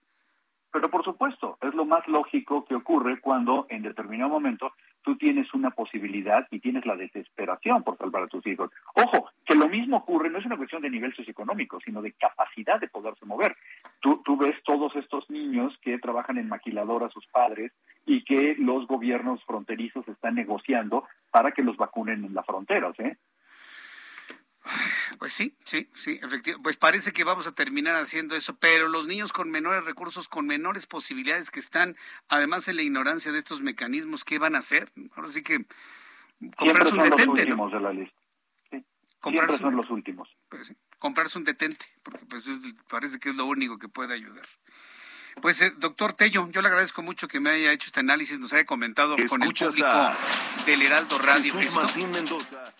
Pero 0.72 0.90
por 0.90 1.04
supuesto, 1.04 1.56
es 1.60 1.72
lo 1.74 1.84
más 1.84 2.08
lógico 2.08 2.64
que 2.64 2.74
ocurre 2.74 3.20
cuando 3.20 3.66
en 3.68 3.82
determinado 3.82 4.30
momento 4.30 4.72
tú 5.02 5.16
tienes 5.16 5.52
una 5.54 5.70
posibilidad 5.70 6.46
y 6.50 6.60
tienes 6.60 6.86
la 6.86 6.96
desesperación 6.96 7.82
por 7.82 7.98
salvar 7.98 8.24
a 8.24 8.28
tus 8.28 8.46
hijos. 8.46 8.70
Ojo, 8.94 9.30
que 9.44 9.54
lo 9.54 9.68
mismo 9.68 9.98
ocurre, 9.98 10.30
no 10.30 10.38
es 10.38 10.46
una 10.46 10.56
cuestión 10.56 10.82
de 10.82 10.90
nivel 10.90 11.14
socioeconómico, 11.14 11.78
sino 11.84 12.02
de 12.02 12.12
capacidad 12.12 12.80
de 12.80 12.88
poderse 12.88 13.26
mover. 13.26 13.56
Tú, 14.00 14.22
tú 14.24 14.36
ves 14.36 14.56
todos 14.64 14.94
estos 14.96 15.28
niños 15.30 15.76
que 15.82 15.98
trabajan 15.98 16.38
en 16.38 16.48
maquiladora 16.48 17.06
a 17.06 17.10
sus 17.10 17.26
padres 17.26 17.72
y 18.06 18.24
que 18.24 18.56
los 18.58 18.86
gobiernos 18.86 19.42
fronterizos 19.44 20.06
están 20.08 20.34
negociando 20.34 21.04
para 21.30 21.52
que 21.52 21.62
los 21.62 21.76
vacunen 21.76 22.24
en 22.24 22.34
la 22.34 22.42
frontera, 22.42 22.92
¿sí? 22.96 23.04
Pues 25.18 25.32
sí, 25.32 25.56
sí, 25.64 25.88
sí, 25.94 26.12
efectivamente. 26.22 26.62
Pues 26.62 26.76
parece 26.76 27.12
que 27.12 27.24
vamos 27.24 27.46
a 27.46 27.52
terminar 27.52 27.96
haciendo 27.96 28.36
eso, 28.36 28.56
pero 28.56 28.88
los 28.88 29.06
niños 29.06 29.32
con 29.32 29.50
menores 29.50 29.84
recursos, 29.84 30.28
con 30.28 30.46
menores 30.46 30.86
posibilidades 30.86 31.50
que 31.50 31.60
están, 31.60 31.96
además 32.28 32.68
en 32.68 32.76
la 32.76 32.82
ignorancia 32.82 33.32
de 33.32 33.38
estos 33.38 33.60
mecanismos, 33.60 34.24
¿qué 34.24 34.38
van 34.38 34.54
a 34.54 34.58
hacer? 34.58 34.92
Ahora 35.14 35.28
sí 35.28 35.42
que 35.42 35.64
comprarse 36.56 36.92
un 36.92 37.02
detente. 37.02 37.26
Los 37.26 37.38
últimos 37.38 37.72
de 37.72 37.80
la 37.80 37.92
lista. 37.92 38.16
Siempre 39.22 39.58
son 39.58 39.76
los 39.76 39.90
últimos. 39.90 40.36
Pues, 40.48 40.74
comprarse 40.98 41.38
un 41.38 41.44
detente, 41.44 41.86
porque 42.02 42.26
pues 42.26 42.44
parece 42.88 43.20
que 43.20 43.30
es 43.30 43.36
lo 43.36 43.46
único 43.46 43.78
que 43.78 43.88
puede 43.88 44.14
ayudar. 44.14 44.46
Pues, 45.40 45.60
eh, 45.62 45.72
doctor 45.78 46.12
Tello, 46.12 46.48
yo 46.50 46.60
le 46.60 46.68
agradezco 46.68 47.02
mucho 47.02 47.28
que 47.28 47.40
me 47.40 47.50
haya 47.50 47.72
hecho 47.72 47.86
este 47.86 48.00
análisis, 48.00 48.38
nos 48.38 48.52
haya 48.52 48.66
comentado 48.66 49.14
con 49.14 49.22
el 49.22 49.28
público 49.28 49.70
del 50.66 50.82
Heraldo 50.82 51.18
Radio. 51.18 51.54
Jesús 51.54 51.76
Martín 51.76 52.10
Mendoza. 52.10 52.74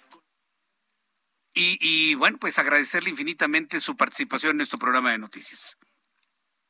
Y, 1.54 2.14
bueno, 2.14 2.38
pues 2.38 2.58
agradecerle 2.58 3.10
infinitamente 3.10 3.80
su 3.80 3.96
participación 3.96 4.52
en 4.52 4.56
nuestro 4.58 4.78
programa 4.78 5.10
de 5.10 5.18
noticias. 5.18 5.78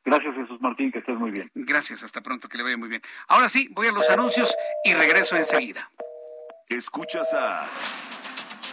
Gracias, 0.04 0.34
Jesús 0.34 0.60
Martín, 0.60 0.90
que 0.90 0.98
estés 0.98 1.16
muy 1.16 1.30
bien. 1.30 1.50
Gracias, 1.54 2.02
hasta 2.02 2.20
pronto, 2.20 2.48
que 2.48 2.56
le 2.56 2.64
vaya 2.64 2.76
muy 2.76 2.88
bien. 2.88 3.02
Ahora 3.28 3.48
sí, 3.48 3.68
voy 3.70 3.86
a 3.86 3.92
los 3.92 4.10
anuncios 4.10 4.52
y 4.84 4.94
regreso 4.94 5.36
enseguida. 5.36 5.90
Escuchas 6.68 7.32
a 7.34 7.68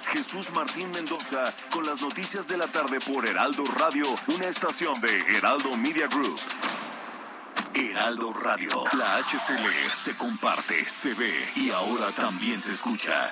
Jesús 0.08 0.52
Martín 0.52 0.90
Mendoza 0.90 1.54
con 1.70 1.86
las 1.86 2.02
noticias 2.02 2.48
de 2.48 2.58
la 2.58 2.68
tarde 2.68 3.00
por 3.00 3.28
Heraldo 3.28 3.64
Radio, 3.78 4.08
una 4.28 4.48
estación 4.48 5.00
de 5.02 5.20
Heraldo 5.38 5.78
Media 5.78 6.08
Group. 6.08 6.40
Heraldo 7.76 8.34
Radio, 8.34 8.84
la 8.98 9.18
HCL 9.18 9.90
se 9.92 10.18
comparte, 10.18 10.84
se 10.86 11.14
ve 11.14 11.52
y 11.56 11.70
ahora 11.70 12.12
también 12.12 12.60
se 12.60 12.72
escucha. 12.72 13.32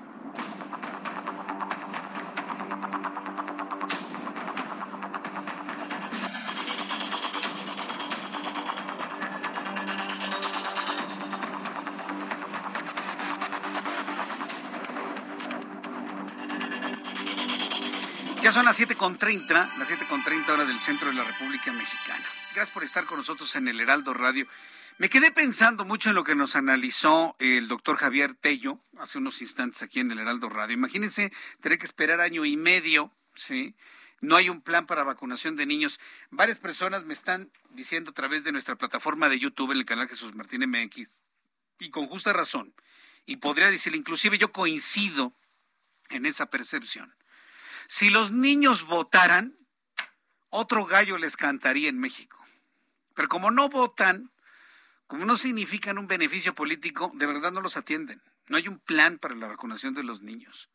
Son 18.51 18.65
las 18.65 18.79
7.30, 18.79 19.47
las 19.49 19.89
7.30 19.89 20.49
horas 20.49 20.67
del 20.67 20.79
centro 20.79 21.07
de 21.07 21.13
la 21.13 21.23
República 21.23 21.71
Mexicana. 21.71 22.25
Gracias 22.53 22.71
por 22.71 22.83
estar 22.83 23.05
con 23.05 23.17
nosotros 23.17 23.55
en 23.55 23.69
el 23.69 23.79
Heraldo 23.79 24.13
Radio. 24.13 24.45
Me 24.97 25.09
quedé 25.09 25.31
pensando 25.31 25.85
mucho 25.85 26.09
en 26.09 26.15
lo 26.15 26.25
que 26.25 26.35
nos 26.35 26.57
analizó 26.57 27.37
el 27.39 27.69
doctor 27.69 27.95
Javier 27.95 28.35
Tello 28.35 28.79
hace 28.97 29.19
unos 29.19 29.41
instantes 29.41 29.81
aquí 29.83 30.01
en 30.01 30.11
el 30.11 30.19
Heraldo 30.19 30.49
Radio. 30.49 30.73
Imagínense 30.73 31.31
tener 31.61 31.77
que 31.77 31.85
esperar 31.85 32.19
año 32.19 32.43
y 32.43 32.57
medio, 32.57 33.13
¿sí? 33.35 33.73
no 34.19 34.35
hay 34.35 34.49
un 34.49 34.61
plan 34.61 34.85
para 34.85 35.03
vacunación 35.03 35.55
de 35.55 35.65
niños. 35.65 35.99
Varias 36.29 36.59
personas 36.59 37.05
me 37.05 37.13
están 37.13 37.51
diciendo 37.69 38.11
a 38.11 38.13
través 38.13 38.43
de 38.43 38.51
nuestra 38.51 38.75
plataforma 38.75 39.29
de 39.29 39.39
YouTube 39.39 39.71
en 39.71 39.77
el 39.77 39.85
canal 39.85 40.09
Jesús 40.09 40.35
Martín 40.35 40.69
MX, 40.69 41.19
y 41.79 41.89
con 41.89 42.07
justa 42.07 42.33
razón, 42.33 42.73
y 43.25 43.37
podría 43.37 43.71
decir, 43.71 43.95
inclusive 43.95 44.37
yo 44.37 44.51
coincido 44.51 45.33
en 46.09 46.25
esa 46.25 46.47
percepción. 46.47 47.15
Si 47.91 48.09
los 48.09 48.31
niños 48.31 48.85
votaran, 48.85 49.53
otro 50.49 50.85
gallo 50.85 51.17
les 51.17 51.35
cantaría 51.35 51.89
en 51.89 51.99
México. 51.99 52.41
Pero 53.13 53.27
como 53.27 53.51
no 53.51 53.67
votan, 53.67 54.31
como 55.07 55.25
no 55.25 55.35
significan 55.35 55.97
un 55.97 56.07
beneficio 56.07 56.55
político, 56.55 57.11
de 57.15 57.25
verdad 57.25 57.51
no 57.51 57.59
los 57.59 57.75
atienden. 57.75 58.21
No 58.47 58.55
hay 58.55 58.69
un 58.69 58.79
plan 58.79 59.17
para 59.17 59.35
la 59.35 59.47
vacunación 59.47 59.93
de 59.93 60.03
los 60.03 60.21
niños. 60.21 60.69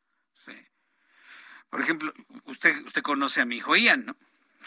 Por 1.70 1.80
ejemplo, 1.80 2.12
usted, 2.44 2.84
usted 2.84 3.00
conoce 3.00 3.40
a 3.40 3.46
mi 3.46 3.56
hijo 3.56 3.74
Ian, 3.74 4.04
¿no? 4.04 4.16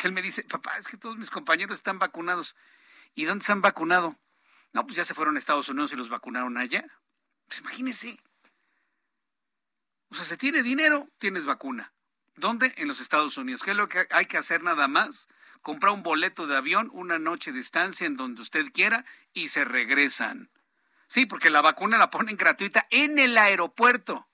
Él 0.03 0.11
me 0.11 0.23
dice, 0.23 0.41
papá, 0.41 0.75
es 0.79 0.87
que 0.87 0.97
todos 0.97 1.17
mis 1.19 1.29
compañeros 1.29 1.77
están 1.77 1.99
vacunados. 1.99 2.55
¿Y 3.13 3.25
dónde 3.25 3.45
se 3.45 3.51
han 3.51 3.61
vacunado? 3.61 4.17
No, 4.73 4.87
pues 4.87 4.95
ya 4.95 5.05
se 5.05 5.13
fueron 5.13 5.35
a 5.35 5.39
Estados 5.39 5.69
Unidos 5.69 5.93
y 5.93 5.97
los 5.97 6.09
vacunaron 6.09 6.57
allá. 6.57 6.83
Pues 7.45 7.59
imagínese. 7.59 8.19
O 10.09 10.15
sea, 10.15 10.25
se 10.25 10.35
tiene 10.35 10.63
dinero, 10.63 11.07
tienes 11.19 11.45
vacuna. 11.45 11.93
¿Dónde? 12.39 12.73
En 12.77 12.87
los 12.87 13.01
Estados 13.01 13.37
Unidos. 13.37 13.61
¿Qué 13.63 13.71
es 13.71 13.77
lo 13.77 13.89
que 13.89 14.07
hay 14.11 14.25
que 14.25 14.37
hacer 14.37 14.63
nada 14.63 14.87
más? 14.87 15.27
Comprar 15.61 15.91
un 15.91 16.03
boleto 16.03 16.47
de 16.47 16.55
avión, 16.55 16.89
una 16.93 17.19
noche 17.19 17.51
de 17.51 17.59
estancia 17.59 18.07
en 18.07 18.15
donde 18.15 18.41
usted 18.41 18.71
quiera 18.71 19.05
y 19.33 19.49
se 19.49 19.65
regresan. 19.65 20.49
Sí, 21.07 21.25
porque 21.25 21.49
la 21.49 21.61
vacuna 21.61 21.97
la 21.97 22.11
ponen 22.11 22.37
gratuita 22.37 22.87
en 22.91 23.19
el 23.19 23.37
aeropuerto. 23.37 24.27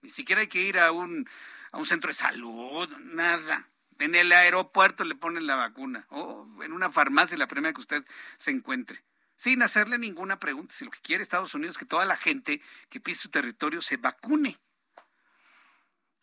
Ni 0.00 0.10
siquiera 0.10 0.40
hay 0.40 0.46
que 0.46 0.62
ir 0.62 0.78
a 0.78 0.92
un, 0.92 1.28
a 1.70 1.78
un 1.78 1.86
centro 1.86 2.08
de 2.08 2.14
salud, 2.14 2.88
nada. 2.98 3.68
En 3.98 4.14
el 4.14 4.32
aeropuerto 4.32 5.04
le 5.04 5.14
ponen 5.14 5.46
la 5.46 5.56
vacuna 5.56 6.06
o 6.08 6.48
en 6.62 6.72
una 6.72 6.90
farmacia 6.90 7.36
la 7.36 7.46
primera 7.46 7.74
que 7.74 7.80
usted 7.80 8.04
se 8.36 8.50
encuentre. 8.50 9.04
Sin 9.36 9.62
hacerle 9.62 9.98
ninguna 9.98 10.38
pregunta. 10.40 10.74
Si 10.74 10.84
lo 10.84 10.90
que 10.90 11.00
quiere 11.00 11.22
Estados 11.22 11.54
Unidos 11.54 11.74
es 11.74 11.78
que 11.78 11.84
toda 11.84 12.06
la 12.06 12.16
gente 12.16 12.62
que 12.88 13.00
pise 13.00 13.22
su 13.22 13.28
territorio 13.28 13.82
se 13.82 13.96
vacune. 13.96 14.58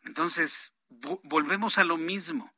Entonces, 0.04 0.74
volvemos 1.24 1.78
a 1.78 1.84
lo 1.84 1.98
mismo. 1.98 2.54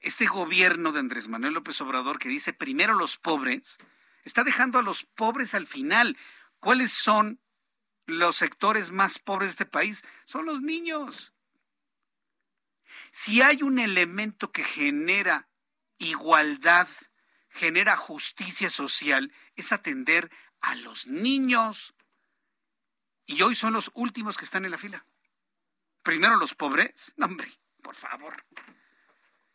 Este 0.00 0.26
gobierno 0.26 0.92
de 0.92 1.00
Andrés 1.00 1.28
Manuel 1.28 1.54
López 1.54 1.80
Obrador 1.80 2.18
que 2.18 2.28
dice 2.28 2.52
primero 2.52 2.94
los 2.94 3.16
pobres, 3.16 3.78
está 4.24 4.44
dejando 4.44 4.78
a 4.78 4.82
los 4.82 5.04
pobres 5.04 5.54
al 5.54 5.66
final. 5.66 6.16
¿Cuáles 6.58 6.92
son 6.92 7.40
los 8.06 8.36
sectores 8.36 8.90
más 8.90 9.18
pobres 9.18 9.48
de 9.48 9.52
este 9.52 9.66
país? 9.66 10.04
Son 10.24 10.46
los 10.46 10.62
niños. 10.62 11.32
Si 13.10 13.42
hay 13.42 13.62
un 13.62 13.78
elemento 13.78 14.52
que 14.52 14.64
genera 14.64 15.48
igualdad, 15.98 16.88
genera 17.48 17.96
justicia 17.96 18.70
social, 18.70 19.32
es 19.56 19.72
atender 19.72 20.30
a 20.60 20.74
los 20.76 21.06
niños. 21.06 21.94
Y 23.26 23.42
hoy 23.42 23.54
son 23.54 23.72
los 23.72 23.90
últimos 23.94 24.36
que 24.36 24.44
están 24.44 24.64
en 24.64 24.70
la 24.70 24.78
fila. 24.78 25.04
Primero 26.02 26.36
los 26.36 26.54
pobres. 26.54 27.14
No, 27.16 27.26
hombre, 27.26 27.48
por 27.80 27.94
favor. 27.94 28.44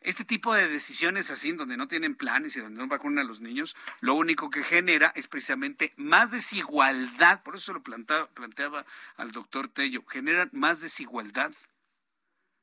Este 0.00 0.24
tipo 0.24 0.54
de 0.54 0.68
decisiones 0.68 1.30
así, 1.30 1.50
donde 1.52 1.76
no 1.76 1.88
tienen 1.88 2.14
planes 2.14 2.54
y 2.56 2.60
donde 2.60 2.78
no 2.78 2.86
vacunan 2.86 3.24
a 3.24 3.28
los 3.28 3.40
niños, 3.40 3.74
lo 4.00 4.14
único 4.14 4.50
que 4.50 4.62
genera 4.62 5.12
es 5.16 5.26
precisamente 5.26 5.92
más 5.96 6.30
desigualdad. 6.30 7.42
Por 7.42 7.56
eso 7.56 7.72
lo 7.72 7.82
planteaba, 7.82 8.28
planteaba 8.28 8.86
al 9.16 9.32
doctor 9.32 9.66
Tello. 9.68 10.04
Generan 10.06 10.50
más 10.52 10.80
desigualdad. 10.80 11.52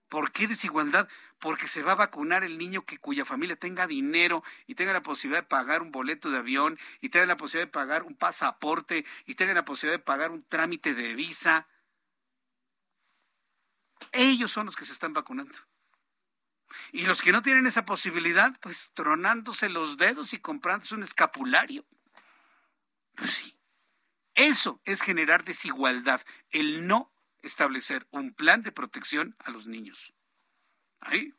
¿Por 0.07 0.31
qué 0.31 0.47
desigualdad? 0.47 1.09
Porque 1.39 1.67
se 1.67 1.81
va 1.81 1.93
a 1.93 1.95
vacunar 1.95 2.43
el 2.43 2.57
niño 2.57 2.85
que 2.85 2.99
cuya 2.99 3.25
familia 3.25 3.55
tenga 3.55 3.87
dinero 3.87 4.43
y 4.67 4.75
tenga 4.75 4.93
la 4.93 5.03
posibilidad 5.03 5.41
de 5.41 5.47
pagar 5.47 5.81
un 5.81 5.91
boleto 5.91 6.29
de 6.29 6.37
avión 6.37 6.79
y 7.01 7.09
tenga 7.09 7.25
la 7.25 7.35
posibilidad 7.35 7.67
de 7.67 7.73
pagar 7.73 8.03
un 8.03 8.15
pasaporte 8.15 9.05
y 9.25 9.35
tenga 9.35 9.53
la 9.53 9.65
posibilidad 9.65 9.99
de 9.99 10.05
pagar 10.05 10.31
un 10.31 10.43
trámite 10.43 10.93
de 10.93 11.15
visa. 11.15 11.67
Ellos 14.11 14.51
son 14.51 14.65
los 14.65 14.75
que 14.75 14.85
se 14.85 14.93
están 14.93 15.13
vacunando. 15.13 15.55
Y 16.91 17.05
los 17.05 17.21
que 17.21 17.31
no 17.31 17.41
tienen 17.41 17.67
esa 17.67 17.85
posibilidad, 17.85 18.57
pues 18.59 18.91
tronándose 18.93 19.69
los 19.69 19.97
dedos 19.97 20.33
y 20.33 20.39
comprándose 20.39 20.95
un 20.95 21.03
escapulario. 21.03 21.85
Pues 23.15 23.31
sí. 23.31 23.57
Eso 24.35 24.81
es 24.85 25.01
generar 25.01 25.43
desigualdad, 25.43 26.21
el 26.49 26.87
no 26.87 27.11
establecer 27.43 28.07
un 28.09 28.33
plan 28.33 28.63
de 28.63 28.71
protección 28.71 29.35
a 29.39 29.51
los 29.51 29.67
niños. 29.67 30.13
Ahí. 30.99 31.33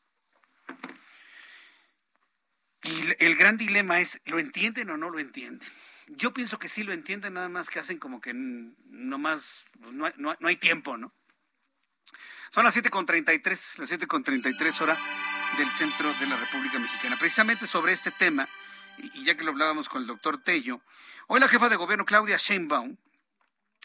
Y 2.84 3.14
el 3.18 3.34
gran 3.36 3.56
dilema 3.56 3.98
es, 4.00 4.20
¿lo 4.26 4.38
entienden 4.38 4.90
o 4.90 4.96
no 4.96 5.10
lo 5.10 5.18
entienden? 5.18 5.68
Yo 6.06 6.34
pienso 6.34 6.58
que 6.58 6.68
sí 6.68 6.82
lo 6.82 6.92
entienden, 6.92 7.34
nada 7.34 7.48
más 7.48 7.70
que 7.70 7.78
hacen 7.78 7.98
como 7.98 8.20
que 8.20 8.32
no 8.34 9.22
pues 9.22 9.64
no, 9.92 10.04
hay, 10.04 10.12
no, 10.16 10.36
hay 10.42 10.56
tiempo, 10.56 10.98
¿no? 10.98 11.14
Son 12.54 12.62
las 12.62 12.76
7.33, 12.76 13.78
las 13.80 13.90
7.33 13.90 14.80
hora 14.82 14.96
del 15.58 15.68
centro 15.70 16.14
de 16.14 16.26
la 16.28 16.36
República 16.36 16.78
Mexicana. 16.78 17.16
Precisamente 17.18 17.66
sobre 17.66 17.92
este 17.92 18.12
tema, 18.12 18.48
y 18.96 19.24
ya 19.24 19.36
que 19.36 19.42
lo 19.42 19.50
hablábamos 19.50 19.88
con 19.88 20.02
el 20.02 20.06
doctor 20.06 20.40
Tello, 20.40 20.80
hoy 21.26 21.40
la 21.40 21.48
jefa 21.48 21.68
de 21.68 21.74
gobierno 21.74 22.04
Claudia 22.04 22.36
Sheinbaum 22.36 22.96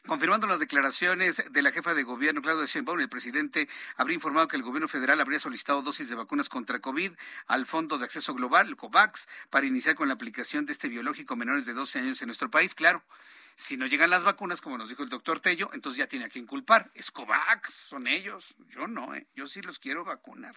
Confirmando 0.05 0.45
las 0.45 0.59
declaraciones 0.59 1.43
de 1.49 1.61
la 1.63 1.71
jefa 1.71 1.95
de 1.95 2.03
gobierno, 2.03 2.43
Claudia 2.43 2.67
Sheinbaum, 2.67 2.99
el 2.99 3.09
presidente 3.09 3.67
habría 3.97 4.15
informado 4.15 4.47
que 4.47 4.55
el 4.55 4.63
gobierno 4.63 4.87
federal 4.87 5.19
habría 5.19 5.39
solicitado 5.39 5.81
dosis 5.81 6.07
de 6.07 6.15
vacunas 6.15 6.47
contra 6.47 6.79
COVID 6.79 7.11
al 7.47 7.65
Fondo 7.65 7.97
de 7.97 8.05
Acceso 8.05 8.35
Global, 8.35 8.75
COVAX, 8.75 9.27
para 9.49 9.65
iniciar 9.65 9.95
con 9.95 10.07
la 10.07 10.13
aplicación 10.13 10.67
de 10.67 10.73
este 10.73 10.89
biológico 10.89 11.35
menores 11.35 11.65
de 11.65 11.73
12 11.73 11.99
años 11.99 12.21
en 12.21 12.27
nuestro 12.27 12.49
país. 12.49 12.75
Claro, 12.75 13.03
si 13.55 13.77
no 13.77 13.85
llegan 13.85 14.09
las 14.09 14.23
vacunas, 14.23 14.61
como 14.61 14.77
nos 14.77 14.89
dijo 14.89 15.03
el 15.03 15.09
doctor 15.09 15.39
Tello, 15.39 15.69
entonces 15.73 15.99
ya 15.99 16.07
tiene 16.07 16.25
a 16.25 16.29
quien 16.29 16.45
culpar. 16.45 16.91
Es 16.93 17.11
COVAX, 17.11 17.73
son 17.73 18.07
ellos. 18.07 18.55
Yo 18.69 18.87
no, 18.87 19.13
¿eh? 19.15 19.27
yo 19.35 19.47
sí 19.47 19.61
los 19.61 19.79
quiero 19.79 20.05
vacunar. 20.05 20.55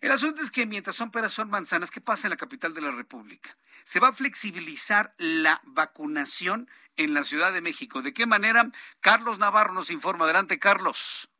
El 0.00 0.10
asunto 0.10 0.42
es 0.42 0.50
que 0.50 0.66
mientras 0.66 0.96
son 0.96 1.10
peras 1.10 1.32
son 1.32 1.50
manzanas, 1.50 1.90
¿qué 1.90 2.00
pasa 2.00 2.26
en 2.26 2.30
la 2.30 2.36
capital 2.36 2.74
de 2.74 2.80
la 2.80 2.90
República? 2.90 3.56
Se 3.84 4.00
va 4.00 4.08
a 4.08 4.12
flexibilizar 4.12 5.14
la 5.18 5.60
vacunación 5.64 6.68
en 6.96 7.14
la 7.14 7.24
Ciudad 7.24 7.52
de 7.52 7.60
México. 7.60 8.02
¿De 8.02 8.12
qué 8.12 8.26
manera? 8.26 8.70
Carlos 9.00 9.38
Navarro 9.38 9.72
nos 9.72 9.90
informa. 9.90 10.24
Adelante, 10.24 10.58
Carlos. 10.58 11.30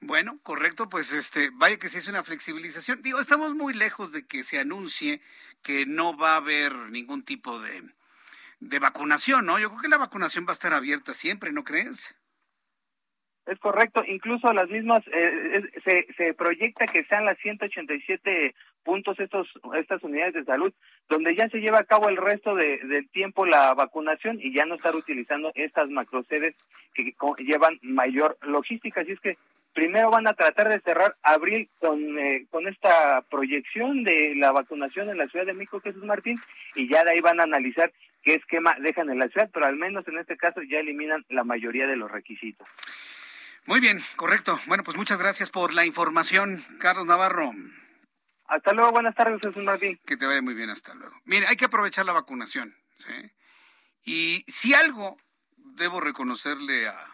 Bueno, 0.00 0.38
correcto, 0.42 0.88
pues 0.88 1.12
este, 1.12 1.50
vaya 1.52 1.78
que 1.78 1.90
sí 1.90 1.98
es 1.98 2.08
una 2.08 2.22
flexibilización. 2.22 3.02
Digo, 3.02 3.20
estamos 3.20 3.54
muy 3.54 3.74
lejos 3.74 4.10
de 4.10 4.26
que 4.26 4.42
se 4.42 4.58
anuncie 4.58 5.20
que 5.62 5.84
no 5.84 6.16
va 6.16 6.32
a 6.32 6.36
haber 6.36 6.72
ningún 6.90 7.22
tipo 7.22 7.60
de, 7.60 7.82
de 8.60 8.78
vacunación, 8.78 9.44
¿no? 9.44 9.58
Yo 9.58 9.68
creo 9.68 9.82
que 9.82 9.88
la 9.88 9.98
vacunación 9.98 10.46
va 10.46 10.52
a 10.52 10.54
estar 10.54 10.72
abierta 10.72 11.12
siempre, 11.12 11.52
¿no 11.52 11.62
crees? 11.62 12.14
Es 13.46 13.60
correcto, 13.60 14.02
incluso 14.04 14.52
las 14.52 14.68
mismas, 14.68 15.04
eh, 15.06 15.62
se, 15.84 16.06
se 16.16 16.34
proyecta 16.34 16.86
que 16.86 17.04
sean 17.04 17.24
las 17.24 17.38
187 17.38 18.54
puntos 18.82 19.18
estos 19.20 19.48
estas 19.74 20.02
unidades 20.02 20.34
de 20.34 20.44
salud 20.44 20.72
donde 21.08 21.34
ya 21.34 21.48
se 21.48 21.58
lleva 21.58 21.80
a 21.80 21.84
cabo 21.84 22.08
el 22.08 22.16
resto 22.16 22.54
de, 22.54 22.78
del 22.78 23.08
tiempo 23.10 23.46
la 23.46 23.74
vacunación 23.74 24.38
y 24.40 24.52
ya 24.52 24.64
no 24.64 24.76
estar 24.76 24.94
utilizando 24.94 25.52
estas 25.54 25.90
macrosedes 25.90 26.54
que 26.94 27.14
llevan 27.38 27.78
mayor 27.82 28.36
logística. 28.42 29.00
Así 29.00 29.12
es 29.12 29.20
que 29.20 29.36
primero 29.74 30.10
van 30.10 30.26
a 30.26 30.34
tratar 30.34 30.68
de 30.68 30.80
cerrar 30.80 31.14
abril 31.22 31.68
con 31.78 32.18
eh, 32.18 32.46
con 32.50 32.66
esta 32.66 33.22
proyección 33.30 34.04
de 34.04 34.34
la 34.36 34.50
vacunación 34.50 35.10
en 35.10 35.18
la 35.18 35.28
Ciudad 35.28 35.46
de 35.46 35.52
México 35.52 35.80
Jesús 35.80 36.02
Martín 36.02 36.40
y 36.74 36.88
ya 36.88 37.04
de 37.04 37.10
ahí 37.10 37.20
van 37.20 37.40
a 37.40 37.44
analizar 37.44 37.92
qué 38.22 38.34
esquema 38.34 38.74
dejan 38.80 39.10
en 39.10 39.18
la 39.18 39.28
ciudad 39.28 39.50
pero 39.52 39.66
al 39.66 39.76
menos 39.76 40.08
en 40.08 40.18
este 40.18 40.36
caso 40.36 40.62
ya 40.62 40.78
eliminan 40.78 41.24
la 41.28 41.44
mayoría 41.44 41.86
de 41.86 41.96
los 41.96 42.10
requisitos 42.10 42.66
muy 43.66 43.80
bien, 43.80 44.02
correcto. 44.16 44.58
Bueno, 44.66 44.84
pues 44.84 44.96
muchas 44.96 45.18
gracias 45.18 45.50
por 45.50 45.74
la 45.74 45.84
información, 45.84 46.64
Carlos 46.78 47.06
Navarro. 47.06 47.50
Hasta 48.46 48.72
luego, 48.72 48.92
buenas 48.92 49.14
tardes, 49.14 49.40
Jesús 49.42 49.62
Martín. 49.64 50.00
Que 50.06 50.16
te 50.16 50.26
vaya 50.26 50.40
muy 50.40 50.54
bien, 50.54 50.70
hasta 50.70 50.94
luego. 50.94 51.16
Mire, 51.24 51.46
hay 51.48 51.56
que 51.56 51.64
aprovechar 51.64 52.06
la 52.06 52.12
vacunación, 52.12 52.76
¿sí? 52.96 53.32
Y 54.04 54.44
si 54.46 54.72
algo 54.72 55.16
debo 55.56 56.00
reconocerle 56.00 56.88
a, 56.88 57.12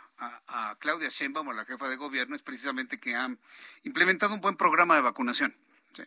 Claudia 0.79 1.09
Sheinbaum, 1.09 1.51
la 1.51 1.65
jefa 1.65 1.89
de 1.89 1.97
gobierno, 1.97 2.37
es 2.37 2.43
precisamente 2.45 3.01
que 3.01 3.16
han 3.16 3.41
implementado 3.83 4.35
un 4.35 4.41
buen 4.41 4.57
programa 4.57 4.95
de 4.95 5.01
vacunación. 5.01 5.57
¿sí? 5.95 6.05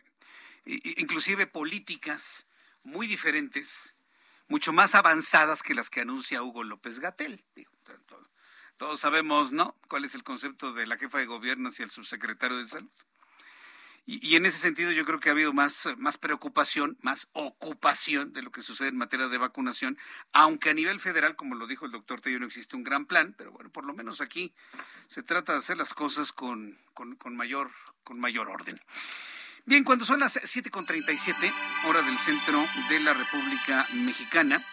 inclusive 0.64 1.46
políticas 1.46 2.46
muy 2.82 3.06
diferentes, 3.06 3.94
mucho 4.48 4.72
más 4.72 4.94
avanzadas 4.94 5.62
que 5.62 5.74
las 5.74 5.90
que 5.90 6.00
anuncia 6.00 6.42
Hugo 6.42 6.64
López 6.64 6.98
Gatel. 6.98 7.44
Todos 8.78 9.00
sabemos, 9.00 9.52
¿no? 9.52 9.74
¿Cuál 9.88 10.04
es 10.04 10.14
el 10.14 10.22
concepto 10.22 10.72
de 10.72 10.86
la 10.86 10.98
jefa 10.98 11.18
de 11.18 11.26
gobierno 11.26 11.68
hacia 11.68 11.84
el 11.84 11.90
subsecretario 11.90 12.58
de 12.58 12.66
salud? 12.66 12.90
Y, 14.08 14.36
en 14.36 14.46
ese 14.46 14.58
sentido 14.58 14.92
yo 14.92 15.04
creo 15.04 15.18
que 15.18 15.30
ha 15.30 15.32
habido 15.32 15.52
más, 15.52 15.88
más 15.96 16.16
preocupación, 16.16 16.96
más 17.02 17.28
ocupación 17.32 18.32
de 18.32 18.42
lo 18.42 18.52
que 18.52 18.62
sucede 18.62 18.88
en 18.88 18.96
materia 18.96 19.26
de 19.26 19.36
vacunación, 19.36 19.98
aunque 20.32 20.70
a 20.70 20.74
nivel 20.74 21.00
federal, 21.00 21.34
como 21.34 21.56
lo 21.56 21.66
dijo 21.66 21.86
el 21.86 21.90
doctor 21.90 22.20
Tello, 22.20 22.38
no 22.38 22.46
existe 22.46 22.76
un 22.76 22.84
gran 22.84 23.06
plan, 23.06 23.34
pero 23.36 23.50
bueno, 23.50 23.68
por 23.70 23.84
lo 23.84 23.94
menos 23.94 24.20
aquí 24.20 24.54
se 25.08 25.24
trata 25.24 25.52
de 25.52 25.58
hacer 25.58 25.76
las 25.76 25.92
cosas 25.92 26.32
con, 26.32 26.78
con, 26.94 27.16
con 27.16 27.34
mayor, 27.34 27.72
con 28.04 28.20
mayor 28.20 28.48
orden. 28.48 28.80
Bien, 29.64 29.82
cuando 29.82 30.04
son 30.04 30.20
las 30.20 30.36
7.37, 30.36 31.52
hora 31.88 32.00
del 32.02 32.16
centro 32.18 32.64
de 32.88 33.00
la 33.00 33.12
República 33.12 33.88
Mexicana, 33.92 34.64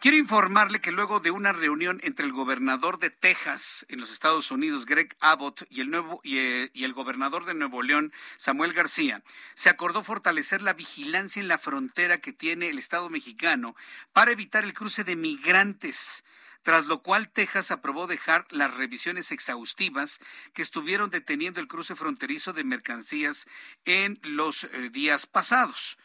Quiero 0.00 0.16
informarle 0.16 0.80
que 0.80 0.92
luego 0.92 1.18
de 1.18 1.32
una 1.32 1.52
reunión 1.52 1.98
entre 2.04 2.24
el 2.24 2.32
gobernador 2.32 3.00
de 3.00 3.10
Texas 3.10 3.84
en 3.88 3.98
los 3.98 4.12
Estados 4.12 4.52
Unidos, 4.52 4.86
Greg 4.86 5.16
Abbott, 5.18 5.66
y 5.70 5.80
el, 5.80 5.90
nuevo, 5.90 6.20
y, 6.22 6.38
eh, 6.38 6.70
y 6.72 6.84
el 6.84 6.92
gobernador 6.92 7.46
de 7.46 7.54
Nuevo 7.54 7.82
León, 7.82 8.12
Samuel 8.36 8.72
García, 8.74 9.24
se 9.54 9.70
acordó 9.70 10.04
fortalecer 10.04 10.62
la 10.62 10.72
vigilancia 10.72 11.40
en 11.40 11.48
la 11.48 11.58
frontera 11.58 12.18
que 12.18 12.32
tiene 12.32 12.68
el 12.68 12.78
Estado 12.78 13.10
mexicano 13.10 13.74
para 14.12 14.30
evitar 14.30 14.62
el 14.62 14.72
cruce 14.72 15.02
de 15.02 15.16
migrantes 15.16 16.22
tras 16.62 16.86
lo 16.86 17.02
cual 17.02 17.30
Texas 17.30 17.70
aprobó 17.70 18.06
dejar 18.06 18.46
las 18.50 18.74
revisiones 18.74 19.32
exhaustivas 19.32 20.20
que 20.52 20.62
estuvieron 20.62 21.10
deteniendo 21.10 21.60
el 21.60 21.66
cruce 21.66 21.96
fronterizo 21.96 22.52
de 22.52 22.62
mercancías 22.62 23.46
en 23.84 24.20
los 24.22 24.64
eh, 24.64 24.90
días 24.90 25.26
pasados. 25.26 25.98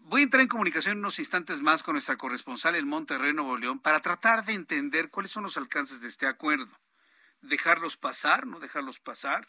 Voy 0.00 0.20
a 0.20 0.24
entrar 0.24 0.40
en 0.40 0.48
comunicación 0.48 0.98
unos 0.98 1.18
instantes 1.18 1.60
más 1.60 1.82
con 1.82 1.94
nuestra 1.94 2.16
corresponsal 2.16 2.76
en 2.76 2.86
Monterrey, 2.86 3.32
Nuevo 3.32 3.58
León, 3.58 3.80
para 3.80 4.00
tratar 4.00 4.44
de 4.44 4.52
entender 4.52 5.10
cuáles 5.10 5.32
son 5.32 5.42
los 5.42 5.56
alcances 5.56 6.00
de 6.00 6.06
este 6.06 6.26
acuerdo. 6.26 6.70
¿Dejarlos 7.42 7.96
pasar? 7.96 8.46
¿No 8.46 8.60
dejarlos 8.60 9.00
pasar? 9.00 9.48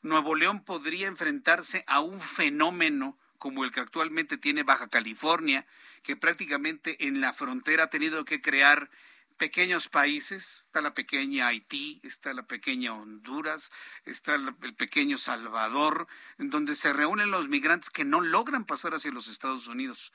Nuevo 0.00 0.34
León 0.34 0.64
podría 0.64 1.06
enfrentarse 1.06 1.84
a 1.86 2.00
un 2.00 2.20
fenómeno 2.20 3.18
como 3.38 3.64
el 3.64 3.72
que 3.72 3.80
actualmente 3.80 4.38
tiene 4.38 4.62
Baja 4.62 4.88
California, 4.88 5.66
que 6.02 6.16
prácticamente 6.16 7.06
en 7.06 7.20
la 7.20 7.34
frontera 7.34 7.84
ha 7.84 7.90
tenido 7.90 8.24
que 8.24 8.40
crear 8.40 8.88
pequeños 9.36 9.88
países, 9.88 10.64
está 10.66 10.80
la 10.80 10.94
pequeña 10.94 11.48
Haití, 11.48 12.00
está 12.02 12.32
la 12.32 12.46
pequeña 12.46 12.92
Honduras, 12.94 13.70
está 14.04 14.34
el 14.34 14.54
pequeño 14.54 15.18
Salvador, 15.18 16.08
en 16.38 16.50
donde 16.50 16.74
se 16.74 16.92
reúnen 16.92 17.30
los 17.30 17.48
migrantes 17.48 17.90
que 17.90 18.04
no 18.04 18.20
logran 18.20 18.64
pasar 18.64 18.94
hacia 18.94 19.12
los 19.12 19.28
Estados 19.28 19.68
Unidos. 19.68 20.12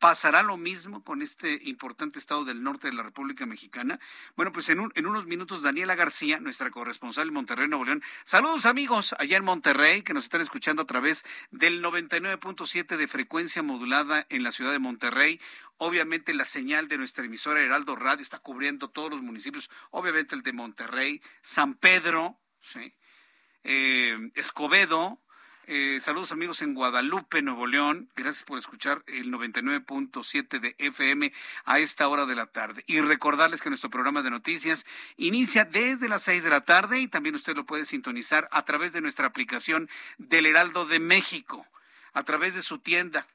¿Pasará 0.00 0.42
lo 0.42 0.56
mismo 0.56 1.04
con 1.04 1.20
este 1.20 1.60
importante 1.64 2.18
estado 2.18 2.46
del 2.46 2.62
norte 2.62 2.88
de 2.88 2.94
la 2.94 3.02
República 3.02 3.44
Mexicana? 3.44 4.00
Bueno, 4.34 4.50
pues 4.50 4.70
en, 4.70 4.80
unos 4.80 5.26
minutos 5.26 5.60
Daniela 5.60 5.94
García, 5.94 6.40
nuestra 6.40 6.70
corresponsal 6.70 7.28
en 7.28 7.34
Monterrey, 7.34 7.68
Nuevo 7.68 7.84
León. 7.84 8.02
Saludos 8.24 8.64
amigos 8.64 9.14
allá 9.18 9.36
en 9.36 9.44
Monterrey 9.44 10.00
que 10.00 10.14
nos 10.14 10.24
están 10.24 10.40
escuchando 10.40 10.80
a 10.80 10.86
través 10.86 11.22
del 11.50 11.84
99.7 11.84 12.96
de 12.96 13.08
frecuencia 13.08 13.62
modulada 13.62 14.26
en 14.30 14.42
la 14.42 14.52
ciudad 14.52 14.72
de 14.72 14.78
Monterrey. 14.78 15.38
Obviamente 15.76 16.32
la 16.32 16.46
señal 16.46 16.88
de 16.88 16.96
nuestra 16.96 17.26
emisora 17.26 17.60
Heraldo 17.60 17.94
Radio 17.94 18.22
está 18.22 18.38
cubriendo 18.38 18.88
todos 18.88 19.10
los 19.10 19.20
municipios, 19.20 19.68
obviamente 19.90 20.34
el 20.34 20.42
de 20.42 20.54
Monterrey, 20.54 21.20
San 21.42 21.74
Pedro, 21.74 22.40
eh, 23.64 24.30
Escobedo, 24.34 25.20
eh, 25.72 26.00
saludos 26.00 26.32
amigos 26.32 26.62
en 26.62 26.74
Guadalupe, 26.74 27.42
Nuevo 27.42 27.68
León. 27.68 28.08
Gracias 28.16 28.42
por 28.42 28.58
escuchar 28.58 29.04
el 29.06 29.30
99.7 29.30 30.58
de 30.58 30.74
FM 30.78 31.32
a 31.64 31.78
esta 31.78 32.08
hora 32.08 32.26
de 32.26 32.34
la 32.34 32.46
tarde. 32.46 32.82
Y 32.88 33.00
recordarles 33.00 33.62
que 33.62 33.68
nuestro 33.68 33.88
programa 33.88 34.22
de 34.22 34.32
noticias 34.32 34.84
inicia 35.16 35.64
desde 35.64 36.08
las 36.08 36.22
6 36.22 36.42
de 36.42 36.50
la 36.50 36.62
tarde 36.62 36.98
y 36.98 37.06
también 37.06 37.36
usted 37.36 37.54
lo 37.54 37.66
puede 37.66 37.84
sintonizar 37.84 38.48
a 38.50 38.64
través 38.64 38.92
de 38.92 39.00
nuestra 39.00 39.28
aplicación 39.28 39.88
del 40.18 40.46
Heraldo 40.46 40.86
de 40.86 40.98
México, 40.98 41.64
a 42.14 42.24
través 42.24 42.56
de 42.56 42.62
su 42.62 42.80
tienda 42.80 43.28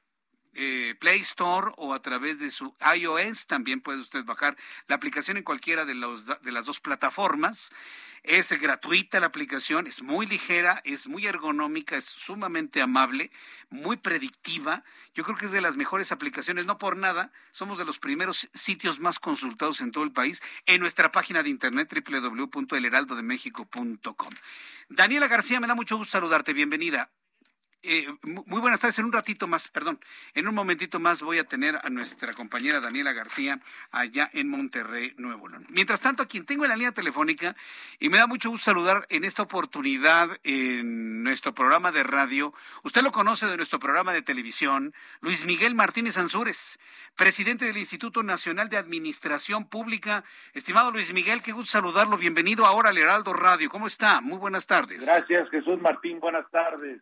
eh, 0.56 0.94
Play 0.98 1.20
Store 1.20 1.72
o 1.76 1.94
a 1.94 2.02
través 2.02 2.40
de 2.40 2.50
su 2.50 2.74
iOS. 2.94 3.46
También 3.46 3.80
puede 3.80 4.00
usted 4.00 4.24
bajar 4.24 4.56
la 4.88 4.96
aplicación 4.96 5.36
en 5.36 5.42
cualquiera 5.42 5.84
de, 5.84 5.94
de 5.94 6.52
las 6.52 6.66
dos 6.66 6.80
plataformas. 6.80 7.70
Es 8.22 8.50
gratuita 8.60 9.20
la 9.20 9.26
aplicación, 9.26 9.86
es 9.86 10.02
muy 10.02 10.26
ligera, 10.26 10.80
es 10.84 11.06
muy 11.06 11.26
ergonómica, 11.26 11.96
es 11.96 12.06
sumamente 12.06 12.82
amable, 12.82 13.30
muy 13.70 13.98
predictiva. 13.98 14.82
Yo 15.14 15.22
creo 15.22 15.36
que 15.36 15.46
es 15.46 15.52
de 15.52 15.60
las 15.60 15.76
mejores 15.76 16.10
aplicaciones, 16.10 16.66
no 16.66 16.76
por 16.76 16.96
nada, 16.96 17.30
somos 17.52 17.78
de 17.78 17.84
los 17.84 18.00
primeros 18.00 18.48
sitios 18.52 18.98
más 18.98 19.20
consultados 19.20 19.80
en 19.80 19.92
todo 19.92 20.02
el 20.02 20.10
país 20.10 20.42
en 20.66 20.80
nuestra 20.80 21.12
página 21.12 21.44
de 21.44 21.50
internet 21.50 21.88
www.elheraldodemexico.com. 21.88 24.32
Daniela 24.88 25.28
García, 25.28 25.60
me 25.60 25.68
da 25.68 25.76
mucho 25.76 25.96
gusto 25.96 26.10
saludarte, 26.12 26.52
bienvenida. 26.52 27.12
Eh, 27.88 28.08
muy 28.24 28.60
buenas 28.60 28.80
tardes. 28.80 28.98
En 28.98 29.04
un 29.04 29.12
ratito 29.12 29.46
más, 29.46 29.68
perdón, 29.68 30.00
en 30.34 30.48
un 30.48 30.54
momentito 30.56 30.98
más 30.98 31.22
voy 31.22 31.38
a 31.38 31.44
tener 31.44 31.78
a 31.84 31.88
nuestra 31.88 32.32
compañera 32.32 32.80
Daniela 32.80 33.12
García 33.12 33.60
allá 33.92 34.28
en 34.32 34.48
Monterrey, 34.48 35.14
Nuevo 35.18 35.46
León. 35.46 35.66
Mientras 35.68 36.00
tanto, 36.00 36.24
a 36.24 36.26
quien 36.26 36.44
tengo 36.44 36.64
en 36.64 36.70
la 36.70 36.76
línea 36.76 36.90
telefónica, 36.90 37.54
y 38.00 38.08
me 38.08 38.18
da 38.18 38.26
mucho 38.26 38.50
gusto 38.50 38.64
saludar 38.64 39.06
en 39.08 39.24
esta 39.24 39.42
oportunidad 39.42 40.36
en 40.42 41.22
nuestro 41.22 41.54
programa 41.54 41.92
de 41.92 42.02
radio, 42.02 42.52
usted 42.82 43.02
lo 43.02 43.12
conoce 43.12 43.46
de 43.46 43.56
nuestro 43.56 43.78
programa 43.78 44.12
de 44.12 44.22
televisión, 44.22 44.92
Luis 45.20 45.46
Miguel 45.46 45.76
Martínez 45.76 46.18
Ansúrez, 46.18 46.80
presidente 47.14 47.66
del 47.66 47.76
Instituto 47.76 48.24
Nacional 48.24 48.68
de 48.68 48.78
Administración 48.78 49.64
Pública. 49.64 50.24
Estimado 50.54 50.90
Luis 50.90 51.12
Miguel, 51.12 51.40
qué 51.40 51.52
gusto 51.52 51.70
saludarlo. 51.70 52.18
Bienvenido 52.18 52.66
ahora 52.66 52.88
al 52.88 52.98
Heraldo 52.98 53.32
Radio. 53.32 53.70
¿Cómo 53.70 53.86
está? 53.86 54.20
Muy 54.20 54.38
buenas 54.38 54.66
tardes. 54.66 55.06
Gracias, 55.06 55.48
Jesús 55.50 55.80
Martín. 55.80 56.18
Buenas 56.18 56.50
tardes. 56.50 57.00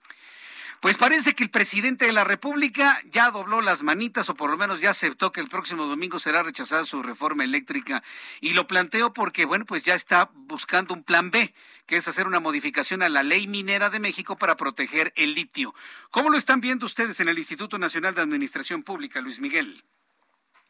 Pues 0.85 0.99
parece 0.99 1.33
que 1.33 1.45
el 1.45 1.49
presidente 1.49 2.05
de 2.05 2.13
la 2.13 2.25
República 2.25 3.01
ya 3.11 3.31
dobló 3.31 3.63
las 3.63 3.83
manitas 3.83 4.29
o 4.29 4.35
por 4.35 4.51
lo 4.51 4.59
menos 4.59 4.83
ya 4.83 4.91
aceptó 4.91 5.33
que 5.33 5.41
el 5.41 5.49
próximo 5.49 5.87
domingo 5.87 6.19
será 6.19 6.43
rechazada 6.43 6.85
su 6.85 7.03
reforma 7.03 7.43
eléctrica 7.43 8.03
y 8.43 8.53
lo 8.53 8.67
planteo 8.67 9.15
porque, 9.15 9.47
bueno, 9.47 9.65
pues 9.65 9.83
ya 9.83 9.95
está 9.95 10.29
buscando 10.35 10.93
un 10.93 11.03
plan 11.03 11.31
B, 11.31 11.55
que 11.87 11.97
es 11.97 12.07
hacer 12.07 12.27
una 12.27 12.39
modificación 12.39 13.03
a 13.03 13.09
la 13.09 13.23
ley 13.23 13.47
minera 13.47 13.89
de 13.89 13.99
México 13.99 14.37
para 14.37 14.57
proteger 14.57 15.15
el 15.17 15.33
litio. 15.33 15.73
¿Cómo 16.11 16.29
lo 16.29 16.37
están 16.37 16.61
viendo 16.61 16.85
ustedes 16.85 17.19
en 17.19 17.31
el 17.31 17.39
Instituto 17.39 17.79
Nacional 17.79 18.15
de 18.15 18.21
Administración 18.21 18.83
Pública, 18.83 19.23
Luis 19.23 19.41
Miguel? 19.41 19.85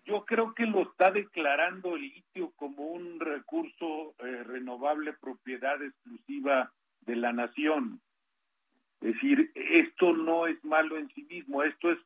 Yo 0.05 0.25
creo 0.27 0.55
que 0.55 0.67
lo 0.67 0.83
está 0.83 1.11
declarando 1.11 1.97
el 1.97 2.03
litio 2.03 2.53
como 2.55 2.85
un 2.85 3.19
recurso 3.19 4.15
eh, 4.21 4.45
renovable 4.45 5.13
propiedad 5.15 5.83
exclusiva 5.83 6.73
de 7.01 7.17
la 7.17 7.33
nación. 7.33 8.01
Es 9.05 9.13
decir, 9.13 9.53
esto 9.55 10.15
no 10.15 10.47
es 10.47 10.65
malo 10.65 10.97
en 10.97 11.11
sí 11.11 11.25
mismo, 11.25 11.63
esto 11.63 11.93
es 11.93 11.99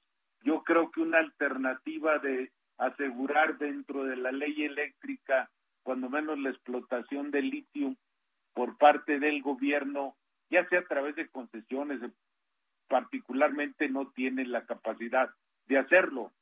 yo 0.43 0.65
creo 0.65 0.91
que 0.91 1.01
una 1.01 1.19
alternativa 1.19 2.19
de 2.19 2.51
asegurar 2.77 3.57
dentro 3.57 4.03
de 4.03 4.17
la 4.17 4.33
ley 4.33 4.65
eléctrica, 4.65 5.49
cuando 5.85 6.11
menos 6.11 6.41
la 6.41 6.51
explotación 6.51 7.31
del 7.31 7.51
litio 7.51 7.95
por 8.53 8.77
parte 8.79 9.21
del 9.21 9.43
gobierno, 9.43 10.17
ya 10.51 10.69
sea 10.69 10.81
a 10.81 10.87
través 10.87 11.15
de 11.15 11.29
concesiones, 11.29 12.01
particularmente 12.89 13.89
no 13.89 14.11
tiene 14.11 14.45
la 14.45 14.67
capacidad 14.67 15.31
de 15.67 15.79
hacerlo. 15.79 16.33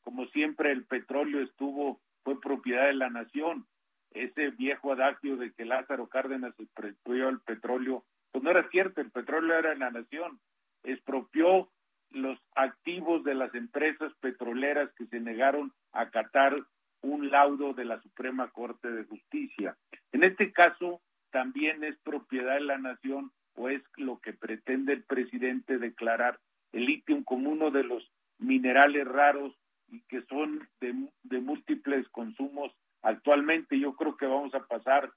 Como 0.00 0.26
siempre 0.26 0.72
el 0.72 0.86
petróleo 0.86 1.40
estuvo, 1.40 2.00
fue 2.24 2.40
propiedad 2.40 2.86
de 2.86 2.94
la 2.94 3.10
nación. 3.10 3.64
Ese 4.10 4.50
viejo 4.50 4.92
adagio 4.92 5.36
de 5.36 5.52
que 5.52 5.64
Lázaro 5.64 6.08
Cárdenas 6.08 6.58
expropió 6.58 7.28
el 7.28 7.38
petróleo, 7.40 8.04
pues 8.32 8.44
no 8.44 8.50
era 8.50 8.68
cierto, 8.70 9.00
el 9.00 9.10
petróleo 9.10 9.58
era 9.58 9.70
de 9.70 9.76
la 9.76 9.90
nación. 9.90 10.40
Expropió 10.82 11.68
los 12.10 12.38
activos 12.54 13.24
de 13.24 13.34
las 13.34 13.54
empresas 13.54 14.12
petroleras 14.20 14.90
que 14.94 15.06
se 15.06 15.20
negaron 15.20 15.72
a 15.92 16.02
acatar 16.02 16.56
un 17.02 17.30
laudo 17.30 17.72
de 17.72 17.84
la 17.84 18.00
Suprema 18.02 18.50
Corte 18.50 18.90
de 18.90 19.04
Justicia. 19.04 19.76
En 20.12 20.24
este 20.24 20.52
caso, 20.52 21.00
también 21.30 21.84
es 21.84 21.96
propiedad 22.00 22.54
de 22.54 22.60
la 22.60 22.78
nación 22.78 23.32
o 23.54 23.68
es 23.68 23.82
lo 23.96 24.18
que 24.18 24.32
pretende 24.32 24.92
el 24.92 25.04
presidente 25.04 25.78
declarar 25.78 26.38
el 26.72 26.84
litio 26.84 27.22
como 27.24 27.50
uno 27.50 27.70
de 27.70 27.84
los 27.84 28.10
minerales 28.38 29.06
raros 29.06 29.54
y 29.88 30.00
que 30.02 30.22
son 30.22 30.68
de 30.80 31.40
múltiples 31.40 32.08
consumos 32.10 32.72
actualmente. 33.02 33.78
Yo 33.78 33.94
creo 33.94 34.16
que 34.16 34.26
vamos 34.26 34.54
a 34.54 34.66
pasar 34.66 35.10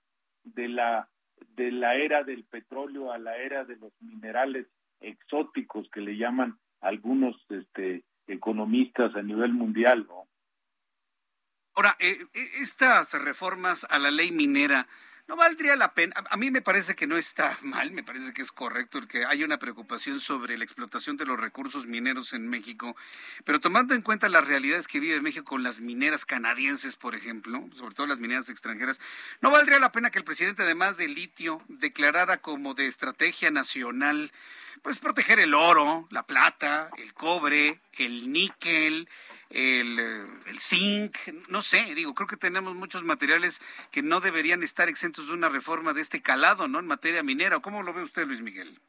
de 0.44 0.68
la 0.68 1.10
de 1.56 1.72
la 1.72 1.95
era 1.95 2.24
del 2.24 2.44
petróleo 2.44 3.11
a 3.11 3.18
la 3.18 3.38
era 3.38 3.65
de 3.65 3.76
los 3.78 3.94
minerales 4.02 4.68
exóticos 4.99 5.90
que 5.91 6.02
le 6.02 6.18
llaman 6.18 6.57
algunos 6.82 7.36
este, 7.49 8.03
economistas 8.28 9.15
a 9.15 9.22
nivel 9.22 9.53
mundial, 9.53 10.06
¿no? 10.07 10.28
Ahora, 11.76 11.95
eh, 11.99 12.18
eh, 12.34 12.49
estas 12.61 13.14
reformas 13.14 13.86
a 13.90 13.98
la 13.98 14.11
ley 14.11 14.32
minera, 14.32 14.88
¿no 15.27 15.35
valdría 15.35 15.75
la 15.75 15.93
pena? 15.93 16.15
A 16.29 16.37
mí 16.37 16.51
me 16.51 16.61
parece 16.61 16.95
que 16.95 17.07
no 17.07 17.17
está 17.17 17.57
mal, 17.61 17.91
me 17.91 18.03
parece 18.03 18.33
que 18.33 18.41
es 18.41 18.51
correcto 18.51 18.97
el 18.97 19.07
que 19.07 19.25
haya 19.25 19.45
una 19.45 19.59
preocupación 19.59 20.19
sobre 20.19 20.57
la 20.57 20.63
explotación 20.63 21.17
de 21.17 21.25
los 21.25 21.39
recursos 21.39 21.87
mineros 21.87 22.33
en 22.33 22.47
México, 22.47 22.95
pero 23.43 23.59
tomando 23.59 23.93
en 23.93 24.01
cuenta 24.01 24.29
las 24.29 24.47
realidades 24.47 24.87
que 24.87 24.99
vive 24.99 25.21
México 25.21 25.45
con 25.45 25.63
las 25.63 25.79
mineras 25.79 26.25
canadienses, 26.25 26.95
por 26.95 27.15
ejemplo, 27.15 27.67
sobre 27.75 27.95
todo 27.95 28.07
las 28.07 28.19
mineras 28.19 28.49
extranjeras, 28.49 28.99
¿no 29.41 29.51
valdría 29.51 29.79
la 29.79 29.91
pena 29.91 30.09
que 30.09 30.19
el 30.19 30.25
presidente, 30.25 30.63
además 30.63 30.97
de 30.97 31.07
litio, 31.07 31.61
declarara 31.67 32.37
como 32.37 32.73
de 32.73 32.87
estrategia 32.87 33.51
nacional 33.51 34.31
pues 34.83 34.99
proteger 34.99 35.39
el 35.39 35.53
oro, 35.53 36.07
la 36.11 36.23
plata, 36.23 36.89
el 36.97 37.13
cobre, 37.13 37.79
el 37.93 38.31
níquel, 38.31 39.07
el, 39.53 39.99
el, 39.99 40.59
zinc, 40.59 41.15
no 41.47 41.61
sé, 41.61 41.93
digo, 41.95 42.13
creo 42.15 42.27
que 42.27 42.38
tenemos 42.38 42.75
muchos 42.75 43.03
materiales 43.03 43.61
que 43.91 44.01
no 44.01 44.19
deberían 44.19 44.63
estar 44.63 44.89
exentos 44.89 45.27
de 45.27 45.34
una 45.34 45.49
reforma 45.49 45.93
de 45.93 46.01
este 46.01 46.21
calado, 46.21 46.67
¿no? 46.67 46.80
En 46.80 46.88
materia 46.88 47.21
minera. 47.23 47.59
¿Cómo 47.59 47.84
lo 47.84 47.93
ve 47.93 48.01
usted, 48.01 48.25
Luis 48.25 48.41
Miguel? 48.41 48.80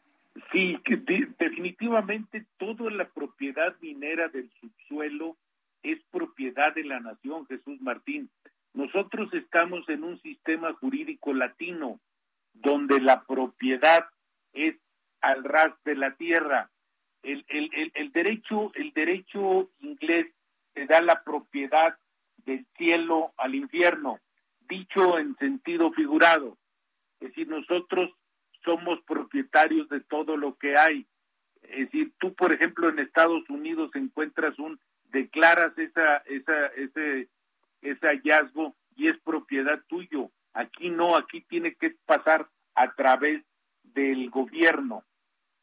Sí, 0.52 0.78
que 0.84 0.96
de, 0.96 1.28
definitivamente 1.38 2.46
toda 2.58 2.90
la 2.90 3.08
propiedad 3.08 3.74
minera 3.80 4.28
del 4.28 4.50
subsuelo 4.60 5.36
es 5.82 5.98
propiedad 6.10 6.74
de 6.74 6.84
la 6.84 6.98
nación, 6.98 7.46
Jesús 7.46 7.80
Martín. 7.82 8.30
Nosotros 8.72 9.32
estamos 9.34 9.88
en 9.88 10.02
un 10.02 10.20
sistema 10.22 10.72
jurídico 10.74 11.34
latino 11.34 12.00
donde 12.54 13.00
la 13.00 13.22
propiedad 13.24 14.06
es 14.54 14.76
al 15.20 15.44
ras 15.44 15.72
de 15.84 15.94
la 15.94 16.14
tierra. 16.16 16.70
El, 17.22 17.44
el, 17.48 17.92
el, 17.94 18.12
derecho, 18.12 18.72
el 18.74 18.92
derecho 18.92 19.70
inglés 19.80 20.26
te 20.74 20.86
da 20.86 21.00
la 21.00 21.22
propiedad 21.22 21.96
del 22.44 22.66
cielo 22.76 23.32
al 23.36 23.54
infierno, 23.54 24.20
dicho 24.68 25.18
en 25.18 25.36
sentido 25.36 25.92
figurado. 25.92 26.58
Es 27.20 27.28
decir, 27.28 27.48
nosotros 27.48 28.10
somos 28.64 29.00
propietarios 29.06 29.88
de 29.88 30.00
todo 30.00 30.36
lo 30.36 30.56
que 30.56 30.76
hay. 30.76 31.06
Es 31.62 31.86
decir, 31.86 32.12
tú, 32.18 32.34
por 32.34 32.52
ejemplo, 32.52 32.88
en 32.88 32.98
Estados 32.98 33.48
Unidos 33.48 33.90
encuentras 33.94 34.58
un, 34.58 34.78
declaras 35.04 35.76
esa, 35.78 36.18
esa, 36.26 36.66
ese, 36.68 37.28
ese 37.80 38.06
hallazgo 38.06 38.74
y 38.96 39.08
es 39.08 39.18
propiedad 39.20 39.80
tuyo. 39.86 40.30
Aquí 40.52 40.90
no, 40.90 41.16
aquí 41.16 41.40
tiene 41.40 41.74
que 41.74 41.96
pasar 42.04 42.48
a 42.74 42.92
través 42.92 43.42
del 43.82 44.28
gobierno 44.30 45.04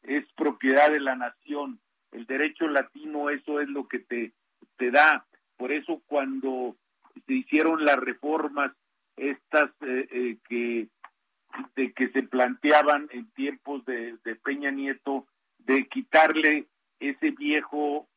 es 0.02 0.24
propiedad 0.32 0.90
de 0.90 1.00
la 1.00 1.14
nación. 1.14 1.80
El 2.10 2.26
derecho 2.26 2.66
latino 2.68 3.30
eso 3.30 3.60
es 3.60 3.68
lo 3.68 3.88
que 3.88 4.00
te, 4.00 4.32
te 4.76 4.90
da. 4.90 5.26
Por 5.56 5.72
eso 5.72 6.02
cuando 6.06 6.76
se 7.26 7.34
hicieron 7.34 7.84
las 7.84 7.96
reformas 7.96 8.72
estas 9.16 9.70
eh, 9.82 10.08
eh, 10.10 10.38
que 10.48 10.88
de 11.76 11.92
que 11.92 12.08
se 12.08 12.22
planteaban 12.22 13.08
en 13.12 13.30
tiempos 13.32 13.84
de, 13.84 14.16
de, 14.24 14.36
Peña 14.36 14.70
Nieto 14.70 15.26
de 15.58 15.86
quitarle 15.86 16.66
ese 16.98 17.30
viejo 17.32 18.08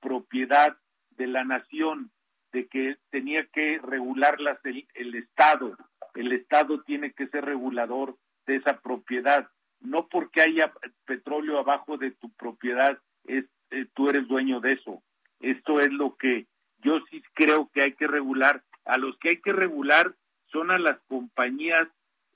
propiedad 0.00 0.76
de 1.16 1.26
la 1.26 1.42
nación, 1.42 2.12
de 2.52 2.68
que 2.68 2.96
tenía 3.10 3.46
que 3.46 3.80
regularlas 3.82 4.58
el, 4.64 4.86
el 4.94 5.16
Estado, 5.16 5.76
el 6.14 6.30
Estado 6.32 6.82
tiene 6.82 7.12
que 7.12 7.26
ser 7.26 7.44
regulador 7.44 8.16
de 8.46 8.56
esa 8.56 8.78
propiedad 8.80 9.48
no 9.84 10.08
porque 10.08 10.40
haya 10.40 10.72
petróleo 11.04 11.58
abajo 11.58 11.96
de 11.96 12.10
tu 12.12 12.30
propiedad, 12.32 12.98
es, 13.24 13.44
eh, 13.70 13.86
tú 13.94 14.08
eres 14.08 14.26
dueño 14.26 14.60
de 14.60 14.72
eso. 14.72 15.02
Esto 15.44 15.78
es 15.78 15.92
lo 15.92 16.16
que 16.16 16.46
yo 16.82 17.00
sí 17.10 17.22
creo 17.34 17.70
que 17.72 17.82
hay 17.82 17.92
que 17.92 18.06
regular. 18.06 18.62
A 18.86 18.96
los 18.96 19.18
que 19.18 19.30
hay 19.30 19.40
que 19.40 19.52
regular 19.52 20.14
son 20.50 20.70
a 20.70 20.78
las 20.78 20.98
compañías 21.06 21.86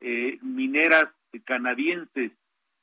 eh, 0.00 0.38
mineras 0.42 1.08
canadienses, 1.44 2.32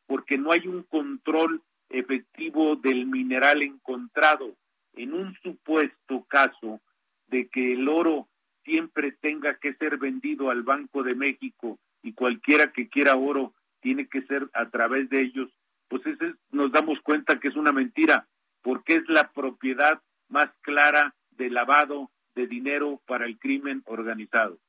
porque 0.07 0.38
no 0.38 0.52
hay 0.52 0.68
un 0.68 0.84
control 0.84 1.61
efectivo 1.89 2.76
del 2.76 3.06
mineral 3.06 3.61
encontrado. 3.61 4.56
En 4.93 5.14
un 5.14 5.35
supuesto 5.43 6.26
caso 6.27 6.81
de 7.27 7.47
que 7.47 7.73
el 7.73 7.88
oro 7.88 8.27
siempre 8.64 9.11
tenga 9.11 9.57
que 9.60 9.76
ser 9.76 9.97
vendido 9.97 10.49
al 10.49 10.64
Banco 10.64 11.03
de 11.03 11.14
México 11.14 11.77
y 12.02 12.14
cualquiera 12.14 12.72
que 12.72 12.88
quiera 12.88 13.15
oro 13.15 13.53
tiene 13.81 14.07
que 14.07 14.23
ser 14.23 14.49
a 14.53 14.69
través 14.69 15.07
de 15.10 15.22
ellos, 15.22 15.52
pues 15.88 16.03
ese 16.07 16.34
nos 16.52 16.72
damos 16.72 16.99
cuenta 17.02 17.39
que 17.39 17.49
es 17.49 17.56
una 17.56 17.72
mentira, 17.72 18.27
porque 18.64 18.95
es 18.95 19.07
la 19.07 19.31
propiedad 19.31 20.02
más 20.30 20.49
clara 20.61 21.15
de 21.31 21.49
lavado 21.49 22.11
de 22.35 22.47
dinero 22.47 23.02
para 23.06 23.26
el 23.26 23.38
crimen 23.39 23.84
organizado. 23.85 24.60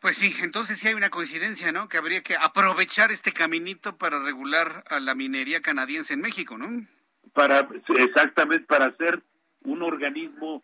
Pues 0.00 0.18
sí, 0.18 0.34
entonces 0.42 0.78
sí 0.78 0.88
hay 0.88 0.94
una 0.94 1.10
coincidencia, 1.10 1.72
¿no? 1.72 1.88
Que 1.88 1.96
habría 1.96 2.22
que 2.22 2.36
aprovechar 2.36 3.10
este 3.10 3.32
caminito 3.32 3.96
para 3.96 4.22
regular 4.22 4.84
a 4.88 5.00
la 5.00 5.14
minería 5.14 5.62
canadiense 5.62 6.14
en 6.14 6.20
México, 6.20 6.58
¿no? 6.58 6.86
Para 7.32 7.68
exactamente 7.98 8.66
para 8.66 8.86
hacer 8.86 9.22
un 9.64 9.82
organismo 9.82 10.62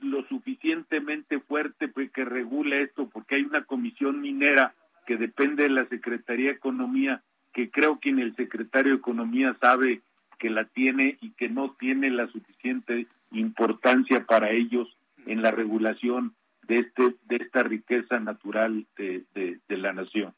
lo 0.00 0.26
suficientemente 0.28 1.40
fuerte 1.40 1.88
pues, 1.88 2.10
que 2.12 2.24
regule 2.24 2.82
esto, 2.82 3.08
porque 3.08 3.36
hay 3.36 3.42
una 3.42 3.64
comisión 3.64 4.20
minera 4.20 4.74
que 5.06 5.16
depende 5.16 5.64
de 5.64 5.70
la 5.70 5.88
Secretaría 5.88 6.50
de 6.50 6.56
Economía, 6.56 7.22
que 7.52 7.70
creo 7.70 7.98
que 7.98 8.12
ni 8.12 8.22
el 8.22 8.36
secretario 8.36 8.92
de 8.92 8.98
Economía 8.98 9.56
sabe 9.60 10.02
que 10.38 10.50
la 10.50 10.64
tiene 10.64 11.18
y 11.20 11.30
que 11.32 11.48
no 11.48 11.76
tiene 11.78 12.10
la 12.10 12.26
suficiente 12.28 13.06
importancia 13.32 14.24
para 14.24 14.50
ellos 14.50 14.88
en 15.26 15.42
la 15.42 15.50
regulación 15.50 16.34
de 16.62 16.80
este 16.80 17.16
de 17.24 17.36
esta 17.36 17.62
riqueza 17.62 18.20
natural 18.20 18.86
de, 18.96 19.24
de, 19.34 19.58
de 19.68 19.76
la 19.76 19.92
nación. 19.92 20.34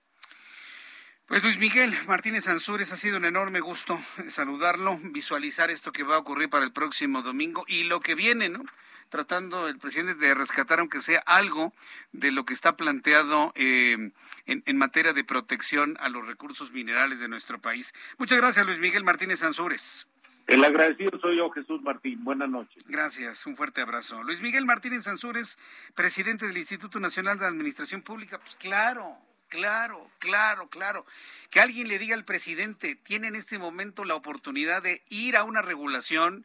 Pues 1.27 1.45
Luis 1.45 1.59
Miguel 1.59 1.93
Martínez 2.09 2.49
Ansúrez, 2.49 2.91
ha 2.93 2.97
sido 2.97 3.17
un 3.19 3.25
enorme 3.25 3.61
gusto 3.61 3.97
saludarlo, 4.29 4.99
visualizar 5.13 5.71
esto 5.71 5.93
que 5.93 6.03
va 6.03 6.17
a 6.17 6.19
ocurrir 6.19 6.51
para 6.51 6.65
el 6.65 6.73
próximo 6.73 7.23
domingo 7.23 7.65
y 7.69 7.85
lo 7.85 8.01
que 8.01 8.17
viene, 8.17 8.49
¿no? 8.49 8.65
Tratando 9.11 9.69
el 9.69 9.79
presidente 9.79 10.15
de 10.15 10.35
rescatar, 10.35 10.81
aunque 10.81 11.01
sea 11.01 11.23
algo 11.27 11.75
de 12.13 12.31
lo 12.33 12.45
que 12.45 12.55
está 12.55 12.77
planteado 12.77 13.53
eh, 13.55 14.13
en, 14.47 14.63
en, 14.65 14.77
materia 14.79 15.13
de 15.13 15.25
protección 15.25 15.97
a 16.01 16.09
los 16.09 16.27
recursos 16.27 16.73
minerales 16.73 17.21
de 17.21 17.29
nuestro 17.29 17.61
país. 17.61 17.93
Muchas 18.19 18.39
gracias, 18.39 18.65
Luis 18.65 18.79
Miguel 18.79 19.05
Martínez 19.05 19.43
Ansúrez. 19.43 20.07
El 20.51 20.65
agradecido 20.65 21.17
soy 21.21 21.37
yo, 21.37 21.49
Jesús 21.51 21.81
Martín. 21.83 22.25
Buenas 22.25 22.49
noches. 22.49 22.83
Gracias, 22.89 23.47
un 23.47 23.55
fuerte 23.55 23.83
abrazo. 23.83 24.23
Luis 24.25 24.41
Miguel 24.41 24.67
Martínez 24.67 25.07
Ansúrez, 25.07 25.59
presidente 25.95 26.45
del 26.45 26.57
Instituto 26.57 26.99
Nacional 26.99 27.39
de 27.39 27.47
Administración 27.47 28.03
Pública. 28.03 28.41
Pues 28.41 28.57
claro, 28.57 29.17
claro, 29.49 30.11
claro, 30.19 30.69
claro. 30.69 31.07
Que 31.51 31.61
alguien 31.61 31.87
le 31.87 32.01
diga 32.01 32.17
al 32.17 32.25
presidente, 32.25 32.97
tiene 32.97 33.29
en 33.29 33.37
este 33.37 33.61
momento 33.61 34.05
la 34.05 34.17
oportunidad 34.17 34.83
de 34.83 35.05
ir 35.09 35.37
a 35.37 35.45
una 35.45 35.63
regulación 35.63 36.45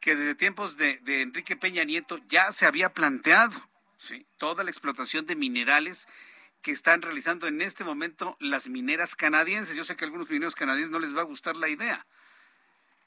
que 0.00 0.16
desde 0.16 0.34
tiempos 0.34 0.76
de, 0.76 1.00
Enrique 1.06 1.56
Peña 1.56 1.84
Nieto 1.84 2.18
ya 2.28 2.52
se 2.52 2.66
había 2.66 2.92
planteado. 2.92 3.68
Toda 4.38 4.64
la 4.64 4.70
explotación 4.70 5.26
de 5.26 5.36
minerales 5.36 6.08
que 6.62 6.72
están 6.72 7.02
realizando 7.02 7.46
en 7.46 7.60
este 7.60 7.84
momento 7.84 8.36
las 8.40 8.68
mineras 8.68 9.14
canadienses. 9.14 9.76
Yo 9.76 9.84
sé 9.84 9.96
que 9.96 10.04
a 10.04 10.06
algunos 10.06 10.30
mineros 10.30 10.54
canadienses 10.54 10.90
no 10.90 10.98
les 10.98 11.14
va 11.14 11.20
a 11.20 11.24
gustar 11.24 11.56
la 11.56 11.68
idea 11.68 12.06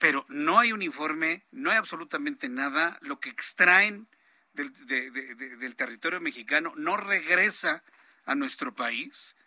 pero 0.03 0.25
no 0.27 0.59
hay 0.59 0.73
un 0.73 0.81
informe, 0.81 1.43
no 1.51 1.71
hay 1.71 1.77
absolutamente 1.77 2.49
nada. 2.49 2.97
Lo 2.99 3.21
que 3.21 3.29
extraen 3.29 4.09
del, 4.53 4.73
de, 4.85 5.09
de, 5.11 5.35
de, 5.35 5.55
del 5.55 5.77
territorio 5.77 6.19
mexicano 6.19 6.73
no 6.75 6.97
regresa 6.97 7.83
a 8.25 8.35
nuestro 8.35 8.75
país. 8.75 9.37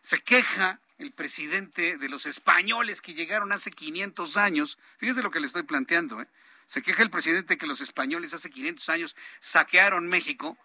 Se 0.00 0.20
queja 0.20 0.78
el 0.98 1.10
presidente 1.10 1.98
de 1.98 2.08
los 2.08 2.24
españoles 2.26 3.02
que 3.02 3.14
llegaron 3.14 3.50
hace 3.50 3.72
500 3.72 4.36
años. 4.36 4.78
Fíjese 4.98 5.24
lo 5.24 5.32
que 5.32 5.40
le 5.40 5.48
estoy 5.48 5.64
planteando. 5.64 6.22
¿eh? 6.22 6.28
Se 6.70 6.82
queja 6.82 7.02
el 7.02 7.10
presidente 7.10 7.58
que 7.58 7.66
los 7.66 7.80
españoles 7.80 8.32
hace 8.32 8.48
500 8.48 8.88
años 8.90 9.16
saquearon 9.40 10.06
México, 10.06 10.56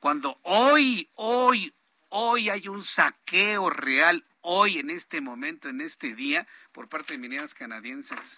cuando 0.00 0.40
hoy, 0.42 1.08
hoy, 1.14 1.72
hoy 2.08 2.50
hay 2.50 2.66
un 2.66 2.82
saqueo 2.82 3.70
real, 3.70 4.26
hoy 4.40 4.80
en 4.80 4.90
este 4.90 5.20
momento, 5.20 5.68
en 5.68 5.80
este 5.80 6.16
día, 6.16 6.48
por 6.72 6.88
parte 6.88 7.12
de 7.12 7.20
mineras 7.20 7.54
canadienses. 7.54 8.36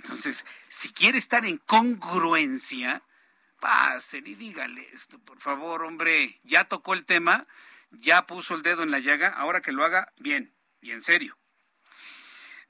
Entonces, 0.00 0.44
si 0.68 0.92
quiere 0.92 1.16
estar 1.16 1.46
en 1.46 1.58
congruencia, 1.58 3.04
pasen 3.60 4.26
y 4.26 4.34
dígale 4.34 4.88
esto, 4.92 5.20
por 5.20 5.38
favor, 5.38 5.84
hombre. 5.84 6.40
Ya 6.42 6.64
tocó 6.64 6.94
el 6.94 7.04
tema, 7.04 7.46
ya 7.92 8.26
puso 8.26 8.56
el 8.56 8.64
dedo 8.64 8.82
en 8.82 8.90
la 8.90 8.98
llaga, 8.98 9.28
ahora 9.28 9.62
que 9.62 9.70
lo 9.70 9.84
haga 9.84 10.12
bien 10.16 10.56
y 10.80 10.90
en 10.90 11.02
serio. 11.02 11.38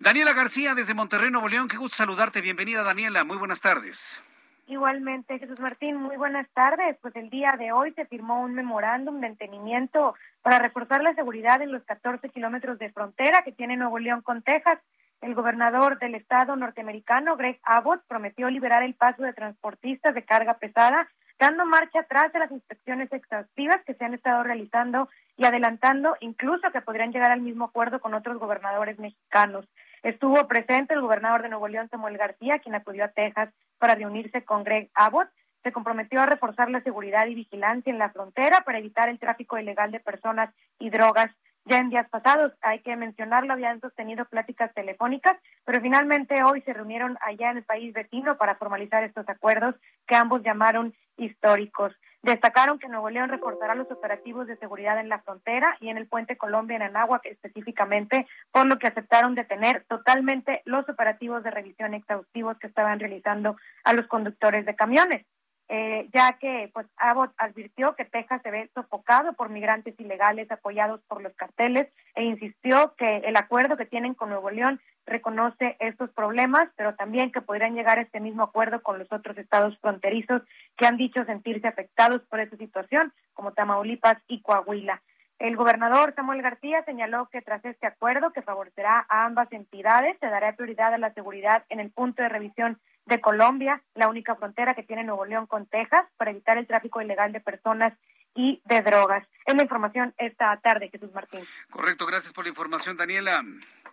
Daniela 0.00 0.32
García 0.32 0.74
desde 0.74 0.92
Monterrey, 0.92 1.30
Nuevo 1.30 1.48
León, 1.48 1.68
qué 1.68 1.76
gusto 1.76 1.96
saludarte. 1.96 2.40
Bienvenida, 2.40 2.82
Daniela. 2.82 3.24
Muy 3.24 3.36
buenas 3.36 3.60
tardes. 3.60 4.22
Igualmente, 4.66 5.38
Jesús 5.38 5.60
Martín, 5.60 5.96
muy 5.96 6.16
buenas 6.16 6.48
tardes. 6.52 6.96
Pues 7.00 7.14
el 7.16 7.30
día 7.30 7.54
de 7.58 7.70
hoy 7.70 7.92
se 7.92 8.04
firmó 8.06 8.42
un 8.42 8.54
memorándum 8.54 9.20
de 9.20 9.28
entendimiento 9.28 10.14
para 10.42 10.58
reforzar 10.58 11.02
la 11.02 11.14
seguridad 11.14 11.62
en 11.62 11.70
los 11.70 11.84
14 11.84 12.28
kilómetros 12.30 12.78
de 12.78 12.90
frontera 12.90 13.42
que 13.42 13.52
tiene 13.52 13.76
Nuevo 13.76 13.98
León 13.98 14.22
con 14.22 14.42
Texas. 14.42 14.78
El 15.20 15.34
gobernador 15.34 15.98
del 16.00 16.16
estado 16.16 16.56
norteamericano, 16.56 17.36
Greg 17.36 17.60
Abbott, 17.62 18.02
prometió 18.08 18.50
liberar 18.50 18.82
el 18.82 18.94
paso 18.94 19.22
de 19.22 19.32
transportistas 19.32 20.14
de 20.14 20.24
carga 20.24 20.54
pesada, 20.54 21.08
dando 21.38 21.64
marcha 21.66 22.00
atrás 22.00 22.32
de 22.32 22.38
las 22.38 22.50
inspecciones 22.50 23.12
exhaustivas 23.12 23.82
que 23.84 23.94
se 23.94 24.04
han 24.04 24.14
estado 24.14 24.42
realizando 24.42 25.08
y 25.36 25.44
adelantando 25.44 26.16
incluso 26.20 26.70
que 26.70 26.80
podrían 26.80 27.12
llegar 27.12 27.30
al 27.30 27.40
mismo 27.40 27.64
acuerdo 27.64 28.00
con 28.00 28.14
otros 28.14 28.38
gobernadores 28.38 28.98
mexicanos. 28.98 29.66
Estuvo 30.02 30.46
presente 30.46 30.94
el 30.94 31.00
gobernador 31.00 31.42
de 31.42 31.48
Nuevo 31.48 31.68
León, 31.68 31.88
Samuel 31.90 32.18
García, 32.18 32.58
quien 32.58 32.74
acudió 32.74 33.04
a 33.04 33.08
Texas 33.08 33.50
para 33.78 33.94
reunirse 33.94 34.44
con 34.44 34.62
Greg 34.62 34.90
Abbott. 34.94 35.28
Se 35.62 35.72
comprometió 35.72 36.20
a 36.20 36.26
reforzar 36.26 36.70
la 36.70 36.82
seguridad 36.82 37.26
y 37.26 37.34
vigilancia 37.34 37.90
en 37.90 37.98
la 37.98 38.10
frontera 38.10 38.60
para 38.60 38.78
evitar 38.78 39.08
el 39.08 39.18
tráfico 39.18 39.58
ilegal 39.58 39.90
de 39.90 40.00
personas 40.00 40.54
y 40.78 40.90
drogas 40.90 41.30
ya 41.64 41.78
en 41.78 41.90
días 41.90 42.08
pasados, 42.10 42.52
hay 42.60 42.80
que 42.80 42.94
mencionarlo, 42.96 43.52
habían 43.52 43.80
sostenido 43.80 44.26
pláticas 44.26 44.72
telefónicas, 44.74 45.36
pero 45.64 45.80
finalmente 45.80 46.42
hoy 46.42 46.60
se 46.62 46.74
reunieron 46.74 47.16
allá 47.20 47.50
en 47.50 47.58
el 47.58 47.64
país 47.64 47.92
vecino 47.94 48.36
para 48.36 48.56
formalizar 48.56 49.02
estos 49.02 49.28
acuerdos 49.28 49.74
que 50.06 50.14
ambos 50.14 50.42
llamaron 50.42 50.94
históricos. 51.16 51.94
Destacaron 52.22 52.78
que 52.78 52.88
Nuevo 52.88 53.10
León 53.10 53.28
reforzará 53.28 53.74
los 53.74 53.90
operativos 53.90 54.46
de 54.46 54.56
seguridad 54.56 54.98
en 54.98 55.08
la 55.08 55.20
frontera 55.20 55.76
y 55.80 55.88
en 55.88 55.98
el 55.98 56.06
puente 56.06 56.36
Colombia 56.36 56.76
en 56.76 56.82
Anáhuac 56.82 57.24
específicamente, 57.26 58.26
por 58.50 58.66
lo 58.66 58.78
que 58.78 58.86
aceptaron 58.86 59.34
detener 59.34 59.84
totalmente 59.88 60.62
los 60.64 60.88
operativos 60.88 61.42
de 61.44 61.50
revisión 61.50 61.94
exhaustivos 61.94 62.58
que 62.58 62.66
estaban 62.66 62.98
realizando 62.98 63.56
a 63.84 63.92
los 63.92 64.06
conductores 64.06 64.66
de 64.66 64.74
camiones 64.74 65.26
eh, 65.68 66.08
ya 66.12 66.34
que 66.38 66.70
pues 66.74 66.86
Abbott 66.96 67.32
advirtió 67.38 67.94
que 67.94 68.04
Texas 68.04 68.42
se 68.42 68.50
ve 68.50 68.70
sofocado 68.74 69.32
por 69.32 69.48
migrantes 69.48 69.98
ilegales 69.98 70.50
apoyados 70.50 71.00
por 71.08 71.22
los 71.22 71.34
carteles 71.34 71.88
e 72.14 72.24
insistió 72.24 72.94
que 72.96 73.18
el 73.18 73.36
acuerdo 73.36 73.76
que 73.76 73.86
tienen 73.86 74.14
con 74.14 74.28
Nuevo 74.28 74.50
León 74.50 74.80
reconoce 75.06 75.76
estos 75.80 76.10
problemas, 76.10 76.68
pero 76.76 76.94
también 76.94 77.32
que 77.32 77.40
podrían 77.40 77.74
llegar 77.74 77.98
a 77.98 78.02
este 78.02 78.20
mismo 78.20 78.42
acuerdo 78.42 78.82
con 78.82 78.98
los 78.98 79.10
otros 79.12 79.36
estados 79.38 79.78
fronterizos 79.78 80.42
que 80.76 80.86
han 80.86 80.96
dicho 80.96 81.24
sentirse 81.24 81.68
afectados 81.68 82.22
por 82.22 82.40
esta 82.40 82.56
situación, 82.56 83.12
como 83.32 83.52
Tamaulipas 83.52 84.18
y 84.28 84.40
Coahuila. 84.42 85.02
El 85.38 85.56
gobernador 85.56 86.14
Samuel 86.14 86.42
García 86.42 86.84
señaló 86.84 87.28
que 87.30 87.42
tras 87.42 87.64
este 87.64 87.86
acuerdo, 87.86 88.32
que 88.32 88.42
favorecerá 88.42 89.04
a 89.08 89.24
ambas 89.26 89.50
entidades, 89.52 90.16
se 90.20 90.26
dará 90.26 90.54
prioridad 90.54 90.94
a 90.94 90.98
la 90.98 91.12
seguridad 91.12 91.64
en 91.68 91.80
el 91.80 91.90
punto 91.90 92.22
de 92.22 92.28
revisión 92.28 92.78
de 93.06 93.20
Colombia, 93.20 93.82
la 93.94 94.08
única 94.08 94.34
frontera 94.36 94.74
que 94.74 94.82
tiene 94.82 95.04
Nuevo 95.04 95.24
León 95.26 95.46
con 95.46 95.66
Texas, 95.66 96.06
para 96.16 96.30
evitar 96.30 96.58
el 96.58 96.66
tráfico 96.66 97.00
ilegal 97.00 97.32
de 97.32 97.40
personas 97.40 97.92
y 98.34 98.60
de 98.64 98.82
drogas. 98.82 99.26
Es 99.46 99.54
la 99.54 99.62
información 99.62 100.14
esta 100.18 100.56
tarde, 100.58 100.88
Jesús 100.90 101.12
Martín. 101.12 101.40
Correcto, 101.70 102.06
gracias 102.06 102.32
por 102.32 102.44
la 102.44 102.50
información, 102.50 102.96
Daniela. 102.96 103.42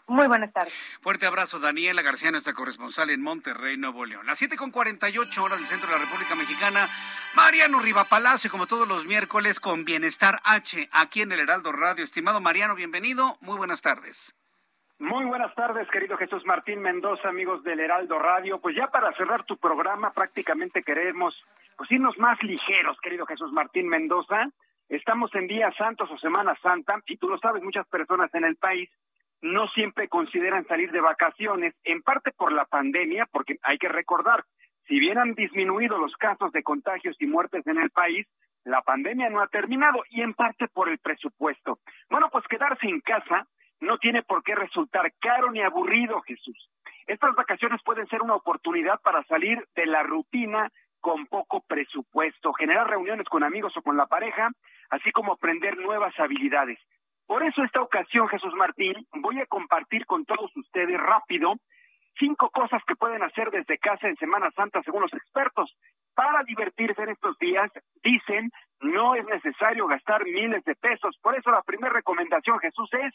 Muy 0.07 0.27
buenas 0.27 0.51
tardes. 0.51 0.73
Fuerte 1.01 1.25
abrazo, 1.25 1.59
Daniela 1.59 2.01
García, 2.01 2.31
nuestra 2.31 2.53
corresponsal 2.53 3.11
en 3.11 3.21
Monterrey, 3.21 3.77
Nuevo 3.77 4.05
León. 4.05 4.25
Las 4.25 4.39
7 4.39 4.57
con 4.57 4.71
48 4.71 5.43
horas 5.43 5.57
del 5.57 5.67
centro 5.67 5.87
de 5.87 5.93
la 5.93 6.03
República 6.03 6.35
Mexicana. 6.35 6.89
Mariano 7.35 7.79
Riva 7.79 8.03
Palacio, 8.05 8.51
como 8.51 8.67
todos 8.67 8.87
los 8.87 9.05
miércoles, 9.05 9.59
con 9.59 9.85
Bienestar 9.85 10.41
H, 10.43 10.89
aquí 10.91 11.21
en 11.21 11.31
el 11.31 11.39
Heraldo 11.39 11.71
Radio. 11.71 12.03
Estimado 12.03 12.41
Mariano, 12.41 12.75
bienvenido. 12.75 13.37
Muy 13.41 13.57
buenas 13.57 13.81
tardes. 13.81 14.35
Muy 15.01 15.25
buenas 15.25 15.55
tardes, 15.55 15.89
querido 15.89 16.15
Jesús 16.15 16.45
Martín 16.45 16.79
Mendoza, 16.79 17.27
amigos 17.27 17.63
del 17.63 17.79
Heraldo 17.79 18.19
Radio. 18.19 18.61
Pues 18.61 18.75
ya 18.75 18.85
para 18.85 19.11
cerrar 19.13 19.43
tu 19.45 19.57
programa, 19.57 20.11
prácticamente 20.11 20.83
queremos 20.83 21.33
pues 21.75 21.91
irnos 21.91 22.19
más 22.19 22.37
ligeros, 22.43 22.99
querido 23.01 23.25
Jesús 23.25 23.51
Martín 23.51 23.87
Mendoza. 23.87 24.51
Estamos 24.89 25.33
en 25.33 25.47
días 25.47 25.75
santos 25.75 26.07
o 26.11 26.19
Semana 26.19 26.55
Santa 26.61 27.01
y 27.07 27.17
tú 27.17 27.29
lo 27.29 27.39
sabes, 27.39 27.63
muchas 27.63 27.87
personas 27.87 28.31
en 28.35 28.43
el 28.43 28.57
país 28.57 28.91
no 29.41 29.67
siempre 29.69 30.07
consideran 30.07 30.67
salir 30.67 30.91
de 30.91 31.01
vacaciones, 31.01 31.73
en 31.83 32.03
parte 32.03 32.31
por 32.31 32.51
la 32.51 32.65
pandemia, 32.65 33.27
porque 33.31 33.57
hay 33.63 33.79
que 33.79 33.89
recordar, 33.89 34.45
si 34.87 34.99
bien 34.99 35.17
han 35.17 35.33
disminuido 35.33 35.97
los 35.97 36.15
casos 36.17 36.51
de 36.51 36.61
contagios 36.61 37.15
y 37.19 37.25
muertes 37.25 37.65
en 37.65 37.79
el 37.79 37.89
país, 37.89 38.27
la 38.65 38.83
pandemia 38.83 39.31
no 39.31 39.41
ha 39.41 39.47
terminado 39.47 40.03
y 40.11 40.21
en 40.21 40.35
parte 40.35 40.67
por 40.67 40.89
el 40.89 40.99
presupuesto. 40.99 41.79
Bueno, 42.07 42.29
pues 42.31 42.45
quedarse 42.47 42.85
en 42.85 43.01
casa 43.01 43.47
no 43.81 43.97
tiene 43.97 44.23
por 44.23 44.43
qué 44.43 44.55
resultar 44.55 45.11
caro 45.19 45.51
ni 45.51 45.61
aburrido, 45.61 46.21
Jesús. 46.21 46.69
Estas 47.07 47.35
vacaciones 47.35 47.81
pueden 47.83 48.07
ser 48.07 48.21
una 48.21 48.35
oportunidad 48.35 49.01
para 49.01 49.23
salir 49.23 49.67
de 49.75 49.85
la 49.85 50.03
rutina 50.03 50.69
con 51.01 51.25
poco 51.25 51.61
presupuesto, 51.61 52.53
generar 52.53 52.87
reuniones 52.87 53.27
con 53.27 53.43
amigos 53.43 53.75
o 53.75 53.81
con 53.81 53.97
la 53.97 54.05
pareja, 54.05 54.49
así 54.91 55.11
como 55.11 55.33
aprender 55.33 55.77
nuevas 55.77 56.17
habilidades. 56.19 56.79
Por 57.25 57.43
eso 57.43 57.63
esta 57.63 57.81
ocasión, 57.81 58.27
Jesús 58.27 58.53
Martín, 58.53 58.95
voy 59.13 59.39
a 59.39 59.45
compartir 59.47 60.05
con 60.05 60.25
todos 60.25 60.55
ustedes 60.55 60.99
rápido 60.99 61.55
cinco 62.19 62.49
cosas 62.49 62.83
que 62.85 62.95
pueden 62.95 63.23
hacer 63.23 63.49
desde 63.51 63.79
casa 63.79 64.07
en 64.07 64.17
Semana 64.17 64.51
Santa 64.51 64.81
según 64.83 65.01
los 65.01 65.13
expertos. 65.13 65.73
Para 66.13 66.43
divertirse 66.43 67.01
en 67.01 67.09
estos 67.09 67.37
días, 67.39 67.71
dicen, 68.03 68.51
no 68.81 69.15
es 69.15 69.25
necesario 69.25 69.87
gastar 69.87 70.23
miles 70.25 70.63
de 70.65 70.75
pesos. 70.75 71.17
Por 71.21 71.35
eso 71.35 71.51
la 71.51 71.63
primera 71.63 71.93
recomendación, 71.93 72.59
Jesús, 72.59 72.89
es 72.93 73.13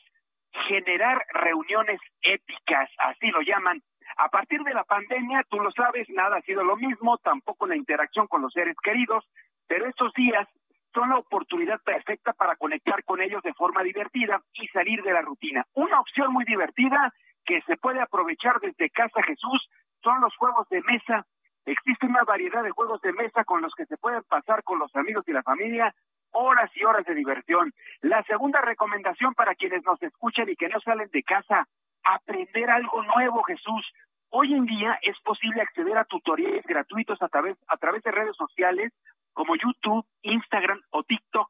generar 0.68 1.24
reuniones 1.32 2.00
épicas, 2.22 2.90
así 2.98 3.28
lo 3.30 3.40
llaman. 3.42 3.82
A 4.18 4.28
partir 4.28 4.62
de 4.62 4.74
la 4.74 4.84
pandemia, 4.84 5.44
tú 5.48 5.60
lo 5.60 5.70
sabes, 5.72 6.08
nada 6.10 6.38
ha 6.38 6.42
sido 6.42 6.64
lo 6.64 6.76
mismo, 6.76 7.18
tampoco 7.18 7.66
la 7.66 7.76
interacción 7.76 8.26
con 8.26 8.42
los 8.42 8.52
seres 8.52 8.76
queridos, 8.82 9.24
pero 9.66 9.86
estos 9.86 10.12
días 10.14 10.48
son 10.94 11.10
la 11.10 11.18
oportunidad 11.18 11.80
perfecta 11.82 12.32
para 12.32 12.56
conectar 12.56 13.04
con 13.04 13.20
ellos 13.20 13.42
de 13.42 13.52
forma 13.52 13.82
divertida 13.82 14.40
y 14.54 14.66
salir 14.68 15.02
de 15.02 15.12
la 15.12 15.20
rutina. 15.20 15.66
Una 15.74 16.00
opción 16.00 16.32
muy 16.32 16.44
divertida 16.44 17.12
que 17.44 17.60
se 17.62 17.76
puede 17.76 18.00
aprovechar 18.00 18.58
desde 18.60 18.90
casa 18.90 19.22
Jesús 19.22 19.68
son 20.02 20.20
los 20.20 20.34
juegos 20.36 20.66
de 20.70 20.80
mesa. 20.82 21.26
Existe 21.66 22.06
una 22.06 22.24
variedad 22.24 22.62
de 22.62 22.70
juegos 22.70 23.00
de 23.02 23.12
mesa 23.12 23.44
con 23.44 23.60
los 23.60 23.74
que 23.74 23.86
se 23.86 23.98
pueden 23.98 24.22
pasar 24.24 24.62
con 24.62 24.78
los 24.78 24.94
amigos 24.96 25.24
y 25.28 25.32
la 25.32 25.42
familia 25.42 25.94
horas 26.36 26.70
y 26.74 26.84
horas 26.84 27.04
de 27.06 27.14
diversión. 27.14 27.72
La 28.02 28.22
segunda 28.24 28.60
recomendación 28.60 29.34
para 29.34 29.54
quienes 29.54 29.84
nos 29.84 30.02
escuchan 30.02 30.48
y 30.48 30.56
que 30.56 30.68
no 30.68 30.78
salen 30.80 31.08
de 31.12 31.22
casa, 31.22 31.66
aprender 32.04 32.70
algo 32.70 33.02
nuevo, 33.02 33.42
Jesús. 33.44 33.86
Hoy 34.30 34.52
en 34.52 34.66
día 34.66 34.98
es 35.02 35.18
posible 35.20 35.62
acceder 35.62 35.96
a 35.96 36.04
tutoriales 36.04 36.64
gratuitos 36.66 37.20
a 37.22 37.28
través, 37.28 37.56
a 37.68 37.76
través 37.76 38.02
de 38.02 38.10
redes 38.10 38.36
sociales 38.36 38.92
como 39.32 39.56
YouTube, 39.56 40.04
Instagram 40.22 40.80
o 40.90 41.02
TikTok. 41.02 41.48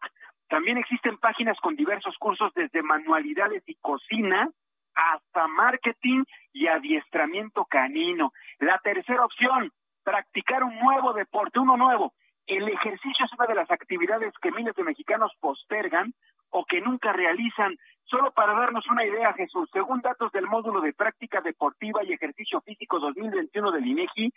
También 0.49 0.79
existen 0.79 1.19
páginas 1.19 1.59
con 1.61 1.75
diversos 1.75 2.17
cursos 2.19 2.53
desde 2.55 2.83
manualidades 2.83 3.63
y 3.67 3.75
cocina 3.77 4.49
hasta 4.95 5.47
marketing 5.49 6.25
y 6.53 6.69
adiestramiento 6.69 7.65
canino. 7.65 8.33
La 8.59 8.79
tercera 8.79 9.25
opción, 9.25 9.73
practicar 10.05 10.63
un 10.63 10.79
nuevo 10.79 11.13
deporte, 11.13 11.59
uno 11.59 11.77
nuevo. 11.77 12.15
El 12.47 12.69
ejercicio 12.69 13.25
es 13.25 13.33
una 13.33 13.47
de 13.47 13.55
las 13.55 13.71
actividades 13.71 14.33
que 14.41 14.53
miles 14.53 14.75
de 14.77 14.85
mexicanos 14.85 15.33
postergan 15.41 16.15
o 16.51 16.65
que 16.65 16.81
nunca 16.81 17.13
realizan. 17.13 17.77
Solo 18.05 18.31
para 18.33 18.53
darnos 18.53 18.87
una 18.89 19.05
idea, 19.05 19.33
Jesús, 19.33 19.69
según 19.73 20.01
datos 20.01 20.31
del 20.31 20.47
módulo 20.47 20.81
de 20.81 20.93
práctica 20.93 21.41
deportiva 21.41 22.05
y 22.05 22.13
ejercicio 22.13 22.61
físico 22.61 23.01
2021 23.01 23.73
del 23.73 23.87
INEGI, 23.87 24.33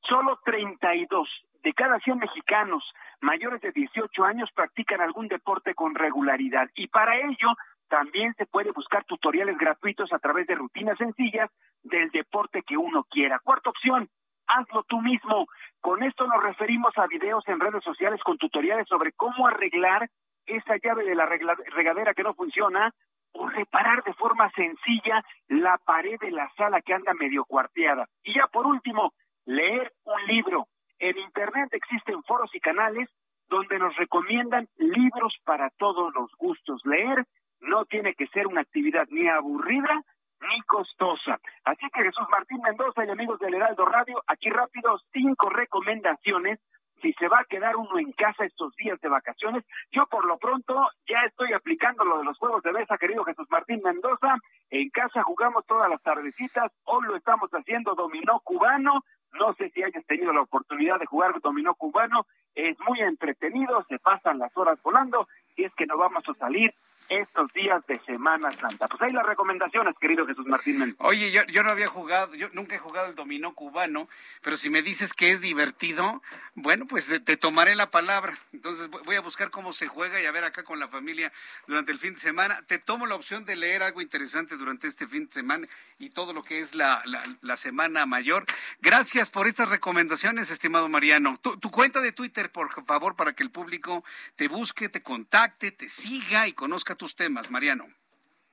solo 0.00 0.40
32 0.44 1.28
de 1.62 1.72
cada 1.72 2.00
100 2.00 2.18
mexicanos 2.18 2.82
mayores 3.20 3.60
de 3.60 3.70
18 3.70 4.24
años 4.24 4.50
practican 4.52 5.00
algún 5.00 5.28
deporte 5.28 5.74
con 5.74 5.94
regularidad 5.94 6.68
y 6.74 6.88
para 6.88 7.16
ello 7.16 7.54
también 7.88 8.34
se 8.34 8.46
puede 8.46 8.72
buscar 8.72 9.04
tutoriales 9.04 9.56
gratuitos 9.58 10.12
a 10.12 10.18
través 10.18 10.46
de 10.46 10.54
rutinas 10.56 10.98
sencillas 10.98 11.50
del 11.82 12.10
deporte 12.10 12.62
que 12.62 12.76
uno 12.76 13.04
quiera. 13.04 13.38
Cuarta 13.38 13.70
opción, 13.70 14.08
hazlo 14.52 14.84
tú 14.84 15.00
mismo. 15.00 15.46
Con 15.80 16.02
esto 16.02 16.26
nos 16.26 16.42
referimos 16.42 16.96
a 16.96 17.06
videos 17.06 17.46
en 17.48 17.60
redes 17.60 17.82
sociales 17.82 18.20
con 18.22 18.38
tutoriales 18.38 18.86
sobre 18.88 19.12
cómo 19.12 19.46
arreglar 19.46 20.08
esa 20.46 20.76
llave 20.76 21.04
de 21.04 21.14
la 21.14 21.26
regadera 21.26 22.14
que 22.14 22.22
no 22.22 22.34
funciona 22.34 22.92
o 23.32 23.48
reparar 23.48 24.02
de 24.04 24.12
forma 24.14 24.50
sencilla 24.50 25.24
la 25.48 25.78
pared 25.78 26.18
de 26.20 26.30
la 26.30 26.50
sala 26.56 26.82
que 26.82 26.94
anda 26.94 27.14
medio 27.14 27.44
cuarteada. 27.44 28.06
Y 28.22 28.34
ya 28.34 28.46
por 28.46 28.66
último, 28.66 29.12
leer 29.46 29.92
un 30.04 30.26
libro. 30.26 30.66
En 30.98 31.18
Internet 31.18 31.68
existen 31.72 32.22
foros 32.24 32.54
y 32.54 32.60
canales 32.60 33.08
donde 33.48 33.78
nos 33.78 33.96
recomiendan 33.96 34.68
libros 34.76 35.34
para 35.44 35.70
todos 35.70 36.12
los 36.14 36.30
gustos. 36.38 36.80
Leer 36.84 37.24
no 37.60 37.84
tiene 37.86 38.14
que 38.14 38.26
ser 38.28 38.46
una 38.46 38.62
actividad 38.62 39.06
ni 39.10 39.28
aburrida 39.28 40.02
ni 40.48 40.60
costosa. 40.62 41.38
Así 41.64 41.86
que 41.92 42.02
Jesús 42.02 42.26
Martín 42.30 42.60
Mendoza 42.62 43.04
y 43.04 43.10
amigos 43.10 43.38
del 43.38 43.54
Heraldo 43.54 43.84
Radio, 43.84 44.22
aquí 44.26 44.50
rápido 44.50 44.98
cinco 45.12 45.48
recomendaciones 45.50 46.58
si 47.02 47.12
se 47.14 47.28
va 47.28 47.40
a 47.40 47.44
quedar 47.44 47.76
uno 47.76 47.98
en 47.98 48.12
casa 48.12 48.44
estos 48.44 48.74
días 48.76 48.98
de 49.00 49.08
vacaciones. 49.08 49.64
Yo 49.90 50.06
por 50.06 50.24
lo 50.24 50.38
pronto 50.38 50.88
ya 51.08 51.20
estoy 51.26 51.52
aplicando 51.52 52.04
lo 52.04 52.18
de 52.18 52.24
los 52.24 52.38
juegos 52.38 52.62
de 52.62 52.72
mesa, 52.72 52.96
querido 52.96 53.24
Jesús 53.24 53.48
Martín 53.50 53.80
Mendoza. 53.82 54.36
En 54.70 54.88
casa 54.90 55.22
jugamos 55.24 55.66
todas 55.66 55.90
las 55.90 56.00
tardecitas, 56.02 56.70
hoy 56.84 57.06
lo 57.06 57.16
estamos 57.16 57.50
haciendo 57.50 57.94
dominó 57.94 58.40
cubano. 58.40 59.00
No 59.32 59.52
sé 59.54 59.70
si 59.70 59.82
hayas 59.82 60.06
tenido 60.06 60.32
la 60.32 60.42
oportunidad 60.42 61.00
de 61.00 61.06
jugar 61.06 61.40
dominó 61.40 61.74
cubano. 61.74 62.26
Es 62.54 62.78
muy 62.86 63.00
entretenido, 63.00 63.84
se 63.88 63.98
pasan 63.98 64.38
las 64.38 64.56
horas 64.56 64.80
volando 64.82 65.26
y 65.56 65.64
es 65.64 65.74
que 65.74 65.86
no 65.86 65.96
vamos 65.96 66.22
a 66.28 66.34
salir 66.34 66.72
estos 67.08 67.52
días 67.52 67.84
de 67.86 67.98
Semana 68.00 68.50
Santa. 68.52 68.88
Pues 68.88 69.02
ahí 69.02 69.12
las 69.12 69.26
recomendaciones, 69.26 69.94
querido 70.00 70.26
Jesús 70.26 70.46
Martín 70.46 70.78
Mendoza. 70.78 71.04
Oye, 71.04 71.32
yo, 71.32 71.62
no 71.62 71.70
había 71.70 71.88
jugado, 71.88 72.34
yo 72.34 72.48
nunca 72.52 72.74
he 72.74 72.78
jugado 72.78 73.08
el 73.08 73.14
dominó 73.14 73.54
cubano, 73.54 74.08
pero 74.42 74.56
si 74.56 74.70
me 74.70 74.82
dices 74.82 75.12
que 75.12 75.30
es 75.30 75.40
divertido, 75.40 76.22
bueno, 76.54 76.86
pues 76.86 77.08
te, 77.24 77.36
tomaré 77.36 77.74
la 77.74 77.90
palabra. 77.90 78.38
Entonces 78.52 78.88
voy 78.88 79.16
a 79.16 79.20
buscar 79.20 79.50
cómo 79.50 79.72
se 79.72 79.88
juega 79.88 80.20
y 80.20 80.26
a 80.26 80.32
ver 80.32 80.44
acá 80.44 80.62
con 80.62 80.78
la 80.78 80.88
familia 80.88 81.32
durante 81.66 81.92
el 81.92 81.98
fin 81.98 82.14
de 82.14 82.20
semana. 82.20 82.62
Te 82.66 82.78
tomo 82.78 83.06
la 83.06 83.14
opción 83.14 83.44
de 83.44 83.56
leer 83.56 83.82
algo 83.82 84.00
interesante 84.00 84.56
durante 84.56 84.88
este 84.88 85.06
fin 85.06 85.26
de 85.26 85.32
semana 85.32 85.68
y 85.98 86.10
todo 86.10 86.32
lo 86.32 86.42
que 86.42 86.60
es 86.60 86.74
la, 86.74 87.02
la, 87.40 87.56
semana 87.56 88.06
mayor. 88.06 88.44
Gracias 88.80 89.30
por 89.30 89.46
estas 89.46 89.68
recomendaciones, 89.68 90.50
estimado 90.50 90.88
Mariano. 90.88 91.38
Tu 91.38 91.70
cuenta 91.70 92.00
de 92.00 92.12
Twitter, 92.12 92.50
por 92.50 92.70
favor, 92.84 93.14
para 93.14 93.34
que 93.34 93.42
el 93.42 93.50
público 93.50 94.04
te 94.36 94.48
busque, 94.48 94.88
te 94.88 95.02
contacte, 95.02 95.70
te 95.70 95.88
siga 95.88 96.48
y 96.48 96.52
conozca 96.52 96.91
tus 96.94 97.16
temas, 97.16 97.50
Mariano. 97.50 97.86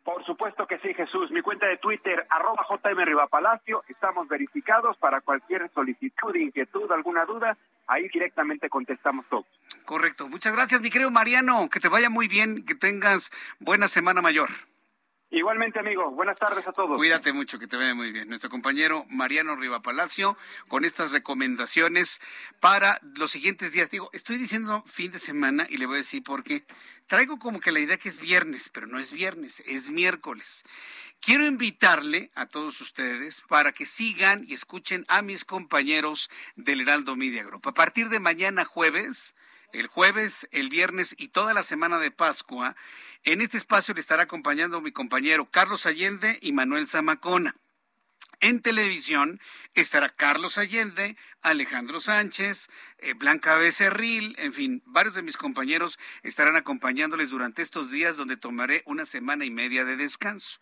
Por 0.03 0.25
supuesto 0.25 0.65
que 0.65 0.79
sí, 0.79 0.93
Jesús. 0.93 1.29
Mi 1.29 1.41
cuenta 1.41 1.67
de 1.67 1.77
Twitter, 1.77 2.25
arroba 2.29 2.65
JM 2.67 3.05
Rivapalacio. 3.05 3.83
Estamos 3.87 4.27
verificados 4.27 4.97
para 4.97 5.21
cualquier 5.21 5.69
solicitud, 5.73 6.33
inquietud, 6.35 6.91
alguna 6.91 7.25
duda. 7.25 7.57
Ahí 7.85 8.07
directamente 8.07 8.69
contestamos 8.69 9.25
todo. 9.29 9.45
Correcto. 9.85 10.27
Muchas 10.27 10.53
gracias, 10.53 10.81
mi 10.81 10.89
querido 10.89 11.11
Mariano. 11.11 11.69
Que 11.69 11.79
te 11.79 11.89
vaya 11.89 12.09
muy 12.09 12.27
bien, 12.27 12.65
que 12.65 12.75
tengas 12.75 13.29
buena 13.59 13.87
semana 13.87 14.21
mayor. 14.21 14.49
Igualmente, 15.31 15.77
amigo. 15.77 16.09
Buenas 16.09 16.39
tardes 16.39 16.65
a 16.67 16.71
todos. 16.71 16.97
Cuídate 16.97 17.33
mucho, 17.33 17.59
que 17.59 17.67
te 17.67 17.77
vaya 17.77 17.93
muy 17.93 18.11
bien. 18.11 18.29
Nuestro 18.29 18.49
compañero 18.49 19.05
Mariano 19.09 19.55
Riva 19.55 19.79
Palacio 19.79 20.35
con 20.67 20.85
estas 20.85 21.11
recomendaciones 21.11 22.19
para 22.59 22.99
los 23.15 23.29
siguientes 23.29 23.71
días. 23.71 23.91
Digo, 23.91 24.09
estoy 24.11 24.37
diciendo 24.37 24.83
fin 24.87 25.11
de 25.11 25.19
semana 25.19 25.67
y 25.69 25.77
le 25.77 25.85
voy 25.85 25.95
a 25.95 25.97
decir 25.97 26.23
por 26.23 26.43
qué. 26.43 26.63
Traigo 27.05 27.37
como 27.37 27.59
que 27.59 27.71
la 27.71 27.79
idea 27.79 27.97
que 27.97 28.09
es 28.09 28.19
viernes, 28.19 28.69
pero 28.69 28.87
no 28.87 28.97
es 28.97 29.13
viernes, 29.13 29.61
es 29.67 29.91
miércoles. 29.91 30.63
Quiero 31.21 31.45
invitarle 31.45 32.31
a 32.33 32.47
todos 32.47 32.81
ustedes 32.81 33.43
para 33.47 33.71
que 33.71 33.85
sigan 33.85 34.45
y 34.47 34.55
escuchen 34.55 35.05
a 35.09 35.21
mis 35.21 35.45
compañeros 35.45 36.31
del 36.55 36.81
Heraldo 36.81 37.15
Media 37.15 37.43
Group. 37.43 37.67
A 37.67 37.73
partir 37.73 38.09
de 38.09 38.19
mañana 38.19 38.65
jueves, 38.65 39.35
el 39.73 39.87
jueves, 39.87 40.47
el 40.51 40.69
viernes 40.69 41.15
y 41.17 41.29
toda 41.29 41.53
la 41.53 41.63
semana 41.63 41.99
de 41.99 42.11
Pascua, 42.11 42.75
en 43.23 43.41
este 43.41 43.57
espacio 43.57 43.93
le 43.93 44.01
estará 44.01 44.23
acompañando 44.23 44.81
mi 44.81 44.91
compañero 44.91 45.49
Carlos 45.51 45.85
Allende 45.85 46.39
y 46.41 46.51
Manuel 46.51 46.87
Zamacona. 46.87 47.55
En 48.41 48.61
televisión 48.61 49.41
estará 49.73 50.07
Carlos 50.07 50.57
Allende, 50.57 51.17
Alejandro 51.41 51.99
Sánchez, 51.99 52.69
eh, 52.99 53.13
Blanca 53.13 53.57
Becerril, 53.57 54.33
en 54.37 54.53
fin, 54.53 54.81
varios 54.85 55.15
de 55.15 55.23
mis 55.23 55.35
compañeros 55.35 55.99
estarán 56.23 56.55
acompañándoles 56.55 57.31
durante 57.31 57.61
estos 57.61 57.91
días 57.91 58.15
donde 58.15 58.37
tomaré 58.37 58.81
una 58.85 59.03
semana 59.03 59.43
y 59.43 59.51
media 59.51 59.83
de 59.83 59.97
descanso. 59.97 60.61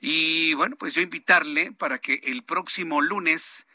Y 0.00 0.54
bueno, 0.54 0.76
pues 0.76 0.94
yo 0.94 1.02
invitarle 1.02 1.72
para 1.72 1.98
que 1.98 2.20
el 2.22 2.44
próximo 2.44 3.00
lunes 3.00 3.66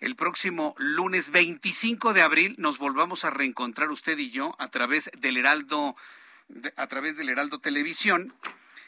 el 0.00 0.16
próximo 0.16 0.74
lunes 0.78 1.30
25 1.30 2.14
de 2.14 2.22
abril 2.22 2.54
nos 2.58 2.78
volvamos 2.78 3.24
a 3.24 3.30
reencontrar 3.30 3.90
usted 3.90 4.18
y 4.18 4.30
yo 4.30 4.56
a 4.58 4.68
través 4.68 5.10
del 5.18 5.36
Heraldo 5.36 5.94
a 6.76 6.86
través 6.88 7.16
del 7.16 7.28
Heraldo 7.28 7.60
Televisión, 7.60 8.34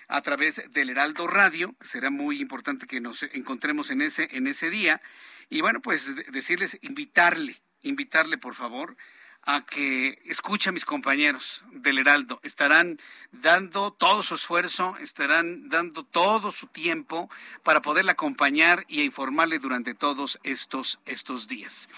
a 0.09 0.21
través 0.23 0.73
del 0.73 0.91
Heraldo 0.91 1.29
Radio, 1.29 1.77
será 1.81 2.11
muy 2.11 2.41
importante 2.41 2.89
que 2.89 3.01
nos 3.01 3.23
encontremos 3.23 3.91
en 3.91 4.03
ese 4.03 4.29
en 4.33 4.47
ese 4.47 4.71
día. 4.71 5.01
Y 5.49 5.61
bueno, 5.61 5.81
pues 5.81 6.17
decirles 6.33 6.79
invitarle, 6.81 7.61
invitarle 7.83 8.39
por 8.39 8.55
favor 8.55 8.97
a 9.45 9.65
que 9.65 10.21
escuche 10.27 10.69
a 10.69 10.73
mis 10.73 10.85
compañeros 10.85 11.65
del 11.73 11.99
Heraldo. 11.99 12.39
Estarán 12.43 13.01
dando 13.33 13.93
todo 13.93 14.23
su 14.23 14.37
esfuerzo, 14.37 14.97
estarán 15.01 15.69
dando 15.69 16.05
todo 16.05 16.53
su 16.53 16.69
tiempo 16.69 17.29
para 17.65 17.83
poderle 17.83 18.13
acompañar 18.13 18.85
y 18.89 19.03
informarle 19.03 19.59
durante 19.59 19.95
todos 19.95 20.39
estos, 20.45 21.01
estos 21.07 21.49
días. 21.49 21.89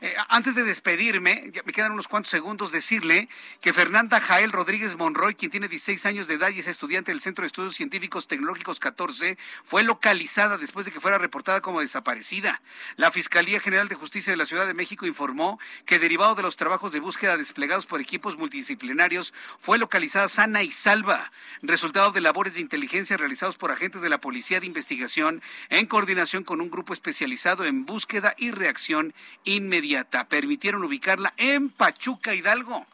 Eh, 0.00 0.14
antes 0.28 0.54
de 0.54 0.62
despedirme, 0.62 1.50
me 1.64 1.72
quedan 1.72 1.92
unos 1.92 2.08
cuantos 2.08 2.30
segundos, 2.30 2.70
decirle 2.70 3.28
que 3.60 3.72
Fernanda 3.72 4.20
Jael 4.20 4.52
Rodríguez 4.52 4.96
Monroy, 4.96 5.34
quien 5.34 5.50
tiene 5.50 5.68
16 5.68 6.06
años 6.06 6.28
de 6.28 6.34
edad 6.34 6.50
y 6.50 6.60
es 6.60 6.68
estudiante 6.68 7.10
del 7.10 7.20
Centro 7.20 7.42
de 7.42 7.46
Estudios 7.46 7.74
Científicos 7.74 8.28
Tecnológicos 8.28 8.78
14, 8.78 9.38
fue 9.64 9.82
localizada 9.82 10.56
después 10.56 10.86
de 10.86 10.92
que 10.92 11.00
fuera 11.00 11.18
reportada 11.18 11.60
como 11.62 11.80
desaparecida. 11.80 12.62
La 12.96 13.10
Fiscalía 13.10 13.58
General 13.60 13.88
de 13.88 13.96
Justicia 13.96 14.32
de 14.32 14.36
la 14.36 14.46
Ciudad 14.46 14.66
de 14.66 14.74
México 14.74 15.06
informó 15.06 15.58
que 15.84 15.98
derivado 15.98 16.34
de 16.34 16.42
los 16.42 16.56
trabajos 16.56 16.91
de 16.92 17.00
búsqueda 17.00 17.36
desplegados 17.36 17.86
por 17.86 18.00
equipos 18.00 18.36
multidisciplinarios 18.36 19.34
fue 19.58 19.78
localizada 19.78 20.28
sana 20.28 20.62
y 20.62 20.70
salva, 20.70 21.32
resultado 21.62 22.12
de 22.12 22.20
labores 22.20 22.54
de 22.54 22.60
inteligencia 22.60 23.16
realizados 23.16 23.56
por 23.56 23.72
agentes 23.72 24.02
de 24.02 24.08
la 24.08 24.20
Policía 24.20 24.60
de 24.60 24.66
Investigación 24.66 25.42
en 25.70 25.86
coordinación 25.86 26.44
con 26.44 26.60
un 26.60 26.70
grupo 26.70 26.92
especializado 26.92 27.64
en 27.64 27.84
búsqueda 27.86 28.34
y 28.38 28.50
reacción 28.50 29.14
inmediata. 29.44 30.28
Permitieron 30.28 30.84
ubicarla 30.84 31.34
en 31.36 31.70
Pachuca, 31.70 32.34
Hidalgo. 32.34 32.86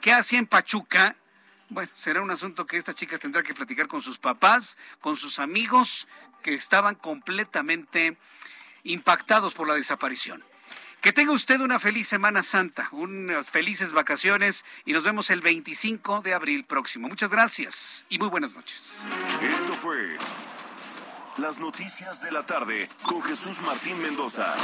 ¿Qué 0.00 0.12
hacía 0.12 0.38
en 0.38 0.46
Pachuca? 0.46 1.16
Bueno, 1.70 1.90
será 1.94 2.20
un 2.20 2.30
asunto 2.30 2.66
que 2.66 2.76
esta 2.76 2.94
chica 2.94 3.18
tendrá 3.18 3.42
que 3.42 3.54
platicar 3.54 3.88
con 3.88 4.02
sus 4.02 4.18
papás, 4.18 4.76
con 5.00 5.16
sus 5.16 5.38
amigos, 5.38 6.08
que 6.42 6.54
estaban 6.54 6.94
completamente 6.94 8.16
impactados 8.82 9.54
por 9.54 9.66
la 9.66 9.74
desaparición. 9.74 10.44
Que 11.04 11.12
tenga 11.12 11.32
usted 11.32 11.60
una 11.60 11.78
feliz 11.78 12.08
Semana 12.08 12.42
Santa, 12.42 12.88
unas 12.90 13.50
felices 13.50 13.92
vacaciones 13.92 14.64
y 14.86 14.94
nos 14.94 15.04
vemos 15.04 15.28
el 15.28 15.42
25 15.42 16.22
de 16.22 16.32
abril 16.32 16.64
próximo. 16.64 17.10
Muchas 17.10 17.28
gracias 17.28 18.06
y 18.08 18.18
muy 18.18 18.28
buenas 18.28 18.54
noches. 18.54 19.04
Esto 19.42 19.74
fue 19.74 20.16
Las 21.36 21.58
Noticias 21.58 22.22
de 22.22 22.32
la 22.32 22.46
Tarde 22.46 22.88
con 23.02 23.20
Jesús 23.20 23.60
Martín 23.60 24.00
Mendoza. 24.00 24.54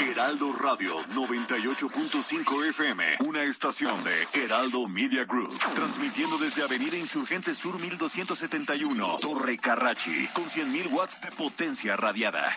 Heraldo 0.00 0.50
Radio 0.54 0.94
98.5 1.14 2.64
FM, 2.70 3.04
una 3.26 3.42
estación 3.42 4.02
de 4.04 4.26
Heraldo 4.32 4.88
Media 4.88 5.26
Group, 5.26 5.58
transmitiendo 5.74 6.38
desde 6.38 6.62
Avenida 6.62 6.96
Insurgente 6.96 7.52
Sur 7.52 7.78
1271, 7.78 9.18
Torre 9.20 9.58
Carrachi, 9.58 10.26
con 10.28 10.44
100.000 10.44 10.90
watts 10.90 11.20
de 11.20 11.30
potencia 11.32 11.98
radiada. 11.98 12.56